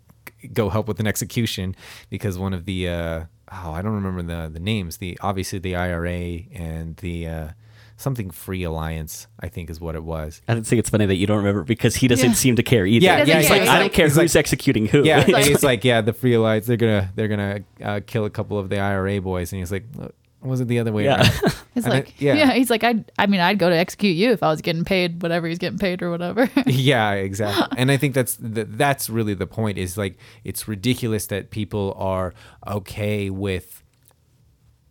go 0.52 0.70
help 0.70 0.88
with 0.88 1.00
an 1.00 1.06
execution 1.06 1.74
because 2.08 2.38
one 2.38 2.54
of 2.54 2.64
the 2.64 2.88
uh, 2.88 3.24
oh, 3.64 3.72
I 3.72 3.82
don't 3.82 3.94
remember 3.94 4.22
the 4.22 4.48
the 4.52 4.60
names. 4.60 4.96
The 4.98 5.18
obviously 5.20 5.58
the 5.58 5.76
IRA 5.76 6.40
and 6.52 6.96
the 6.96 7.26
uh, 7.28 7.48
something 7.96 8.30
Free 8.30 8.64
Alliance, 8.64 9.28
I 9.40 9.48
think 9.48 9.70
is 9.70 9.80
what 9.80 9.94
it 9.94 10.02
was. 10.02 10.42
I 10.48 10.54
don't 10.54 10.66
think 10.66 10.80
it's 10.80 10.90
funny 10.90 11.06
that 11.06 11.14
you 11.14 11.26
don't 11.26 11.36
remember 11.38 11.62
because 11.62 11.96
he 11.96 12.08
doesn't 12.08 12.30
Yeah. 12.30 12.34
seem 12.34 12.56
to 12.56 12.62
care 12.62 12.84
either. 12.86 13.04
Yeah, 13.04 13.24
He 13.24 13.32
doesn't 13.32 13.36
He's 13.40 13.46
care. 13.48 13.56
like, 13.56 13.62
He's 13.62 13.70
I 13.70 13.78
don't 13.78 13.92
care 13.92 14.08
who's 14.08 14.16
like- 14.16 14.36
executing 14.36 14.86
who. 14.86 15.04
Yeah, 15.04 15.24
like- 15.28 15.44
he's 15.46 15.62
like, 15.62 15.84
yeah, 15.84 16.00
the 16.00 16.12
Free 16.12 16.34
Alliance, 16.34 16.66
they're 16.66 16.76
gonna 16.76 17.10
they're 17.14 17.28
gonna 17.28 17.60
uh, 17.82 18.00
kill 18.06 18.24
a 18.24 18.30
couple 18.30 18.58
of 18.58 18.68
the 18.68 18.78
IRA 18.80 19.20
boys, 19.20 19.52
and 19.52 19.60
he's 19.60 19.70
like, 19.72 19.84
"Look, 19.96 20.14
was 20.50 20.60
it 20.60 20.68
the 20.68 20.78
other 20.78 20.92
way 20.92 21.04
Yeah. 21.04 21.20
around? 21.22 21.30
He's 21.74 21.84
And 21.84 21.94
like, 21.94 22.08
it- 22.10 22.14
yeah. 22.22 22.34
yeah. 22.34 22.52
He's 22.52 22.70
like, 22.70 22.84
I. 22.84 23.04
I 23.18 23.26
mean, 23.26 23.40
I'd 23.40 23.58
go 23.58 23.68
to 23.68 23.76
execute 23.76 24.16
you 24.16 24.30
if 24.30 24.42
I 24.42 24.48
was 24.50 24.60
getting 24.60 24.84
paid 24.84 25.22
whatever 25.22 25.48
he's 25.48 25.58
getting 25.58 25.78
paid 25.78 26.02
or 26.02 26.10
whatever. 26.10 26.48
yeah, 26.66 27.12
exactly. 27.12 27.76
And 27.78 27.90
I 27.90 27.96
think 27.96 28.14
that's 28.14 28.36
the, 28.36 28.64
that's 28.64 29.10
really 29.10 29.34
the 29.34 29.46
point. 29.46 29.76
Is 29.78 29.96
like 29.98 30.16
it's 30.44 30.68
ridiculous 30.68 31.26
that 31.28 31.50
people 31.50 31.94
are 31.96 32.32
okay 32.66 33.28
with 33.30 33.82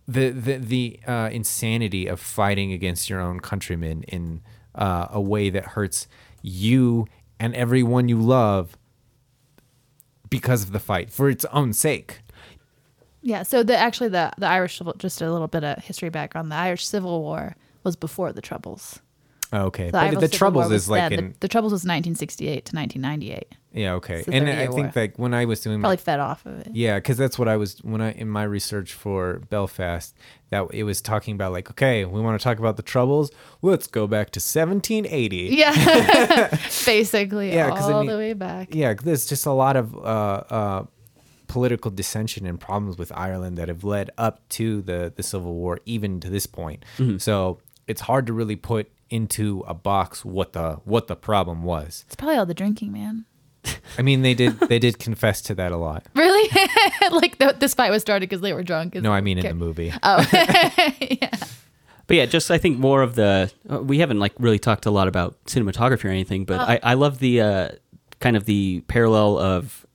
the 0.08 0.32
the 0.32 0.58
the 0.58 1.00
uh, 1.08 1.30
insanity 1.32 2.08
of 2.08 2.20
fighting 2.20 2.74
against 2.74 3.10
your 3.10 3.22
own 3.22 3.40
countrymen 3.40 4.04
in 4.04 4.42
uh, 4.76 5.08
a 5.12 5.22
way 5.22 5.50
that 5.50 5.64
hurts 5.68 6.08
you 6.42 7.08
and 7.40 7.56
everyone 7.56 8.10
you 8.10 8.20
love 8.20 8.76
because 10.30 10.64
of 10.64 10.72
the 10.74 10.80
fight 10.80 11.10
for 11.12 11.30
its 11.30 11.46
own 11.46 11.72
sake. 11.74 12.20
Yeah. 13.24 13.42
So 13.44 13.64
the 13.64 13.76
actually 13.76 14.10
the 14.10 14.32
the 14.38 14.48
Irish 14.48 14.78
Civil 14.78 14.94
just 15.00 15.22
a 15.22 15.32
little 15.32 15.48
bit 15.48 15.64
of 15.64 15.84
history 15.84 16.10
background. 16.10 16.52
The 16.52 16.56
Irish 16.56 16.86
Civil 16.86 17.22
War 17.22 17.56
was 17.84 17.96
before 17.96 18.32
the 18.32 18.42
Troubles. 18.42 19.00
Okay, 19.52 19.86
The, 19.86 19.92
but 19.92 19.98
Irish 20.02 20.14
the 20.16 20.20
Civil 20.22 20.38
troubles 20.38 20.64
War 20.66 20.70
was 20.74 20.84
is 20.84 20.90
like 20.90 21.12
in 21.12 21.28
the, 21.34 21.36
the 21.42 21.48
Troubles 21.48 21.72
was 21.74 21.82
1968 21.82 22.66
to 22.66 22.76
1998. 22.76 23.56
yeah 23.74 23.94
okay, 23.94 24.24
and 24.28 24.50
I 24.50 24.54
Year 24.64 24.72
think 24.72 24.96
War. 24.96 25.04
like 25.04 25.20
when 25.20 25.34
I 25.36 25.46
was 25.46 25.60
doing 25.60 25.80
my 25.80 25.84
Probably 25.90 25.98
fed 25.98 26.20
off 26.20 26.44
of 26.48 26.58
it. 26.62 26.70
Yeah, 26.74 26.96
because 26.98 27.18
that's 27.18 27.38
what 27.38 27.48
I 27.48 27.56
was 27.58 27.78
when 27.84 28.02
I 28.02 28.14
in 28.14 28.28
my 28.30 28.44
research 28.44 28.94
for 28.94 29.42
Belfast. 29.52 30.16
That 30.50 30.66
it 30.74 30.84
was 30.86 31.02
talking 31.04 31.36
about 31.36 31.52
like, 31.52 31.70
okay, 31.70 32.04
we 32.04 32.20
want 32.20 32.40
to 32.40 32.44
talk 32.44 32.58
about 32.58 32.78
the 32.78 32.84
troubles. 32.84 33.30
Let's 33.62 33.86
go 33.86 34.08
back 34.08 34.32
to 34.32 34.40
1780. 34.40 35.38
Yeah, 35.56 36.48
basically 36.86 37.54
Yeah, 37.54 37.70
'cause 37.70 37.90
I 37.90 37.94
all 37.94 38.02
mean- 38.02 38.10
the 38.12 38.18
way 38.18 38.34
back. 38.34 38.74
Yeah, 38.74 38.96
there's 38.96 39.28
just 39.28 39.46
a 39.46 39.52
lot 39.52 39.76
of 39.76 39.96
uh, 39.96 40.00
uh, 40.00 40.84
political 41.54 41.92
dissension 41.92 42.48
and 42.48 42.60
problems 42.60 42.98
with 42.98 43.12
Ireland 43.12 43.60
that 43.60 43.68
have 43.68 43.84
led 43.84 44.10
up 44.18 44.42
to 44.50 44.82
the 44.82 45.14
the 45.16 45.22
Civil 45.22 45.54
War, 45.54 45.80
even 45.86 46.20
to 46.20 46.30
this 46.32 46.48
point. 46.48 46.84
So 47.20 47.60
it's 47.86 48.02
hard 48.02 48.26
to 48.26 48.34
really 48.34 48.56
put 48.56 48.92
into 49.12 49.64
a 49.68 49.76
box 49.76 50.26
what 50.26 50.54
the 50.54 50.82
what 50.84 51.06
the 51.06 51.16
problem 51.16 51.62
was. 51.62 52.06
It's 52.08 52.16
probably 52.16 52.38
all 52.38 52.48
the 52.48 52.56
drinking, 52.56 52.92
man. 52.92 53.26
I 54.00 54.02
mean, 54.02 54.24
they 54.24 54.34
did 54.34 54.60
they 54.62 54.80
did 54.80 54.98
confess 54.98 55.44
to 55.44 55.56
that 55.56 55.72
a 55.72 55.78
lot. 55.78 56.08
Really? 56.16 56.50
like 57.12 57.38
the, 57.38 57.56
this 57.60 57.76
fight 57.76 57.92
was 57.92 58.02
started 58.02 58.28
because 58.28 58.42
they 58.42 58.54
were 58.54 58.64
drunk. 58.64 58.96
No, 58.96 59.12
I 59.12 59.22
mean 59.22 59.38
in 59.38 59.46
the 59.46 59.54
movie. 59.54 59.94
Oh, 60.02 60.28
yeah. 60.34 61.38
But 62.08 62.18
yeah, 62.18 62.26
just 62.26 62.50
I 62.50 62.58
think 62.58 62.80
more 62.80 63.04
of 63.04 63.14
the. 63.14 63.52
Uh, 63.70 63.84
we 63.84 64.00
haven't 64.00 64.20
like 64.20 64.34
really 64.40 64.58
talked 64.60 64.88
a 64.88 64.92
lot 64.92 65.08
about 65.08 65.44
cinematography 65.46 66.06
or 66.06 66.10
anything, 66.10 66.46
but 66.46 66.60
I, 66.60 66.80
I 66.82 66.94
love 66.96 67.20
the 67.20 67.42
uh, 67.42 67.70
kind 68.20 68.36
of 68.36 68.46
the 68.46 68.82
parallel 68.88 69.38
of 69.38 69.86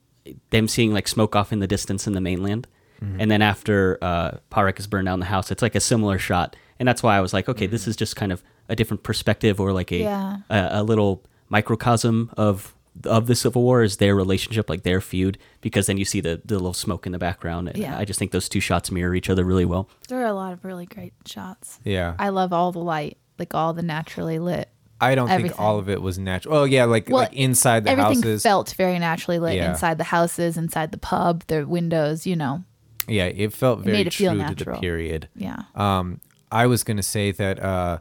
them 0.50 0.68
seeing 0.68 0.92
like 0.92 1.08
smoke 1.08 1.34
off 1.36 1.52
in 1.52 1.58
the 1.60 1.66
distance 1.66 2.06
in 2.06 2.12
the 2.12 2.20
mainland, 2.20 2.66
and 3.00 3.30
then 3.30 3.42
after 3.42 3.96
uh, 4.02 4.32
Pádraic 4.50 4.76
has 4.78 4.86
burned 4.88 5.06
down 5.06 5.20
the 5.20 5.26
house, 5.26 5.50
it's 5.52 5.62
like 5.62 5.74
a 5.76 5.80
similar 5.80 6.18
shot, 6.18 6.56
and 6.78 6.88
that's 6.88 7.02
why 7.02 7.16
I 7.16 7.20
was 7.20 7.32
like, 7.32 7.48
okay, 7.48 7.66
this 7.66 7.86
is 7.86 7.94
just 7.96 8.16
kind 8.16 8.32
of 8.32 8.42
a 8.68 8.74
different 8.76 9.02
perspective 9.04 9.60
or 9.60 9.72
like 9.72 9.92
a 9.92 9.98
Yeah. 9.98 10.36
a, 10.50 10.68
a 10.72 10.82
little 10.82 11.22
microcosm 11.48 12.30
of 12.36 12.74
of 13.04 13.28
the 13.28 13.34
Civil 13.36 13.62
War 13.62 13.84
is 13.84 13.98
their 13.98 14.16
relationship, 14.16 14.68
like 14.68 14.82
their 14.82 15.00
feud, 15.00 15.38
because 15.60 15.86
then 15.86 15.98
you 15.98 16.04
see 16.04 16.20
the, 16.20 16.40
the 16.44 16.54
little 16.54 16.74
smoke 16.74 17.06
in 17.06 17.12
the 17.12 17.18
background. 17.18 17.68
And 17.68 17.76
Yeah. 17.78 17.96
I 17.96 18.04
just 18.04 18.18
think 18.18 18.32
those 18.32 18.48
two 18.48 18.58
shots 18.58 18.90
mirror 18.90 19.14
each 19.14 19.30
other 19.30 19.44
really 19.44 19.64
well. 19.64 19.88
there 20.08 20.20
are 20.20 20.26
a 20.26 20.32
lot 20.32 20.52
of 20.52 20.64
really 20.64 20.86
great 20.86 21.12
shots. 21.24 21.78
Yeah. 21.84 22.16
I 22.18 22.30
love 22.30 22.52
all 22.52 22.72
the 22.72 22.80
light, 22.80 23.16
like 23.38 23.54
all 23.54 23.72
the 23.72 23.82
naturally 23.82 24.40
lit. 24.40 24.68
I 25.00 25.14
don't 25.14 25.30
Everything. 25.30 25.50
think 25.52 25.60
all 25.60 25.78
of 25.78 25.88
it 25.88 26.02
was 26.02 26.18
natural. 26.18 26.54
Oh 26.56 26.64
yeah, 26.64 26.84
like 26.84 27.08
Well, 27.08 27.22
like 27.22 27.32
inside 27.34 27.84
the 27.84 27.90
Everything 27.90 28.16
houses. 28.22 28.42
felt 28.42 28.72
very 28.76 28.98
naturally 28.98 29.38
lit 29.38 29.54
Yeah. 29.56 29.70
inside 29.70 29.96
the 29.98 30.04
houses, 30.04 30.56
inside 30.56 30.90
the 30.90 30.98
pub, 30.98 31.44
the 31.46 31.66
windows. 31.66 32.26
You 32.26 32.34
know, 32.36 32.64
yeah, 33.06 33.26
it 33.26 33.52
felt 33.52 33.80
very 33.80 33.96
made 33.98 34.06
it 34.08 34.14
feel 34.14 34.34
true 34.34 34.54
to 34.54 34.64
the 34.64 34.72
period. 34.80 35.28
yeah. 35.36 35.62
Um, 35.74 36.20
I 36.50 36.66
was 36.66 36.82
gonna 36.82 37.02
say 37.02 37.30
that 37.32 37.62
uh, 37.62 37.98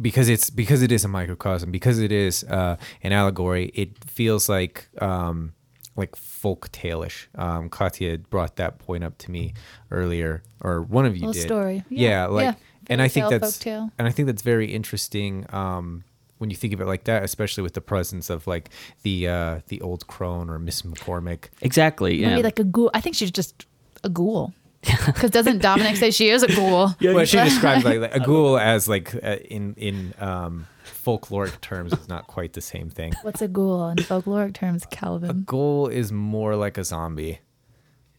because 0.00 0.28
it's 0.28 0.50
because 0.50 0.82
it 0.82 0.92
is 0.92 1.04
a 1.04 1.08
microcosm, 1.08 1.70
because 1.70 1.98
it 1.98 2.12
is 2.12 2.44
uh, 2.44 2.76
an 3.02 3.12
allegory. 3.12 3.72
It 3.74 3.90
feels 4.04 4.48
like 4.48 4.88
um, 5.00 5.52
like 5.96 6.14
folk 6.16 6.70
tale-ish. 6.72 7.28
Um, 7.36 7.68
Katya 7.68 8.18
brought 8.18 8.56
that 8.56 8.78
point 8.78 9.02
up 9.04 9.16
to 9.18 9.30
me 9.30 9.54
earlier, 9.90 10.42
or 10.60 10.82
one 10.82 11.06
of 11.06 11.16
you 11.16 11.26
Little 11.26 11.32
did. 11.40 11.42
story. 11.46 11.84
Yeah, 11.88 12.08
Yeah, 12.08 12.26
like, 12.26 12.44
yeah. 12.44 12.54
And 12.88 13.02
I 13.02 13.08
think 13.08 13.28
that's 13.30 13.58
folktale. 13.58 13.90
and 13.98 14.06
I 14.08 14.10
think 14.10 14.26
that's 14.26 14.42
very 14.42 14.72
interesting. 14.72 15.46
Um, 15.50 16.04
when 16.38 16.50
you 16.50 16.56
think 16.56 16.72
of 16.74 16.80
it 16.80 16.86
like 16.86 17.04
that, 17.04 17.22
especially 17.22 17.62
with 17.62 17.74
the 17.74 17.80
presence 17.80 18.28
of 18.28 18.46
like 18.46 18.68
the 19.02 19.28
uh, 19.28 19.60
the 19.68 19.80
old 19.80 20.06
crone 20.06 20.50
or 20.50 20.58
Miss 20.58 20.82
McCormick. 20.82 21.46
Exactly. 21.62 22.16
Yeah. 22.16 22.30
Maybe 22.30 22.42
like 22.42 22.58
a 22.58 22.64
ghoul. 22.64 22.90
I 22.92 23.00
think 23.00 23.16
she's 23.16 23.30
just 23.30 23.66
a 24.02 24.08
ghoul. 24.08 24.52
Because 25.06 25.30
doesn't 25.30 25.62
Dominic 25.62 25.96
say 25.96 26.10
she 26.10 26.28
is 26.28 26.42
a 26.42 26.48
ghoul? 26.54 26.94
Yeah, 27.00 27.14
well, 27.14 27.24
she 27.24 27.38
describes 27.38 27.84
like, 27.84 28.00
like 28.00 28.14
a 28.14 28.20
ghoul 28.26 28.58
as 28.58 28.88
like 28.88 29.14
uh, 29.14 29.36
in 29.48 29.74
in 29.76 30.12
um, 30.18 30.66
folkloric 30.84 31.58
terms 31.62 31.92
is 31.94 32.08
not 32.08 32.26
quite 32.26 32.52
the 32.52 32.60
same 32.60 32.90
thing. 32.90 33.14
What's 33.22 33.40
a 33.40 33.48
ghoul 33.48 33.88
in 33.88 33.96
folkloric 33.98 34.52
terms, 34.54 34.84
Calvin? 34.90 35.30
A 35.30 35.34
ghoul 35.34 35.88
is 35.88 36.12
more 36.12 36.56
like 36.56 36.76
a 36.76 36.84
zombie. 36.84 37.40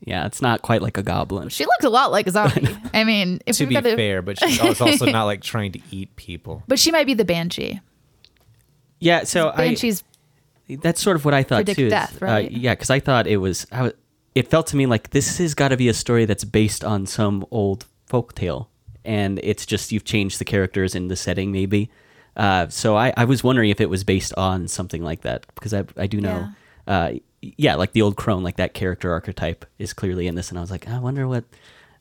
Yeah, 0.05 0.25
it's 0.27 0.41
not 0.41 0.61
quite 0.61 0.81
like 0.83 0.97
a 0.97 1.03
goblin. 1.03 1.49
She 1.49 1.65
looks 1.65 1.83
a 1.83 1.89
lot 1.89 2.11
like 2.11 2.27
a 2.27 2.31
zombie. 2.31 2.67
I 2.93 3.03
mean, 3.03 3.41
if 3.47 3.57
To 3.57 3.65
be 3.65 3.73
got 3.73 3.83
to- 3.83 3.95
fair, 3.95 4.21
but 4.21 4.37
she's 4.39 4.59
also 4.61 4.85
also 4.85 5.05
not 5.11 5.23
like 5.25 5.41
trying 5.41 5.71
to 5.73 5.79
eat 5.91 6.15
people. 6.15 6.61
but 6.67 6.77
she 6.79 6.91
might 6.91 7.07
be 7.07 7.15
the 7.15 7.25
banshee. 7.25 7.81
Yeah, 8.99 9.23
so 9.23 9.49
I 9.49 9.57
Banshees. 9.69 10.03
that's 10.69 11.01
sort 11.01 11.15
of 11.15 11.25
what 11.25 11.33
I 11.33 11.43
thought 11.43 11.57
Predict 11.57 11.77
too. 11.79 11.85
is, 11.87 11.91
death, 11.91 12.21
uh, 12.21 12.25
right? 12.25 12.51
yeah, 12.51 12.73
because 12.73 12.89
I 12.89 12.99
thought 12.99 13.27
it 13.27 13.37
was. 13.37 13.67
I 13.71 13.81
was 13.83 13.93
it 14.33 14.49
felt 14.49 14.67
to 14.67 14.75
me 14.75 14.85
like 14.85 15.11
this 15.11 15.37
has 15.37 15.53
got 15.53 15.69
to 15.69 15.77
be 15.77 15.87
a 15.89 15.93
story 15.93 16.25
that's 16.25 16.43
based 16.43 16.83
on 16.83 17.05
some 17.05 17.45
old 17.51 17.85
folk 18.05 18.35
tale, 18.35 18.69
and 19.03 19.39
it's 19.43 19.65
just 19.65 19.91
you've 19.91 20.03
changed 20.05 20.39
the 20.39 20.45
characters 20.45 20.95
and 20.95 21.09
the 21.11 21.15
setting 21.15 21.51
maybe. 21.51 21.89
Uh, 22.35 22.67
so 22.67 22.97
I, 22.97 23.13
I 23.15 23.23
was 23.25 23.43
wondering 23.43 23.69
if 23.69 23.79
it 23.79 23.89
was 23.89 24.03
based 24.03 24.33
on 24.35 24.67
something 24.67 25.01
like 25.03 25.21
that 25.21 25.45
because 25.55 25.73
I 25.73 25.83
I 25.97 26.07
do 26.07 26.19
know. 26.21 26.49
Uh, 26.87 27.13
yeah, 27.41 27.75
like 27.75 27.93
the 27.93 28.01
old 28.01 28.15
crone, 28.15 28.43
like 28.43 28.57
that 28.57 28.73
character 28.73 29.11
archetype 29.11 29.65
is 29.77 29.93
clearly 29.93 30.27
in 30.27 30.35
this, 30.35 30.49
and 30.49 30.57
I 30.57 30.61
was 30.61 30.71
like, 30.71 30.87
I 30.87 30.99
wonder 30.99 31.27
what 31.27 31.45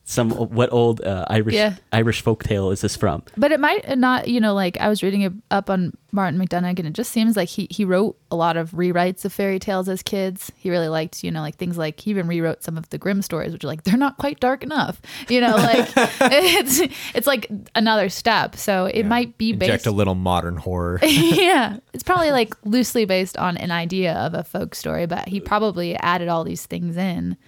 some 0.07 0.31
what 0.31 0.71
old 0.71 1.01
uh, 1.01 1.25
Irish 1.31 1.55
Yeah. 1.55 1.77
Irish 1.91 2.21
folk 2.21 2.45
tale 2.45 2.71
is 2.71 2.83
this 2.83 2.95
from? 2.95 3.23
But 3.39 3.53
it 3.53 3.61
might 3.61 3.99
not, 3.99 4.29
you 4.29 4.39
know, 4.39 4.53
like 4.53 4.79
I 4.79 4.89
was 4.89 5.03
reading 5.03 5.23
it 5.23 5.33
up 5.51 5.71
on 5.71 5.97
Martin 6.13 6.39
McDonagh, 6.39 6.79
and 6.79 6.87
it 6.87 6.93
just 6.93 7.11
seems 7.11 7.37
like 7.39 7.49
he 7.49 7.67
he 7.71 7.87
wrote 7.87 8.19
a 8.31 8.37
lot 8.37 8.59
of 8.59 8.73
rewrites 8.73 9.25
of 9.25 9.33
fairy 9.33 9.59
tales 9.59 9.89
as 9.89 10.03
kids. 10.03 10.53
He 10.57 10.69
really 10.71 10.89
liked, 10.89 11.25
you 11.25 11.31
know, 11.31 11.41
like 11.41 11.57
things 11.57 11.79
like 11.79 12.01
he 12.01 12.11
even 12.11 12.29
rewrote 12.29 12.63
some 12.63 12.77
of 12.77 12.89
the 12.91 12.99
Grimm 12.99 13.23
stories, 13.23 13.53
which 13.53 13.65
are 13.65 13.67
like 13.67 13.85
they're 13.85 13.97
not 13.97 14.19
quite 14.19 14.41
dark 14.41 14.63
enough, 14.63 15.01
you 15.31 15.41
know, 15.41 15.57
like 15.57 15.91
it's 15.97 16.81
it's 17.15 17.27
like 17.27 17.51
another 17.75 18.11
step. 18.11 18.57
So 18.57 18.85
it 18.85 19.07
might 19.07 19.39
be 19.39 19.53
Inject 19.53 19.71
based, 19.71 19.87
a 19.87 19.91
little 19.91 20.15
modern 20.15 20.59
horror. 20.59 21.01
yeah, 21.03 21.79
it's 21.95 22.03
probably 22.03 22.31
like 22.31 22.55
loosely 22.67 23.07
based 23.07 23.39
on 23.39 23.57
an 23.57 23.71
idea 23.71 24.13
of 24.13 24.35
a 24.35 24.45
folk 24.45 24.75
story, 24.75 25.07
but 25.07 25.29
he 25.29 25.41
probably 25.41 25.97
added 25.97 26.29
all 26.29 26.45
these 26.45 26.67
things 26.67 26.99
in 26.99 27.39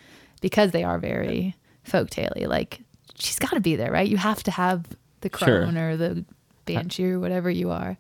because 0.40 0.70
they 0.70 0.84
are 0.84 0.98
very 0.98 1.54
folktale 1.87 2.47
Like 2.49 2.80
she's 3.18 3.39
got 3.39 3.51
to 3.53 3.61
be 3.61 3.76
there, 3.76 3.91
right? 3.93 4.09
You 4.09 4.16
have 4.16 4.43
to 4.45 4.51
have 4.51 4.84
the 5.20 5.30
Sure. 5.37 5.62
crone 5.62 5.76
or 5.76 5.97
the 5.97 6.24
banshee 6.66 7.11
or 7.12 7.20
whatever 7.20 7.51
you 7.51 7.70
are. 7.70 7.97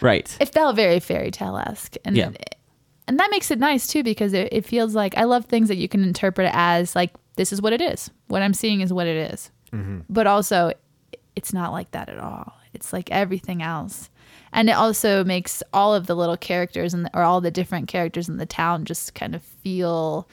Right. 0.00 0.36
It 0.40 0.52
felt 0.52 0.76
very 0.76 1.00
fairy 1.00 1.30
tale 1.30 1.56
esque, 1.56 1.96
and 2.04 2.16
Yeah. 2.16 2.30
and 3.08 3.18
that 3.18 3.30
makes 3.30 3.50
it 3.50 3.58
nice 3.58 3.86
too 3.86 4.02
because 4.02 4.32
it, 4.32 4.48
it 4.52 4.64
feels 4.66 4.94
like 4.94 5.16
I 5.16 5.24
love 5.24 5.46
things 5.46 5.68
that 5.68 5.76
you 5.76 5.88
can 5.88 6.02
interpret 6.02 6.50
as 6.54 6.94
like 6.94 7.12
this 7.36 7.52
is 7.52 7.60
what 7.60 7.72
it 7.72 7.80
is. 7.80 8.10
What 8.28 8.42
I'm 8.42 8.54
seeing 8.54 8.80
is 8.80 8.92
what 8.92 9.06
it 9.06 9.32
is. 9.32 9.50
Mm-hmm. 9.72 10.00
but 10.08 10.28
also 10.28 10.72
it's 11.34 11.52
not 11.52 11.72
like 11.72 11.90
that 11.90 12.08
at 12.08 12.18
all. 12.18 12.52
It's 12.74 12.92
like 12.92 13.10
everything 13.10 13.60
else. 13.60 14.08
And 14.52 14.68
it 14.68 14.72
also 14.76 15.24
makes 15.24 15.64
all 15.72 15.92
of 15.96 16.06
the 16.06 16.14
little 16.14 16.36
characters 16.36 16.94
and 16.94 17.10
or 17.12 17.22
all 17.22 17.40
the 17.40 17.50
different 17.50 17.88
characters 17.88 18.28
in 18.28 18.36
the 18.36 18.46
town 18.46 18.84
just 18.84 19.14
kind 19.14 19.34
of 19.34 19.42
feel 19.42 20.28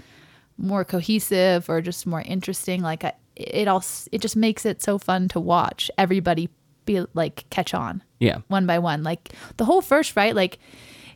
more 0.58 0.84
cohesive 0.86 1.70
or 1.70 1.82
just 1.82 2.06
more 2.06 2.22
interesting. 2.22 2.82
Like 2.82 3.04
I, 3.04 3.14
it 3.36 3.68
all, 3.68 3.84
it 4.12 4.22
just 4.22 4.36
makes 4.36 4.66
it 4.66 4.82
so 4.82 4.98
fun 4.98 5.28
to 5.30 5.40
watch 5.40 5.90
everybody 5.98 6.50
be 6.86 7.06
like 7.14 7.46
catch 7.50 7.74
on 7.74 8.04
Yeah. 8.20 8.40
one 8.48 8.66
by 8.66 8.80
one. 8.80 9.04
Like 9.04 9.30
the 9.58 9.66
whole 9.66 9.82
first 9.82 10.16
right? 10.16 10.36
like 10.36 10.60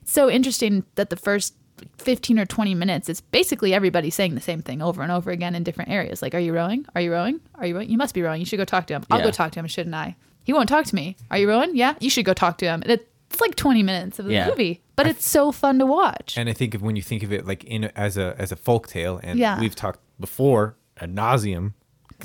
it's 0.02 0.12
so 0.12 0.30
interesting 0.30 0.84
that 0.96 1.10
the 1.10 1.16
first 1.16 1.56
15 1.98 2.40
or 2.40 2.46
20 2.46 2.74
minutes, 2.76 3.10
it's 3.10 3.20
basically 3.22 3.74
everybody 3.74 4.10
saying 4.10 4.36
the 4.36 4.42
same 4.42 4.62
thing 4.62 4.82
over 4.82 5.02
and 5.02 5.12
over 5.12 5.30
again 5.32 5.56
in 5.56 5.64
different 5.64 5.92
areas. 5.92 6.22
Like, 6.22 6.34
are 6.34 6.40
you 6.40 6.54
rowing? 6.54 6.86
Are 6.96 7.02
you 7.02 7.12
rowing? 7.12 7.42
Are 7.56 7.66
you 7.66 7.76
rowing? 7.76 7.90
You 7.90 7.98
must 7.98 8.14
be 8.16 8.22
rowing. 8.22 8.40
You 8.40 8.46
should 8.46 8.58
go 8.58 8.66
talk 8.66 8.88
to 8.88 8.94
him. 8.94 9.04
I'll 9.12 9.20
Yeah. 9.20 9.26
go 9.26 9.32
talk 9.32 9.52
to 9.54 9.60
him, 9.60 9.68
shouldn't 9.68 9.94
I? 9.96 10.16
He 10.46 10.54
won't 10.54 10.70
talk 10.70 10.86
to 10.86 10.96
me. 10.96 11.18
Are 11.32 11.38
you 11.38 11.50
rowing? 11.50 11.76
Yeah. 11.76 11.96
You 12.00 12.10
should 12.10 12.24
go 12.24 12.34
talk 12.34 12.58
to 12.60 12.66
him. 12.66 12.82
And 12.84 12.92
it's 13.36 13.42
like 13.42 13.56
20 13.56 13.84
minutes 13.84 14.18
of 14.20 14.26
the 14.26 14.34
Yeah. 14.34 14.48
movie, 14.50 14.82
but 14.96 15.08
it's 15.08 15.28
so 15.28 15.52
fun 15.52 15.80
to 15.80 15.86
watch. 15.86 16.38
And 16.38 16.50
I 16.50 16.54
think 16.54 16.74
of 16.74 16.82
when 16.82 16.96
you 16.96 17.02
think 17.02 17.22
of 17.24 17.32
it 17.34 17.46
like 17.46 17.64
in 17.66 17.86
as 17.96 18.18
a 18.18 18.36
as 18.40 18.52
a 18.52 18.56
folk 18.56 18.88
tale, 18.88 19.20
and 19.24 19.38
Yeah. 19.38 19.60
we've 19.60 19.76
talked 19.76 20.00
before 20.20 20.76
ad 21.02 21.14
nauseum 21.14 21.74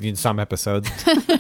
in 0.00 0.14
some 0.16 0.38
episodes 0.38 0.88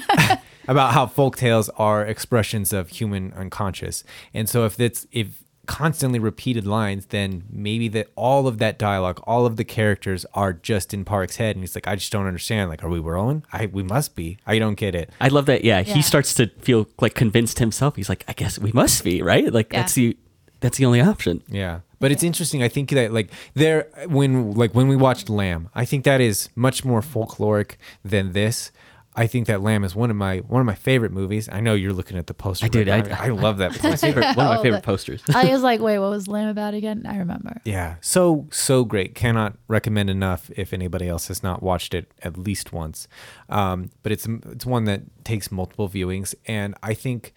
about 0.68 0.92
how 0.92 1.06
folk 1.06 1.36
tales 1.36 1.68
are 1.76 2.04
expressions 2.04 2.72
of 2.72 2.88
human 2.88 3.32
unconscious. 3.34 4.02
And 4.34 4.48
so 4.48 4.64
if 4.64 4.78
it's 4.80 5.06
if 5.12 5.42
constantly 5.70 6.18
repeated 6.18 6.66
lines, 6.66 7.06
then 7.06 7.44
maybe 7.48 7.86
that 7.88 8.08
all 8.16 8.48
of 8.48 8.58
that 8.58 8.76
dialogue, 8.76 9.20
all 9.24 9.46
of 9.46 9.54
the 9.56 9.64
characters 9.64 10.26
are 10.34 10.52
just 10.52 10.92
in 10.92 11.04
Park's 11.04 11.36
head, 11.36 11.54
and 11.54 11.62
he's 11.62 11.76
like, 11.76 11.86
I 11.86 11.94
just 11.94 12.10
don't 12.10 12.26
understand. 12.26 12.68
Like, 12.70 12.82
are 12.82 12.88
we 12.88 12.98
rolling? 12.98 13.44
I 13.52 13.66
we 13.66 13.84
must 13.84 14.16
be. 14.16 14.38
I 14.46 14.58
don't 14.58 14.74
get 14.74 14.94
it. 14.96 15.10
I 15.20 15.28
love 15.28 15.46
that. 15.46 15.64
Yeah, 15.64 15.78
Yeah. 15.78 15.94
he 15.94 16.02
starts 16.02 16.34
to 16.34 16.48
feel 16.60 16.88
like 17.00 17.14
convinced 17.14 17.60
himself. 17.60 17.94
He's 17.94 18.08
like, 18.08 18.24
I 18.26 18.32
guess 18.32 18.58
we 18.58 18.72
must 18.72 19.04
be 19.04 19.22
right. 19.22 19.50
Like 19.52 19.72
Yeah. 19.72 19.80
that's 19.80 19.94
the 19.94 20.16
that's 20.58 20.76
the 20.76 20.84
only 20.86 21.00
option. 21.00 21.42
Yeah. 21.48 21.80
But 22.00 22.10
it's 22.12 22.22
interesting. 22.22 22.62
I 22.62 22.68
think 22.68 22.90
that 22.90 23.12
like 23.12 23.30
there 23.54 23.86
when 24.08 24.52
like 24.54 24.74
when 24.74 24.88
we 24.88 24.96
watched 24.96 25.30
Lamb, 25.30 25.68
I 25.74 25.84
think 25.84 26.04
that 26.04 26.20
is 26.20 26.48
much 26.56 26.84
more 26.84 27.00
folkloric 27.00 27.76
than 28.04 28.32
this. 28.32 28.72
I 29.16 29.26
think 29.26 29.48
that 29.48 29.60
Lamb 29.60 29.82
is 29.82 29.94
one 29.94 30.08
of 30.10 30.16
my 30.16 30.38
one 30.38 30.60
of 30.60 30.66
my 30.66 30.74
favorite 30.74 31.10
movies. 31.10 31.48
I 31.50 31.60
know 31.60 31.74
you're 31.74 31.92
looking 31.92 32.16
at 32.16 32.28
the 32.28 32.34
poster. 32.34 32.66
I 32.66 32.68
did, 32.68 32.86
right 32.86 33.04
I- 33.04 33.08
now. 33.08 33.20
I, 33.20 33.28
love 33.28 33.58
that 33.58 33.72
My 33.82 33.96
favorite, 33.96 34.36
one 34.36 34.46
of 34.46 34.56
my 34.56 34.62
favorite 34.62 34.84
posters. 34.84 35.22
I 35.34 35.46
was 35.52 35.62
like, 35.62 35.80
wait, 35.80 35.98
what 35.98 36.10
was 36.10 36.28
Lamb 36.28 36.48
about 36.48 36.74
again? 36.74 37.04
I 37.06 37.16
remember. 37.18 37.60
Yeah, 37.64 37.96
so 38.00 38.46
so 38.52 38.84
great. 38.84 39.16
Cannot 39.16 39.56
recommend 39.66 40.10
enough 40.10 40.48
if 40.56 40.72
anybody 40.72 41.08
else 41.08 41.26
has 41.28 41.42
not 41.42 41.60
watched 41.60 41.92
it 41.92 42.12
at 42.22 42.38
least 42.38 42.72
once. 42.72 43.08
Um, 43.48 43.90
but 44.04 44.12
it's 44.12 44.26
it's 44.26 44.64
one 44.64 44.84
that 44.84 45.02
takes 45.24 45.50
multiple 45.50 45.88
viewings, 45.88 46.34
and 46.46 46.76
I 46.82 46.94
think 46.94 47.32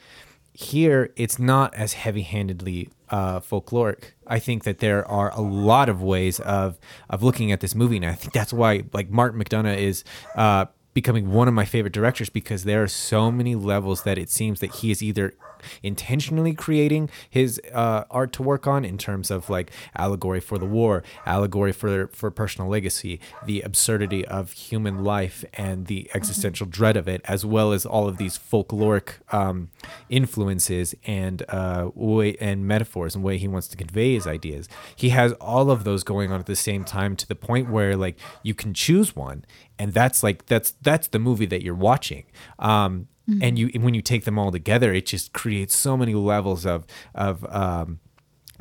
here 0.56 1.12
it's 1.16 1.40
not 1.40 1.74
as 1.74 1.94
heavy-handedly 1.94 2.88
uh, 3.10 3.40
folkloric. 3.40 4.12
I 4.28 4.38
think 4.38 4.64
that 4.66 4.78
there 4.78 5.08
are 5.08 5.32
a 5.32 5.42
lot 5.42 5.90
of 5.90 6.04
ways 6.04 6.40
of 6.40 6.80
of 7.10 7.24
looking 7.24 7.52
at 7.52 7.62
this 7.62 7.74
movie, 7.74 7.96
and 7.98 8.06
I 8.06 8.14
think 8.14 8.32
that's 8.34 8.54
why 8.54 8.84
like 8.94 9.10
Martin 9.10 9.42
McDonagh 9.44 9.78
is. 9.80 10.04
Uh, 10.36 10.66
becoming 10.94 11.32
one 11.32 11.48
of 11.48 11.54
my 11.54 11.66
favorite 11.66 11.94
directors 11.94 12.30
because 12.30 12.64
there 12.64 12.84
are 12.84 12.88
so 12.88 13.32
many 13.32 13.56
levels 13.56 14.04
that 14.04 14.18
it 14.18 14.30
seems 14.30 14.60
that 14.60 14.76
he 14.76 14.92
is 14.92 15.02
either 15.02 15.34
intentionally 15.82 16.54
creating 16.54 17.10
his 17.30 17.60
uh, 17.74 18.04
art 18.10 18.34
to 18.34 18.44
work 18.44 18.68
on 18.68 18.86
in 18.86 18.98
terms 18.98 19.32
of 19.32 19.50
like 19.50 19.72
allegory 19.96 20.40
for 20.40 20.58
the 20.58 20.66
war, 20.66 21.04
allegory 21.26 21.72
for 21.72 22.08
for 22.08 22.32
personal 22.32 22.70
legacy, 22.70 23.20
the 23.46 23.62
absurdity 23.62 24.26
of 24.26 24.52
human 24.52 25.04
life 25.04 25.46
and 25.54 25.88
the 25.88 26.10
existential 26.14 26.66
dread 26.66 26.98
of 26.98 27.08
it, 27.08 27.22
as 27.26 27.46
well 27.46 27.72
as 27.72 27.86
all 27.86 28.08
of 28.08 28.18
these 28.18 28.38
folkloric 28.38 29.16
um, 29.34 29.70
influences 30.10 30.96
and 31.06 31.44
uh, 31.50 31.90
way 31.94 32.36
and 32.40 32.68
metaphors 32.68 33.16
and 33.16 33.24
way 33.24 33.38
he 33.38 33.48
wants 33.48 33.68
to 33.68 33.78
convey 33.78 34.14
his 34.14 34.28
ideas. 34.28 34.68
He 34.96 35.10
has 35.10 35.34
all 35.34 35.72
of 35.72 35.84
those 35.84 36.04
going 36.04 36.32
on 36.32 36.40
at 36.40 36.46
the 36.46 36.56
same 36.56 36.84
time 36.84 37.16
to 37.16 37.28
the 37.28 37.36
point 37.36 37.70
where 37.70 37.96
like 37.96 38.18
you 38.42 38.54
can 38.54 38.74
choose 38.74 39.16
one, 39.16 39.46
and 39.80 39.94
that's 39.94 40.24
like 40.24 40.46
that's 40.46 40.72
that's 40.82 41.08
the 41.08 41.20
movie 41.20 41.46
that 41.48 41.64
you're 41.64 41.76
watching. 41.76 42.26
Um, 42.60 43.08
and 43.42 43.58
you 43.58 43.70
when 43.80 43.94
you 43.94 44.02
take 44.02 44.26
them 44.26 44.38
all 44.38 44.52
together, 44.52 44.94
it 44.94 45.06
just 45.06 45.32
creates 45.34 45.76
so 45.78 45.96
many 45.96 46.14
levels 46.14 46.66
of 46.66 46.86
of 47.16 47.46
um, 47.54 48.00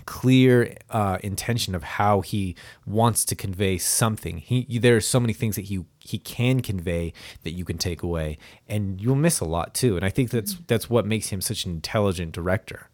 clear 0.05 0.75
uh, 0.91 1.19
intention 1.23 1.75
of 1.75 1.83
how 1.83 2.21
he 2.21 2.57
wants 2.87 3.25
to 3.27 3.35
convey 3.35 3.79
something. 3.79 4.39
He 4.39 4.79
there 4.79 4.97
are 4.97 5.01
so 5.01 5.21
many 5.21 5.33
things 5.33 5.57
that 5.57 5.67
he 5.67 5.85
he 5.99 6.19
can 6.19 6.61
convey 6.61 7.13
that 7.43 7.53
you 7.53 7.65
can 7.65 7.79
take 7.79 8.03
away, 8.03 8.39
and 8.69 9.01
you'll 9.01 9.15
miss 9.17 9.41
a 9.41 9.45
lot 9.45 9.75
too. 9.75 9.97
And 9.97 10.05
I 10.05 10.11
think 10.11 10.31
that's 10.31 10.57
that's 10.67 10.89
what 10.91 11.07
makes 11.07 11.29
him 11.29 11.41
such 11.41 11.65
an 11.65 11.73
intelligent 11.73 12.33
director 12.33 12.89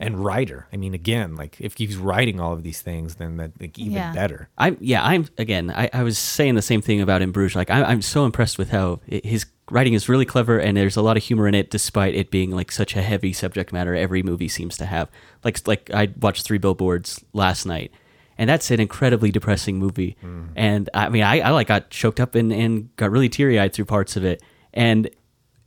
and 0.00 0.24
writer. 0.24 0.68
I 0.72 0.76
mean, 0.76 0.94
again, 0.94 1.34
like 1.36 1.56
if 1.60 1.76
he's 1.76 1.96
writing 1.96 2.38
all 2.40 2.52
of 2.52 2.62
these 2.62 2.80
things, 2.80 3.16
then 3.16 3.36
that 3.38 3.60
like, 3.60 3.78
even 3.78 3.94
Yeah. 3.94 4.12
better. 4.12 4.48
I'm 4.56 4.76
yeah. 4.80 5.04
I'm 5.04 5.26
again. 5.38 5.70
I, 5.70 5.90
I 5.92 6.02
was 6.02 6.18
saying 6.18 6.54
the 6.54 6.62
same 6.62 6.80
thing 6.82 7.00
about 7.00 7.20
in 7.22 7.30
Bruges. 7.32 7.56
Like 7.56 7.70
I, 7.70 7.82
I'm 7.82 8.02
so 8.02 8.24
impressed 8.24 8.58
with 8.58 8.70
how 8.70 9.00
his 9.06 9.46
writing 9.70 9.94
is 9.94 10.08
really 10.08 10.24
clever, 10.24 10.58
and 10.58 10.76
there's 10.76 10.96
a 10.96 11.02
lot 11.02 11.16
of 11.16 11.22
humor 11.22 11.48
in 11.48 11.54
it, 11.54 11.70
despite 11.70 12.14
it 12.14 12.30
being 12.30 12.50
like 12.50 12.70
such 12.72 12.96
a 12.96 13.02
heavy 13.02 13.32
subject 13.32 13.72
matter. 13.72 13.94
Every 13.94 14.22
movie 14.22 14.48
seems 14.48 14.76
to 14.78 14.86
have. 14.86 15.08
Like 15.44 15.66
like 15.66 15.90
I 15.92 16.08
watched 16.20 16.44
Three 16.44 16.58
Billboards 16.58 17.24
last 17.32 17.66
night, 17.66 17.92
and 18.36 18.48
that's 18.48 18.70
an 18.70 18.80
incredibly 18.80 19.30
depressing 19.30 19.78
movie. 19.78 20.16
Mm. 20.22 20.48
And 20.56 20.90
I 20.94 21.08
mean, 21.08 21.22
I, 21.22 21.40
I 21.40 21.50
like 21.50 21.68
got 21.68 21.90
choked 21.90 22.20
up 22.20 22.34
and 22.34 22.52
and 22.52 22.94
got 22.96 23.10
really 23.10 23.28
teary 23.28 23.58
eyed 23.58 23.72
through 23.72 23.86
parts 23.86 24.16
of 24.16 24.24
it, 24.24 24.42
and 24.72 25.10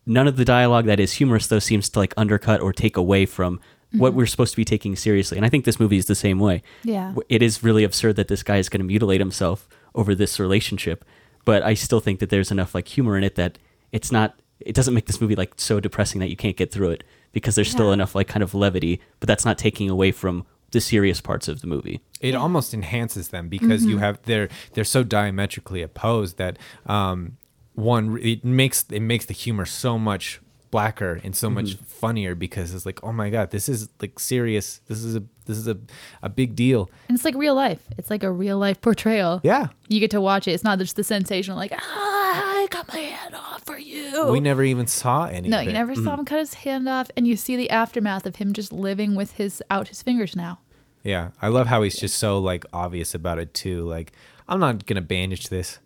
none 0.06 0.28
of 0.28 0.38
the 0.38 0.46
dialogue 0.46 0.86
that 0.86 1.00
is 1.00 1.14
humorous 1.14 1.48
though 1.48 1.60
seems 1.60 1.90
to 1.90 2.00
like 2.00 2.14
undercut 2.18 2.62
or 2.62 2.74
take 2.74 2.98
away 2.98 3.26
from 3.26 3.60
what 3.94 4.10
mm-hmm. 4.10 4.20
we're 4.20 4.26
supposed 4.26 4.54
to 4.54 4.58
be 4.58 4.66
taking 4.66 4.96
seriously. 4.96 5.38
And 5.38 5.46
I 5.46 5.50
think 5.50 5.66
this 5.66 5.80
movie 5.80 5.98
is 5.98 6.06
the 6.06 6.16
same 6.16 6.40
way 6.40 6.64
Yeah. 6.84 7.14
it 7.28 7.42
is 7.42 7.62
really 7.62 7.84
absurd 7.84 8.16
that 8.16 8.30
this 8.30 8.42
guy 8.42 8.56
is 8.56 8.70
going 8.70 8.80
to 8.80 8.86
mutilate 8.86 9.20
himself 9.20 9.68
over 9.94 10.16
this 10.16 10.40
relationship 10.40 11.04
but 11.46 11.64
i 11.64 11.74
still 11.74 12.00
think 12.00 12.20
that 12.20 12.30
there's 12.30 12.52
enough 12.52 12.74
like 12.76 12.88
humor 12.88 13.18
in 13.18 13.24
it 13.24 13.36
that 13.36 13.58
it's 13.92 14.12
not 14.12 14.40
it 14.60 14.76
doesn't 14.76 14.94
make 14.94 15.08
this 15.08 15.20
movie 15.20 15.36
like 15.36 15.54
so 15.58 15.80
depressing 15.80 16.20
that 16.20 16.30
you 16.30 16.36
can't 16.36 16.56
get 16.58 16.72
through 16.72 16.92
it 16.92 17.04
because 17.32 17.56
there's 17.56 17.72
still 17.72 17.92
enough 17.92 18.14
like 18.14 18.28
kind 18.28 18.44
of 18.44 18.54
levity 18.54 19.02
but 19.20 19.28
that's 19.28 19.46
not 19.46 19.58
taking 19.58 19.90
away 19.90 20.12
from 20.12 20.46
the 20.72 20.82
serious 20.82 21.22
parts 21.22 21.48
of 21.48 21.62
the 21.62 21.68
movie. 21.68 22.02
It 22.20 22.34
almost 22.34 22.74
enhances 22.74 23.30
them 23.30 23.50
because 23.50 23.86
you 23.86 23.98
have 24.00 24.22
they're 24.24 24.50
they're 24.74 24.84
so 24.84 25.04
diametrically 25.04 25.82
opposed 25.82 26.38
that 26.38 26.58
um 26.86 27.38
one 27.74 28.18
it 28.22 28.44
makes 28.44 28.86
it 28.90 29.02
makes 29.02 29.26
the 29.26 29.34
humor 29.34 29.66
so 29.66 29.98
much 30.00 30.42
blacker 30.72 31.20
and 31.24 31.36
so 31.36 31.50
much 31.50 31.76
funnier 31.86 32.34
because 32.34 32.74
it's 32.74 32.86
like 32.86 33.04
oh 33.04 33.12
my 33.12 33.30
god 33.30 33.52
this 33.52 33.68
is 33.68 33.90
like 34.02 34.18
serious 34.20 34.80
this 34.88 35.04
is 35.04 35.16
a 35.16 35.24
this 35.46 35.58
is 35.58 35.68
a, 35.68 35.78
a 36.24 36.30
big 36.30 36.56
deal 36.56 36.90
And 37.10 37.16
it's 37.16 37.26
like 37.26 37.36
real 37.36 37.56
life. 37.56 37.82
It's 37.98 38.10
like 38.10 38.24
a 38.24 38.32
real 38.32 38.58
life 38.58 38.80
portrayal. 38.80 39.42
yeah 39.44 39.68
You 39.90 40.00
get 40.00 40.12
to 40.12 40.22
watch 40.22 40.48
it. 40.48 40.52
It's 40.52 40.64
not 40.64 40.80
just 40.80 40.96
the 40.96 41.04
sensational, 41.04 41.58
like, 41.58 41.74
ah, 41.76 42.62
I 42.64 42.68
cut 42.70 42.88
my 42.88 43.00
hand 43.00 43.36
off 43.36 43.64
for 43.66 43.78
you. 43.78 44.28
we 44.32 44.40
never 44.40 44.64
even 44.64 44.88
saw 44.88 45.26
any 45.26 45.50
no, 45.50 45.58
of 45.60 45.64
you 45.66 45.72
it. 45.72 45.74
never 45.74 45.94
saw 45.96 46.16
him 46.16 46.24
cut 46.26 46.40
his 46.40 46.54
hand 46.54 46.88
off, 46.88 47.12
and 47.18 47.28
you 47.28 47.36
see 47.36 47.58
the 47.58 47.70
aftermath 47.70 48.26
of 48.26 48.38
him 48.38 48.54
just 48.54 48.72
living 48.72 49.16
with 49.16 49.34
his 49.34 49.62
out 49.70 49.90
his 49.90 50.02
fingers 50.02 50.36
now. 50.36 50.60
yeah 51.04 51.32
i 51.42 51.48
love 51.50 51.68
how 51.68 51.82
he's 51.82 51.98
just 52.00 52.18
so 52.18 52.40
like 52.40 52.64
obvious 52.72 53.14
about 53.16 53.40
it 53.40 53.54
too 53.54 53.84
like 53.90 54.14
i'm 54.48 54.60
not 54.60 54.86
gonna 54.86 55.02
bandage 55.02 55.50
this 55.50 55.80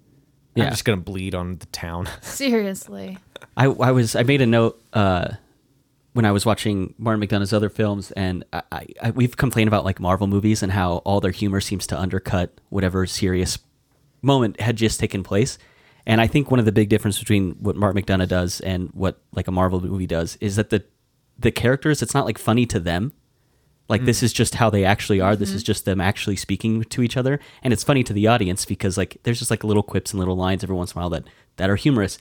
Yeah. 0.56 0.66
i'm 0.66 0.70
just 0.72 0.86
gonna 0.86 1.02
bleed 1.02 1.36
on 1.36 1.58
the 1.58 1.66
town 1.68 2.08
Seriously. 2.22 3.18
I, 3.58 3.66
I 3.66 3.92
was 3.92 4.16
I 4.16 4.24
made 4.24 4.42
a 4.42 4.46
note 4.46 4.82
uh, 4.94 5.30
when 6.14 6.26
I 6.26 6.32
was 6.32 6.46
watching 6.46 6.94
Martin 6.98 7.26
McDonagh's 7.26 7.52
other 7.54 7.70
films, 7.70 8.12
and 8.12 8.44
I, 8.54 8.62
I, 8.72 8.88
I, 9.04 9.12
we've 9.12 9.36
complained 9.36 9.68
about 9.68 9.84
like 9.84 10.00
Marvel 10.00 10.28
movies 10.28 10.64
and 10.64 10.72
how 10.72 10.98
all 11.00 11.20
their 11.20 11.32
humor 11.32 11.60
seems 11.62 11.86
to 11.88 12.00
undercut 12.00 12.60
whatever 12.70 13.06
serious 13.06 13.60
moment 14.22 14.60
had 14.62 14.76
just 14.78 15.00
taken 15.00 15.24
place. 15.24 15.58
And 16.06 16.22
I 16.22 16.28
think 16.28 16.50
one 16.52 16.60
of 16.60 16.66
the 16.66 16.72
big 16.72 16.90
differences 16.90 17.20
between 17.20 17.52
what 17.60 17.76
Martin 17.76 18.02
McDonough 18.02 18.28
does 18.28 18.62
and 18.62 18.90
what 18.94 19.22
like 19.34 19.48
a 19.48 19.52
Marvel 19.52 19.82
movie 19.82 20.08
does 20.08 20.38
is 20.42 20.56
that 20.56 20.70
the 20.70 20.84
the 21.38 21.52
characters 21.52 22.02
it's 22.02 22.14
not 22.14 22.26
like 22.26 22.38
funny 22.38 22.66
to 22.68 22.80
them. 22.80 23.12
Like 23.88 24.06
this 24.06 24.22
mm. 24.22 24.24
is 24.24 24.34
just 24.34 24.56
how 24.56 24.70
they 24.70 24.84
actually 24.84 25.22
are. 25.22 25.36
This 25.36 25.52
is 25.52 25.62
mm-hmm. 25.62 25.68
just 25.68 25.86
them 25.86 26.02
actually 26.02 26.36
speaking 26.38 26.84
to 26.86 27.04
each 27.04 27.18
other, 27.18 27.40
and 27.62 27.72
it's 27.72 27.84
funny 27.84 28.04
to 28.04 28.14
the 28.14 28.28
audience 28.28 28.66
because 28.66 28.98
like 28.98 29.18
there's 29.24 29.40
just 29.40 29.52
like 29.52 29.64
little 29.64 29.84
quips 29.84 30.12
and 30.12 30.20
little 30.20 30.36
lines 30.36 30.64
every 30.64 30.76
once 30.76 30.94
in 30.94 31.00
a 31.00 31.02
while 31.02 31.10
that 31.12 31.24
that 31.58 31.70
are 31.70 31.76
humorous 31.76 32.18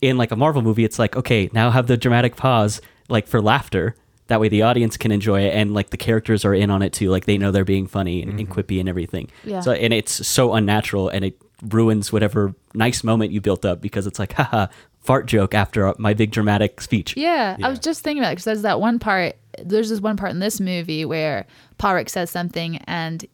in 0.00 0.18
like 0.18 0.30
a 0.30 0.36
Marvel 0.36 0.62
movie, 0.62 0.84
it's 0.84 0.98
like, 0.98 1.16
okay, 1.16 1.50
now 1.52 1.70
have 1.70 1.86
the 1.86 1.96
dramatic 1.96 2.36
pause 2.36 2.80
like 3.08 3.26
for 3.26 3.40
laughter. 3.40 3.94
That 4.28 4.40
way 4.40 4.48
the 4.48 4.62
audience 4.62 4.96
can 4.96 5.10
enjoy 5.10 5.42
it 5.42 5.54
and 5.54 5.74
like 5.74 5.90
the 5.90 5.96
characters 5.96 6.44
are 6.44 6.54
in 6.54 6.70
on 6.70 6.82
it 6.82 6.92
too. 6.92 7.10
Like 7.10 7.26
they 7.26 7.38
know 7.38 7.50
they're 7.50 7.64
being 7.64 7.86
funny 7.86 8.22
and, 8.22 8.38
and 8.38 8.48
mm-hmm. 8.48 8.52
quippy 8.52 8.80
and 8.80 8.88
everything. 8.88 9.30
Yeah. 9.44 9.60
So 9.60 9.72
and 9.72 9.92
it's 9.92 10.26
so 10.26 10.54
unnatural 10.54 11.08
and 11.08 11.24
it 11.24 11.40
ruins 11.62 12.12
whatever 12.12 12.54
nice 12.74 13.04
moment 13.04 13.32
you 13.32 13.40
built 13.40 13.64
up 13.64 13.80
because 13.80 14.06
it's 14.06 14.18
like, 14.18 14.32
haha, 14.34 14.66
fart 15.04 15.26
joke 15.26 15.54
after 15.54 15.86
uh, 15.86 15.94
my 15.98 16.14
big 16.14 16.30
dramatic 16.32 16.80
speech. 16.80 17.16
Yeah, 17.16 17.56
Yeah. 17.58 17.66
I 17.66 17.70
was 17.70 17.78
just 17.78 18.02
thinking 18.02 18.22
about 18.22 18.30
it 18.30 18.32
because 18.36 18.44
there's 18.44 18.62
that 18.62 18.80
one 18.80 18.98
part. 18.98 19.36
There's 19.62 19.88
this 19.90 20.00
one 20.00 20.16
part 20.16 20.32
in 20.32 20.40
this 20.40 20.60
movie 20.60 21.04
where 21.04 21.46
Pádraic 21.78 22.08
says 22.08 22.30
something 22.30 22.78
and 22.86 23.24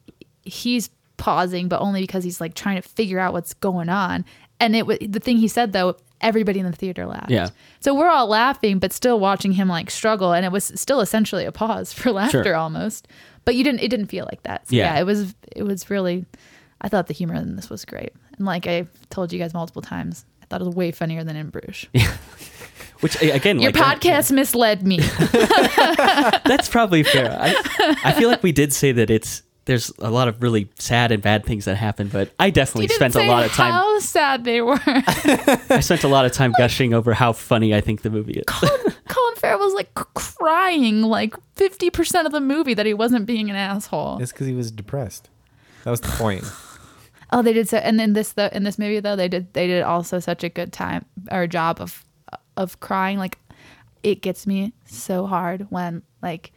he's 0.43 0.91
pausing, 1.17 1.69
but 1.69 1.81
only 1.81 2.01
because 2.03 2.25
he's 2.25 2.41
like 2.41 2.55
trying 2.55 2.81
to 2.81 2.87
figure 2.87 3.19
out 3.19 3.33
what's 3.33 3.55
going 3.55 3.89
on. 3.89 4.25
And 4.59 4.77
it 4.77 4.87
was 4.87 4.99
the 5.01 5.21
thing 5.21 5.39
he 5.39 5.49
said 5.49 5.73
though, 5.73 5.97
everybody 6.21 6.61
in 6.61 6.67
the 6.67 6.73
theater 6.77 7.07
laughed. 7.07 7.31
Yeah. 7.31 7.49
So 7.81 7.95
we're 7.95 8.11
all 8.11 8.27
laughing, 8.27 8.79
but 8.79 8.93
still 8.93 9.19
watching 9.19 9.53
him 9.53 9.69
like 9.69 9.91
struggle, 9.91 10.33
and 10.35 10.45
it 10.45 10.53
was 10.53 10.65
still 10.75 11.01
essentially 11.01 11.45
a 11.47 11.53
pause 11.53 11.93
for 11.95 12.11
laughter 12.13 12.45
Sure. 12.45 12.57
almost. 12.57 13.09
But 13.47 13.55
you 13.55 13.65
didn't. 13.65 13.81
It 13.81 13.89
didn't 13.89 14.07
feel 14.09 14.27
like 14.31 14.43
that. 14.43 14.69
So 14.69 14.77
Yeah. 14.77 14.95
yeah. 14.95 15.01
It 15.01 15.05
was. 15.05 15.35
It 15.57 15.63
was 15.63 15.89
really. 15.89 16.27
I 16.83 16.89
thought 16.89 17.07
the 17.07 17.15
humor 17.15 17.35
in 17.35 17.57
this 17.57 17.71
was 17.71 17.85
great, 17.87 18.13
and 18.37 18.45
like 18.47 18.67
I 18.67 18.87
told 19.09 19.33
you 19.33 19.39
guys 19.39 19.55
multiple 19.55 19.81
times, 19.83 20.25
I 20.51 20.55
thought 20.55 20.63
it 20.63 20.67
was 20.67 20.75
way 20.75 20.91
funnier 20.91 21.23
than 21.23 21.37
in 21.37 21.51
Bruges. 21.51 21.87
Yeah. 21.93 22.13
Which 23.01 23.21
again, 23.23 23.61
Your 23.61 23.71
like, 23.71 23.81
uh, 23.81 23.95
podcast 23.95 24.33
misled 24.33 24.87
me. 24.87 24.99
that's 26.45 26.69
probably 26.69 27.03
fair. 27.03 27.35
I, 27.41 27.97
I 28.05 28.13
feel 28.13 28.29
like 28.29 28.43
we 28.43 28.53
did 28.53 28.73
say 28.73 28.93
that 28.93 29.11
it's 29.11 29.43
there's 29.67 29.91
a 30.01 30.11
lot 30.11 30.27
of 30.27 30.43
really 30.43 30.69
sad 30.79 31.13
and 31.13 31.23
bad 31.23 31.47
things 31.47 31.67
that 31.67 31.77
happen, 31.77 32.09
but 32.09 32.33
I 32.39 32.51
definitely 32.51 32.85
You 32.85 32.89
didn't 32.89 33.13
spent 33.13 33.27
a 33.27 33.31
lot 33.31 33.45
of 33.45 33.53
time. 33.53 33.73
How 33.73 33.99
sad 34.01 34.45
they 34.45 34.61
were. 34.61 34.81
I 34.87 35.81
spent 35.81 36.03
a 36.03 36.09
lot 36.09 36.27
of 36.27 36.33
time 36.33 36.53
gushing 36.59 36.93
over 36.93 37.15
how 37.15 37.33
funny 37.33 37.75
I 37.75 37.81
think 37.81 38.03
the 38.03 38.11
movie 38.11 38.33
is. 38.33 38.45
Colin 38.45 39.37
Farrell 39.37 39.61
was 39.61 39.73
like 39.73 39.95
crying 39.95 41.03
like 41.03 41.35
fifty 41.55 41.91
percent 41.91 42.27
of 42.27 42.33
the 42.33 42.41
movie 42.41 42.75
that 42.75 42.87
he 42.87 42.93
wasn't 42.93 43.25
being 43.25 43.49
an 43.49 43.57
asshole. 43.57 44.19
it's 44.21 44.33
because 44.33 44.49
he 44.49 44.55
was 44.55 44.71
depressed 44.73 45.31
that 45.85 45.91
was 45.91 46.01
the 46.01 46.09
point 46.09 46.45
Oh, 47.33 47.43
they 47.43 47.53
did 47.53 47.69
so, 47.69 47.79
and 47.79 48.01
in 48.01 48.13
this 48.13 48.33
the 48.33 48.55
in 48.57 48.65
this 48.65 48.79
movie 48.79 49.01
though 49.01 49.17
they 49.17 49.29
did 49.29 49.53
they 49.53 49.67
did 49.67 49.83
also 49.83 50.19
such 50.19 50.43
a 50.43 50.49
good 50.49 50.73
time 50.73 51.05
or 51.31 51.47
job 51.47 51.81
of 51.81 52.05
of 52.57 52.81
crying. 52.81 53.19
Like 53.19 53.39
it 54.03 54.23
gets 54.23 54.47
me 54.47 54.73
so 54.85 55.27
hard 55.27 55.67
when 55.71 56.03
like 56.23 56.53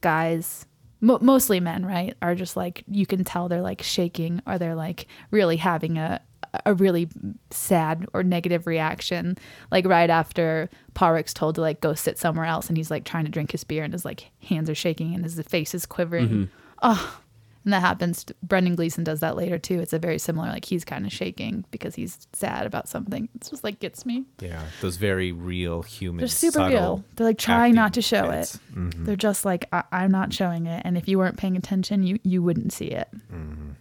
guys, 0.00 0.66
mo- 1.00 1.18
mostly 1.20 1.60
men, 1.60 1.84
right, 1.84 2.14
are 2.22 2.34
just 2.34 2.56
like 2.56 2.84
you 2.88 3.04
can 3.06 3.24
tell 3.24 3.48
they're 3.48 3.60
like 3.62 3.82
shaking 3.82 4.40
or 4.46 4.58
they're 4.58 4.74
like 4.74 5.06
really 5.30 5.56
having 5.56 5.98
a 5.98 6.20
a 6.64 6.72
really 6.72 7.08
sad 7.50 8.06
or 8.14 8.22
negative 8.22 8.66
reaction 8.66 9.36
like 9.70 9.84
right 9.86 10.08
after 10.08 10.70
Pádraic's 10.94 11.34
told 11.34 11.56
to 11.56 11.60
like 11.60 11.82
go 11.82 11.92
sit 11.92 12.16
somewhere 12.18 12.46
else 12.46 12.68
and 12.68 12.78
he's 12.78 12.90
like 12.90 13.04
trying 13.04 13.26
to 13.26 13.30
drink 13.30 13.52
his 13.52 13.64
beer 13.64 13.84
and 13.84 13.92
his 13.92 14.04
like 14.04 14.30
hands 14.48 14.70
are 14.70 14.74
shaking 14.74 15.14
and 15.14 15.24
his 15.24 15.38
face 15.42 15.74
is 15.74 15.84
quivering. 15.84 16.48
Oh 16.82 17.20
and 17.68 17.72
that 17.74 17.80
happens 17.80 18.24
brendan 18.42 18.74
gleeson 18.74 19.04
does 19.04 19.20
that 19.20 19.36
later 19.36 19.58
too 19.58 19.78
it's 19.78 19.92
a 19.92 19.98
very 19.98 20.18
similar 20.18 20.48
like 20.48 20.64
he's 20.64 20.86
kind 20.86 21.04
of 21.04 21.12
shaking 21.12 21.66
because 21.70 21.94
he's 21.94 22.26
sad 22.32 22.64
about 22.64 22.88
something 22.88 23.28
it's 23.34 23.50
just 23.50 23.62
like 23.62 23.78
gets 23.78 24.06
me 24.06 24.24
Yeah, 24.40 24.62
those 24.80 24.96
very 24.96 25.32
real 25.32 25.82
human. 25.82 26.18
they're 26.20 26.28
super 26.28 26.66
real 26.66 27.04
they're 27.16 27.26
like 27.26 27.36
trying 27.36 27.74
not 27.74 27.92
to 27.94 28.00
show 28.02 28.30
bits. 28.30 28.54
it 28.54 28.60
Mhm. 28.74 29.04
they're 29.04 29.16
just 29.16 29.44
like 29.44 29.66
I- 29.70 29.84
i'm 29.92 30.10
not 30.10 30.32
showing 30.32 30.64
it 30.64 30.80
and 30.86 30.96
if 30.96 31.06
you 31.08 31.18
weren't 31.18 31.36
paying 31.36 31.56
attention 31.58 32.02
you 32.04 32.18
you 32.22 32.42
wouldn't 32.42 32.72
see 32.72 32.86
it 32.86 33.08
Mm-hmm. 33.30 33.72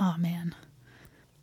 oh 0.00 0.16
man 0.18 0.54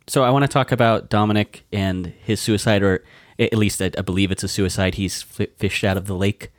So 0.06 0.24
I 0.24 0.30
want 0.30 0.42
to 0.44 0.48
talk 0.48 0.72
about 0.72 1.08
Dominic 1.10 1.64
and 1.72 2.06
his 2.06 2.40
suicide, 2.40 2.82
or 2.82 3.02
at 3.38 3.54
least 3.54 3.80
I, 3.82 3.90
I 3.96 4.02
believe 4.02 4.30
it's 4.32 4.42
a 4.42 4.48
suicide. 4.48 4.94
He's 4.94 5.24
f- 5.38 5.48
fished 5.58 5.84
out 5.84 5.96
of 5.98 6.06
the 6.06 6.14
lake. 6.14 6.50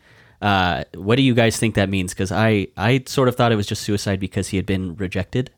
Uh, 0.41 0.83
what 0.95 1.17
do 1.17 1.21
you 1.21 1.33
guys 1.33 1.57
think 1.57 1.75
that 1.75 1.89
means? 1.89 2.13
Because 2.13 2.31
I, 2.31 2.67
I 2.77 3.03
sort 3.07 3.27
of 3.27 3.35
thought 3.35 3.51
it 3.51 3.55
was 3.55 3.67
just 3.67 3.81
suicide 3.81 4.19
because 4.19 4.49
he 4.49 4.57
had 4.57 4.65
been 4.65 4.95
rejected, 4.95 5.51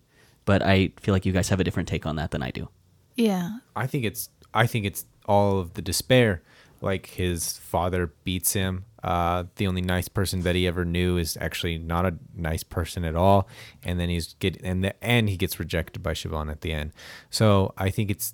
but 0.45 0.61
I 0.63 0.91
feel 0.99 1.13
like 1.13 1.25
you 1.25 1.31
guys 1.31 1.49
have 1.49 1.59
a 1.59 1.63
different 1.63 1.87
take 1.87 2.05
on 2.05 2.15
that 2.15 2.31
than 2.31 2.41
I 2.41 2.51
do. 2.51 2.69
yeah 3.15 3.59
I 3.75 3.87
think 3.87 4.05
it's 4.05 4.29
I 4.53 4.65
think 4.67 4.85
it's 4.85 5.05
all 5.25 5.59
of 5.59 5.73
the 5.75 5.81
despair. 5.81 6.41
Like 6.81 7.05
his 7.07 7.57
father 7.59 8.11
beats 8.23 8.53
him. 8.53 8.85
Uh, 9.03 9.43
the 9.55 9.67
only 9.67 9.81
nice 9.81 10.07
person 10.07 10.41
that 10.41 10.55
he 10.55 10.65
ever 10.67 10.83
knew 10.83 11.17
is 11.17 11.37
actually 11.39 11.77
not 11.77 12.05
a 12.05 12.15
nice 12.35 12.63
person 12.63 13.03
at 13.05 13.15
all. 13.15 13.47
And 13.83 13.99
then 13.99 14.09
he's 14.09 14.33
get 14.39 14.59
and 14.63 14.83
the, 14.83 15.03
and 15.03 15.29
he 15.29 15.37
gets 15.37 15.59
rejected 15.59 16.01
by 16.01 16.13
Siobhan 16.13 16.49
at 16.49 16.61
the 16.61 16.73
end. 16.73 16.91
So 17.29 17.73
I 17.77 17.91
think 17.91 18.09
it's 18.09 18.33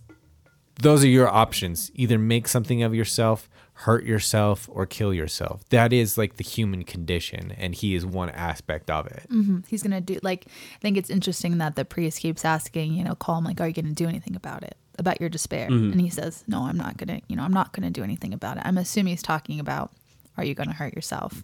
those 0.81 1.03
are 1.03 1.09
your 1.09 1.27
options. 1.27 1.91
Either 1.95 2.17
make 2.17 2.47
something 2.47 2.83
of 2.83 2.95
yourself, 2.95 3.49
hurt 3.81 4.03
yourself, 4.05 4.67
or 4.71 4.85
kill 4.87 5.13
yourself. 5.13 5.63
That 5.69 5.93
is 5.93 6.17
like 6.17 6.37
the 6.37 6.43
human 6.43 6.83
condition, 6.83 7.53
and 7.57 7.75
he 7.75 7.93
is 7.93 8.05
one 8.05 8.29
aspect 8.31 8.89
of 8.89 9.05
it. 9.05 9.23
hmm 9.29 9.59
He's 9.67 9.83
gonna 9.83 10.01
do 10.01 10.19
like 10.23 10.47
I 10.47 10.79
think 10.81 10.97
it's 10.97 11.09
interesting 11.11 11.59
that 11.59 11.75
the 11.75 11.85
priest 11.85 12.19
keeps 12.21 12.43
asking, 12.43 12.93
you 12.93 13.03
know, 13.03 13.13
Colm 13.15 13.45
like, 13.45 13.61
are 13.61 13.67
you 13.67 13.73
gonna 13.73 13.91
do 13.93 14.07
anything 14.07 14.35
about 14.35 14.63
it, 14.63 14.75
about 14.97 15.19
your 15.21 15.29
despair? 15.29 15.67
And 15.67 16.01
he 16.01 16.09
says, 16.09 16.43
no, 16.47 16.63
I'm 16.63 16.77
not 16.77 16.97
gonna, 16.97 17.21
you 17.27 17.35
know, 17.35 17.43
I'm 17.43 17.53
not 17.53 17.71
gonna 17.71 17.91
do 17.91 18.03
anything 18.03 18.33
about 18.33 18.57
it. 18.57 18.63
I'm 18.65 18.77
assuming 18.79 19.11
he's 19.11 19.21
talking 19.21 19.59
about, 19.59 19.91
are 20.37 20.43
you 20.43 20.55
gonna 20.55 20.73
hurt 20.73 20.95
yourself? 20.95 21.43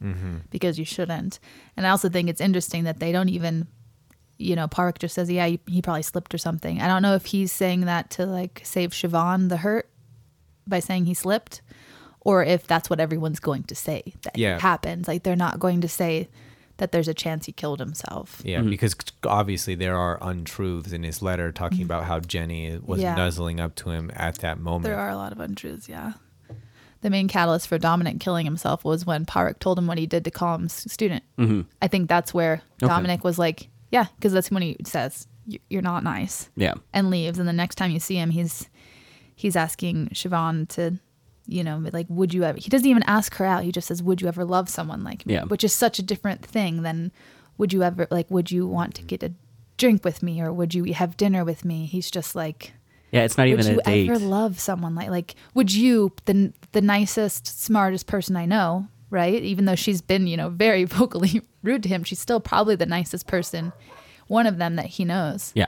Because 0.50 0.80
you 0.80 0.86
shouldn't. 0.86 1.40
And 1.78 1.86
I 1.86 1.92
also 1.92 2.10
think 2.10 2.30
it's 2.30 2.42
interesting 2.42 2.86
that 2.86 3.00
they 3.00 3.12
don't 3.12 3.30
even, 3.30 3.68
you 4.40 4.56
know, 4.56 4.68
Park 4.68 4.98
just 4.98 5.14
says, 5.14 5.30
yeah, 5.30 5.46
he, 5.48 5.60
he 5.68 5.84
probably 5.84 6.02
slipped 6.02 6.34
or 6.34 6.40
something. 6.40 6.82
I 6.82 6.88
don't 6.88 7.04
know 7.04 7.14
if 7.14 7.26
he's 7.28 7.52
saying 7.52 7.82
that 7.82 8.10
to 8.12 8.26
like 8.26 8.62
save 8.64 8.90
Siobhan 8.92 9.50
the 9.50 9.58
hurt 9.58 9.88
by 10.68 10.80
saying 10.80 11.06
he 11.06 11.14
slipped. 11.14 11.62
Or 12.26 12.44
if 12.44 12.66
that's 12.68 12.90
what 12.90 13.00
everyone's 13.00 13.40
going 13.40 13.64
to 13.64 13.76
say 13.76 14.14
that 14.24 14.38
Yeah. 14.38 14.56
it 14.56 14.62
happened. 14.62 15.08
Like 15.08 15.24
they're 15.24 15.36
not 15.36 15.60
going 15.60 15.82
to 15.82 15.88
say 15.88 16.30
that 16.78 16.92
there's 16.92 17.08
a 17.08 17.14
chance 17.14 17.46
he 17.46 17.52
killed 17.52 17.80
himself. 17.80 18.42
Yeah, 18.44 18.62
because 18.62 18.96
obviously 19.26 19.76
there 19.76 19.96
are 19.98 20.18
untruths 20.22 20.92
in 20.92 21.04
his 21.04 21.22
letter 21.22 21.52
talking 21.52 21.84
about 21.84 22.06
how 22.06 22.20
Jenny 22.20 22.78
was 22.82 23.02
Yeah. 23.02 23.16
nuzzling 23.16 23.60
up 23.60 23.76
to 23.76 23.90
him 23.92 24.12
at 24.16 24.40
that 24.40 24.58
moment. 24.60 24.86
There 24.86 24.98
are 24.98 25.10
a 25.10 25.16
lot 25.16 25.32
of 25.32 25.40
untruths, 25.40 25.88
yeah. 25.88 26.14
The 27.02 27.10
main 27.10 27.28
catalyst 27.28 27.68
for 27.68 27.78
Dominic 27.78 28.20
killing 28.22 28.46
himself 28.46 28.86
was 28.86 29.06
when 29.06 29.26
Pádraic 29.26 29.60
told 29.60 29.78
him 29.78 29.88
what 29.88 29.98
he 29.98 30.06
did 30.08 30.24
to 30.26 30.32
call 30.32 30.56
him 30.56 30.70
student. 30.70 31.24
Mm-hmm. 31.38 31.62
I 31.82 31.88
think 31.90 32.08
that's 32.10 32.34
where 32.34 32.62
Okay. 32.82 32.88
Dominic 32.88 33.24
was 33.26 33.38
like, 33.38 33.68
yeah, 33.92 34.06
because 34.16 34.32
that's 34.32 34.50
when 34.50 34.64
he 34.64 34.78
says, 34.86 35.28
"You- 35.46 35.60
you're 35.70 35.82
not 35.82 36.04
nice, 36.06 36.50
Yeah. 36.56 36.76
and 36.94 37.10
leaves. 37.10 37.38
And 37.40 37.48
the 37.48 37.54
next 37.54 37.76
time 37.76 37.92
you 37.92 38.00
see 38.00 38.16
him, 38.16 38.30
he's 38.32 38.68
he's 39.36 39.56
asking 39.56 40.08
Siobhan 40.14 40.68
to, 40.70 41.00
you 41.48 41.64
know, 41.64 41.84
like, 41.92 42.06
would 42.10 42.34
you 42.34 42.44
ever, 42.44 42.58
he 42.58 42.70
doesn't 42.70 42.88
even 42.88 43.04
ask 43.04 43.36
her 43.36 43.46
out. 43.46 43.64
He 43.64 43.72
just 43.72 43.88
says, 43.88 44.02
would 44.02 44.22
you 44.22 44.28
ever 44.28 44.46
love 44.46 44.70
someone 44.70 45.04
like 45.04 45.26
me? 45.26 45.36
Yeah. 45.36 45.44
Which 45.44 45.64
is 45.64 45.74
such 45.74 46.00
a 46.00 46.04
different 46.04 46.46
thing 46.46 46.84
than, 46.84 47.12
would 47.58 47.74
you 47.74 47.84
ever, 47.84 48.08
like, 48.10 48.30
would 48.32 48.52
you 48.52 48.66
want 48.66 48.96
to 48.96 49.04
get 49.04 49.24
a 49.24 49.34
drink 49.78 50.06
with 50.06 50.24
me 50.24 50.42
or 50.42 50.54
would 50.54 50.74
you 50.74 50.94
have 50.94 51.18
dinner 51.18 51.44
with 51.44 51.66
me? 51.66 51.86
He's 51.86 52.10
just 52.10 52.36
like, 52.36 52.74
Yeah, 53.12 53.24
it's 53.24 53.38
not 53.38 53.48
even 53.48 53.66
you 53.66 53.80
a 53.80 53.84
date. 53.84 54.08
Would 54.10 54.20
you 54.20 54.26
ever 54.26 54.26
love 54.26 54.60
someone 54.60 54.96
like 54.96 55.10
like 55.10 55.36
would 55.54 55.74
you 55.74 56.12
the 56.26 56.54
the 56.72 56.82
nicest 56.82 57.62
smartest 57.62 58.08
person 58.08 58.36
i 58.36 58.46
know 58.46 58.88
right 59.10 59.44
even 59.44 59.66
though 59.66 59.76
she's 59.76 60.02
been 60.02 60.26
you 60.28 60.38
know 60.38 60.50
very 60.50 60.84
vocally 60.98 61.42
rude 61.64 61.84
to 61.84 61.90
him 61.90 62.04
she's 62.04 62.20
still 62.20 62.40
probably 62.40 62.76
the 62.76 62.86
nicest 62.86 63.28
person 63.28 63.74
one 64.28 64.48
of 64.48 64.58
them 64.58 64.76
that 64.76 64.86
he 64.86 65.06
knows 65.06 65.52
yeah. 65.56 65.66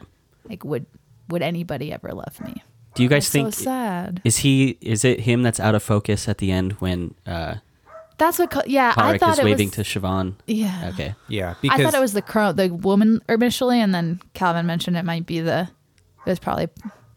like 0.49 0.63
would 0.63 0.85
would 1.29 1.41
anybody 1.41 1.91
ever 1.91 2.11
love 2.11 2.39
me 2.41 2.63
Do 2.95 3.03
you 3.03 3.09
guys 3.09 3.25
That's 3.25 3.31
think 3.31 3.53
so 3.53 3.63
sad 3.65 4.21
is 4.23 4.37
he 4.37 4.77
is 4.81 5.03
it 5.03 5.19
him 5.21 5.43
that's 5.43 5.59
out 5.59 5.75
of 5.75 5.83
focus 5.83 6.27
at 6.29 6.37
the 6.37 6.51
end 6.51 6.73
when 6.79 7.13
uh, 7.27 7.55
that's 8.17 8.39
what 8.39 8.49
co- 8.51 8.61
yeah 8.65 8.93
i 8.95 9.13
Parek 9.13 9.19
thought 9.19 9.33
is 9.33 9.39
it 9.39 9.45
waving 9.45 9.67
was 9.67 9.75
to 9.75 9.81
Siobhan? 9.99 10.35
yeah 10.47 10.91
Okay. 10.93 11.15
yeah, 11.27 11.55
Because 11.61 11.79
i 11.79 11.83
thought 11.83 11.93
it 11.93 11.99
was 12.01 12.13
the 12.13 12.21
crow 12.21 12.53
the 12.53 12.69
woman 12.73 13.21
initially 13.27 13.81
and 13.81 13.93
then 13.93 14.21
calvin 14.33 14.65
mentioned 14.65 14.95
it 14.95 15.03
might 15.03 15.25
be 15.25 15.41
the 15.41 15.67
it 16.25 16.29
was 16.29 16.39
probably 16.39 16.69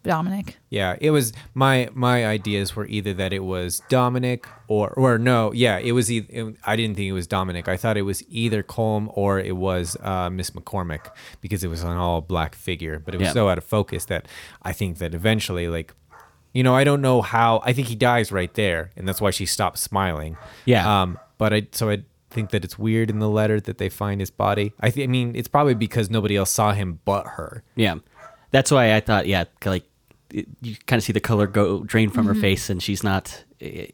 dominic 0.09 0.57
yeah, 0.71 0.97
it 1.01 1.11
was 1.11 1.33
my 1.55 1.89
my 1.95 2.27
ideas 2.27 2.77
were 2.77 2.87
either 2.87 3.15
that 3.15 3.33
it 3.33 3.45
was 3.55 3.81
Dominic 3.89 4.47
or 4.67 4.91
or 4.91 5.17
no, 5.19 5.51
yeah, 5.53 5.79
it 5.79 5.93
was 5.93 6.11
either, 6.13 6.53
I 6.65 6.77
didn't 6.77 6.97
think 6.97 7.09
it 7.09 7.13
was 7.23 7.27
Dominic. 7.27 7.69
I 7.69 7.77
thought 7.79 7.97
it 7.97 8.03
was 8.13 8.23
either 8.29 8.63
Colm 8.63 9.11
or 9.15 9.39
it 9.41 9.57
was 9.57 9.97
uh, 10.03 10.29
Miss 10.29 10.51
McCormick 10.51 11.05
because 11.41 11.65
it 11.65 11.69
was 11.69 11.83
an 11.83 11.97
all 11.97 12.21
black 12.21 12.55
figure, 12.55 12.99
but 12.99 13.15
it 13.15 13.19
was 13.19 13.29
Yeah. 13.29 13.33
so 13.33 13.49
out 13.49 13.57
of 13.57 13.65
focus 13.65 14.05
that 14.13 14.27
I 14.63 14.73
think 14.75 14.99
that 14.99 15.15
eventually 15.15 15.69
like 15.69 15.95
you 16.53 16.63
know, 16.63 16.75
I 16.75 16.85
don't 16.85 17.01
know 17.01 17.23
how 17.23 17.63
I 17.65 17.73
think 17.73 17.89
he 17.89 17.95
dies 17.97 18.31
right 18.31 18.53
there 18.53 18.91
and 18.97 19.09
that's 19.09 19.21
why 19.23 19.31
she 19.31 19.47
stops 19.47 19.81
smiling. 19.81 20.37
Yeah. 20.67 20.85
Um, 21.03 21.19
but 21.39 21.53
I 21.55 21.67
so 21.73 21.89
I 21.89 22.03
think 22.31 22.51
that 22.51 22.63
it's 22.63 22.79
weird 22.79 23.09
in 23.09 23.21
the 23.21 23.29
letter 23.41 23.59
that 23.61 23.79
they 23.79 23.89
find 23.89 24.21
his 24.21 24.31
body. 24.31 24.75
I 24.81 24.91
think 24.91 25.05
I 25.05 25.11
mean 25.11 25.35
it's 25.35 25.49
probably 25.49 25.75
because 25.75 26.11
nobody 26.11 26.37
else 26.37 26.51
saw 26.51 26.73
him 26.73 27.01
but 27.07 27.27
her. 27.37 27.63
Yeah, 27.75 27.97
that's 28.51 28.71
why 28.71 28.95
I 28.95 29.01
thought. 29.01 29.27
Yeah, 29.27 29.45
like 29.65 29.85
it, 30.33 30.47
you 30.63 30.77
kind 30.87 30.99
of 30.99 31.05
see 31.05 31.13
the 31.13 31.21
color 31.21 31.47
go 31.47 31.83
drain 31.85 32.11
from 32.11 32.27
Mm-hmm. 32.27 32.35
her 32.35 32.41
face, 32.41 32.71
and 32.71 32.83
she's 32.83 33.03
not 33.03 33.45
eh, 33.61 33.87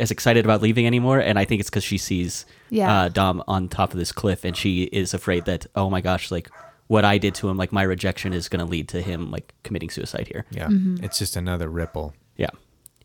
as 0.00 0.10
excited 0.10 0.44
about 0.44 0.60
leaving 0.62 0.86
anymore. 0.86 1.18
And 1.20 1.38
I 1.38 1.44
think 1.44 1.60
it's 1.60 1.70
because 1.70 1.84
she 1.84 1.98
sees 1.98 2.44
Yeah. 2.70 2.92
uh, 3.02 3.08
Dom 3.08 3.42
on 3.48 3.68
top 3.68 3.92
of 3.92 3.98
this 3.98 4.12
cliff, 4.12 4.44
and 4.44 4.56
she 4.56 4.84
is 4.84 5.14
afraid 5.14 5.44
that 5.46 5.66
oh 5.74 5.88
my 5.90 6.00
gosh, 6.00 6.30
like 6.30 6.50
what 6.88 7.04
I 7.04 7.18
did 7.18 7.34
to 7.36 7.48
him, 7.48 7.56
like 7.56 7.72
my 7.72 7.82
rejection 7.82 8.32
is 8.32 8.48
going 8.48 8.64
to 8.64 8.70
lead 8.70 8.88
to 8.90 9.00
him 9.02 9.30
like 9.30 9.52
committing 9.64 9.90
suicide 9.90 10.28
here. 10.28 10.44
Yeah. 10.50 10.68
Mm-hmm. 10.68 11.02
It's 11.04 11.18
just 11.18 11.34
another 11.36 11.68
ripple. 11.68 12.14
Yeah. 12.36 12.50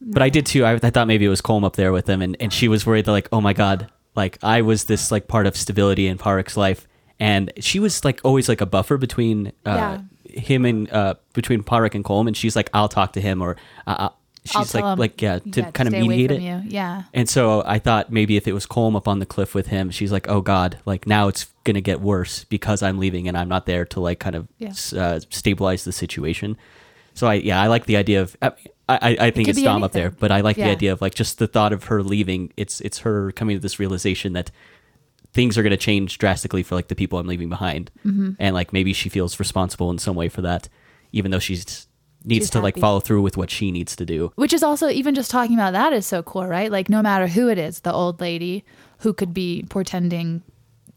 But 0.02 0.22
I 0.22 0.30
did 0.30 0.46
too. 0.46 0.66
I, 0.66 0.74
I 0.74 0.90
thought 0.90 1.08
maybe 1.08 1.26
it 1.26 1.30
was 1.30 1.42
Colm 1.42 1.64
up 1.64 1.76
there 1.76 1.92
with 1.92 2.08
him, 2.10 2.22
and, 2.22 2.36
and 2.40 2.52
she 2.52 2.68
was 2.68 2.86
worried 2.86 3.06
that 3.06 3.12
like, 3.12 3.30
oh 3.32 3.42
my 3.42 3.54
god, 3.54 3.90
like 4.16 4.38
I 4.44 4.62
was 4.62 4.86
this 4.86 5.12
like 5.12 5.28
part 5.28 5.46
of 5.48 5.56
stability 5.56 6.08
in 6.08 6.18
Pádraic's 6.18 6.58
life, 6.58 6.88
and 7.20 7.52
she 7.60 7.80
was 7.80 8.04
like 8.04 8.20
always 8.24 8.50
like 8.50 8.62
a 8.62 8.66
buffer 8.66 8.98
between 8.98 9.52
uh, 9.66 10.00
him 10.34 10.66
and 10.66 10.92
uh, 10.92 11.16
between 11.34 11.64
Pádraic 11.64 11.96
and 11.96 12.04
Colm, 12.04 12.28
and 12.28 12.36
she's 12.36 12.56
like, 12.56 12.70
I'll 12.74 12.90
talk 12.90 13.14
to 13.14 13.22
him, 13.22 13.42
or 13.42 13.58
uh, 13.88 13.92
uh, 13.92 14.10
she's 14.46 14.74
like 14.74 14.84
him, 14.84 14.98
like 15.00 15.22
yeah 15.22 15.40
to 15.40 15.50
gotta 15.62 15.72
kind 15.72 15.88
of 15.88 15.94
mediate 15.94 16.32
it. 16.32 16.42
you. 16.42 16.62
yeah 16.66 17.04
And 17.14 17.30
so 17.30 17.64
I 17.66 17.80
thought 17.80 18.12
maybe 18.12 18.38
if 18.38 18.48
it 18.48 18.54
was 18.54 18.66
Colm 18.66 18.96
up 18.96 19.08
on 19.08 19.20
the 19.20 19.26
cliff 19.26 19.54
with 19.54 19.68
him, 19.68 19.92
she's 19.92 20.12
like, 20.12 20.28
"Oh 20.30 20.42
God, 20.42 20.80
like 20.86 21.06
now 21.06 21.28
it's 21.28 21.48
gonna 21.64 21.82
get 21.82 22.02
worse 22.02 22.44
because 22.46 22.82
I'm 22.82 22.98
leaving 23.00 23.28
and 23.28 23.38
I'm 23.38 23.50
not 23.50 23.66
there 23.66 23.86
to 23.86 24.00
like 24.00 24.20
kind 24.20 24.36
of 24.36 24.48
Yeah. 24.58 24.74
uh, 24.96 25.20
stabilize 25.30 25.84
the 25.84 25.92
situation." 25.92 26.58
So 27.14 27.28
I 27.28 27.36
yeah 27.36 27.62
I 27.62 27.68
like 27.68 27.86
the 27.86 27.98
idea 27.98 28.22
of 28.22 28.36
I 28.42 28.52
I, 28.90 29.18
I 29.28 29.32
think 29.32 29.48
could 29.48 29.56
it's 29.58 29.62
Dom 29.62 29.84
up 29.84 29.92
there, 29.94 30.12
but 30.12 30.32
I 30.32 30.42
like 30.42 30.56
the 30.58 30.64
idea 30.66 30.92
of 30.92 31.02
like 31.02 31.14
just 31.14 31.38
the 31.40 31.48
thought 31.48 31.72
of 31.72 31.86
her 31.86 32.02
leaving. 32.04 32.52
It's 32.58 32.82
it's 32.82 33.00
her 33.00 33.32
coming 33.34 33.56
to 33.56 33.62
this 33.62 33.80
realization 33.80 34.34
that 34.34 34.52
things 35.34 35.58
are 35.58 35.64
gonna 35.64 35.78
change 35.78 36.18
drastically 36.18 36.64
for 36.64 36.76
like 36.76 36.88
the 36.90 36.96
people 36.96 37.20
I'm 37.20 37.28
leaving 37.28 37.50
behind, 37.50 37.90
Mm-hmm. 38.06 38.32
and 38.40 38.54
like 38.56 38.74
maybe 38.74 38.94
she 38.94 39.10
feels 39.10 39.40
responsible 39.40 39.90
in 39.92 39.98
some 39.98 40.16
way 40.16 40.30
for 40.30 40.42
that, 40.42 40.68
even 41.12 41.32
though 41.32 41.40
she's 41.40 41.88
needs 42.24 42.44
She's 42.46 42.50
to 42.52 42.60
like 42.60 42.78
follow 42.78 43.00
through 43.00 43.24
with 43.24 43.36
what 43.36 43.50
she 43.50 43.72
needs 43.72 43.96
to 43.96 44.06
do. 44.06 44.32
Which 44.36 44.54
is 44.54 44.62
also 44.62 44.90
even 44.90 45.16
just 45.16 45.32
talking 45.32 45.56
about 45.56 45.74
that 45.74 45.92
is 45.92 46.06
so 46.06 46.22
cool, 46.22 46.46
right? 46.46 46.72
Like 46.72 46.88
no 46.88 47.02
matter 47.02 47.26
who 47.28 47.50
it 47.50 47.58
is, 47.58 47.80
the 47.80 47.92
old 47.92 48.22
lady 48.22 48.64
who 49.00 49.12
could 49.12 49.34
be 49.34 49.66
portending, 49.70 50.44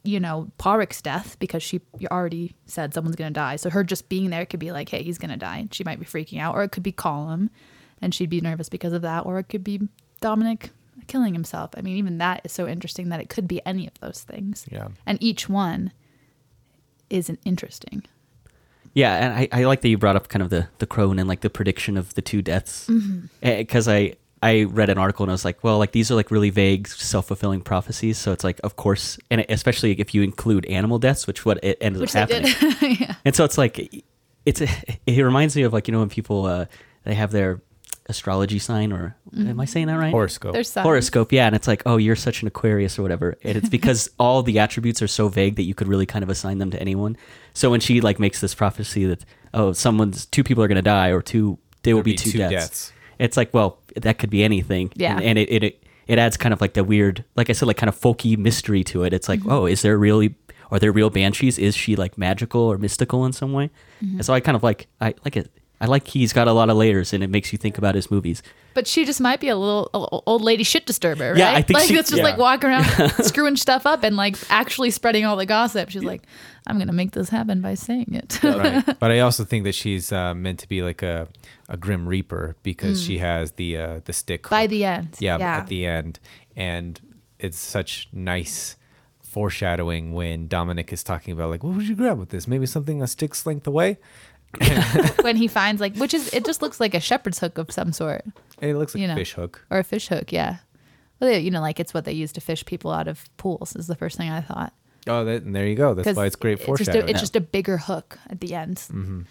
you 0.03 0.21
know, 0.21 0.51
Pádraic's 0.59 1.01
death 1.01 1.39
because 1.39 1.63
she 1.63 1.81
you 1.99 2.09
already 2.11 2.55
said 2.67 2.93
someone's 2.93 3.17
gonna 3.17 3.31
die. 3.31 3.57
So 3.57 3.71
her 3.71 3.83
just 3.83 4.11
being 4.11 4.29
there 4.29 4.45
could 4.45 4.61
be 4.61 4.71
like, 4.71 4.91
hey, 4.91 5.03
he's 5.03 5.17
gonna 5.17 5.39
die. 5.39 5.67
She 5.73 5.83
might 5.85 5.99
be 5.99 6.05
freaking 6.05 6.41
out, 6.41 6.55
or 6.57 6.63
it 6.63 6.73
could 6.73 6.83
be 6.83 6.93
Colin, 6.93 7.49
and 8.03 8.15
she'd 8.15 8.29
be 8.29 8.43
nervous 8.43 8.69
because 8.69 8.93
of 8.93 9.01
that, 9.01 9.25
or 9.25 9.39
it 9.39 9.45
could 9.49 9.65
be 9.65 9.89
Dominic 10.21 10.73
killing 11.07 11.35
himself. 11.35 11.71
I 11.77 11.81
mean, 11.81 11.97
even 11.97 12.19
that 12.19 12.41
is 12.45 12.53
so 12.53 12.67
interesting 12.67 13.09
that 13.11 13.21
it 13.21 13.29
could 13.29 13.49
be 13.49 13.65
any 13.67 13.87
of 13.87 13.99
those 14.01 14.23
things. 14.23 14.67
Yeah. 14.71 14.89
And 15.07 15.23
each 15.23 15.49
one 15.49 15.93
isn't 17.11 17.41
interesting. 17.45 18.05
Yeah, 18.95 19.15
and 19.15 19.35
I, 19.35 19.49
I 19.51 19.65
like 19.65 19.81
that 19.81 19.89
you 19.89 19.99
brought 19.99 20.15
up 20.15 20.29
kind 20.29 20.43
of 20.43 20.51
the 20.51 20.69
the 20.79 20.87
crone 20.87 21.19
and 21.19 21.29
like 21.29 21.41
the 21.41 21.51
prediction 21.51 21.97
of 21.97 22.15
the 22.15 22.23
two 22.23 22.43
deaths 22.43 22.89
because 23.41 23.89
I 23.89 24.15
I 24.41 24.65
read 24.65 24.89
an 24.89 24.99
article 24.99 25.25
and 25.25 25.31
I 25.31 25.35
was 25.35 25.45
like, 25.45 25.65
well, 25.65 25.79
like 25.79 25.93
these 25.93 26.11
are 26.11 26.15
like 26.15 26.31
really 26.31 26.51
vague 26.51 26.87
self 26.87 27.27
fulfilling 27.27 27.61
prophecies. 27.61 28.19
So 28.19 28.31
it's 28.31 28.45
like, 28.45 28.61
of 28.63 28.77
course, 28.77 29.19
and 29.31 29.45
especially 29.49 29.99
if 29.99 30.15
you 30.15 30.23
include 30.23 30.67
animal 30.67 30.99
deaths, 30.99 31.27
which 31.27 31.45
what 31.45 31.59
it 31.65 31.79
ended 31.81 32.03
Which 32.03 32.15
up 32.15 32.31
happening. 32.31 32.53
yeah. 33.01 33.15
And 33.25 33.35
so 33.35 33.45
it's 33.45 33.59
like, 33.59 34.05
it's 34.47 34.61
it 35.07 35.23
reminds 35.23 35.57
me 35.57 35.63
of 35.63 35.73
like 35.73 35.89
you 35.89 35.93
know 35.93 36.01
when 36.01 36.09
people 36.09 36.47
uh, 36.47 36.67
they 37.05 37.15
have 37.15 37.31
their 37.31 37.63
astrology 38.07 38.59
sign 38.59 38.93
or 38.93 39.17
am 39.37 39.59
I 39.59 39.65
saying 39.65 39.87
that 39.87 39.95
right? 39.99 40.11
Horoscope. 40.13 40.53
There's 40.53 40.71
some. 40.71 40.83
horoscope 40.83 41.33
yeah 41.33 41.47
and 41.47 41.57
it's 41.57 41.67
like 41.67 41.83
oh 41.87 41.97
you're 41.97 42.17
such 42.17 42.43
an 42.43 42.49
aquarius 42.49 42.99
or 42.99 43.03
whatever 43.03 43.37
and 43.43 43.57
it's 43.57 43.69
because 43.71 44.11
all 44.19 44.43
the 44.43 44.59
attributes 44.59 45.01
are 45.01 45.07
so 45.09 45.29
vague 45.29 45.57
that 45.57 45.63
you 45.63 45.75
could 45.75 45.89
really 45.89 46.05
kind 46.05 46.23
of 46.23 46.29
assign 46.29 46.59
them 46.59 46.71
to 46.71 46.81
anyone 46.81 47.17
so 47.55 47.71
when 47.71 47.81
she 47.81 48.01
like 48.03 48.19
makes 48.19 48.41
this 48.43 48.55
prophecy 48.55 49.07
that 49.07 49.25
oh 49.55 49.73
someone's 49.73 50.27
two 50.27 50.45
people 50.45 50.63
are 50.63 50.69
going 50.69 50.77
to 50.77 50.83
die 50.83 51.09
or 51.09 51.23
two 51.23 51.59
there 51.83 51.95
will 51.95 52.03
There'll 52.03 52.15
be, 52.15 52.15
two, 52.15 52.33
two 52.33 52.39
deaths. 52.39 52.53
deaths. 52.53 52.93
it's 53.19 53.37
like 53.39 53.55
well 53.55 53.79
that 53.97 54.19
could 54.19 54.31
be 54.31 54.45
anything 54.45 54.93
Yeah. 54.97 55.17
and, 55.17 55.25
and 55.25 55.39
it, 55.39 55.65
it 55.65 55.85
it 56.07 56.19
adds 56.19 56.37
kind 56.37 56.53
of 56.53 56.61
like 56.61 56.75
the 56.75 56.85
weird 56.85 57.25
like 57.37 57.49
i 57.49 57.55
said 57.55 57.67
like 57.67 57.79
kind 57.79 57.89
of 57.89 57.99
folky 57.99 58.37
mystery 58.37 58.85
to 58.85 59.05
it 59.05 59.15
it's 59.15 59.29
like 59.31 59.41
mm-hmm. 59.41 59.53
oh 59.53 59.65
is 59.67 59.81
there 59.81 59.97
really 59.97 60.35
are 60.71 60.79
there 60.79 60.93
real 60.93 61.09
banshees 61.09 61.59
is 61.59 61.75
she 61.75 61.97
like 61.97 62.19
magical 62.19 62.61
or 62.61 62.77
mystical 62.77 63.25
in 63.25 63.33
some 63.33 63.53
way 63.55 63.71
mm-hmm. 64.03 64.17
and 64.17 64.27
so 64.27 64.35
i 64.35 64.41
kind 64.41 64.57
of 64.57 64.63
like 64.63 64.89
i 65.01 65.15
like 65.25 65.37
it 65.39 65.51
i 65.85 65.87
like 65.87 66.07
he's 66.09 66.33
got 66.33 66.47
a 66.49 66.53
lot 66.53 66.69
of 66.71 66.77
layers 66.77 67.13
and 67.13 67.23
it 67.23 67.31
makes 67.31 67.53
you 67.53 67.59
think 67.59 67.77
about 67.79 67.95
his 67.95 68.11
movies 68.11 68.43
But 68.75 68.87
she 68.89 69.05
just 69.05 69.21
might 69.21 69.39
be 69.41 69.49
a 69.49 69.57
little 69.57 69.89
a- 69.95 69.99
a- 70.17 70.23
old 70.27 70.43
lady 70.43 70.65
shit 70.65 70.85
disturber, 70.87 71.29
right? 71.31 71.39
Yeah, 71.39 71.53
I 71.59 71.63
think 71.63 71.79
like 71.79 71.87
she- 71.89 71.95
that's 71.95 72.11
just 72.11 72.19
yeah. 72.23 72.29
like 72.31 72.39
walking 72.39 72.71
around 72.71 72.85
screwing 73.31 73.57
stuff 73.57 73.87
up 73.87 74.03
and 74.03 74.17
like 74.17 74.35
actually 74.51 74.91
spreading 74.91 75.25
all 75.25 75.37
the 75.37 75.47
gossip. 75.47 75.91
She's 75.91 76.03
like, 76.03 76.23
I'm 76.67 76.77
gonna 76.81 76.93
make 77.03 77.13
this 77.13 77.29
happen 77.29 77.61
by 77.61 77.75
saying 77.75 78.11
it. 78.21 78.31
right. 78.43 78.83
But 78.99 79.11
I 79.13 79.21
also 79.21 79.45
think 79.45 79.63
that 79.65 79.77
she's 79.77 80.11
uh, 80.11 80.35
meant 80.35 80.59
to 80.65 80.69
be 80.69 80.83
like 80.83 81.03
a, 81.07 81.29
a 81.69 81.77
grim 81.77 82.09
reaper 82.09 82.57
because 82.65 82.99
she 83.07 83.19
has 83.19 83.53
the 83.53 83.71
uh, 83.79 84.01
the 84.07 84.13
stick 84.13 84.49
by 84.51 84.63
hook. 84.63 84.71
the 84.71 84.85
end. 84.85 85.09
yeah, 85.21 85.39
Yeah. 85.39 85.57
at 85.59 85.67
the 85.69 85.87
end, 85.87 86.19
and 86.57 87.01
it's 87.39 87.59
such 87.61 88.09
nice 88.13 88.75
foreshadowing 89.23 90.13
when 90.13 90.49
Dominic 90.49 90.93
is 90.93 91.03
talking 91.03 91.33
about 91.33 91.51
like, 91.51 91.63
what 91.65 91.75
would 91.77 91.89
you 91.89 91.97
grab 91.97 92.19
with 92.19 92.31
this? 92.31 92.47
Maybe 92.47 92.67
something 92.67 93.03
a 93.03 93.07
stick's 93.07 93.47
length 93.47 93.67
away. 93.67 93.99
when 95.23 95.37
he 95.37 95.49
finds 95.49 95.81
like 95.81 95.97
which 95.97 96.15
is 96.15 96.33
it 96.33 96.45
just 96.45 96.63
looks 96.63 96.81
like 96.81 96.95
a 96.95 97.01
shepherd's 97.01 97.39
hook 97.39 97.59
of 97.59 97.71
some 97.71 97.93
sort. 97.93 98.25
It 98.61 98.75
looks 98.77 98.95
like 98.95 99.01
You 99.01 99.07
a 99.07 99.09
know. 99.09 99.17
fish 99.17 99.33
hook. 99.35 99.65
Or 99.71 99.79
a 99.79 99.85
fish 99.85 100.09
hook, 100.09 100.33
yeah. 100.33 100.57
Well, 101.21 101.31
you 101.39 101.51
know, 101.51 101.61
like 101.61 101.79
it's 101.81 101.95
what 101.95 102.05
they 102.05 102.13
use 102.13 102.33
to 102.33 102.41
fish 102.41 102.65
people 102.65 102.91
out 102.93 103.09
of 103.09 103.25
pools 103.37 103.77
is 103.77 103.87
the 103.87 103.95
first 103.95 104.17
thing 104.17 104.31
I 104.31 104.41
thought. 104.41 104.73
Oh, 105.07 105.25
that, 105.25 105.43
and 105.43 105.55
there 105.55 105.67
you 105.67 105.75
go. 105.75 105.95
That's 105.95 106.17
why 106.17 106.27
it's 106.27 106.37
great 106.37 106.53
it's 106.55 106.61
just, 106.63 106.67
foreshadowing. 106.67 107.05
a, 107.09 107.11
it's 107.11 107.21
just 107.21 107.37
a 107.37 107.41
bigger 107.41 107.77
hook 107.79 108.19
at 108.31 108.41
the 108.41 108.55
end. 108.55 108.77
Mm-hmm. 108.79 109.23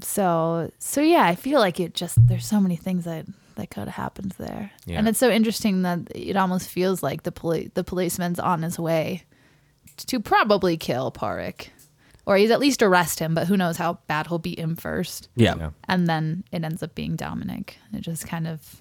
So 0.00 0.70
so 0.78 1.00
yeah, 1.00 1.24
I 1.24 1.34
feel 1.34 1.60
like 1.60 1.80
it 1.80 1.94
just 1.94 2.16
there's 2.28 2.46
so 2.46 2.60
many 2.60 2.76
things 2.76 3.04
that 3.04 3.26
that 3.56 3.70
could 3.70 3.84
have 3.84 3.94
happened 3.94 4.32
there, 4.38 4.72
Yeah. 4.84 4.98
and 4.98 5.06
it's 5.08 5.18
so 5.18 5.30
interesting 5.30 5.82
that 5.82 6.00
it 6.14 6.36
almost 6.36 6.68
feels 6.68 7.02
like 7.04 7.22
the 7.22 7.30
poli- 7.32 7.70
the 7.74 7.84
policeman's 7.84 8.40
on 8.40 8.62
his 8.62 8.78
way 8.80 9.22
to 10.08 10.18
probably 10.18 10.76
kill 10.76 11.12
Pádraic, 11.12 11.68
or 12.26 12.36
he's 12.36 12.50
at 12.50 12.60
least 12.60 12.82
arrest 12.82 13.18
him. 13.18 13.34
But 13.34 13.46
who 13.46 13.56
knows 13.56 13.76
how 13.76 13.98
bad 14.06 14.26
he'll 14.28 14.38
beat 14.38 14.58
him 14.58 14.76
first, 14.76 15.28
yeah, 15.36 15.56
Yeah. 15.56 15.70
and 15.88 16.06
then 16.06 16.44
it 16.52 16.64
ends 16.64 16.82
up 16.82 16.94
being 16.94 17.16
Dominic. 17.16 17.78
It 17.92 18.00
just 18.00 18.26
kind 18.26 18.46
of 18.46 18.76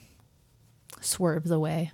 swerves 1.02 1.52
away. 1.52 1.92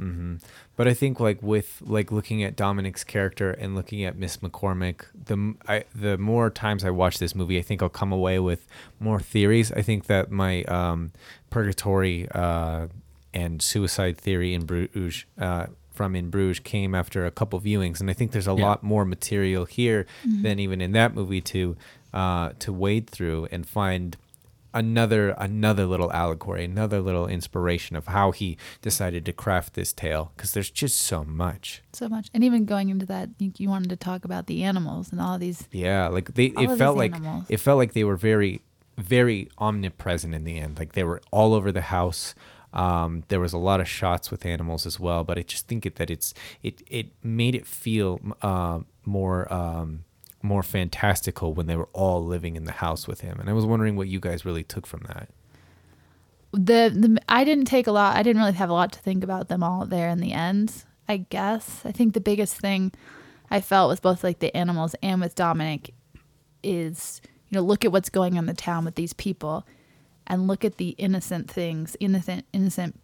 But 0.76 0.88
I 0.88 0.94
think 0.94 1.20
like 1.20 1.42
with 1.42 1.82
like 1.82 2.12
looking 2.12 2.44
at 2.44 2.56
Dominic's 2.56 3.04
character 3.04 3.52
and 3.52 3.74
looking 3.76 4.04
at 4.04 4.18
Miss 4.18 4.38
McCormick, 4.38 5.02
the 5.26 5.34
m- 5.34 5.58
I, 5.68 5.86
the 5.96 6.18
more 6.18 6.50
times 6.52 6.84
I 6.86 6.92
watch 6.92 7.18
this 7.18 7.34
movie, 7.34 7.58
I 7.58 7.62
think 7.64 7.82
I'll 7.82 7.90
come 7.90 8.12
away 8.12 8.38
with 8.40 8.68
more 9.00 9.20
theories. 9.20 9.72
I 9.72 9.82
think 9.82 10.06
that 10.06 10.30
my 10.32 10.64
um, 10.66 11.12
purgatory 11.50 12.28
uh, 12.32 12.88
and 13.34 13.62
suicide 13.62 14.18
theory 14.18 14.54
in 14.54 14.66
Bruges 14.66 15.26
uh, 15.40 15.68
from 16.00 16.16
in 16.16 16.30
Bruges 16.30 16.62
came 16.62 16.96
after 16.96 17.26
a 17.26 17.32
couple 17.40 17.60
viewings, 17.60 18.00
and 18.00 18.10
I 18.10 18.14
think 18.14 18.32
there's 18.32 18.48
a 18.48 18.56
Yeah. 18.56 18.68
lot 18.68 18.84
more 18.84 19.04
material 19.04 19.66
here 19.66 20.06
than 20.44 20.58
even 20.58 20.80
in 20.80 20.94
that 20.94 21.14
movie 21.14 21.42
to 21.54 21.76
uh, 22.14 22.52
to 22.60 22.72
wade 22.72 23.10
through 23.10 23.50
and 23.52 23.68
find 23.68 24.16
another 24.74 25.32
another 25.32 25.86
little 25.86 26.10
allegory, 26.14 26.64
another 26.64 27.02
little 27.02 27.28
inspiration 27.28 27.98
of 27.98 28.08
how 28.08 28.32
he 28.32 28.58
decided 28.82 29.26
to 29.26 29.34
craft 29.34 29.74
this 29.74 29.92
tale 29.92 30.32
because 30.38 30.54
there's 30.54 30.70
just 30.72 31.02
so 31.02 31.26
much. 31.26 31.82
So 31.92 32.08
much, 32.08 32.30
and 32.34 32.46
even 32.46 32.64
going 32.64 32.88
into 32.90 33.06
that, 33.08 33.30
you, 33.40 33.52
you 33.58 33.68
wanted 33.68 33.90
to 33.90 33.96
talk 33.98 34.24
about 34.24 34.48
the 34.48 34.64
animals 34.64 35.12
and 35.12 35.20
all 35.20 35.38
these. 35.38 35.68
Yeah, 35.72 36.08
like 36.08 36.34
they 36.36 36.46
it 36.46 36.78
felt 36.78 36.96
like 36.96 37.14
animals. 37.16 37.46
it 37.50 37.58
felt 37.60 37.78
like 37.78 37.92
they 37.92 38.06
were 38.06 38.16
very 38.18 38.62
very 38.98 39.50
omnipresent 39.58 40.34
in 40.34 40.44
the 40.46 40.58
end. 40.60 40.78
Like 40.80 40.94
they 40.94 41.04
were 41.04 41.22
all 41.32 41.54
over 41.54 41.72
the 41.72 41.82
house. 41.82 42.36
Um, 42.74 43.24
there 43.30 43.40
was 43.40 43.54
a 43.54 43.58
lot 43.58 43.80
of 43.82 43.88
shots 43.88 44.30
with 44.32 44.46
animals 44.46 44.86
as 44.86 45.00
well, 45.00 45.24
but 45.24 45.38
I 45.38 45.42
just 45.42 45.68
think 45.68 45.86
it, 45.86 45.96
that 45.96 46.10
it's 46.10 46.34
it 46.64 46.82
it 46.88 47.08
made 47.24 47.56
it 47.56 47.66
feel 47.66 48.20
uh, 48.42 48.80
more 49.06 49.52
um, 49.52 50.06
more 50.44 50.64
fantastical 50.64 51.54
when 51.54 51.68
they 51.68 51.76
were 51.76 51.90
all 51.94 52.24
living 52.24 52.56
in 52.56 52.66
the 52.66 52.74
house 52.74 53.08
with 53.08 53.22
him. 53.22 53.40
And 53.40 53.50
I 53.50 53.54
was 53.54 53.66
wondering 53.66 53.96
what 53.96 54.08
you 54.08 54.20
guys 54.20 54.46
really 54.46 54.64
took 54.64 54.86
from 54.88 55.02
that. 55.08 55.30
the, 56.52 56.92
the 56.96 57.22
I 57.28 57.44
didn't 57.44 57.66
take 57.66 57.88
a 57.88 57.92
lot. 57.92 58.16
I 58.16 58.24
didn't 58.24 58.42
really 58.42 58.54
have 58.54 58.70
a 58.70 58.74
lot 58.74 58.92
to 58.94 59.00
think 59.00 59.24
about 59.24 59.48
them 59.50 59.64
all 59.64 59.86
there 59.86 60.10
in 60.10 60.20
the 60.20 60.34
end. 60.34 60.84
I 61.08 61.18
guess 61.18 61.82
I 61.86 61.92
think 61.92 62.14
the 62.14 62.22
biggest 62.22 62.56
thing 62.58 62.92
I 63.50 63.62
felt 63.62 63.90
with 63.90 64.02
both 64.02 64.24
like 64.24 64.40
the 64.40 64.56
animals 64.56 64.96
and 65.02 65.22
with 65.22 65.36
Dominic 65.36 65.94
is 66.64 67.22
you 67.50 67.56
know 67.58 67.62
look 67.64 67.86
at 67.86 67.92
what's 67.92 68.10
going 68.10 68.34
on 68.34 68.40
in 68.40 68.46
the 68.46 68.54
town 68.54 68.86
with 68.86 68.96
these 68.96 69.14
people, 69.14 69.66
and 70.30 70.48
look 70.48 70.64
at 70.64 70.78
the 70.78 70.90
innocent 70.90 71.50
things, 71.50 71.98
innocent 72.00 72.46
innocent 72.54 73.00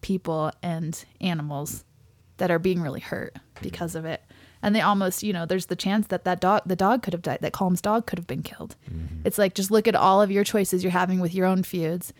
people 0.00 0.50
and 0.62 1.04
animals 1.20 1.84
that 2.38 2.50
are 2.50 2.58
being 2.58 2.80
really 2.80 3.00
hurt 3.00 3.36
because 3.60 3.94
of 3.94 4.04
it. 4.04 4.22
And 4.62 4.74
they 4.74 4.80
almost, 4.80 5.22
you 5.22 5.32
know, 5.32 5.46
there's 5.46 5.66
the 5.66 5.76
chance 5.76 6.08
that 6.08 6.24
that 6.24 6.40
dog, 6.40 6.62
the 6.66 6.76
dog 6.76 7.02
could 7.02 7.12
have 7.12 7.22
died, 7.22 7.38
that 7.42 7.52
Colm's 7.52 7.80
dog 7.80 8.06
could 8.06 8.18
have 8.18 8.26
been 8.26 8.42
killed. 8.42 8.74
Mm-hmm. 8.90 9.22
It's 9.24 9.38
like 9.38 9.54
just 9.54 9.70
look 9.70 9.86
at 9.86 9.94
all 9.94 10.20
of 10.20 10.30
your 10.30 10.44
choices 10.44 10.82
you're 10.82 10.90
having 10.90 11.20
with 11.20 11.34
your 11.34 11.46
own 11.46 11.62
feuds. 11.62 12.12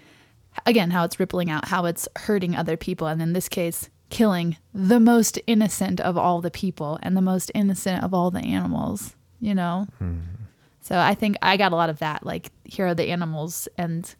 Again, 0.67 0.91
how 0.91 1.05
it's 1.05 1.19
rippling 1.19 1.51
out, 1.51 1.69
how 1.69 1.85
it's 1.85 2.09
hurting 2.17 2.55
other 2.55 2.77
people, 2.77 3.07
and 3.07 3.21
in 3.23 3.33
this 3.33 3.49
case, 3.49 3.91
killing 4.11 4.57
the 4.73 4.99
most 4.99 5.39
innocent 5.47 6.01
of 6.01 6.17
all 6.17 6.41
the 6.41 6.51
people 6.51 6.99
and 7.03 7.17
the 7.17 7.23
most 7.23 7.53
innocent 7.55 8.03
of 8.03 8.15
all 8.15 8.31
the 8.31 8.41
animals. 8.41 9.15
You 9.41 9.55
know. 9.55 9.87
Hmm. 9.99 10.19
So 10.81 10.99
I 10.99 11.15
think 11.15 11.37
I 11.43 11.57
got 11.57 11.73
a 11.73 11.77
lot 11.77 11.91
of 11.91 11.99
that. 11.99 12.25
Like 12.25 12.51
here 12.65 12.87
are 12.87 12.95
the 12.95 13.11
animals, 13.11 13.69
and 13.77 14.15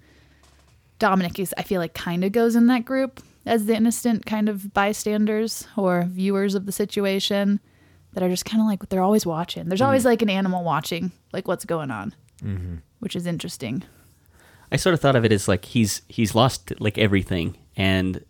Dominic 0.99 1.39
is 1.39 1.55
I 1.57 1.63
feel 1.63 1.81
like 1.81 1.95
kind 1.95 2.25
of 2.25 2.33
goes 2.33 2.57
in 2.57 2.67
that 2.67 2.85
group 2.85 3.23
as 3.47 3.67
the 3.67 3.75
innocent 3.75 4.27
kind 4.27 4.49
of 4.49 4.75
bystanders 4.75 5.67
or 5.77 6.05
viewers 6.09 6.55
of 6.55 6.67
the 6.67 6.73
situation 6.73 7.61
that 8.13 8.23
are 8.23 8.29
just 8.29 8.45
kind 8.45 8.61
of 8.61 8.67
like 8.67 8.89
they're 8.89 9.03
always 9.03 9.27
watching. 9.27 9.69
There's 9.69 9.81
always 9.81 10.03
mm-hmm. 10.03 10.09
like 10.09 10.23
an 10.23 10.31
animal 10.31 10.65
watching 10.65 11.13
like 11.33 11.49
what's 11.49 11.65
going 11.65 11.91
on, 11.91 12.15
mm-hmm. 12.43 12.77
which 13.01 13.17
is 13.17 13.27
interesting. 13.27 13.85
I 14.71 14.77
sort 14.77 14.95
of 14.95 15.01
thought 15.01 15.17
of 15.17 15.25
it 15.25 15.33
as 15.33 15.49
like 15.49 15.65
he's 15.65 16.03
he's 16.09 16.35
lost 16.35 16.73
like 16.81 16.99
everything, 16.99 17.57
and 17.77 18.25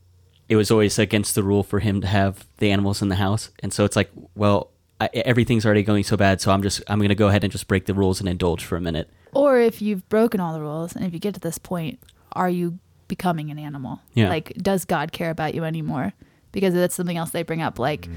it 0.48 0.56
was 0.56 0.70
always 0.70 0.98
against 0.98 1.34
the 1.34 1.42
rule 1.42 1.62
for 1.62 1.80
him 1.80 2.00
to 2.00 2.06
have 2.06 2.46
the 2.58 2.70
animals 2.70 3.02
in 3.02 3.08
the 3.08 3.16
house, 3.16 3.50
and 3.60 3.72
so 3.72 3.84
it's 3.84 3.96
like, 3.96 4.10
well, 4.34 4.70
I, 5.00 5.08
everything's 5.12 5.66
already 5.66 5.82
going 5.82 6.04
so 6.04 6.16
bad, 6.16 6.40
so 6.40 6.52
I'm 6.52 6.62
just 6.62 6.82
I'm 6.88 7.00
gonna 7.00 7.14
go 7.14 7.28
ahead 7.28 7.44
and 7.44 7.52
just 7.52 7.66
break 7.66 7.86
the 7.86 7.94
rules 7.94 8.20
and 8.20 8.28
indulge 8.28 8.64
for 8.64 8.76
a 8.76 8.80
minute. 8.80 9.10
Or 9.32 9.58
if 9.58 9.82
you've 9.82 10.08
broken 10.08 10.40
all 10.40 10.52
the 10.52 10.60
rules 10.60 10.94
and 10.94 11.04
if 11.04 11.12
you 11.12 11.18
get 11.18 11.34
to 11.34 11.40
this 11.40 11.58
point, 11.58 12.00
are 12.38 12.48
you 12.48 12.78
becoming 13.08 13.50
an 13.50 13.58
animal? 13.58 14.00
Yeah. 14.14 14.28
Like, 14.28 14.54
does 14.56 14.84
God 14.84 15.12
care 15.12 15.30
about 15.30 15.54
you 15.54 15.64
anymore? 15.64 16.12
Because 16.52 16.72
that's 16.74 16.94
something 16.94 17.16
else 17.16 17.30
they 17.30 17.42
bring 17.42 17.60
up. 17.60 17.78
Like, 17.78 18.02
mm. 18.02 18.14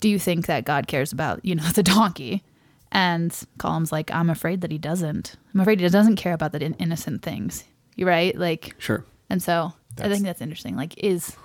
do 0.00 0.08
you 0.08 0.18
think 0.18 0.46
that 0.46 0.64
God 0.64 0.86
cares 0.86 1.12
about, 1.12 1.44
you 1.44 1.54
know, 1.54 1.62
the 1.74 1.82
donkey? 1.82 2.42
And 2.92 3.34
Colm's 3.58 3.92
like, 3.92 4.10
I'm 4.10 4.28
afraid 4.30 4.62
that 4.62 4.72
he 4.72 4.78
doesn't. 4.78 5.36
I'm 5.54 5.60
afraid 5.60 5.78
he 5.80 5.88
doesn't 5.88 6.16
care 6.16 6.32
about 6.32 6.52
the 6.52 6.62
in- 6.62 6.74
innocent 6.74 7.22
things. 7.22 7.64
You 7.94 8.06
right? 8.06 8.36
Like, 8.36 8.74
Sure. 8.78 9.04
and 9.28 9.42
so 9.42 9.72
I 10.00 10.08
think 10.08 10.24
that's 10.24 10.40
interesting. 10.40 10.76
Like, 10.76 10.98
is 10.98 11.36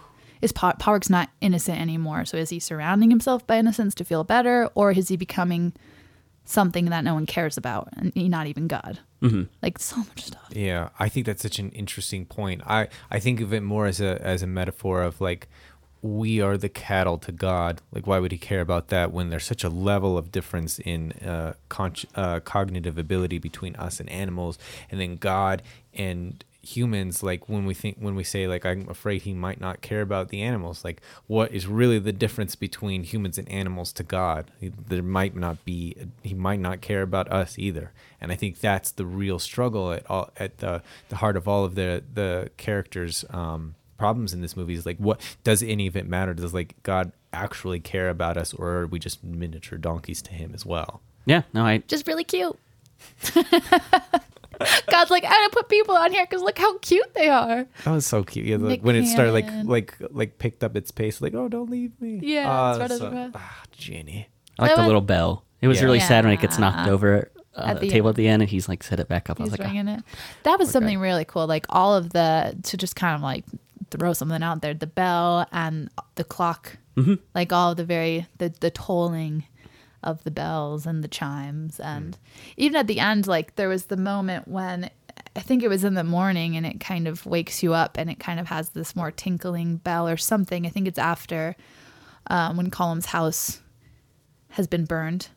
is 0.42 0.52
pa- 0.52 0.74
Park's 0.74 1.10
not 1.10 1.30
innocent 1.42 1.80
anymore? 1.80 2.26
So 2.26 2.38
is 2.38 2.50
he 2.50 2.60
surrounding 2.60 3.10
himself 3.10 3.46
by 3.46 3.58
innocence 3.58 3.96
to 3.96 4.06
feel 4.06 4.24
better, 4.24 4.70
or 4.76 4.92
is 4.92 5.08
he 5.08 5.18
becoming 5.18 5.74
something 6.46 6.86
that 6.86 7.04
no 7.04 7.14
one 7.14 7.26
cares 7.26 7.58
about, 7.58 7.90
and 7.96 8.16
not 8.16 8.48
even 8.48 8.68
God? 8.68 9.00
Hmm 9.30 9.44
Like 9.62 9.80
so 9.80 9.98
much 9.98 10.26
stuff. 10.26 10.50
Yeah, 10.52 10.90
I 11.00 11.10
think 11.10 11.26
that's 11.26 11.42
such 11.42 11.60
an 11.60 11.72
interesting 11.72 12.26
point. 12.26 12.62
I 12.66 12.88
I 13.10 13.20
think 13.20 13.42
of 13.42 13.54
it 13.54 13.62
more 13.62 13.86
as 13.88 14.00
a 14.02 14.22
as 14.22 14.42
a 14.44 14.48
metaphor 14.48 15.02
of 15.02 15.20
like 15.22 15.48
we 16.02 16.40
are 16.40 16.58
the 16.58 16.70
cattle 16.70 17.18
to 17.18 17.32
God. 17.32 17.82
Like 17.92 18.06
why 18.06 18.20
would 18.20 18.32
he 18.32 18.38
care 18.38 18.62
about 18.62 18.90
that 18.90 19.12
when 19.12 19.30
there's 19.30 19.46
such 19.46 19.64
a 19.64 19.70
level 19.70 20.18
of 20.18 20.32
difference 20.32 20.78
in 20.80 21.14
uh, 21.14 21.54
con- 21.70 21.96
uh 22.16 22.40
cognitive 22.42 22.98
ability 22.98 23.40
between 23.40 23.76
us 23.78 24.00
and 24.00 24.08
animals 24.10 24.60
and 24.92 25.00
then 25.02 25.16
God 25.16 25.64
and 25.94 26.44
humans 26.66 27.24
like 27.24 27.48
when 27.48 27.66
we 27.66 27.74
think 27.74 27.98
when 28.00 28.16
we 28.16 28.24
say 28.24 28.48
like 28.48 28.66
i'm 28.66 28.88
afraid 28.90 29.22
he 29.22 29.34
might 29.34 29.60
not 29.60 29.82
care 29.82 30.02
about 30.02 30.30
the 30.30 30.42
animals 30.42 30.84
like 30.84 31.02
what 31.28 31.52
is 31.52 31.68
really 31.68 32.00
the 32.00 32.12
difference 32.12 32.56
between 32.56 33.04
humans 33.04 33.38
and 33.38 33.50
animals 33.50 33.92
to 33.94 34.04
god? 34.04 34.52
There 34.62 35.04
might 35.04 35.36
not 35.36 35.64
be 35.66 35.96
he 36.24 36.34
might 36.34 36.60
not 36.60 36.82
care 36.82 37.02
about 37.02 37.32
us 37.32 37.58
either. 37.58 37.92
And 38.22 38.32
i 38.32 38.36
think 38.36 38.60
that's 38.60 38.92
the 38.92 39.06
real 39.06 39.40
struggle 39.40 39.92
at 39.92 40.10
all 40.10 40.30
at 40.38 40.58
the 40.60 40.82
the 41.10 41.18
heart 41.18 41.38
of 41.38 41.48
all 41.48 41.64
of 41.66 41.76
the 41.76 42.04
the 42.14 42.50
characters 42.58 43.26
um 43.30 43.76
problems 43.98 44.34
in 44.34 44.42
this 44.42 44.58
movie 44.58 44.74
is 44.74 44.86
like 44.86 44.98
what 44.98 45.20
does 45.44 45.64
any 45.64 45.88
of 45.88 45.96
it 45.96 46.08
matter? 46.08 46.34
Does 46.34 46.54
like 46.54 46.76
god 46.84 47.12
actually 47.34 47.80
care 47.80 48.10
about 48.10 48.38
us 48.38 48.54
or 48.54 48.70
are 48.70 48.88
we 48.88 49.00
just 49.00 49.24
miniature 49.24 49.78
donkeys 49.78 50.22
to 50.24 50.32
him 50.32 50.52
as 50.54 50.66
well? 50.66 51.02
Yeah, 51.26 51.42
no, 51.54 51.66
I 51.66 51.80
Just 51.80 52.08
really 52.08 52.24
cute. 52.24 52.58
God's 54.90 55.12
like, 55.12 55.24
I 55.24 55.30
gotta 55.30 55.50
put 55.52 55.70
people 55.70 55.96
on 55.96 56.12
here 56.12 56.26
because 56.26 56.42
look 56.42 56.58
how 56.58 56.78
cute 56.80 57.14
they 57.14 57.30
are. 57.30 57.66
That 57.84 57.92
was 57.92 58.06
so 58.06 58.24
cute. 58.24 58.46
Yeah, 58.46 58.58
like 58.58 58.82
when 58.82 58.96
it 58.96 59.06
started, 59.08 59.32
like 59.34 59.48
like 59.64 59.96
like 60.12 60.38
picked 60.38 60.64
up 60.64 60.76
its 60.76 60.92
pace, 60.92 61.22
like 61.22 61.34
oh, 61.34 61.48
don't 61.48 61.70
leave 61.70 62.00
me. 62.02 62.20
Yeah, 62.24 62.46
Ah, 62.50 62.72
it's 62.72 62.80
right 62.80 62.90
so- 62.92 63.10
the 63.10 63.32
ah, 63.36 63.64
Jenny. 63.72 64.28
I 64.58 64.62
like 64.64 64.72
That 64.72 64.76
the 64.78 64.82
was- 64.84 64.88
little 64.88 65.02
bell. 65.02 65.44
It 65.62 65.68
was 65.68 65.80
Yeah. 65.80 65.86
really 65.86 66.00
sad 66.00 66.24
when 66.26 66.34
it 66.34 66.42
gets 66.42 66.58
knocked 66.60 66.88
over 66.90 67.32
uh, 67.56 67.62
At 67.66 67.76
the 67.80 67.88
the 67.88 67.90
table 67.90 68.10
end. 68.10 68.14
at 68.14 68.18
the 68.18 68.28
end, 68.28 68.42
and 68.44 68.50
he's 68.50 68.68
like, 68.70 68.84
set 68.84 69.00
it 69.00 69.08
back 69.08 69.30
up. 69.30 69.40
I 69.40 69.44
was 69.44 69.52
He's 69.52 69.60
like, 69.60 69.68
oh. 69.68 69.72
ringing 69.72 69.88
it. 69.88 70.04
That 70.44 70.60
was 70.60 70.70
something 70.70 71.00
really 71.00 71.26
cool. 71.26 71.48
Like 71.48 71.66
all 71.70 71.96
of 71.96 72.12
the 72.12 72.56
to 72.64 72.78
just 72.78 72.96
kind 72.96 73.16
of 73.16 73.22
like 73.22 73.46
throw 73.92 74.14
something 74.14 74.44
out 74.44 74.62
there. 74.62 74.74
The 74.74 74.88
bell 74.88 75.48
and 75.52 75.90
the 76.16 76.24
clock, 76.24 76.78
Mm-hmm. 76.98 77.16
like 77.34 77.52
all 77.52 77.72
of 77.72 77.78
the 77.78 77.84
very 77.86 78.26
the 78.38 78.54
the 78.62 78.72
tolling 78.72 79.44
of 80.06 80.24
the 80.24 80.32
bells 80.32 80.86
and 80.86 81.04
the 81.04 81.08
chimes, 81.08 81.80
and 81.80 82.18
even 82.58 82.76
at 82.76 82.88
the 82.88 83.00
end, 83.00 83.28
like 83.28 83.56
there 83.56 83.70
was 83.70 83.86
the 83.86 83.98
moment 83.98 84.48
when 84.48 84.90
I 85.36 85.40
think 85.42 85.64
it 85.64 85.68
was 85.68 85.84
in 85.84 85.96
the 85.96 86.04
morning, 86.04 86.56
and 86.56 86.66
it 86.66 86.80
kind 86.80 87.08
of 87.08 87.26
wakes 87.26 87.62
you 87.62 87.74
up, 87.74 87.98
and 87.98 88.10
it 88.10 88.20
kind 88.20 88.40
of 88.40 88.48
has 88.48 88.70
this 88.70 88.96
more 88.96 89.12
tinkling 89.12 89.78
bell 89.78 90.08
or 90.08 90.18
something. 90.18 90.66
I 90.66 90.70
think 90.70 90.88
it's 90.88 91.00
after 91.00 91.56
um, 92.28 92.58
when 92.58 92.72
Colm's 92.72 93.08
house 93.08 93.62
has 94.50 94.68
been 94.68 94.86
burned. 94.86 95.30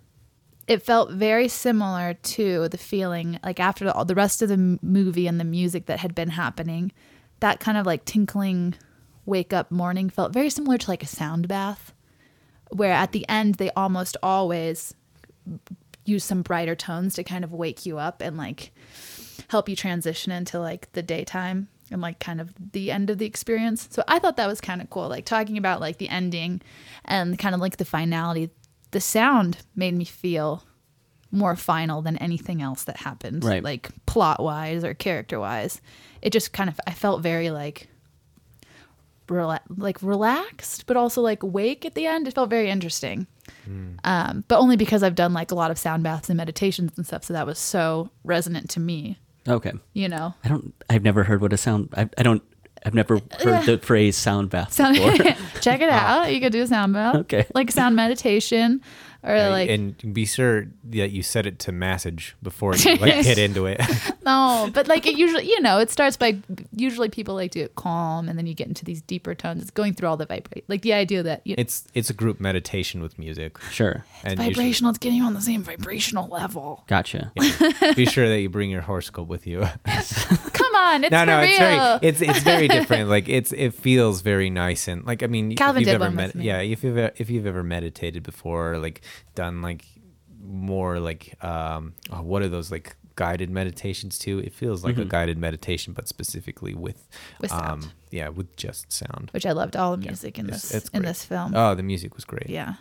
It 0.66 0.82
felt 0.82 1.10
very 1.10 1.48
similar 1.48 2.14
to 2.14 2.68
the 2.68 2.76
feeling 2.78 3.40
like 3.42 3.58
after 3.58 3.86
the, 3.86 3.94
all 3.94 4.04
the 4.04 4.14
rest 4.14 4.42
of 4.42 4.48
the 4.48 4.54
m- 4.54 4.78
movie 4.82 5.26
and 5.26 5.40
the 5.40 5.44
music 5.44 5.86
that 5.86 6.00
had 6.00 6.14
been 6.14 6.30
happening 6.30 6.92
that 7.40 7.60
kind 7.60 7.78
of 7.78 7.86
like 7.86 8.04
tinkling 8.04 8.74
wake 9.26 9.52
up 9.52 9.70
morning 9.70 10.10
felt 10.10 10.32
very 10.32 10.50
similar 10.50 10.78
to 10.78 10.90
like 10.90 11.02
a 11.02 11.06
sound 11.06 11.48
bath 11.48 11.92
where 12.70 12.92
at 12.92 13.12
the 13.12 13.28
end 13.28 13.56
they 13.56 13.70
almost 13.70 14.16
always 14.22 14.94
use 16.04 16.24
some 16.24 16.42
brighter 16.42 16.74
tones 16.74 17.14
to 17.14 17.24
kind 17.24 17.44
of 17.44 17.52
wake 17.52 17.86
you 17.86 17.98
up 17.98 18.20
and 18.20 18.36
like 18.36 18.72
help 19.48 19.68
you 19.68 19.76
transition 19.76 20.32
into 20.32 20.58
like 20.58 20.90
the 20.92 21.02
daytime 21.02 21.68
and 21.90 22.00
like 22.00 22.18
kind 22.18 22.40
of 22.40 22.52
the 22.72 22.90
end 22.90 23.10
of 23.10 23.18
the 23.18 23.26
experience. 23.26 23.88
So 23.90 24.02
I 24.08 24.18
thought 24.18 24.36
that 24.36 24.48
was 24.48 24.60
kind 24.60 24.80
of 24.80 24.90
cool. 24.90 25.08
Like 25.08 25.24
talking 25.24 25.56
about 25.58 25.80
like 25.80 25.98
the 25.98 26.08
ending 26.08 26.60
and 27.04 27.38
kind 27.38 27.54
of 27.54 27.60
like 27.60 27.76
the 27.76 27.84
finality. 27.84 28.50
The 28.90 29.00
sound 29.00 29.58
made 29.76 29.94
me 29.94 30.04
feel 30.04 30.64
more 31.30 31.56
final 31.56 32.00
than 32.00 32.16
anything 32.18 32.62
else 32.62 32.84
that 32.84 32.96
happened. 32.98 33.44
Right. 33.44 33.62
Like 33.62 33.90
plot 34.06 34.42
wise 34.42 34.84
or 34.84 34.94
character 34.94 35.38
wise. 35.38 35.80
It 36.22 36.30
just 36.30 36.52
kind 36.52 36.70
of 36.70 36.80
I 36.86 36.92
felt 36.92 37.22
very 37.22 37.50
like 37.50 37.88
rela- 39.28 39.60
like 39.76 40.02
relaxed, 40.02 40.86
but 40.86 40.96
also 40.96 41.20
like 41.22 41.42
wake 41.42 41.84
at 41.86 41.94
the 41.94 42.06
end. 42.06 42.26
It 42.28 42.34
felt 42.34 42.50
very 42.50 42.68
interesting. 42.70 43.26
Um, 44.04 44.44
but 44.48 44.58
only 44.58 44.76
because 44.76 45.02
I've 45.02 45.14
done 45.14 45.32
like 45.32 45.50
a 45.50 45.54
lot 45.54 45.70
of 45.70 45.78
sound 45.78 46.02
baths 46.02 46.28
and 46.30 46.36
meditations 46.36 46.92
and 46.96 47.06
stuff, 47.06 47.24
so 47.24 47.32
that 47.34 47.46
was 47.46 47.58
so 47.58 48.10
resonant 48.24 48.70
to 48.70 48.80
me. 48.80 49.18
okay. 49.46 49.72
You 49.92 50.08
know, 50.08 50.34
I 50.44 50.48
don't. 50.48 50.74
I've 50.90 51.02
never 51.02 51.24
heard 51.24 51.40
what 51.40 51.52
a 51.52 51.56
sound. 51.56 51.88
I, 51.96 52.08
I 52.18 52.22
don't. 52.22 52.42
I've 52.86 52.94
never 52.94 53.20
heard 53.40 53.66
the 53.66 53.78
phrase 53.82 54.16
sound 54.16 54.50
bath 54.50 54.72
sound. 54.72 54.96
before. 54.96 55.12
check 55.60 55.80
it 55.80 55.88
out. 55.90 56.32
You 56.32 56.40
could 56.40 56.52
do 56.52 56.62
a 56.62 56.66
sound 56.66 56.92
bath, 56.94 57.16
Okay. 57.16 57.44
like 57.54 57.70
sound 57.70 57.96
meditation, 57.96 58.80
or 59.22 59.34
Yeah, 59.34 59.48
like 59.48 59.68
and 59.70 60.14
be 60.14 60.24
sure 60.26 60.66
that 60.84 61.10
you 61.10 61.22
set 61.22 61.46
it 61.46 61.58
to 61.60 61.72
message 61.72 62.36
before 62.42 62.74
you 62.76 62.96
like 62.96 63.22
get 63.24 63.38
into 63.38 63.66
it. 63.66 63.80
no, 64.24 64.70
but 64.72 64.86
like 64.88 65.06
it 65.06 65.16
usually, 65.18 65.46
you 65.48 65.60
know, 65.60 65.78
it 65.78 65.90
starts 65.90 66.16
by 66.16 66.38
usually 66.74 67.08
people 67.08 67.34
like 67.34 67.50
to 67.52 67.60
get 67.60 67.74
calm, 67.74 68.28
and 68.28 68.38
then 68.38 68.46
you 68.46 68.54
get 68.54 68.68
into 68.68 68.84
these 68.84 69.02
deeper 69.02 69.34
tones. 69.34 69.62
It's 69.62 69.70
going 69.70 69.94
through 69.94 70.08
all 70.08 70.16
the 70.16 70.26
vibrate, 70.26 70.64
like 70.68 70.82
the 70.82 70.92
idea 70.92 71.22
that 71.22 71.42
you 71.44 71.54
it's 71.58 71.84
it's 71.94 72.10
a 72.10 72.14
group 72.14 72.40
meditation 72.40 73.02
with 73.02 73.18
music. 73.18 73.58
Sure. 73.70 74.04
And 74.24 74.38
usually- 74.38 74.54
vibrational. 74.54 74.90
It's 74.90 74.98
getting 74.98 75.18
you 75.18 75.24
on 75.24 75.34
the 75.34 75.40
same 75.40 75.62
vibrational 75.62 76.28
level. 76.28 76.84
Gotcha. 76.86 77.32
be 77.96 78.06
sure 78.06 78.28
that 78.28 78.40
you 78.40 78.48
bring 78.48 78.70
your 78.70 78.82
horoscope 78.82 79.28
with 79.28 79.46
you. 79.46 79.60
Come 79.86 80.67
on, 80.78 81.04
it's 81.04 81.10
no, 81.10 81.20
for 81.20 81.26
no, 81.26 81.40
real. 81.40 81.48
it's 81.50 81.58
very 81.58 81.98
it's 82.08 82.20
it's 82.22 82.38
very 82.40 82.68
different. 82.76 83.08
Like 83.08 83.28
it's 83.28 83.52
it 83.52 83.74
feels 83.74 84.20
very 84.22 84.50
nice 84.50 84.88
and 84.88 85.04
like 85.06 85.22
I 85.22 85.26
mean, 85.26 85.54
Calvin 85.56 85.82
if 85.82 85.88
you've 85.88 85.92
did 86.00 86.02
ever 86.02 86.14
one 86.16 86.26
with 86.26 86.34
me. 86.34 86.44
yeah, 86.44 86.60
if 86.60 86.82
you've 86.84 86.96
ever, 86.98 87.12
if 87.16 87.28
you've 87.30 87.46
ever 87.46 87.62
meditated 87.62 88.22
before, 88.22 88.74
or, 88.74 88.78
like 88.78 89.00
done 89.34 89.62
like 89.62 89.84
more 90.40 90.98
like 91.00 91.42
um, 91.44 91.94
oh, 92.10 92.22
what 92.22 92.42
are 92.42 92.48
those 92.48 92.70
like 92.70 92.96
guided 93.16 93.50
meditations 93.50 94.18
too? 94.18 94.38
It 94.38 94.52
feels 94.52 94.84
like 94.84 94.96
a 94.96 95.04
guided 95.04 95.38
meditation, 95.38 95.92
but 95.92 96.06
specifically 96.08 96.74
with 96.74 97.08
With 97.40 97.50
sound. 97.50 97.82
um, 97.84 97.90
yeah, 98.10 98.28
with 98.28 98.54
just 98.56 98.92
sound. 98.92 99.30
Which 99.32 99.44
I 99.44 99.52
loved 99.52 99.76
all 99.76 99.90
the 99.96 99.98
music 100.06 100.38
in 100.38 100.46
It's- 100.46 100.62
this 100.70 100.74
it's 100.74 100.88
in 100.90 101.02
this 101.02 101.24
film. 101.24 101.54
Oh, 101.56 101.74
the 101.74 101.82
music 101.82 102.14
was 102.14 102.24
great. 102.24 102.48
Yeah. 102.48 102.74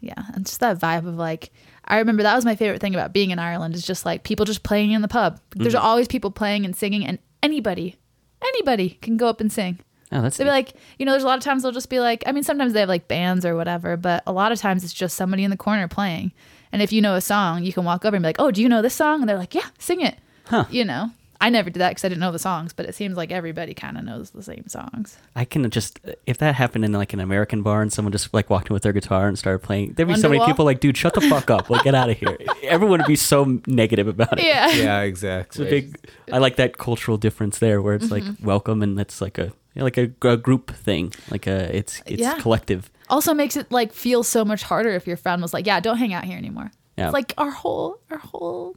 Yeah. 0.00 0.22
And 0.34 0.46
just 0.46 0.60
that 0.60 0.78
vibe 0.78 1.06
of 1.08 1.16
like, 1.16 1.50
I 1.84 1.98
remember 1.98 2.22
that 2.22 2.34
was 2.36 2.44
my 2.44 2.56
favorite 2.56 2.80
thing 2.80 2.94
about 2.94 3.12
being 3.12 3.30
in 3.30 3.38
Ireland 3.38 3.74
is 3.74 3.86
just 3.86 4.04
like 4.04 4.22
people 4.24 4.44
just 4.44 4.62
playing 4.62 4.90
in 4.92 5.02
the 5.02 5.08
pub. 5.08 5.40
There's 5.54 5.74
Mm-hmm. 5.74 5.84
always 5.84 6.08
people 6.08 6.30
playing 6.30 6.64
and 6.64 6.74
singing, 6.76 7.06
and 7.06 7.18
anybody, 7.42 7.96
anybody 8.42 8.90
can 9.02 9.16
go 9.16 9.28
up 9.28 9.40
and 9.40 9.52
sing. 9.52 9.78
Oh, 10.12 10.22
that's 10.22 10.36
They'll 10.36 10.46
be 10.46 10.50
like, 10.50 10.74
you 10.98 11.04
know, 11.06 11.12
there's 11.12 11.24
a 11.24 11.26
lot 11.26 11.38
of 11.38 11.42
times 11.44 11.62
they'll 11.62 11.72
just 11.72 11.90
be 11.90 11.98
like, 11.98 12.22
I 12.26 12.32
mean, 12.32 12.44
sometimes 12.44 12.72
they 12.72 12.80
have 12.80 12.88
like 12.88 13.08
bands 13.08 13.44
or 13.44 13.56
whatever, 13.56 13.96
but 13.96 14.22
a 14.26 14.32
lot 14.32 14.52
of 14.52 14.58
times 14.60 14.84
it's 14.84 14.92
just 14.92 15.16
somebody 15.16 15.42
in 15.42 15.50
the 15.50 15.56
corner 15.56 15.88
playing. 15.88 16.32
And 16.70 16.80
if 16.80 16.92
you 16.92 17.00
know 17.02 17.14
a 17.14 17.20
song, 17.20 17.64
you 17.64 17.72
can 17.72 17.84
walk 17.84 18.04
over 18.04 18.14
and 18.14 18.22
be 18.22 18.28
like, 18.28 18.36
oh, 18.38 18.50
do 18.52 18.62
you 18.62 18.68
know 18.68 18.82
this 18.82 18.94
song? 18.94 19.20
And 19.20 19.28
they're 19.28 19.38
like, 19.38 19.54
yeah, 19.54 19.66
sing 19.78 20.00
it. 20.00 20.16
Huh. 20.46 20.66
You 20.70 20.84
know, 20.84 21.10
I 21.46 21.50
never 21.50 21.70
did 21.70 21.78
that 21.80 21.90
because 21.90 22.04
I 22.04 22.08
didn't 22.08 22.20
know 22.20 22.32
the 22.32 22.38
songs, 22.50 22.72
but 22.72 22.86
it 22.86 22.94
seems 22.94 23.16
like 23.16 23.30
everybody 23.30 23.72
kind 23.72 23.96
of 23.96 24.04
knows 24.04 24.30
the 24.30 24.42
same 24.42 24.66
songs. 24.68 25.16
I 25.36 25.44
can 25.44 25.70
just 25.70 26.00
if 26.26 26.38
that 26.38 26.54
happened 26.56 26.84
in 26.84 26.92
like 26.92 27.12
an 27.12 27.20
American 27.20 27.62
bar 27.62 27.82
and 27.82 27.92
someone 27.92 28.12
just 28.12 28.34
like 28.34 28.50
walked 28.50 28.68
in 28.68 28.74
with 28.74 28.82
their 28.82 28.92
guitar 28.92 29.28
and 29.28 29.38
started 29.38 29.60
playing, 29.60 29.92
there'd 29.94 30.08
be 30.08 30.16
so 30.16 30.28
many 30.28 30.44
people 30.44 30.64
like, 30.64 30.80
dude, 30.80 30.96
shut 30.96 31.14
the 31.14 31.20
fuck 31.20 31.50
up, 31.50 31.70
like 31.70 31.84
get 31.84 31.94
out 31.94 32.10
of 32.10 32.16
here. 32.18 32.36
Everyone 32.64 32.98
would 33.00 33.06
be 33.06 33.16
so 33.16 33.60
negative 33.66 34.08
about 34.08 34.38
it. 34.38 34.44
Yeah. 34.44 34.70
Yeah, 34.72 35.00
It's 35.02 35.22
a 35.22 35.32
exactly. 35.62 35.64
big. 35.70 36.10
I 36.32 36.38
like 36.38 36.56
that 36.56 36.78
cultural 36.78 37.16
difference 37.16 37.58
there, 37.60 37.80
where 37.80 37.94
it's 37.94 38.10
like 38.10 38.24
Mm-hmm. 38.24 38.44
welcome 38.44 38.82
and 38.82 38.98
it's 38.98 39.20
like 39.20 39.38
a 39.38 39.44
you 39.74 39.80
know, 39.80 39.84
like 39.84 39.98
a, 39.98 40.10
a 40.22 40.36
group 40.36 40.74
thing, 40.74 41.12
like 41.30 41.46
a 41.46 41.58
it's 41.76 42.02
it's 42.06 42.20
Yeah. 42.22 42.38
collective. 42.40 42.90
also 43.08 43.32
makes 43.34 43.56
it 43.56 43.70
like 43.70 43.92
feel 43.92 44.22
so 44.24 44.44
much 44.44 44.62
harder 44.64 44.90
if 44.90 45.06
your 45.06 45.16
friend 45.16 45.40
was 45.42 45.52
like, 45.54 45.64
"Yeah, 45.66 45.78
don't 45.80 45.98
hang 45.98 46.12
out 46.12 46.24
here 46.24 46.38
anymore." 46.38 46.72
Yeah. 46.98 47.04
It's 47.06 47.12
like 47.12 47.34
our 47.38 47.50
whole 47.50 47.98
our 48.10 48.18
whole 48.18 48.74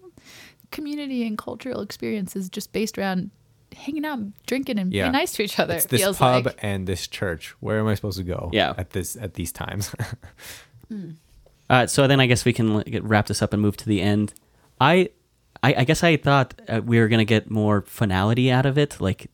community 0.71 1.25
and 1.25 1.37
cultural 1.37 1.81
experience 1.81 2.35
is 2.35 2.49
just 2.49 2.71
based 2.73 2.97
around 2.97 3.31
hanging 3.75 4.05
out, 4.05 4.19
drinking, 4.47 4.79
and 4.79 4.91
Yeah. 4.93 5.03
being 5.05 5.13
nice 5.13 5.33
to 5.33 5.43
each 5.43 5.59
other. 5.59 5.75
It's 5.75 5.85
it 5.85 5.89
this 5.91 6.01
feels 6.01 6.17
pub 6.17 6.45
like. 6.47 6.55
and 6.61 6.87
this 6.87 7.07
church. 7.07 7.55
Where 7.59 7.79
am 7.79 7.87
I 7.87 7.95
supposed 7.95 8.17
to 8.17 8.23
go? 8.23 8.49
Yeah. 8.53 8.73
At 8.77 8.91
this 8.91 9.15
at 9.15 9.33
these 9.35 9.51
times. 9.51 9.93
Uh, 11.69 11.85
so 11.85 12.07
then 12.07 12.19
I 12.19 12.25
guess 12.25 12.45
we 12.45 12.53
can 12.53 12.73
like, 12.73 12.97
wrap 13.03 13.27
this 13.27 13.43
up 13.43 13.53
and 13.53 13.61
move 13.61 13.77
to 13.77 13.85
the 13.85 14.01
end. 14.01 14.33
I, 14.81 15.09
I, 15.61 15.75
I 15.77 15.83
guess 15.83 16.03
I 16.03 16.17
thought 16.17 16.59
uh, 16.67 16.81
we 16.83 16.99
were 16.99 17.07
gonna 17.07 17.25
get 17.25 17.51
more 17.51 17.81
finality 17.83 18.49
out 18.51 18.65
of 18.65 18.75
it, 18.77 18.99
like, 18.99 19.29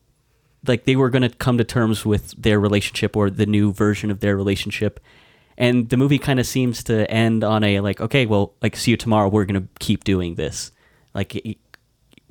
like 0.66 0.84
they 0.84 0.96
were 0.96 1.08
gonna 1.08 1.30
come 1.30 1.56
to 1.56 1.64
terms 1.64 2.04
with 2.04 2.34
their 2.36 2.60
relationship 2.60 3.16
or 3.16 3.30
the 3.30 3.46
new 3.46 3.72
version 3.72 4.10
of 4.10 4.20
their 4.20 4.36
relationship, 4.36 5.00
and 5.56 5.88
the 5.88 5.96
movie 5.96 6.18
kind 6.18 6.38
of 6.38 6.46
seems 6.46 6.84
to 6.84 7.10
end 7.10 7.42
on 7.42 7.64
a 7.64 7.80
like, 7.80 8.02
okay, 8.02 8.26
well, 8.26 8.52
like 8.60 8.76
see 8.76 8.90
you 8.90 8.96
tomorrow. 8.98 9.28
We're 9.30 9.46
gonna 9.46 9.68
keep 9.78 10.04
doing 10.04 10.34
this. 10.34 10.72
Like, 11.16 11.32
he- 11.32 11.58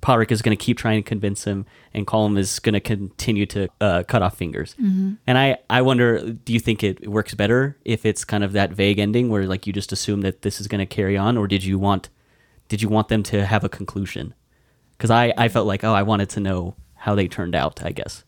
Pádraic 0.01 0.31
is 0.31 0.43
gonna 0.43 0.55
keep 0.55 0.77
trying 0.77 1.01
to 1.03 1.07
convince 1.07 1.45
him, 1.45 1.65
and 1.91 2.05
Colm 2.05 2.37
is 2.37 2.59
gonna 2.59 2.79
continue 2.79 3.47
to 3.47 3.67
uh, 3.81 4.03
cut 4.07 4.21
off 4.21 4.37
fingers. 4.37 4.75
And 5.25 5.37
I, 5.37 5.57
I 5.67 5.81
wonder, 5.81 6.31
do 6.31 6.53
you 6.53 6.59
think 6.59 6.83
it 6.83 7.07
works 7.09 7.33
better 7.33 7.75
if 7.83 8.05
it's 8.05 8.23
kind 8.23 8.43
of 8.43 8.51
that 8.53 8.71
vague 8.71 8.99
ending 8.99 9.29
where 9.29 9.47
like 9.47 9.65
you 9.65 9.73
just 9.73 9.91
assume 9.91 10.21
that 10.21 10.43
this 10.43 10.61
is 10.61 10.67
going 10.67 10.79
to 10.79 10.85
carry 10.85 11.17
on, 11.17 11.37
or 11.37 11.47
did 11.47 11.63
you 11.63 11.79
want, 11.79 12.09
did 12.67 12.83
you 12.83 12.89
want 12.89 13.07
them 13.07 13.23
to 13.23 13.45
have 13.47 13.63
a 13.63 13.69
conclusion? 13.69 14.35
Because 14.95 15.09
I, 15.09 15.33
I 15.37 15.47
felt 15.47 15.65
like 15.65 15.83
oh, 15.83 15.93
I 15.93 16.03
wanted 16.03 16.29
to 16.31 16.39
know 16.39 16.75
how 16.93 17.15
they 17.15 17.27
turned 17.27 17.55
out. 17.55 17.83
I 17.83 17.91
guess. 17.91 18.23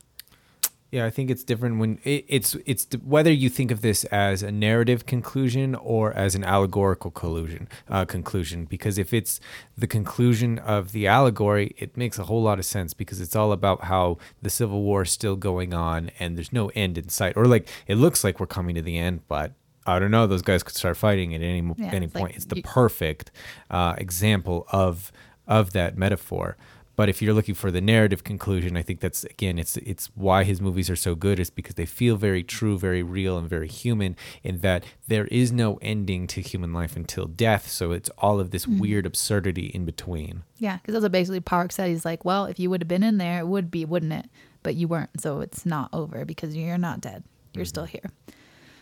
Yeah, 0.90 1.06
I 1.06 1.10
think 1.10 1.30
it's 1.30 1.44
different 1.44 1.80
when 1.80 2.00
it, 2.06 2.24
it's 2.30 2.56
it's 2.66 2.88
whether 3.04 3.32
you 3.32 3.50
think 3.50 3.72
of 3.72 3.82
this 3.82 4.06
as 4.06 4.42
a 4.42 4.52
narrative 4.54 5.06
conclusion 5.06 5.76
or 5.76 6.14
as 6.14 6.34
an 6.34 6.46
allegorical 6.46 7.12
collusion 7.12 7.68
uh, 7.90 8.06
conclusion. 8.06 8.64
Because 8.64 8.98
if 8.98 9.14
it's 9.14 9.42
the 9.78 9.86
conclusion 9.88 10.60
of 10.60 10.94
the 10.94 11.06
allegory, 11.06 11.76
it 11.78 11.98
makes 11.98 12.18
a 12.18 12.24
whole 12.24 12.42
lot 12.42 12.58
of 12.58 12.66
sense 12.66 12.94
because 12.94 13.20
it's 13.20 13.36
all 13.36 13.52
about 13.52 13.84
how 13.86 14.18
the 14.42 14.50
Civil 14.50 14.82
War 14.82 15.02
is 15.02 15.12
still 15.12 15.36
going 15.36 15.74
on 15.74 16.10
and 16.20 16.38
there's 16.38 16.54
no 16.54 16.70
end 16.74 16.98
in 16.98 17.10
sight, 17.10 17.36
or 17.36 17.44
like 17.46 17.68
it 17.88 17.96
looks 17.96 18.24
like 18.24 18.40
we're 18.40 18.48
coming 18.48 18.74
to 18.76 18.82
the 18.82 18.98
end, 18.98 19.28
but 19.28 19.52
I 19.86 20.00
don't 20.00 20.12
know. 20.12 20.26
Those 20.26 20.42
guys 20.42 20.64
could 20.64 20.76
start 20.76 20.96
fighting 20.96 21.36
at 21.36 21.42
any 21.42 21.62
Yeah, 21.78 21.92
any 21.92 22.06
it's 22.06 22.16
like 22.16 22.22
point. 22.22 22.36
it's 22.38 22.46
the 22.46 22.58
you- 22.58 22.64
perfect 22.64 23.30
uh, 23.70 23.96
example 23.98 24.66
of 24.72 25.12
of 25.48 25.74
that 25.74 25.98
metaphor. 25.98 26.56
But 26.98 27.10
if 27.10 27.22
you're 27.22 27.36
looking 27.36 27.54
for 27.54 27.70
the 27.70 27.80
narrative 27.80 28.24
conclusion, 28.24 28.76
I 28.76 28.82
think 28.82 29.02
that's 29.02 29.24
again, 29.24 29.60
it's 29.60 29.78
it's 29.78 30.08
why 30.16 30.44
his 30.44 30.60
movies 30.60 30.90
are 30.90 30.96
so 30.96 31.14
good 31.14 31.40
is 31.40 31.52
because 31.52 31.76
they 31.76 31.86
feel 31.86 32.18
very 32.18 32.44
true, 32.44 32.78
very 32.80 33.04
real, 33.04 33.38
and 33.38 33.48
very 33.48 33.68
human. 33.68 34.16
In 34.44 34.60
that 34.62 34.84
there 35.08 35.28
is 35.28 35.52
no 35.52 35.78
ending 35.80 36.26
to 36.28 36.42
human 36.42 36.74
life 36.74 36.96
until 36.96 37.28
death, 37.28 37.70
so 37.70 37.92
it's 37.92 38.10
all 38.18 38.40
of 38.40 38.50
this 38.50 38.66
mm-hmm. 38.66 38.80
weird 38.80 39.06
absurdity 39.06 39.68
in 39.68 39.86
between. 39.86 40.42
Yeah, 40.58 40.78
because 40.78 40.94
that's 40.94 41.04
what 41.04 41.12
basically 41.12 41.40
Park 41.40 41.72
said. 41.72 41.88
He's 41.88 42.04
like, 42.04 42.26
well, 42.26 42.46
if 42.46 42.60
you 42.60 42.72
would 42.72 42.82
have 42.82 42.88
been 42.88 43.04
in 43.04 43.20
there, 43.20 43.40
it 43.40 43.48
would 43.48 43.70
be, 43.70 43.86
wouldn't 43.86 44.14
it? 44.14 44.26
But 44.64 44.74
you 44.74 44.88
weren't, 44.88 45.22
so 45.22 45.42
it's 45.42 45.68
not 45.68 45.90
over 45.94 46.26
because 46.26 46.56
you're 46.56 46.80
not 46.80 47.00
dead. 47.00 47.24
You're 47.54 47.64
mm-hmm. 47.64 47.70
still 47.70 47.86
here. 47.86 48.12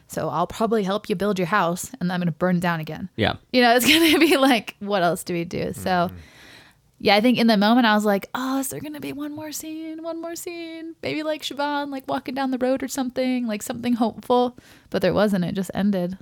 So 0.07 0.29
I'll 0.29 0.47
probably 0.47 0.83
help 0.83 1.09
you 1.09 1.15
build 1.15 1.37
your 1.37 1.47
house, 1.47 1.91
and 1.99 2.13
I'm 2.13 2.21
going 2.21 2.27
to 2.27 2.31
burn 2.31 2.57
it 2.57 2.61
down 2.61 2.79
again. 2.79 3.09
Yeah. 3.17 3.35
You 3.51 3.61
know, 3.61 3.75
it's 3.75 3.85
going 3.89 4.09
to 4.13 4.19
be 4.19 4.37
like, 4.37 4.75
what 4.79 5.03
else 5.03 5.25
do 5.25 5.33
we 5.33 5.43
do? 5.43 5.73
So, 5.73 5.89
mm-hmm. 5.89 6.15
Yeah, 6.99 7.15
I 7.15 7.21
think 7.21 7.37
in 7.37 7.47
the 7.47 7.57
moment 7.57 7.85
I 7.85 7.93
was 7.95 8.05
like, 8.05 8.29
oh, 8.33 8.59
is 8.59 8.69
there 8.69 8.79
going 8.79 8.93
to 8.93 8.99
be 9.01 9.13
one 9.13 9.33
more 9.35 9.51
scene? 9.51 10.01
One 10.03 10.21
more 10.21 10.35
scene? 10.35 10.95
Maybe 11.03 11.23
like 11.23 11.41
Siobhan, 11.43 11.89
like 11.91 12.07
walking 12.07 12.35
down 12.35 12.51
the 12.51 12.57
road 12.57 12.81
or 12.83 12.87
something, 12.87 13.47
like 13.47 13.61
something 13.61 13.93
hopeful. 13.93 14.57
But 14.89 15.01
there 15.01 15.13
wasn't. 15.13 15.45
It 15.45 15.55
just 15.55 15.71
ended. 15.73 16.17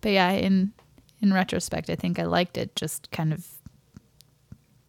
But 0.00 0.12
yeah, 0.12 0.30
in 0.30 0.72
in 1.20 1.32
retrospect, 1.32 1.90
I 1.90 1.96
think 1.96 2.18
I 2.18 2.24
liked 2.24 2.56
it. 2.56 2.74
Just 2.76 3.10
kind 3.10 3.32
of 3.32 3.46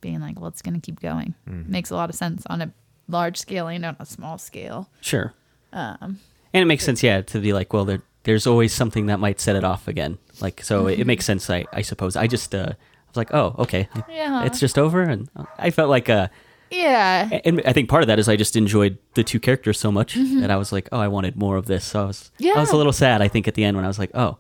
being 0.01 0.21
like, 0.21 0.39
well, 0.39 0.47
it's 0.47 0.61
going 0.61 0.79
to 0.79 0.85
keep 0.85 0.99
going. 1.01 1.33
Makes 1.45 1.89
a 1.91 1.95
lot 1.95 2.09
of 2.09 2.15
sense 2.15 2.43
on 2.49 2.61
a 2.61 2.71
large 3.07 3.37
scale 3.37 3.67
and 3.67 3.83
on 3.85 3.97
a 3.99 4.05
small 4.05 4.37
scale. 4.37 4.89
Sure. 5.01 5.33
Um, 5.73 6.19
And 6.53 6.61
it 6.61 6.65
makes 6.65 6.83
sense, 6.85 7.03
yeah, 7.03 7.21
to 7.21 7.39
be 7.39 7.51
like, 7.53 7.73
well, 7.73 7.83
there, 7.85 8.01
there's 8.23 8.47
always 8.47 8.71
something 8.73 9.07
that 9.07 9.19
might 9.19 9.39
set 9.41 9.55
it 9.55 9.63
off 9.63 9.87
again. 9.87 10.17
Like, 10.39 10.63
so 10.63 10.87
it, 10.87 10.99
it 10.99 11.07
makes 11.07 11.25
sense, 11.25 11.49
I, 11.49 11.65
I 11.73 11.81
suppose. 11.81 12.15
I 12.15 12.27
just, 12.27 12.55
uh, 12.55 12.73
was 13.09 13.17
like, 13.17 13.33
oh, 13.33 13.55
okay, 13.59 13.87
Yeah. 14.09 14.45
it's 14.45 14.59
just 14.59 14.77
over, 14.77 15.01
and 15.01 15.29
I 15.57 15.69
felt 15.71 15.89
like, 15.89 16.09
uh, 16.09 16.27
yeah. 16.71 17.39
and 17.45 17.61
I 17.65 17.73
think 17.73 17.89
part 17.89 18.03
of 18.03 18.07
that 18.07 18.19
is 18.19 18.29
I 18.29 18.35
just 18.35 18.55
enjoyed 18.55 18.97
the 19.15 19.23
two 19.23 19.39
characters 19.39 19.79
so 19.79 19.91
much 19.91 20.13
that 20.15 20.51
I 20.51 20.57
was 20.57 20.71
like, 20.71 20.87
oh, 20.91 20.99
I 20.99 21.07
wanted 21.07 21.35
more 21.35 21.57
of 21.57 21.65
this. 21.65 21.83
So 21.85 22.03
I 22.03 22.05
was, 22.05 22.31
yeah. 22.37 22.53
I 22.53 22.59
was 22.59 22.71
a 22.71 22.77
little 22.77 22.93
sad. 22.93 23.21
I 23.21 23.27
think 23.27 23.47
at 23.47 23.55
the 23.55 23.63
end 23.63 23.75
when 23.75 23.85
I 23.85 23.87
was 23.87 23.99
like, 23.99 24.11
oh, 24.13 24.37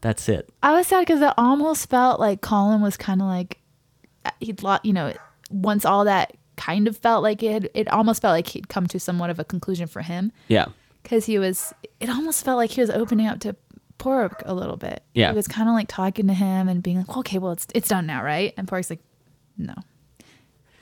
that's 0.00 0.28
it. 0.28 0.48
I 0.62 0.72
was 0.72 0.86
sad 0.86 1.00
because 1.00 1.20
it 1.20 1.32
almost 1.36 1.90
felt 1.90 2.20
like 2.20 2.40
Colm 2.40 2.82
was 2.82 2.96
kind 2.96 3.20
of 3.20 3.26
like 3.28 3.58
he'd 4.40 4.62
lot, 4.62 4.84
you 4.84 4.92
know, 4.92 5.12
once 5.50 5.84
all 5.84 6.04
that 6.04 6.36
kind 6.56 6.86
of 6.86 6.96
felt 6.96 7.22
like 7.22 7.42
it, 7.42 7.52
had, 7.52 7.70
it 7.74 7.88
almost 7.88 8.22
felt 8.22 8.32
like 8.32 8.46
he'd 8.48 8.68
come 8.68 8.86
to 8.86 9.00
somewhat 9.00 9.30
of 9.30 9.38
a 9.40 9.44
conclusion 9.44 9.86
for 9.88 10.02
him 10.02 10.30
Yeah, 10.48 10.66
because 11.02 11.26
he 11.26 11.38
was. 11.38 11.72
It 11.98 12.08
almost 12.08 12.44
felt 12.44 12.58
like 12.58 12.70
he 12.70 12.80
was 12.80 12.90
opening 12.90 13.26
up 13.26 13.40
to 13.40 13.56
Pork 14.02 14.42
a 14.46 14.52
little 14.54 14.76
bit. 14.76 15.02
Yeah. 15.14 15.30
he 15.30 15.36
was 15.36 15.46
kind 15.48 15.68
of 15.68 15.74
like 15.74 15.88
talking 15.88 16.26
to 16.26 16.34
him 16.34 16.68
and 16.68 16.82
being 16.82 16.98
like, 16.98 17.16
"Okay, 17.18 17.38
well, 17.38 17.52
it's 17.52 17.66
it's 17.74 17.88
done 17.88 18.06
now, 18.06 18.22
right?" 18.22 18.52
And 18.56 18.66
Pork's 18.68 18.90
like, 18.90 19.00
"No." 19.56 19.74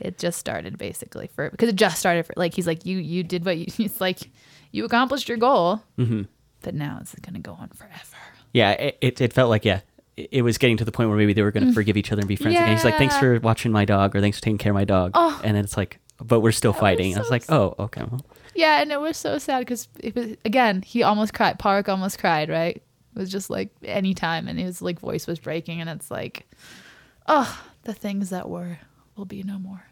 It 0.01 0.17
just 0.19 0.39
started 0.39 0.79
basically 0.79 1.27
for 1.35 1.51
because 1.51 1.69
it 1.69 1.77
just 1.77 1.99
started 1.99 2.25
for 2.25 2.33
like 2.37 2.55
he's 2.55 2.67
like 2.67 2.87
you 2.87 2.97
you 2.99 3.23
did 3.23 3.45
what 3.45 3.59
you 3.59 3.67
it's 3.85 4.01
like 4.01 4.31
you 4.73 4.85
accomplished 4.85 5.29
your 5.29 5.39
goal, 5.39 5.83
hmm 5.97 6.23
but 6.63 6.75
now 6.75 6.99
it's 7.01 7.15
gonna 7.17 7.39
go 7.41 7.53
on 7.53 7.69
forever. 7.69 8.17
yeah. 8.53 8.71
It, 8.73 8.99
it, 9.01 9.21
it 9.21 9.33
felt 9.33 9.49
like 9.51 9.65
yeah, 9.65 9.81
it, 10.17 10.43
was 10.43 10.59
getting 10.59 10.77
to 10.79 10.85
the 10.85 10.93
point 10.93 11.09
where 11.09 11.17
maybe 11.19 11.33
they 11.33 11.41
were 11.43 11.51
going 11.51 11.67
to 11.67 11.73
forgive 11.73 11.97
each 11.97 12.13
other 12.13 12.21
and 12.21 12.29
be 12.29 12.37
friends 12.37 12.57
again. 12.57 12.73
He's 12.73 12.85
like, 12.85 12.97
thanks 12.99 13.17
for 13.17 13.41
watching 13.41 13.73
my 13.73 13.87
dog, 13.87 14.15
or 14.15 14.21
thanks 14.21 14.39
for 14.39 14.43
taking 14.45 14.59
care 14.59 14.73
of 14.73 14.75
my 14.75 14.85
dog, 14.85 15.13
Oh. 15.15 15.41
and 15.43 15.57
then 15.57 15.65
it's 15.65 15.79
like, 15.79 15.99
but 16.23 16.41
we're 16.41 16.53
still 16.53 16.73
was 16.73 16.81
fighting. 16.81 17.17
I 17.17 17.19
was 17.21 17.31
like, 17.31 17.45
oh, 17.51 17.75
okay. 17.79 18.03
Well, 18.03 18.21
Yeah, 18.55 18.83
and 18.83 18.93
it 18.93 19.01
was 19.01 19.17
so 19.17 19.39
sad 19.39 19.61
because 19.61 19.89
it 20.01 20.15
was 20.15 20.37
again 20.45 20.83
he 20.83 21.03
almost 21.03 21.33
cried. 21.35 21.59
Park 21.59 21.89
almost 21.89 22.19
cried. 22.19 22.49
Right? 22.51 22.83
It 23.15 23.19
was 23.19 23.31
just 23.31 23.51
like 23.51 23.71
any 23.85 24.15
time, 24.15 24.49
and 24.49 24.59
his 24.59 24.81
like 24.81 25.01
voice 25.01 25.27
was 25.27 25.39
breaking, 25.39 25.81
and 25.81 25.91
it's 25.91 26.11
like, 26.11 26.47
oh, 27.27 27.61
the 27.83 27.93
things 27.93 28.31
that 28.31 28.49
were 28.49 28.79
will 29.17 29.25
be 29.25 29.43
no 29.43 29.59
more. 29.59 29.85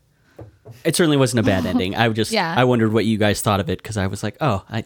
It 0.84 0.94
certainly 0.94 1.16
wasn't 1.16 1.40
a 1.40 1.42
bad 1.42 1.66
ending. 1.72 1.96
I 1.96 2.08
just 2.10 2.30
Yeah. 2.30 2.54
I 2.56 2.64
wondered 2.64 2.92
what 2.92 3.04
you 3.04 3.18
guys 3.18 3.42
thought 3.42 3.60
of 3.60 3.68
it 3.68 3.82
because 3.82 3.96
I 3.96 4.06
was 4.06 4.22
like, 4.22 4.36
oh, 4.40 4.64
I 4.70 4.84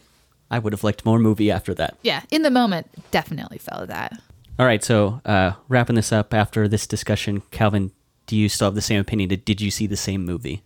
I 0.49 0.59
would 0.59 0.73
have 0.73 0.83
liked 0.83 1.05
more 1.05 1.19
movie 1.19 1.51
after 1.51 1.73
that. 1.75 1.97
Yeah, 2.03 2.21
in 2.31 2.41
the 2.43 2.51
moment, 2.51 2.87
definitely 3.11 3.57
felt 3.57 3.87
that. 3.87 4.19
All 4.59 4.65
right, 4.67 4.83
so 4.83 5.19
uh, 5.25 5.53
wrapping 5.67 5.95
this 5.95 6.11
up 6.11 6.31
after 6.33 6.67
this 6.67 6.85
discussion, 6.85 7.41
Calvin, 7.49 7.91
do 8.27 8.37
you 8.37 8.49
still 8.49 8.67
have 8.67 8.75
the 8.75 8.81
same 8.81 8.99
opinion? 8.99 9.29
Did, 9.29 9.45
did 9.45 9.61
you 9.61 9.71
see 9.71 9.87
the 9.87 9.97
same 9.97 10.23
movie? 10.25 10.61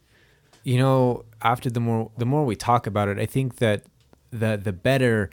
You 0.64 0.78
know, 0.78 1.24
after 1.42 1.70
the 1.70 1.80
more 1.80 2.12
the 2.18 2.26
more 2.26 2.44
we 2.46 2.56
talk 2.56 2.86
about 2.88 3.08
it, 3.08 3.18
I 3.18 3.26
think 3.26 3.58
that 3.58 3.84
the 4.32 4.58
the 4.62 4.74
better 4.74 5.30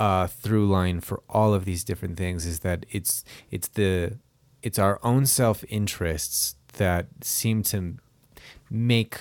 uh, 0.00 0.26
through 0.26 0.66
line 0.66 1.00
for 1.00 1.22
all 1.28 1.52
of 1.52 1.66
these 1.66 1.84
different 1.84 2.16
things 2.16 2.46
is 2.46 2.60
that 2.60 2.86
it's 2.90 3.22
it's 3.50 3.68
the 3.68 4.16
it's 4.62 4.78
our 4.78 4.98
own 5.04 5.26
self 5.26 5.62
interests 5.68 6.56
that 6.78 7.06
seem 7.20 7.62
to 7.64 7.96
make 8.70 9.20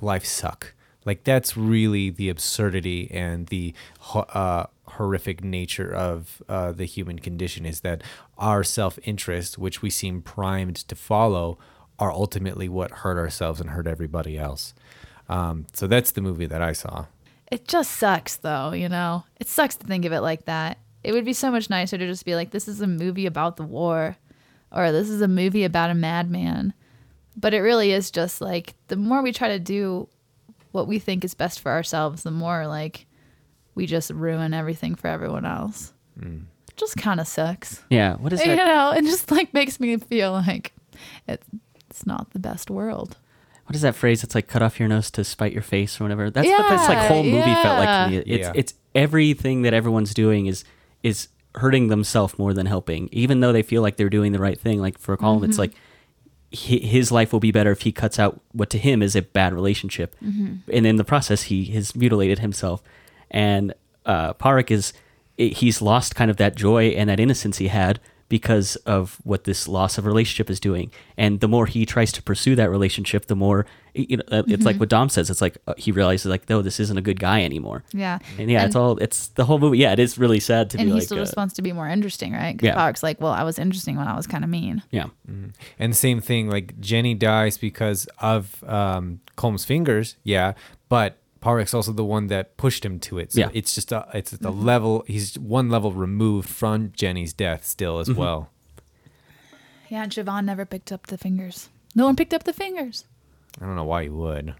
life 0.00 0.24
suck. 0.24 0.74
Like 1.04 1.22
that's 1.22 1.56
really 1.56 2.10
the 2.10 2.28
absurdity 2.28 3.08
and 3.12 3.46
the 3.46 3.72
uh, 4.12 4.66
horrific 4.88 5.44
nature 5.44 5.94
of 5.94 6.42
uh, 6.48 6.72
the 6.72 6.86
human 6.86 7.20
condition 7.20 7.64
is 7.64 7.82
that 7.82 8.02
our 8.36 8.64
self 8.64 8.98
interest, 9.04 9.58
which 9.58 9.80
we 9.80 9.90
seem 9.90 10.22
primed 10.22 10.76
to 10.88 10.96
follow, 10.96 11.56
are 12.00 12.10
ultimately 12.10 12.68
what 12.68 12.90
hurt 12.90 13.16
ourselves 13.16 13.60
and 13.60 13.70
hurt 13.70 13.86
everybody 13.86 14.36
else. 14.36 14.74
Um, 15.28 15.66
so 15.72 15.86
that's 15.86 16.10
the 16.10 16.20
movie 16.20 16.46
that 16.46 16.60
I 16.60 16.72
saw. 16.72 17.06
It 17.50 17.68
just 17.68 17.92
sucks, 17.92 18.36
though. 18.36 18.72
You 18.72 18.88
know, 18.88 19.24
it 19.40 19.48
sucks 19.48 19.76
to 19.76 19.86
think 19.86 20.04
of 20.04 20.12
it 20.12 20.20
like 20.20 20.46
that. 20.46 20.78
It 21.04 21.12
would 21.12 21.24
be 21.24 21.32
so 21.32 21.50
much 21.50 21.70
nicer 21.70 21.96
to 21.96 22.06
just 22.06 22.24
be 22.24 22.34
like, 22.34 22.50
this 22.50 22.66
is 22.66 22.80
a 22.80 22.86
movie 22.86 23.26
about 23.26 23.56
the 23.56 23.62
war, 23.62 24.16
or 24.72 24.90
this 24.90 25.08
is 25.08 25.20
a 25.20 25.28
movie 25.28 25.64
about 25.64 25.90
a 25.90 25.94
madman. 25.94 26.74
But 27.36 27.54
it 27.54 27.60
really 27.60 27.92
is 27.92 28.10
just 28.10 28.40
like 28.40 28.74
the 28.88 28.96
more 28.96 29.22
we 29.22 29.32
try 29.32 29.48
to 29.48 29.58
do 29.58 30.08
what 30.72 30.88
we 30.88 30.98
think 30.98 31.24
is 31.24 31.34
best 31.34 31.60
for 31.60 31.70
ourselves, 31.70 32.22
the 32.22 32.30
more 32.30 32.66
like 32.66 33.06
we 33.74 33.86
just 33.86 34.10
ruin 34.10 34.52
everything 34.54 34.94
for 34.94 35.08
everyone 35.08 35.44
else. 35.44 35.92
Mm. 36.18 36.46
It 36.68 36.76
just 36.76 36.96
kind 36.96 37.20
of 37.20 37.28
sucks. 37.28 37.82
Yeah, 37.90 38.16
what 38.16 38.32
is 38.32 38.40
it? 38.40 38.48
You 38.48 38.56
know, 38.56 38.90
it 38.90 39.02
just 39.02 39.30
like 39.30 39.54
makes 39.54 39.78
me 39.78 39.96
feel 39.98 40.32
like 40.32 40.72
it's 41.28 41.46
it's 41.88 42.06
not 42.06 42.30
the 42.30 42.38
best 42.38 42.70
world. 42.70 43.16
What 43.66 43.74
is 43.76 43.82
that 43.82 43.94
phrase? 43.96 44.22
It's 44.24 44.34
like 44.34 44.46
cut 44.48 44.62
off 44.62 44.78
your 44.78 44.88
nose 44.88 45.10
to 45.12 45.24
spite 45.24 45.52
your 45.52 45.62
face 45.62 46.00
or 46.00 46.04
whatever. 46.04 46.30
That's 46.30 46.46
what 46.48 46.68
this 46.68 46.88
like 46.88 46.98
whole 47.08 47.22
movie 47.24 47.54
felt 47.54 47.78
like 47.78 48.10
to 48.10 48.10
me. 48.10 48.16
It's 48.34 48.46
Yeah. 48.46 48.52
it's 48.54 48.74
everything 48.94 49.62
that 49.62 49.74
everyone's 49.74 50.14
doing 50.14 50.46
is 50.46 50.64
is 51.02 51.28
hurting 51.56 51.88
themselves 51.88 52.38
more 52.38 52.52
than 52.54 52.66
helping, 52.66 53.08
even 53.12 53.40
though 53.40 53.52
they 53.52 53.62
feel 53.62 53.82
like 53.82 53.96
they're 53.96 54.08
doing 54.10 54.32
the 54.32 54.38
right 54.38 54.58
thing. 54.60 54.80
Like 54.80 54.98
for 54.98 55.16
Colm, 55.16 55.36
Mm-hmm. 55.36 55.44
it's 55.46 55.58
like 55.58 55.72
hi- 56.54 56.76
his 56.86 57.10
life 57.10 57.32
will 57.32 57.40
be 57.40 57.50
better 57.50 57.70
if 57.72 57.82
he 57.82 57.92
cuts 57.92 58.18
out 58.18 58.40
what 58.52 58.70
to 58.70 58.78
him 58.78 59.02
is 59.02 59.16
a 59.16 59.22
bad 59.22 59.52
relationship, 59.52 60.14
Mm-hmm. 60.24 60.70
and 60.72 60.86
in 60.86 60.96
the 60.96 61.04
process 61.04 61.42
he 61.44 61.64
has 61.66 61.94
mutilated 61.96 62.38
himself. 62.40 62.82
And 63.30 63.74
uh, 64.04 64.34
Pádraic 64.34 64.70
is 64.70 64.92
i- 65.40 65.42
he's 65.44 65.82
lost 65.82 66.14
kind 66.14 66.30
of 66.30 66.36
that 66.36 66.54
joy 66.56 66.88
and 66.88 67.10
that 67.10 67.18
innocence 67.18 67.58
he 67.58 67.68
had 67.68 67.98
because 68.28 68.74
of 68.86 69.18
what 69.22 69.44
this 69.44 69.68
loss 69.68 69.98
of 69.98 70.04
relationship 70.06 70.50
is 70.50 70.58
doing. 70.58 70.90
And 71.16 71.38
the 71.40 71.46
more 71.48 71.66
he 71.66 71.86
tries 71.86 72.10
to 72.12 72.22
pursue 72.22 72.56
that 72.56 72.70
relationship, 72.70 73.26
the 73.26 73.36
more 73.36 73.66
you 73.94 74.16
know. 74.18 74.22
It's 74.30 74.48
Mm-hmm. 74.48 74.62
like 74.64 74.76
what 74.80 74.88
Dom 74.88 75.08
says. 75.08 75.30
It's 75.30 75.40
like 75.40 75.56
uh, 75.66 75.74
he 75.78 75.90
realizes 75.92 76.26
like, 76.26 76.48
no, 76.50 76.60
this 76.60 76.80
isn't 76.80 76.98
a 76.98 77.00
good 77.00 77.18
guy 77.20 77.42
anymore. 77.44 77.84
Yeah. 77.92 78.18
And 78.38 78.50
yeah, 78.50 78.64
it's 78.66 78.74
all 78.76 78.98
it's 78.98 79.28
the 79.28 79.44
whole 79.44 79.58
movie. 79.58 79.78
Yeah, 79.78 79.92
it 79.92 79.98
is 79.98 80.18
really 80.18 80.40
sad 80.40 80.70
to 80.70 80.78
and 80.78 80.86
be 80.86 80.90
he 80.90 80.94
like, 80.94 81.02
still 81.04 81.18
uh, 81.18 81.22
just 81.22 81.36
wants 81.36 81.54
to 81.54 81.62
be 81.62 81.72
more 81.72 81.88
interesting, 81.88 82.32
right? 82.32 82.58
'Cause 82.58 82.66
Yeah. 82.66 82.74
Park's 82.74 83.02
like, 83.02 83.20
well, 83.20 83.32
I 83.32 83.42
was 83.44 83.58
interesting 83.58 83.96
when 83.96 84.08
I 84.08 84.16
was 84.16 84.26
kind 84.26 84.44
of 84.44 84.50
mean. 84.50 84.82
yeah, 84.90 85.06
And 85.78 85.96
same 85.96 86.20
thing, 86.20 86.50
like 86.50 86.78
Jenny 86.80 87.14
dies 87.14 87.56
because 87.58 88.06
of 88.18 88.62
um, 88.64 89.20
Colm's 89.36 89.64
fingers, 89.64 90.16
yeah, 90.24 90.52
but 90.88 91.18
Pádraic's 91.40 91.74
also 91.74 91.92
the 91.92 92.04
one 92.04 92.28
that 92.28 92.56
pushed 92.56 92.84
him 92.84 92.98
to 93.00 93.18
it. 93.18 93.32
So 93.32 93.40
Yeah. 93.40 93.50
it's 93.52 93.74
just 93.74 93.92
a, 93.92 94.06
it's 94.14 94.32
a 94.32 94.38
mm-hmm. 94.38 94.64
level. 94.64 95.04
He's 95.06 95.38
one 95.38 95.68
level 95.68 95.92
removed 95.92 96.48
from 96.48 96.92
Jenny's 96.94 97.32
death 97.32 97.64
still 97.66 97.98
as 97.98 98.08
mm-hmm. 98.08 98.20
well. 98.20 98.50
Yeah, 99.88 100.02
and 100.02 100.12
Siobhan 100.12 100.44
never 100.44 100.64
picked 100.66 100.90
up 100.90 101.06
the 101.06 101.18
fingers. 101.18 101.68
No 101.94 102.06
one 102.06 102.16
picked 102.16 102.34
up 102.34 102.44
the 102.44 102.52
fingers. 102.52 103.04
I 103.60 103.64
don't 103.64 103.76
know 103.76 103.84
why 103.84 104.02
you 104.02 104.14
would 104.14 104.54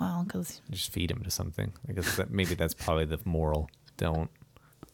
Well, 0.00 0.24
because 0.24 0.60
just 0.70 0.92
feed 0.92 1.10
him 1.10 1.22
to 1.22 1.30
something. 1.30 1.72
I 1.88 1.92
guess 1.92 2.16
that 2.16 2.30
maybe 2.30 2.54
that's 2.54 2.74
probably 2.74 3.04
the 3.04 3.20
moral. 3.24 3.70
Don't 3.96 4.30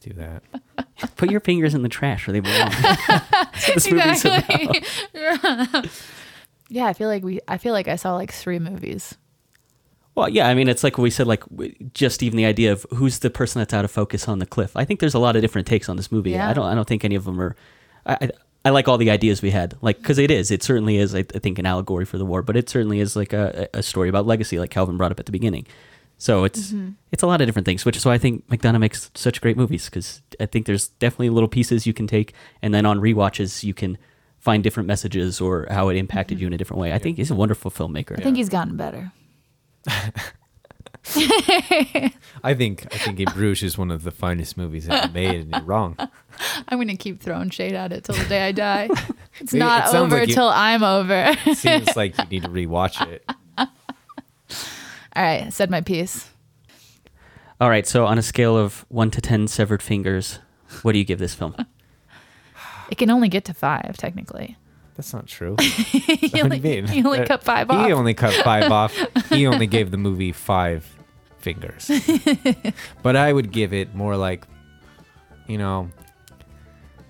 do 0.01 0.13
that. 0.15 0.43
put 1.17 1.31
your 1.31 1.41
fingers 1.41 1.75
in 1.75 1.83
the 1.83 1.89
trash 1.89 2.29
or 2.29 2.33
they 2.33 2.41
belong. 2.41 2.71
That's 2.81 3.69
what 3.69 3.75
this 3.75 3.91
movie's 3.91 4.25
yeah, 6.69 6.87
I 6.87 6.93
feel 6.93 7.09
like 7.09 7.23
we. 7.23 7.41
I 7.49 7.59
feel 7.59 7.73
like 7.73 7.89
I 7.89 7.97
saw 7.97 8.15
like 8.15 8.33
three 8.33 8.59
movies. 8.59 9.17
Well, 10.21 10.29
yeah, 10.29 10.49
I 10.49 10.55
mean, 10.55 10.69
it's 10.69 10.85
like 10.85 10.99
we 10.99 11.09
said, 11.09 11.27
like 11.27 11.43
just 11.95 12.23
even 12.23 12.37
the 12.37 12.45
idea 12.45 12.73
of 12.73 12.85
who's 12.91 13.21
the 13.21 13.31
person 13.31 13.59
that's 13.59 13.73
out 13.73 13.87
of 13.87 13.91
focus 13.91 14.29
on 14.29 14.39
the 14.39 14.45
cliff. 14.45 14.77
I 14.77 14.85
think 14.85 15.01
there's 15.01 15.15
a 15.15 15.19
lot 15.19 15.35
of 15.35 15.41
different 15.41 15.67
takes 15.67 15.89
on 15.89 15.97
this 15.97 16.13
movie. 16.13 16.33
Yeah. 16.33 16.51
I 16.51 16.53
don't, 16.53 16.67
I 16.67 16.75
don't 16.75 16.87
think 16.87 17.07
any 17.07 17.15
of 17.15 17.25
them 17.25 17.41
are. 17.41 17.57
I, 18.05 18.19
I, 18.21 18.31
I 18.67 18.69
like 18.69 18.87
all 18.87 18.99
the 18.99 19.09
ideas 19.09 19.41
we 19.41 19.51
had, 19.51 19.77
like 19.81 19.97
because 19.97 20.19
it 20.19 20.31
is, 20.31 20.51
it 20.51 20.63
certainly 20.63 20.99
is. 20.99 21.15
I, 21.15 21.21
I 21.21 21.39
think 21.39 21.59
an 21.59 21.65
allegory 21.65 22.05
for 22.05 22.19
the 22.19 22.27
war, 22.27 22.43
but 22.43 22.55
it 22.55 22.69
certainly 22.69 23.01
is 23.01 23.17
like 23.17 23.33
a, 23.33 23.71
a 23.73 23.83
story 23.83 24.11
about 24.11 24.27
legacy, 24.27 24.59
like 24.59 24.69
Calvin 24.69 24.99
brought 24.99 25.11
up 25.11 25.19
at 25.19 25.25
the 25.25 25.33
beginning. 25.33 25.67
So 26.19 26.45
it's 26.45 26.69
mm-hmm. 26.69 26.91
it's 27.13 27.23
a 27.23 27.27
lot 27.27 27.41
of 27.41 27.49
different 27.49 27.65
things, 27.65 27.87
which 27.87 27.97
is 27.97 28.05
why 28.05 28.13
I 28.13 28.19
think 28.19 28.47
McDonagh 28.49 28.81
makes 28.81 29.11
such 29.15 29.41
great 29.41 29.57
movies 29.57 29.87
because 29.87 30.21
I 30.39 30.45
think 30.45 30.67
there's 30.67 30.89
definitely 30.89 31.31
little 31.31 31.49
pieces 31.49 31.87
you 31.87 31.95
can 31.95 32.07
take, 32.07 32.35
and 32.61 32.75
then 32.75 32.85
on 32.85 33.01
rewatches 33.01 33.65
you 33.65 33.73
can 33.73 33.97
find 34.39 34.63
different 34.63 34.87
messages 34.87 35.41
or 35.41 35.67
how 35.71 35.89
it 35.89 35.97
impacted 35.97 36.37
mm-hmm. 36.37 36.43
you 36.43 36.47
in 36.49 36.53
a 36.53 36.59
different 36.59 36.83
way. 36.83 36.93
I 36.93 36.99
think 36.99 37.17
he's 37.17 37.31
a 37.31 37.35
wonderful 37.35 37.71
filmmaker. 37.71 38.21
I 38.21 38.23
think 38.23 38.37
he's 38.37 38.51
gotten 38.51 38.77
better. 38.77 39.13
I 42.43 42.55
think 42.55 42.87
I 42.95 42.99
think 42.99 43.19
In 43.21 43.27
Bruges 43.33 43.63
is 43.73 43.79
one 43.79 43.91
of 43.91 44.03
the 44.05 44.11
finest 44.11 44.57
movies 44.57 44.89
ever 44.89 45.11
made, 45.13 45.41
and 45.41 45.51
you're 45.51 45.63
wrong. 45.63 45.97
I'm 46.69 46.79
gonna 46.79 46.97
keep 46.97 47.21
throwing 47.21 47.51
shade 47.51 47.75
at 47.75 47.93
it 47.93 48.05
till 48.05 48.15
the 48.15 48.25
day 48.27 48.47
I 48.49 48.53
die. 48.53 48.89
It's 49.41 49.53
It- 49.55 49.59
not 49.59 49.89
it 49.93 49.97
over 49.97 50.19
like 50.19 50.29
you- 50.29 50.35
till 50.35 50.49
I'm 50.49 50.83
over. 50.83 51.35
It 51.47 51.57
seems 51.59 51.97
like 51.97 52.17
you 52.19 52.25
need 52.31 52.43
to 52.45 52.49
rewatch 52.49 53.05
it. 53.07 53.25
All 53.59 53.67
right, 55.25 55.43
I 55.47 55.49
said 55.49 55.71
my 55.71 55.81
piece. 55.81 56.29
All 57.61 57.69
right, 57.69 57.87
so 57.87 58.07
on 58.07 58.17
a 58.19 58.23
scale 58.23 58.57
of 58.57 58.87
one 58.89 59.11
to 59.11 59.21
ten 59.21 59.49
severed 59.49 59.83
fingers, 59.83 60.39
what 60.83 60.93
do 60.93 60.99
you 60.99 61.05
give 61.05 61.19
this 61.19 61.35
film? 61.35 61.55
It 62.91 62.97
can 62.99 63.11
only 63.11 63.29
get 63.29 63.45
to 63.47 63.55
five, 63.55 63.97
technically. 63.97 64.57
That's 65.01 65.15
not 65.15 65.27
true. 65.27 65.57
he, 65.61 66.43
only, 66.43 66.59
you 66.59 67.07
only 67.07 67.21
Uh, 67.21 67.27
cut 67.27 67.43
five 67.43 67.71
off. 67.71 67.87
He 67.87 67.93
only 67.95 68.13
cut 68.13 68.35
five 68.45 68.71
off. 68.81 68.95
He 69.31 69.47
only 69.47 69.67
gave 69.67 69.91
the 69.91 69.97
movie 69.97 70.31
five 70.31 70.85
fingers. 71.39 71.91
but 73.03 73.17
I 73.17 73.33
would 73.33 73.51
give 73.51 73.73
it 73.73 73.95
more 73.95 74.15
like, 74.15 74.47
you 75.47 75.57
know, 75.57 75.89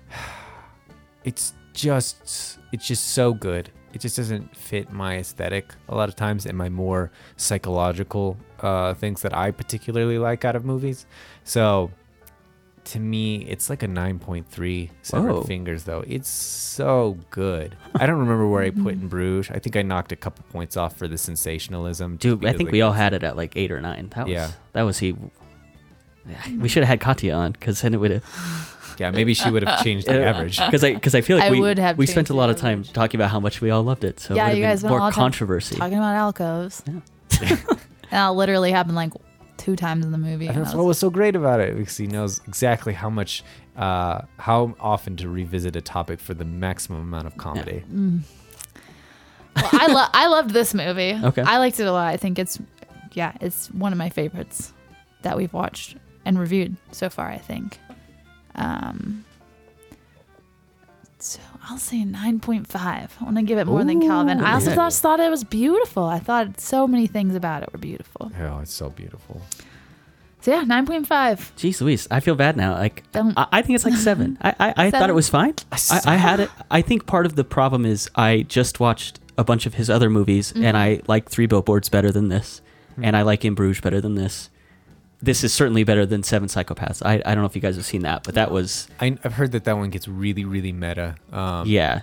it's 1.25 1.53
just 1.73 2.59
it's 2.71 2.87
just 2.87 3.09
so 3.09 3.33
good. 3.33 3.69
It 3.91 3.99
just 3.99 4.15
doesn't 4.15 4.55
fit 4.55 4.93
my 4.93 5.17
aesthetic 5.17 5.75
a 5.89 5.93
lot 5.95 6.07
of 6.07 6.15
times 6.15 6.45
and 6.45 6.57
my 6.57 6.69
more 6.69 7.11
psychological 7.35 8.37
uh, 8.61 8.93
things 8.93 9.21
that 9.23 9.35
I 9.35 9.51
particularly 9.51 10.17
like 10.17 10.45
out 10.45 10.55
of 10.55 10.63
movies. 10.63 11.05
So 11.43 11.91
to 12.85 12.99
me, 12.99 13.37
it's 13.45 13.69
like 13.69 13.83
a 13.83 13.87
9.3 13.87 14.89
severed 15.01 15.31
Whoa. 15.31 15.41
fingers, 15.43 15.83
though. 15.83 16.03
It's 16.07 16.29
so 16.29 17.17
good. 17.29 17.75
I 17.95 18.05
don't 18.05 18.19
remember 18.19 18.47
where 18.47 18.63
I 18.63 18.71
put 18.71 18.93
in 18.93 19.07
Bruges. 19.07 19.51
I 19.51 19.59
think 19.59 19.75
I 19.75 19.81
knocked 19.81 20.11
a 20.11 20.15
couple 20.15 20.43
points 20.51 20.75
off 20.77 20.97
for 20.97 21.07
the 21.07 21.17
sensationalism. 21.17 22.17
Dude, 22.17 22.45
I 22.45 22.51
think 22.53 22.67
like, 22.67 22.71
we 22.73 22.81
all 22.81 22.91
had 22.93 23.13
it 23.13 23.23
at 23.23 23.35
like 23.37 23.55
eight 23.55 23.71
or 23.71 23.81
nine. 23.81 24.09
That 24.15 24.25
was 24.25 24.33
Yeah. 24.33 24.51
that 24.73 24.81
was 24.83 24.99
he. 24.99 25.15
We 26.57 26.69
should 26.69 26.83
have 26.83 26.89
had 26.89 26.99
Katya 27.01 27.33
on 27.33 27.51
because 27.53 27.81
then 27.81 27.93
it 27.93 27.97
would 27.97 28.11
have. 28.11 28.67
Yeah, 28.99 29.09
maybe 29.09 29.33
she 29.33 29.49
would 29.49 29.63
have 29.63 29.83
changed 29.83 30.05
the 30.05 30.23
average. 30.27 30.59
Because 30.59 30.83
I 30.83 30.93
because 30.93 31.15
I 31.15 31.21
feel 31.21 31.37
like 31.37 31.47
I 31.47 31.51
we 31.51 31.59
would 31.59 31.79
have 31.79 31.97
we 31.97 32.05
spent 32.05 32.29
a 32.29 32.35
lot 32.35 32.51
of 32.51 32.57
time 32.57 32.81
average. 32.81 32.93
talking 32.93 33.19
about 33.19 33.31
how 33.31 33.39
much 33.39 33.59
we 33.59 33.71
all 33.71 33.81
loved 33.81 34.03
it. 34.03 34.19
So 34.19 34.35
yeah, 34.35 34.49
would 34.49 34.57
you 34.57 34.63
guys 34.63 34.81
been 34.81 34.89
more 34.91 34.99
lot 34.99 35.07
of 35.07 35.15
time 35.15 35.23
controversy. 35.23 35.75
talking 35.77 35.97
about 35.97 36.13
alcoves. 36.13 36.83
Yeah. 36.85 36.99
and 37.41 37.79
that'll 38.11 38.35
literally 38.35 38.71
happened 38.71 38.95
like 38.95 39.11
two 39.61 39.75
times 39.75 40.05
in 40.05 40.11
the 40.11 40.17
movie. 40.17 40.47
And 40.47 40.55
and 40.57 40.65
that's 40.65 40.73
I 40.73 40.77
what 40.77 40.83
was- 40.85 40.95
was 40.95 40.99
so 40.99 41.09
great 41.09 41.35
about 41.35 41.59
it 41.59 41.77
because 41.77 41.95
he 41.97 42.07
knows 42.07 42.41
exactly 42.47 42.93
how 42.93 43.09
much, 43.09 43.43
uh, 43.77 44.21
how 44.37 44.75
often 44.79 45.15
to 45.17 45.29
revisit 45.29 45.75
a 45.75 45.81
topic 45.81 46.19
for 46.19 46.33
the 46.33 46.45
maximum 46.45 47.01
amount 47.01 47.27
of 47.27 47.37
comedy. 47.37 47.83
well, 49.55 49.69
I 49.73 49.87
love 49.87 50.09
I 50.13 50.27
loved 50.27 50.49
this 50.51 50.73
movie. 50.73 51.11
Okay. 51.23 51.41
I 51.41 51.57
liked 51.57 51.79
it 51.79 51.85
a 51.85 51.91
lot. 51.91 52.07
I 52.07 52.17
think 52.17 52.39
it's 52.39 52.59
yeah, 53.13 53.33
it's 53.41 53.69
one 53.71 53.91
of 53.91 53.97
my 53.97 54.09
favorites 54.09 54.73
that 55.21 55.35
we've 55.37 55.53
watched 55.53 55.97
and 56.25 56.39
reviewed 56.39 56.75
so 56.91 57.09
far, 57.09 57.27
I 57.27 57.37
think. 57.37 57.77
Um 58.55 59.25
so 61.19 61.39
I'll 61.63 61.77
say 61.77 61.97
9.5. 62.03 62.75
I 62.75 63.07
want 63.23 63.37
to 63.37 63.43
give 63.43 63.57
it 63.57 63.65
more 63.67 63.83
than 63.83 64.01
Calvin. 64.01 64.39
I 64.39 64.53
also 64.53 64.69
yeah. 64.69 64.75
thought, 64.75 64.93
thought 64.93 65.19
it 65.19 65.29
was 65.29 65.43
beautiful. 65.43 66.03
I 66.03 66.19
thought 66.19 66.59
so 66.59 66.87
many 66.87 67.07
things 67.07 67.35
about 67.35 67.63
it 67.63 67.71
were 67.71 67.79
beautiful. 67.79 68.31
Oh, 68.39 68.59
it's 68.59 68.73
so 68.73 68.89
beautiful. 68.89 69.41
So 70.41 70.51
yeah, 70.51 70.63
9.5. 70.63 71.05
Jeez 71.55 71.81
Louise, 71.81 72.07
I 72.09 72.19
feel 72.19 72.33
bad 72.33 72.57
now. 72.57 72.73
Like 72.73 73.03
Don't- 73.11 73.37
I, 73.37 73.47
I 73.51 73.61
think 73.61 73.75
it's 73.75 73.85
like 73.85 73.93
seven. 73.93 74.39
I 74.41 74.55
I, 74.59 74.73
I 74.87 74.91
thought 74.91 75.09
it 75.09 75.13
was 75.13 75.29
fine. 75.29 75.53
I, 75.71 76.01
I 76.05 76.15
had 76.15 76.39
it. 76.39 76.49
I 76.71 76.81
think 76.81 77.05
part 77.05 77.27
of 77.27 77.35
the 77.35 77.43
problem 77.43 77.85
is 77.85 78.09
I 78.15 78.41
just 78.43 78.79
watched 78.79 79.19
a 79.37 79.43
bunch 79.43 79.67
of 79.67 79.75
his 79.75 79.89
other 79.89 80.09
movies 80.09 80.51
and 80.51 80.63
mm-hmm. 80.63 80.75
I 80.75 81.01
like 81.07 81.29
Three 81.29 81.45
Billboards 81.45 81.89
better 81.89 82.11
than 82.11 82.29
this, 82.29 82.61
hmm. 82.95 83.05
and 83.05 83.15
I 83.15 83.21
like 83.21 83.45
In 83.45 83.53
Bruges 83.53 83.81
better 83.81 84.01
than 84.01 84.15
this. 84.15 84.49
This 85.21 85.43
is 85.43 85.53
certainly 85.53 85.83
better 85.83 86.05
than 86.05 86.23
Seven 86.23 86.47
Psychopaths. 86.49 87.05
I, 87.05 87.15
I 87.25 87.33
don't 87.35 87.39
know 87.39 87.45
if 87.45 87.55
you 87.55 87.61
guys 87.61 87.75
have 87.75 87.85
seen 87.85 88.01
that, 88.01 88.23
but 88.23 88.35
that 88.35 88.51
was 88.51 88.87
I, 88.99 89.17
I've 89.23 89.33
heard 89.33 89.51
that 89.53 89.65
that 89.65 89.77
one 89.77 89.89
gets 89.89 90.07
really, 90.07 90.45
really 90.45 90.71
meta. 90.71 91.15
Um, 91.31 91.67
yeah. 91.67 92.01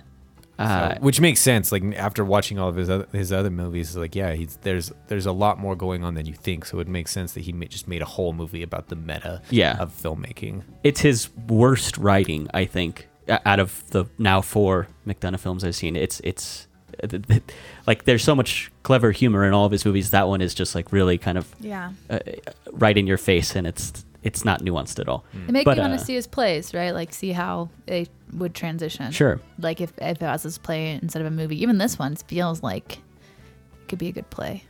so- 0.57 0.63
Uh, 0.63 0.97
which 0.99 1.19
makes 1.21 1.39
sense. 1.39 1.71
Like 1.71 1.83
after 1.95 2.23
watching 2.25 2.59
all 2.59 2.69
of 2.69 2.75
his 2.75 2.89
other, 2.89 3.07
his 3.11 3.31
other 3.31 3.49
movies, 3.49 3.95
like 3.95 4.15
yeah, 4.15 4.33
he's 4.33 4.57
there's 4.61 4.91
there's 5.07 5.25
a 5.25 5.31
lot 5.31 5.57
more 5.59 5.75
going 5.75 6.03
on 6.03 6.13
than 6.15 6.25
you 6.25 6.33
think. 6.33 6.65
So 6.65 6.79
it 6.79 6.87
makes 6.87 7.11
sense 7.11 7.33
that 7.33 7.41
he 7.41 7.51
ma- 7.53 7.65
just 7.65 7.87
made 7.87 8.01
a 8.01 8.05
whole 8.05 8.33
movie 8.33 8.63
about 8.63 8.87
the 8.87 8.95
meta 8.95 9.41
Yeah. 9.49 9.77
of 9.79 9.91
filmmaking. 9.93 10.63
it's 10.83 11.01
his 11.01 11.29
worst 11.47 11.97
writing, 11.97 12.47
I 12.53 12.65
think, 12.65 13.07
out 13.45 13.59
of 13.59 13.83
the 13.91 14.05
now 14.17 14.41
four 14.41 14.87
McDonagh 15.05 15.39
films 15.39 15.63
I've 15.63 15.75
seen. 15.75 15.95
It's 15.95 16.19
it's 16.23 16.67
like 17.87 18.03
there's 18.05 18.23
so 18.23 18.35
much 18.35 18.71
clever 18.83 19.11
humor 19.11 19.45
in 19.45 19.53
all 19.53 19.65
of 19.65 19.71
his 19.71 19.85
movies. 19.85 20.11
That 20.11 20.27
one 20.27 20.41
is 20.41 20.53
just 20.53 20.75
like 20.75 20.91
really 20.91 21.17
kind 21.17 21.37
of 21.37 21.47
Yeah. 21.59 21.91
uh, 22.09 22.19
right 22.71 22.97
in 22.97 23.07
your 23.07 23.17
face, 23.17 23.55
and 23.55 23.65
it's 23.67 24.05
it's 24.21 24.43
not 24.43 24.61
nuanced 24.61 24.99
at 24.99 25.07
all. 25.07 25.23
It 25.47 25.51
makes 25.51 25.65
But, 25.65 25.77
me 25.77 25.81
want 25.81 25.93
uh, 25.93 25.97
to 25.97 26.03
see 26.05 26.13
his 26.15 26.27
plays, 26.27 26.73
right? 26.73 26.91
Like 26.91 27.13
see 27.13 27.31
how 27.31 27.69
they 27.85 28.07
would 28.33 28.53
transition. 28.53 29.11
Sure. 29.11 29.39
Like 29.59 29.79
if, 29.79 29.93
if 29.97 30.21
it 30.21 30.25
was 30.25 30.43
his 30.43 30.57
play 30.57 30.91
instead 31.01 31.21
of 31.21 31.27
a 31.27 31.31
movie. 31.31 31.61
Even 31.61 31.77
this 31.77 31.97
one 31.97 32.15
feels 32.15 32.61
like 32.61 32.93
it 32.97 33.87
could 33.87 33.99
be 33.99 34.09
a 34.09 34.11
good 34.11 34.29
play. 34.29 34.63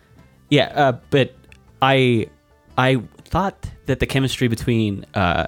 Yeah, 0.49 0.71
uh, 0.75 0.99
but 1.09 1.33
I 1.81 2.27
I 2.77 3.01
thought 3.25 3.69
that 3.87 3.99
the 3.99 4.05
chemistry 4.05 4.47
between 4.47 5.05
uh, 5.15 5.47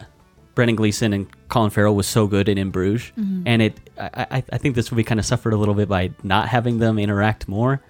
Brendan 0.55 0.75
Gleeson 0.75 1.13
and 1.13 1.27
Colin 1.51 1.69
Farrell 1.69 1.95
was 1.95 2.07
so 2.07 2.27
good 2.27 2.47
in 2.47 2.57
In 2.57 2.71
Bruges, 2.71 3.11
and 3.45 3.61
it 3.61 3.77
I, 3.99 4.41
I, 4.51 4.57
think 4.57 4.73
this 4.73 4.89
movie 4.89 5.03
kind 5.03 5.19
of 5.19 5.25
suffered 5.25 5.53
a 5.53 5.57
little 5.57 5.73
bit 5.75 5.89
by 5.89 6.11
not 6.23 6.47
having 6.47 6.79
them 6.79 6.97
interact 6.97 7.47
more. 7.49 7.81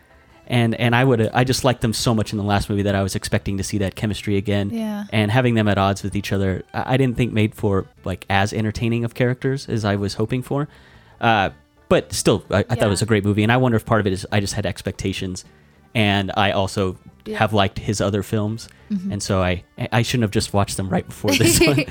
And 0.48 0.74
and 0.76 0.96
I 0.96 1.04
would 1.04 1.30
I 1.30 1.44
just 1.44 1.64
liked 1.64 1.82
them 1.82 1.94
so 1.94 2.16
much 2.16 2.34
in 2.34 2.38
the 2.38 2.44
last 2.44 2.72
movie 2.72 2.82
that 2.82 2.96
I 2.96 3.04
was 3.04 3.16
expecting 3.16 3.58
to 3.58 3.64
see 3.64 3.78
that 3.78 3.96
chemistry 3.96 4.36
again. 4.36 4.72
Yeah. 4.72 5.06
And 5.14 5.30
having 5.30 5.54
them 5.54 5.68
at 5.68 5.78
odds 5.78 6.02
with 6.02 6.16
each 6.16 6.34
other, 6.34 6.64
I, 6.74 6.98
didn't 6.98 7.16
think 7.18 7.34
made 7.34 7.54
for 7.54 7.86
like 8.04 8.26
as 8.32 8.52
entertaining 8.52 9.06
of 9.06 9.14
characters 9.14 9.70
as 9.70 9.86
I 9.86 9.96
was 9.96 10.16
hoping 10.16 10.42
for. 10.42 10.68
Uh, 11.22 11.52
but 11.88 12.12
still, 12.14 12.44
I, 12.50 12.60
I 12.60 12.76
thought 12.76 12.88
it 12.88 12.88
was 12.88 13.04
a 13.04 13.06
great 13.06 13.24
movie, 13.24 13.44
and 13.44 13.52
I 13.52 13.58
wonder 13.58 13.76
if 13.76 13.86
part 13.86 14.02
of 14.02 14.08
it 14.08 14.14
is 14.14 14.26
I 14.32 14.40
just 14.40 14.56
had 14.56 14.66
expectations, 14.66 15.46
and 15.94 16.32
I 16.36 16.52
also 16.52 16.98
Yeah. 17.26 17.38
have 17.38 17.54
liked 17.54 17.78
his 17.80 18.02
other 18.02 18.24
films, 18.24 18.68
and 18.90 19.22
so 19.22 19.42
I 19.42 19.64
I 19.92 20.02
shouldn't 20.02 20.24
have 20.24 20.32
just 20.32 20.54
watched 20.54 20.78
them 20.78 20.90
right 20.90 21.06
before 21.08 21.32
this 21.32 21.60
one. 21.66 21.80
I 21.80 21.86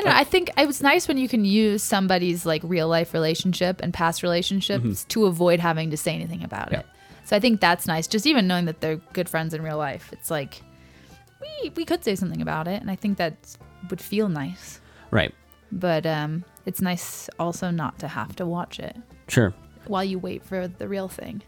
don't 0.00 0.04
know. 0.06 0.10
I 0.16 0.24
think 0.24 0.50
it 0.58 0.66
was 0.66 0.82
nice 0.82 1.08
when 1.08 1.18
you 1.18 1.28
can 1.28 1.44
use 1.44 1.82
somebody's 1.82 2.44
like 2.46 2.62
real 2.64 2.88
life 2.88 3.14
relationship 3.14 3.80
and 3.82 3.92
past 3.94 4.22
relationships 4.22 5.04
to 5.04 5.26
avoid 5.26 5.60
having 5.60 5.90
to 5.90 5.96
say 5.96 6.12
anything 6.14 6.42
about 6.44 6.70
Yeah. 6.72 6.80
it. 6.80 6.86
So 7.24 7.34
I 7.36 7.40
think 7.40 7.60
that's 7.60 7.86
nice. 7.86 8.06
Just 8.06 8.26
even 8.26 8.46
knowing 8.46 8.66
that 8.66 8.80
they're 8.82 9.00
good 9.14 9.28
friends 9.28 9.54
in 9.54 9.62
real 9.62 9.78
life, 9.78 10.10
it's 10.12 10.30
like 10.30 10.60
we 11.40 11.70
we 11.76 11.84
could 11.84 12.04
say 12.04 12.14
something 12.14 12.42
about 12.42 12.68
it, 12.68 12.80
and 12.80 12.90
I 12.90 12.96
think 12.96 13.18
that 13.18 13.34
would 13.90 14.00
feel 14.00 14.28
nice. 14.28 14.80
Right. 15.10 15.34
But 15.72 16.06
um, 16.06 16.44
it's 16.66 16.80
nice 16.80 17.28
also 17.38 17.70
not 17.70 17.98
to 18.00 18.08
have 18.08 18.36
to 18.36 18.46
watch 18.46 18.78
it 18.78 18.96
Sure. 19.28 19.52
while 19.86 20.04
you 20.04 20.18
wait 20.18 20.44
for 20.44 20.68
the 20.68 20.86
real 20.88 21.08
thing. 21.08 21.42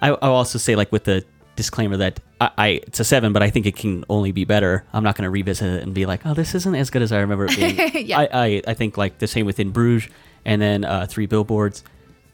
I, 0.00 0.08
I'll 0.08 0.34
also 0.34 0.58
say, 0.58 0.74
like, 0.76 0.90
with 0.92 1.04
the 1.04 1.24
disclaimer 1.56 1.96
that 1.98 2.20
I, 2.42 2.50
I 2.58 2.68
it's 2.86 3.00
a 3.00 3.04
seven, 3.04 3.32
but 3.32 3.42
I 3.42 3.50
think 3.50 3.66
it 3.66 3.76
can 3.76 4.04
only 4.08 4.32
be 4.32 4.44
better. 4.44 4.84
I'm 4.92 5.04
not 5.04 5.16
going 5.16 5.24
to 5.24 5.30
revisit 5.30 5.68
it 5.68 5.82
and 5.82 5.94
be 5.94 6.06
like, 6.06 6.26
oh, 6.26 6.34
this 6.34 6.54
isn't 6.54 6.74
as 6.74 6.90
good 6.90 7.02
as 7.02 7.12
I 7.12 7.20
remember 7.20 7.46
it 7.48 7.56
being. 7.56 8.06
Yeah. 8.06 8.20
I, 8.20 8.28
I, 8.32 8.62
I 8.68 8.74
think, 8.74 8.96
like, 8.96 9.18
the 9.18 9.26
same 9.26 9.46
within 9.46 9.70
Bruges 9.70 10.10
and 10.44 10.60
then 10.60 10.84
uh, 10.84 11.06
Three 11.08 11.26
Billboards. 11.26 11.84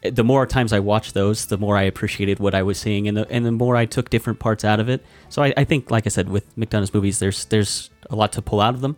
The 0.02 0.24
more 0.24 0.46
times 0.46 0.72
I 0.72 0.78
watched 0.78 1.12
those, 1.14 1.46
the 1.46 1.58
more 1.58 1.76
I 1.76 1.82
appreciated 1.82 2.38
what 2.38 2.54
I 2.54 2.62
was 2.62 2.78
seeing, 2.78 3.08
and 3.08 3.16
the 3.16 3.28
and 3.30 3.44
the 3.44 3.50
more 3.50 3.74
I 3.74 3.84
took 3.84 4.10
different 4.10 4.38
parts 4.38 4.64
out 4.64 4.78
of 4.78 4.88
it. 4.88 5.04
So 5.28 5.42
I, 5.42 5.52
I 5.56 5.64
think, 5.64 5.90
like 5.90 6.06
I 6.06 6.08
said, 6.10 6.28
with 6.28 6.44
McDonagh's 6.56 6.94
movies, 6.94 7.18
there's 7.18 7.44
there's 7.46 7.90
a 8.08 8.14
lot 8.14 8.32
to 8.34 8.42
pull 8.42 8.60
out 8.60 8.74
of 8.74 8.80
them, 8.80 8.96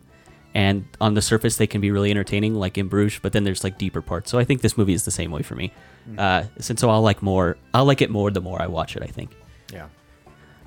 and 0.55 0.85
on 1.01 1.15
the 1.15 1.23
surface 1.23 1.57
they 1.57 1.67
can 1.67 1.81
be 1.81 1.91
really 1.91 2.11
entertaining, 2.11 2.55
like 2.55 2.77
in 2.77 2.89
Bruges. 2.89 3.19
But 3.19 3.33
then 3.33 3.45
there's 3.45 3.65
like 3.65 3.79
deeper 3.79 4.03
parts. 4.03 4.31
So 4.31 4.39
I 4.39 4.45
think 4.45 4.61
this 4.61 4.77
movie 4.77 4.93
is 4.93 5.07
the 5.07 5.11
same 5.11 5.31
way 5.31 5.41
for 5.43 5.55
me. 5.55 5.73
Uh, 6.19 6.45
since 6.59 6.83
so 6.83 6.91
I'll 6.91 7.03
like 7.03 7.23
more, 7.23 7.57
I'll 7.73 7.87
like 7.87 8.03
it 8.03 8.11
more 8.11 8.31
the 8.31 8.43
more 8.43 8.61
I 8.61 8.67
watch 8.67 8.95
it. 8.95 9.03
I 9.03 9.07
think. 9.07 9.31
Yeah. 9.73 9.89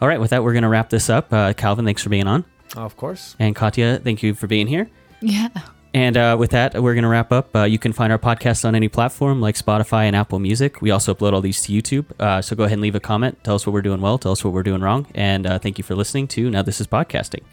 All 0.03 0.09
right, 0.09 0.19
with 0.19 0.31
that, 0.31 0.43
we're 0.43 0.51
going 0.51 0.63
to 0.63 0.67
wrap 0.67 0.89
this 0.89 1.09
up. 1.09 1.31
Uh, 1.31 1.53
Calvin, 1.53 1.85
thanks 1.85 2.03
for 2.03 2.09
being 2.09 2.27
on. 2.27 2.43
of 2.75 2.97
course. 2.97 3.37
And 3.39 3.55
Katya, 3.55 4.01
thank 4.03 4.21
you 4.21 4.33
for 4.33 4.47
being 4.47 4.67
here. 4.67 4.89
Yeah. 5.21 5.47
And 5.93 6.17
uh, 6.17 6.35
with 6.37 6.51
that, 6.51 6.73
we're 6.73 6.93
going 6.93 7.03
to 7.03 7.07
wrap 7.07 7.31
up. 7.31 7.55
Uh, 7.55 7.63
you 7.63 7.79
can 7.79 7.93
find 7.93 8.11
our 8.11 8.19
podcast 8.19 8.65
on 8.65 8.75
any 8.75 8.89
platform 8.89 9.39
like 9.39 9.55
Spotify 9.55 10.03
and 10.03 10.13
Apple 10.13 10.39
Music. 10.39 10.81
We 10.81 10.91
also 10.91 11.13
upload 11.13 11.31
all 11.31 11.39
these 11.39 11.61
to 11.61 11.71
YouTube. 11.71 12.07
Uh, 12.19 12.41
so 12.41 12.53
go 12.53 12.63
ahead 12.63 12.73
and 12.73 12.81
leave 12.81 12.95
a 12.95 12.99
comment. 12.99 13.41
Tell 13.45 13.55
us 13.55 13.65
what 13.65 13.71
we're 13.71 13.81
doing 13.81 14.01
well. 14.01 14.17
Tell 14.17 14.33
us 14.33 14.43
what 14.43 14.53
we're 14.53 14.61
doing 14.61 14.81
wrong. 14.81 15.07
And 15.15 15.47
uh, 15.47 15.57
thank 15.57 15.77
you 15.77 15.85
for 15.85 15.95
listening 15.95 16.27
to 16.27 16.49
Now 16.49 16.63
This 16.63 16.81
is 16.81 16.87
Podcasting. 16.87 17.43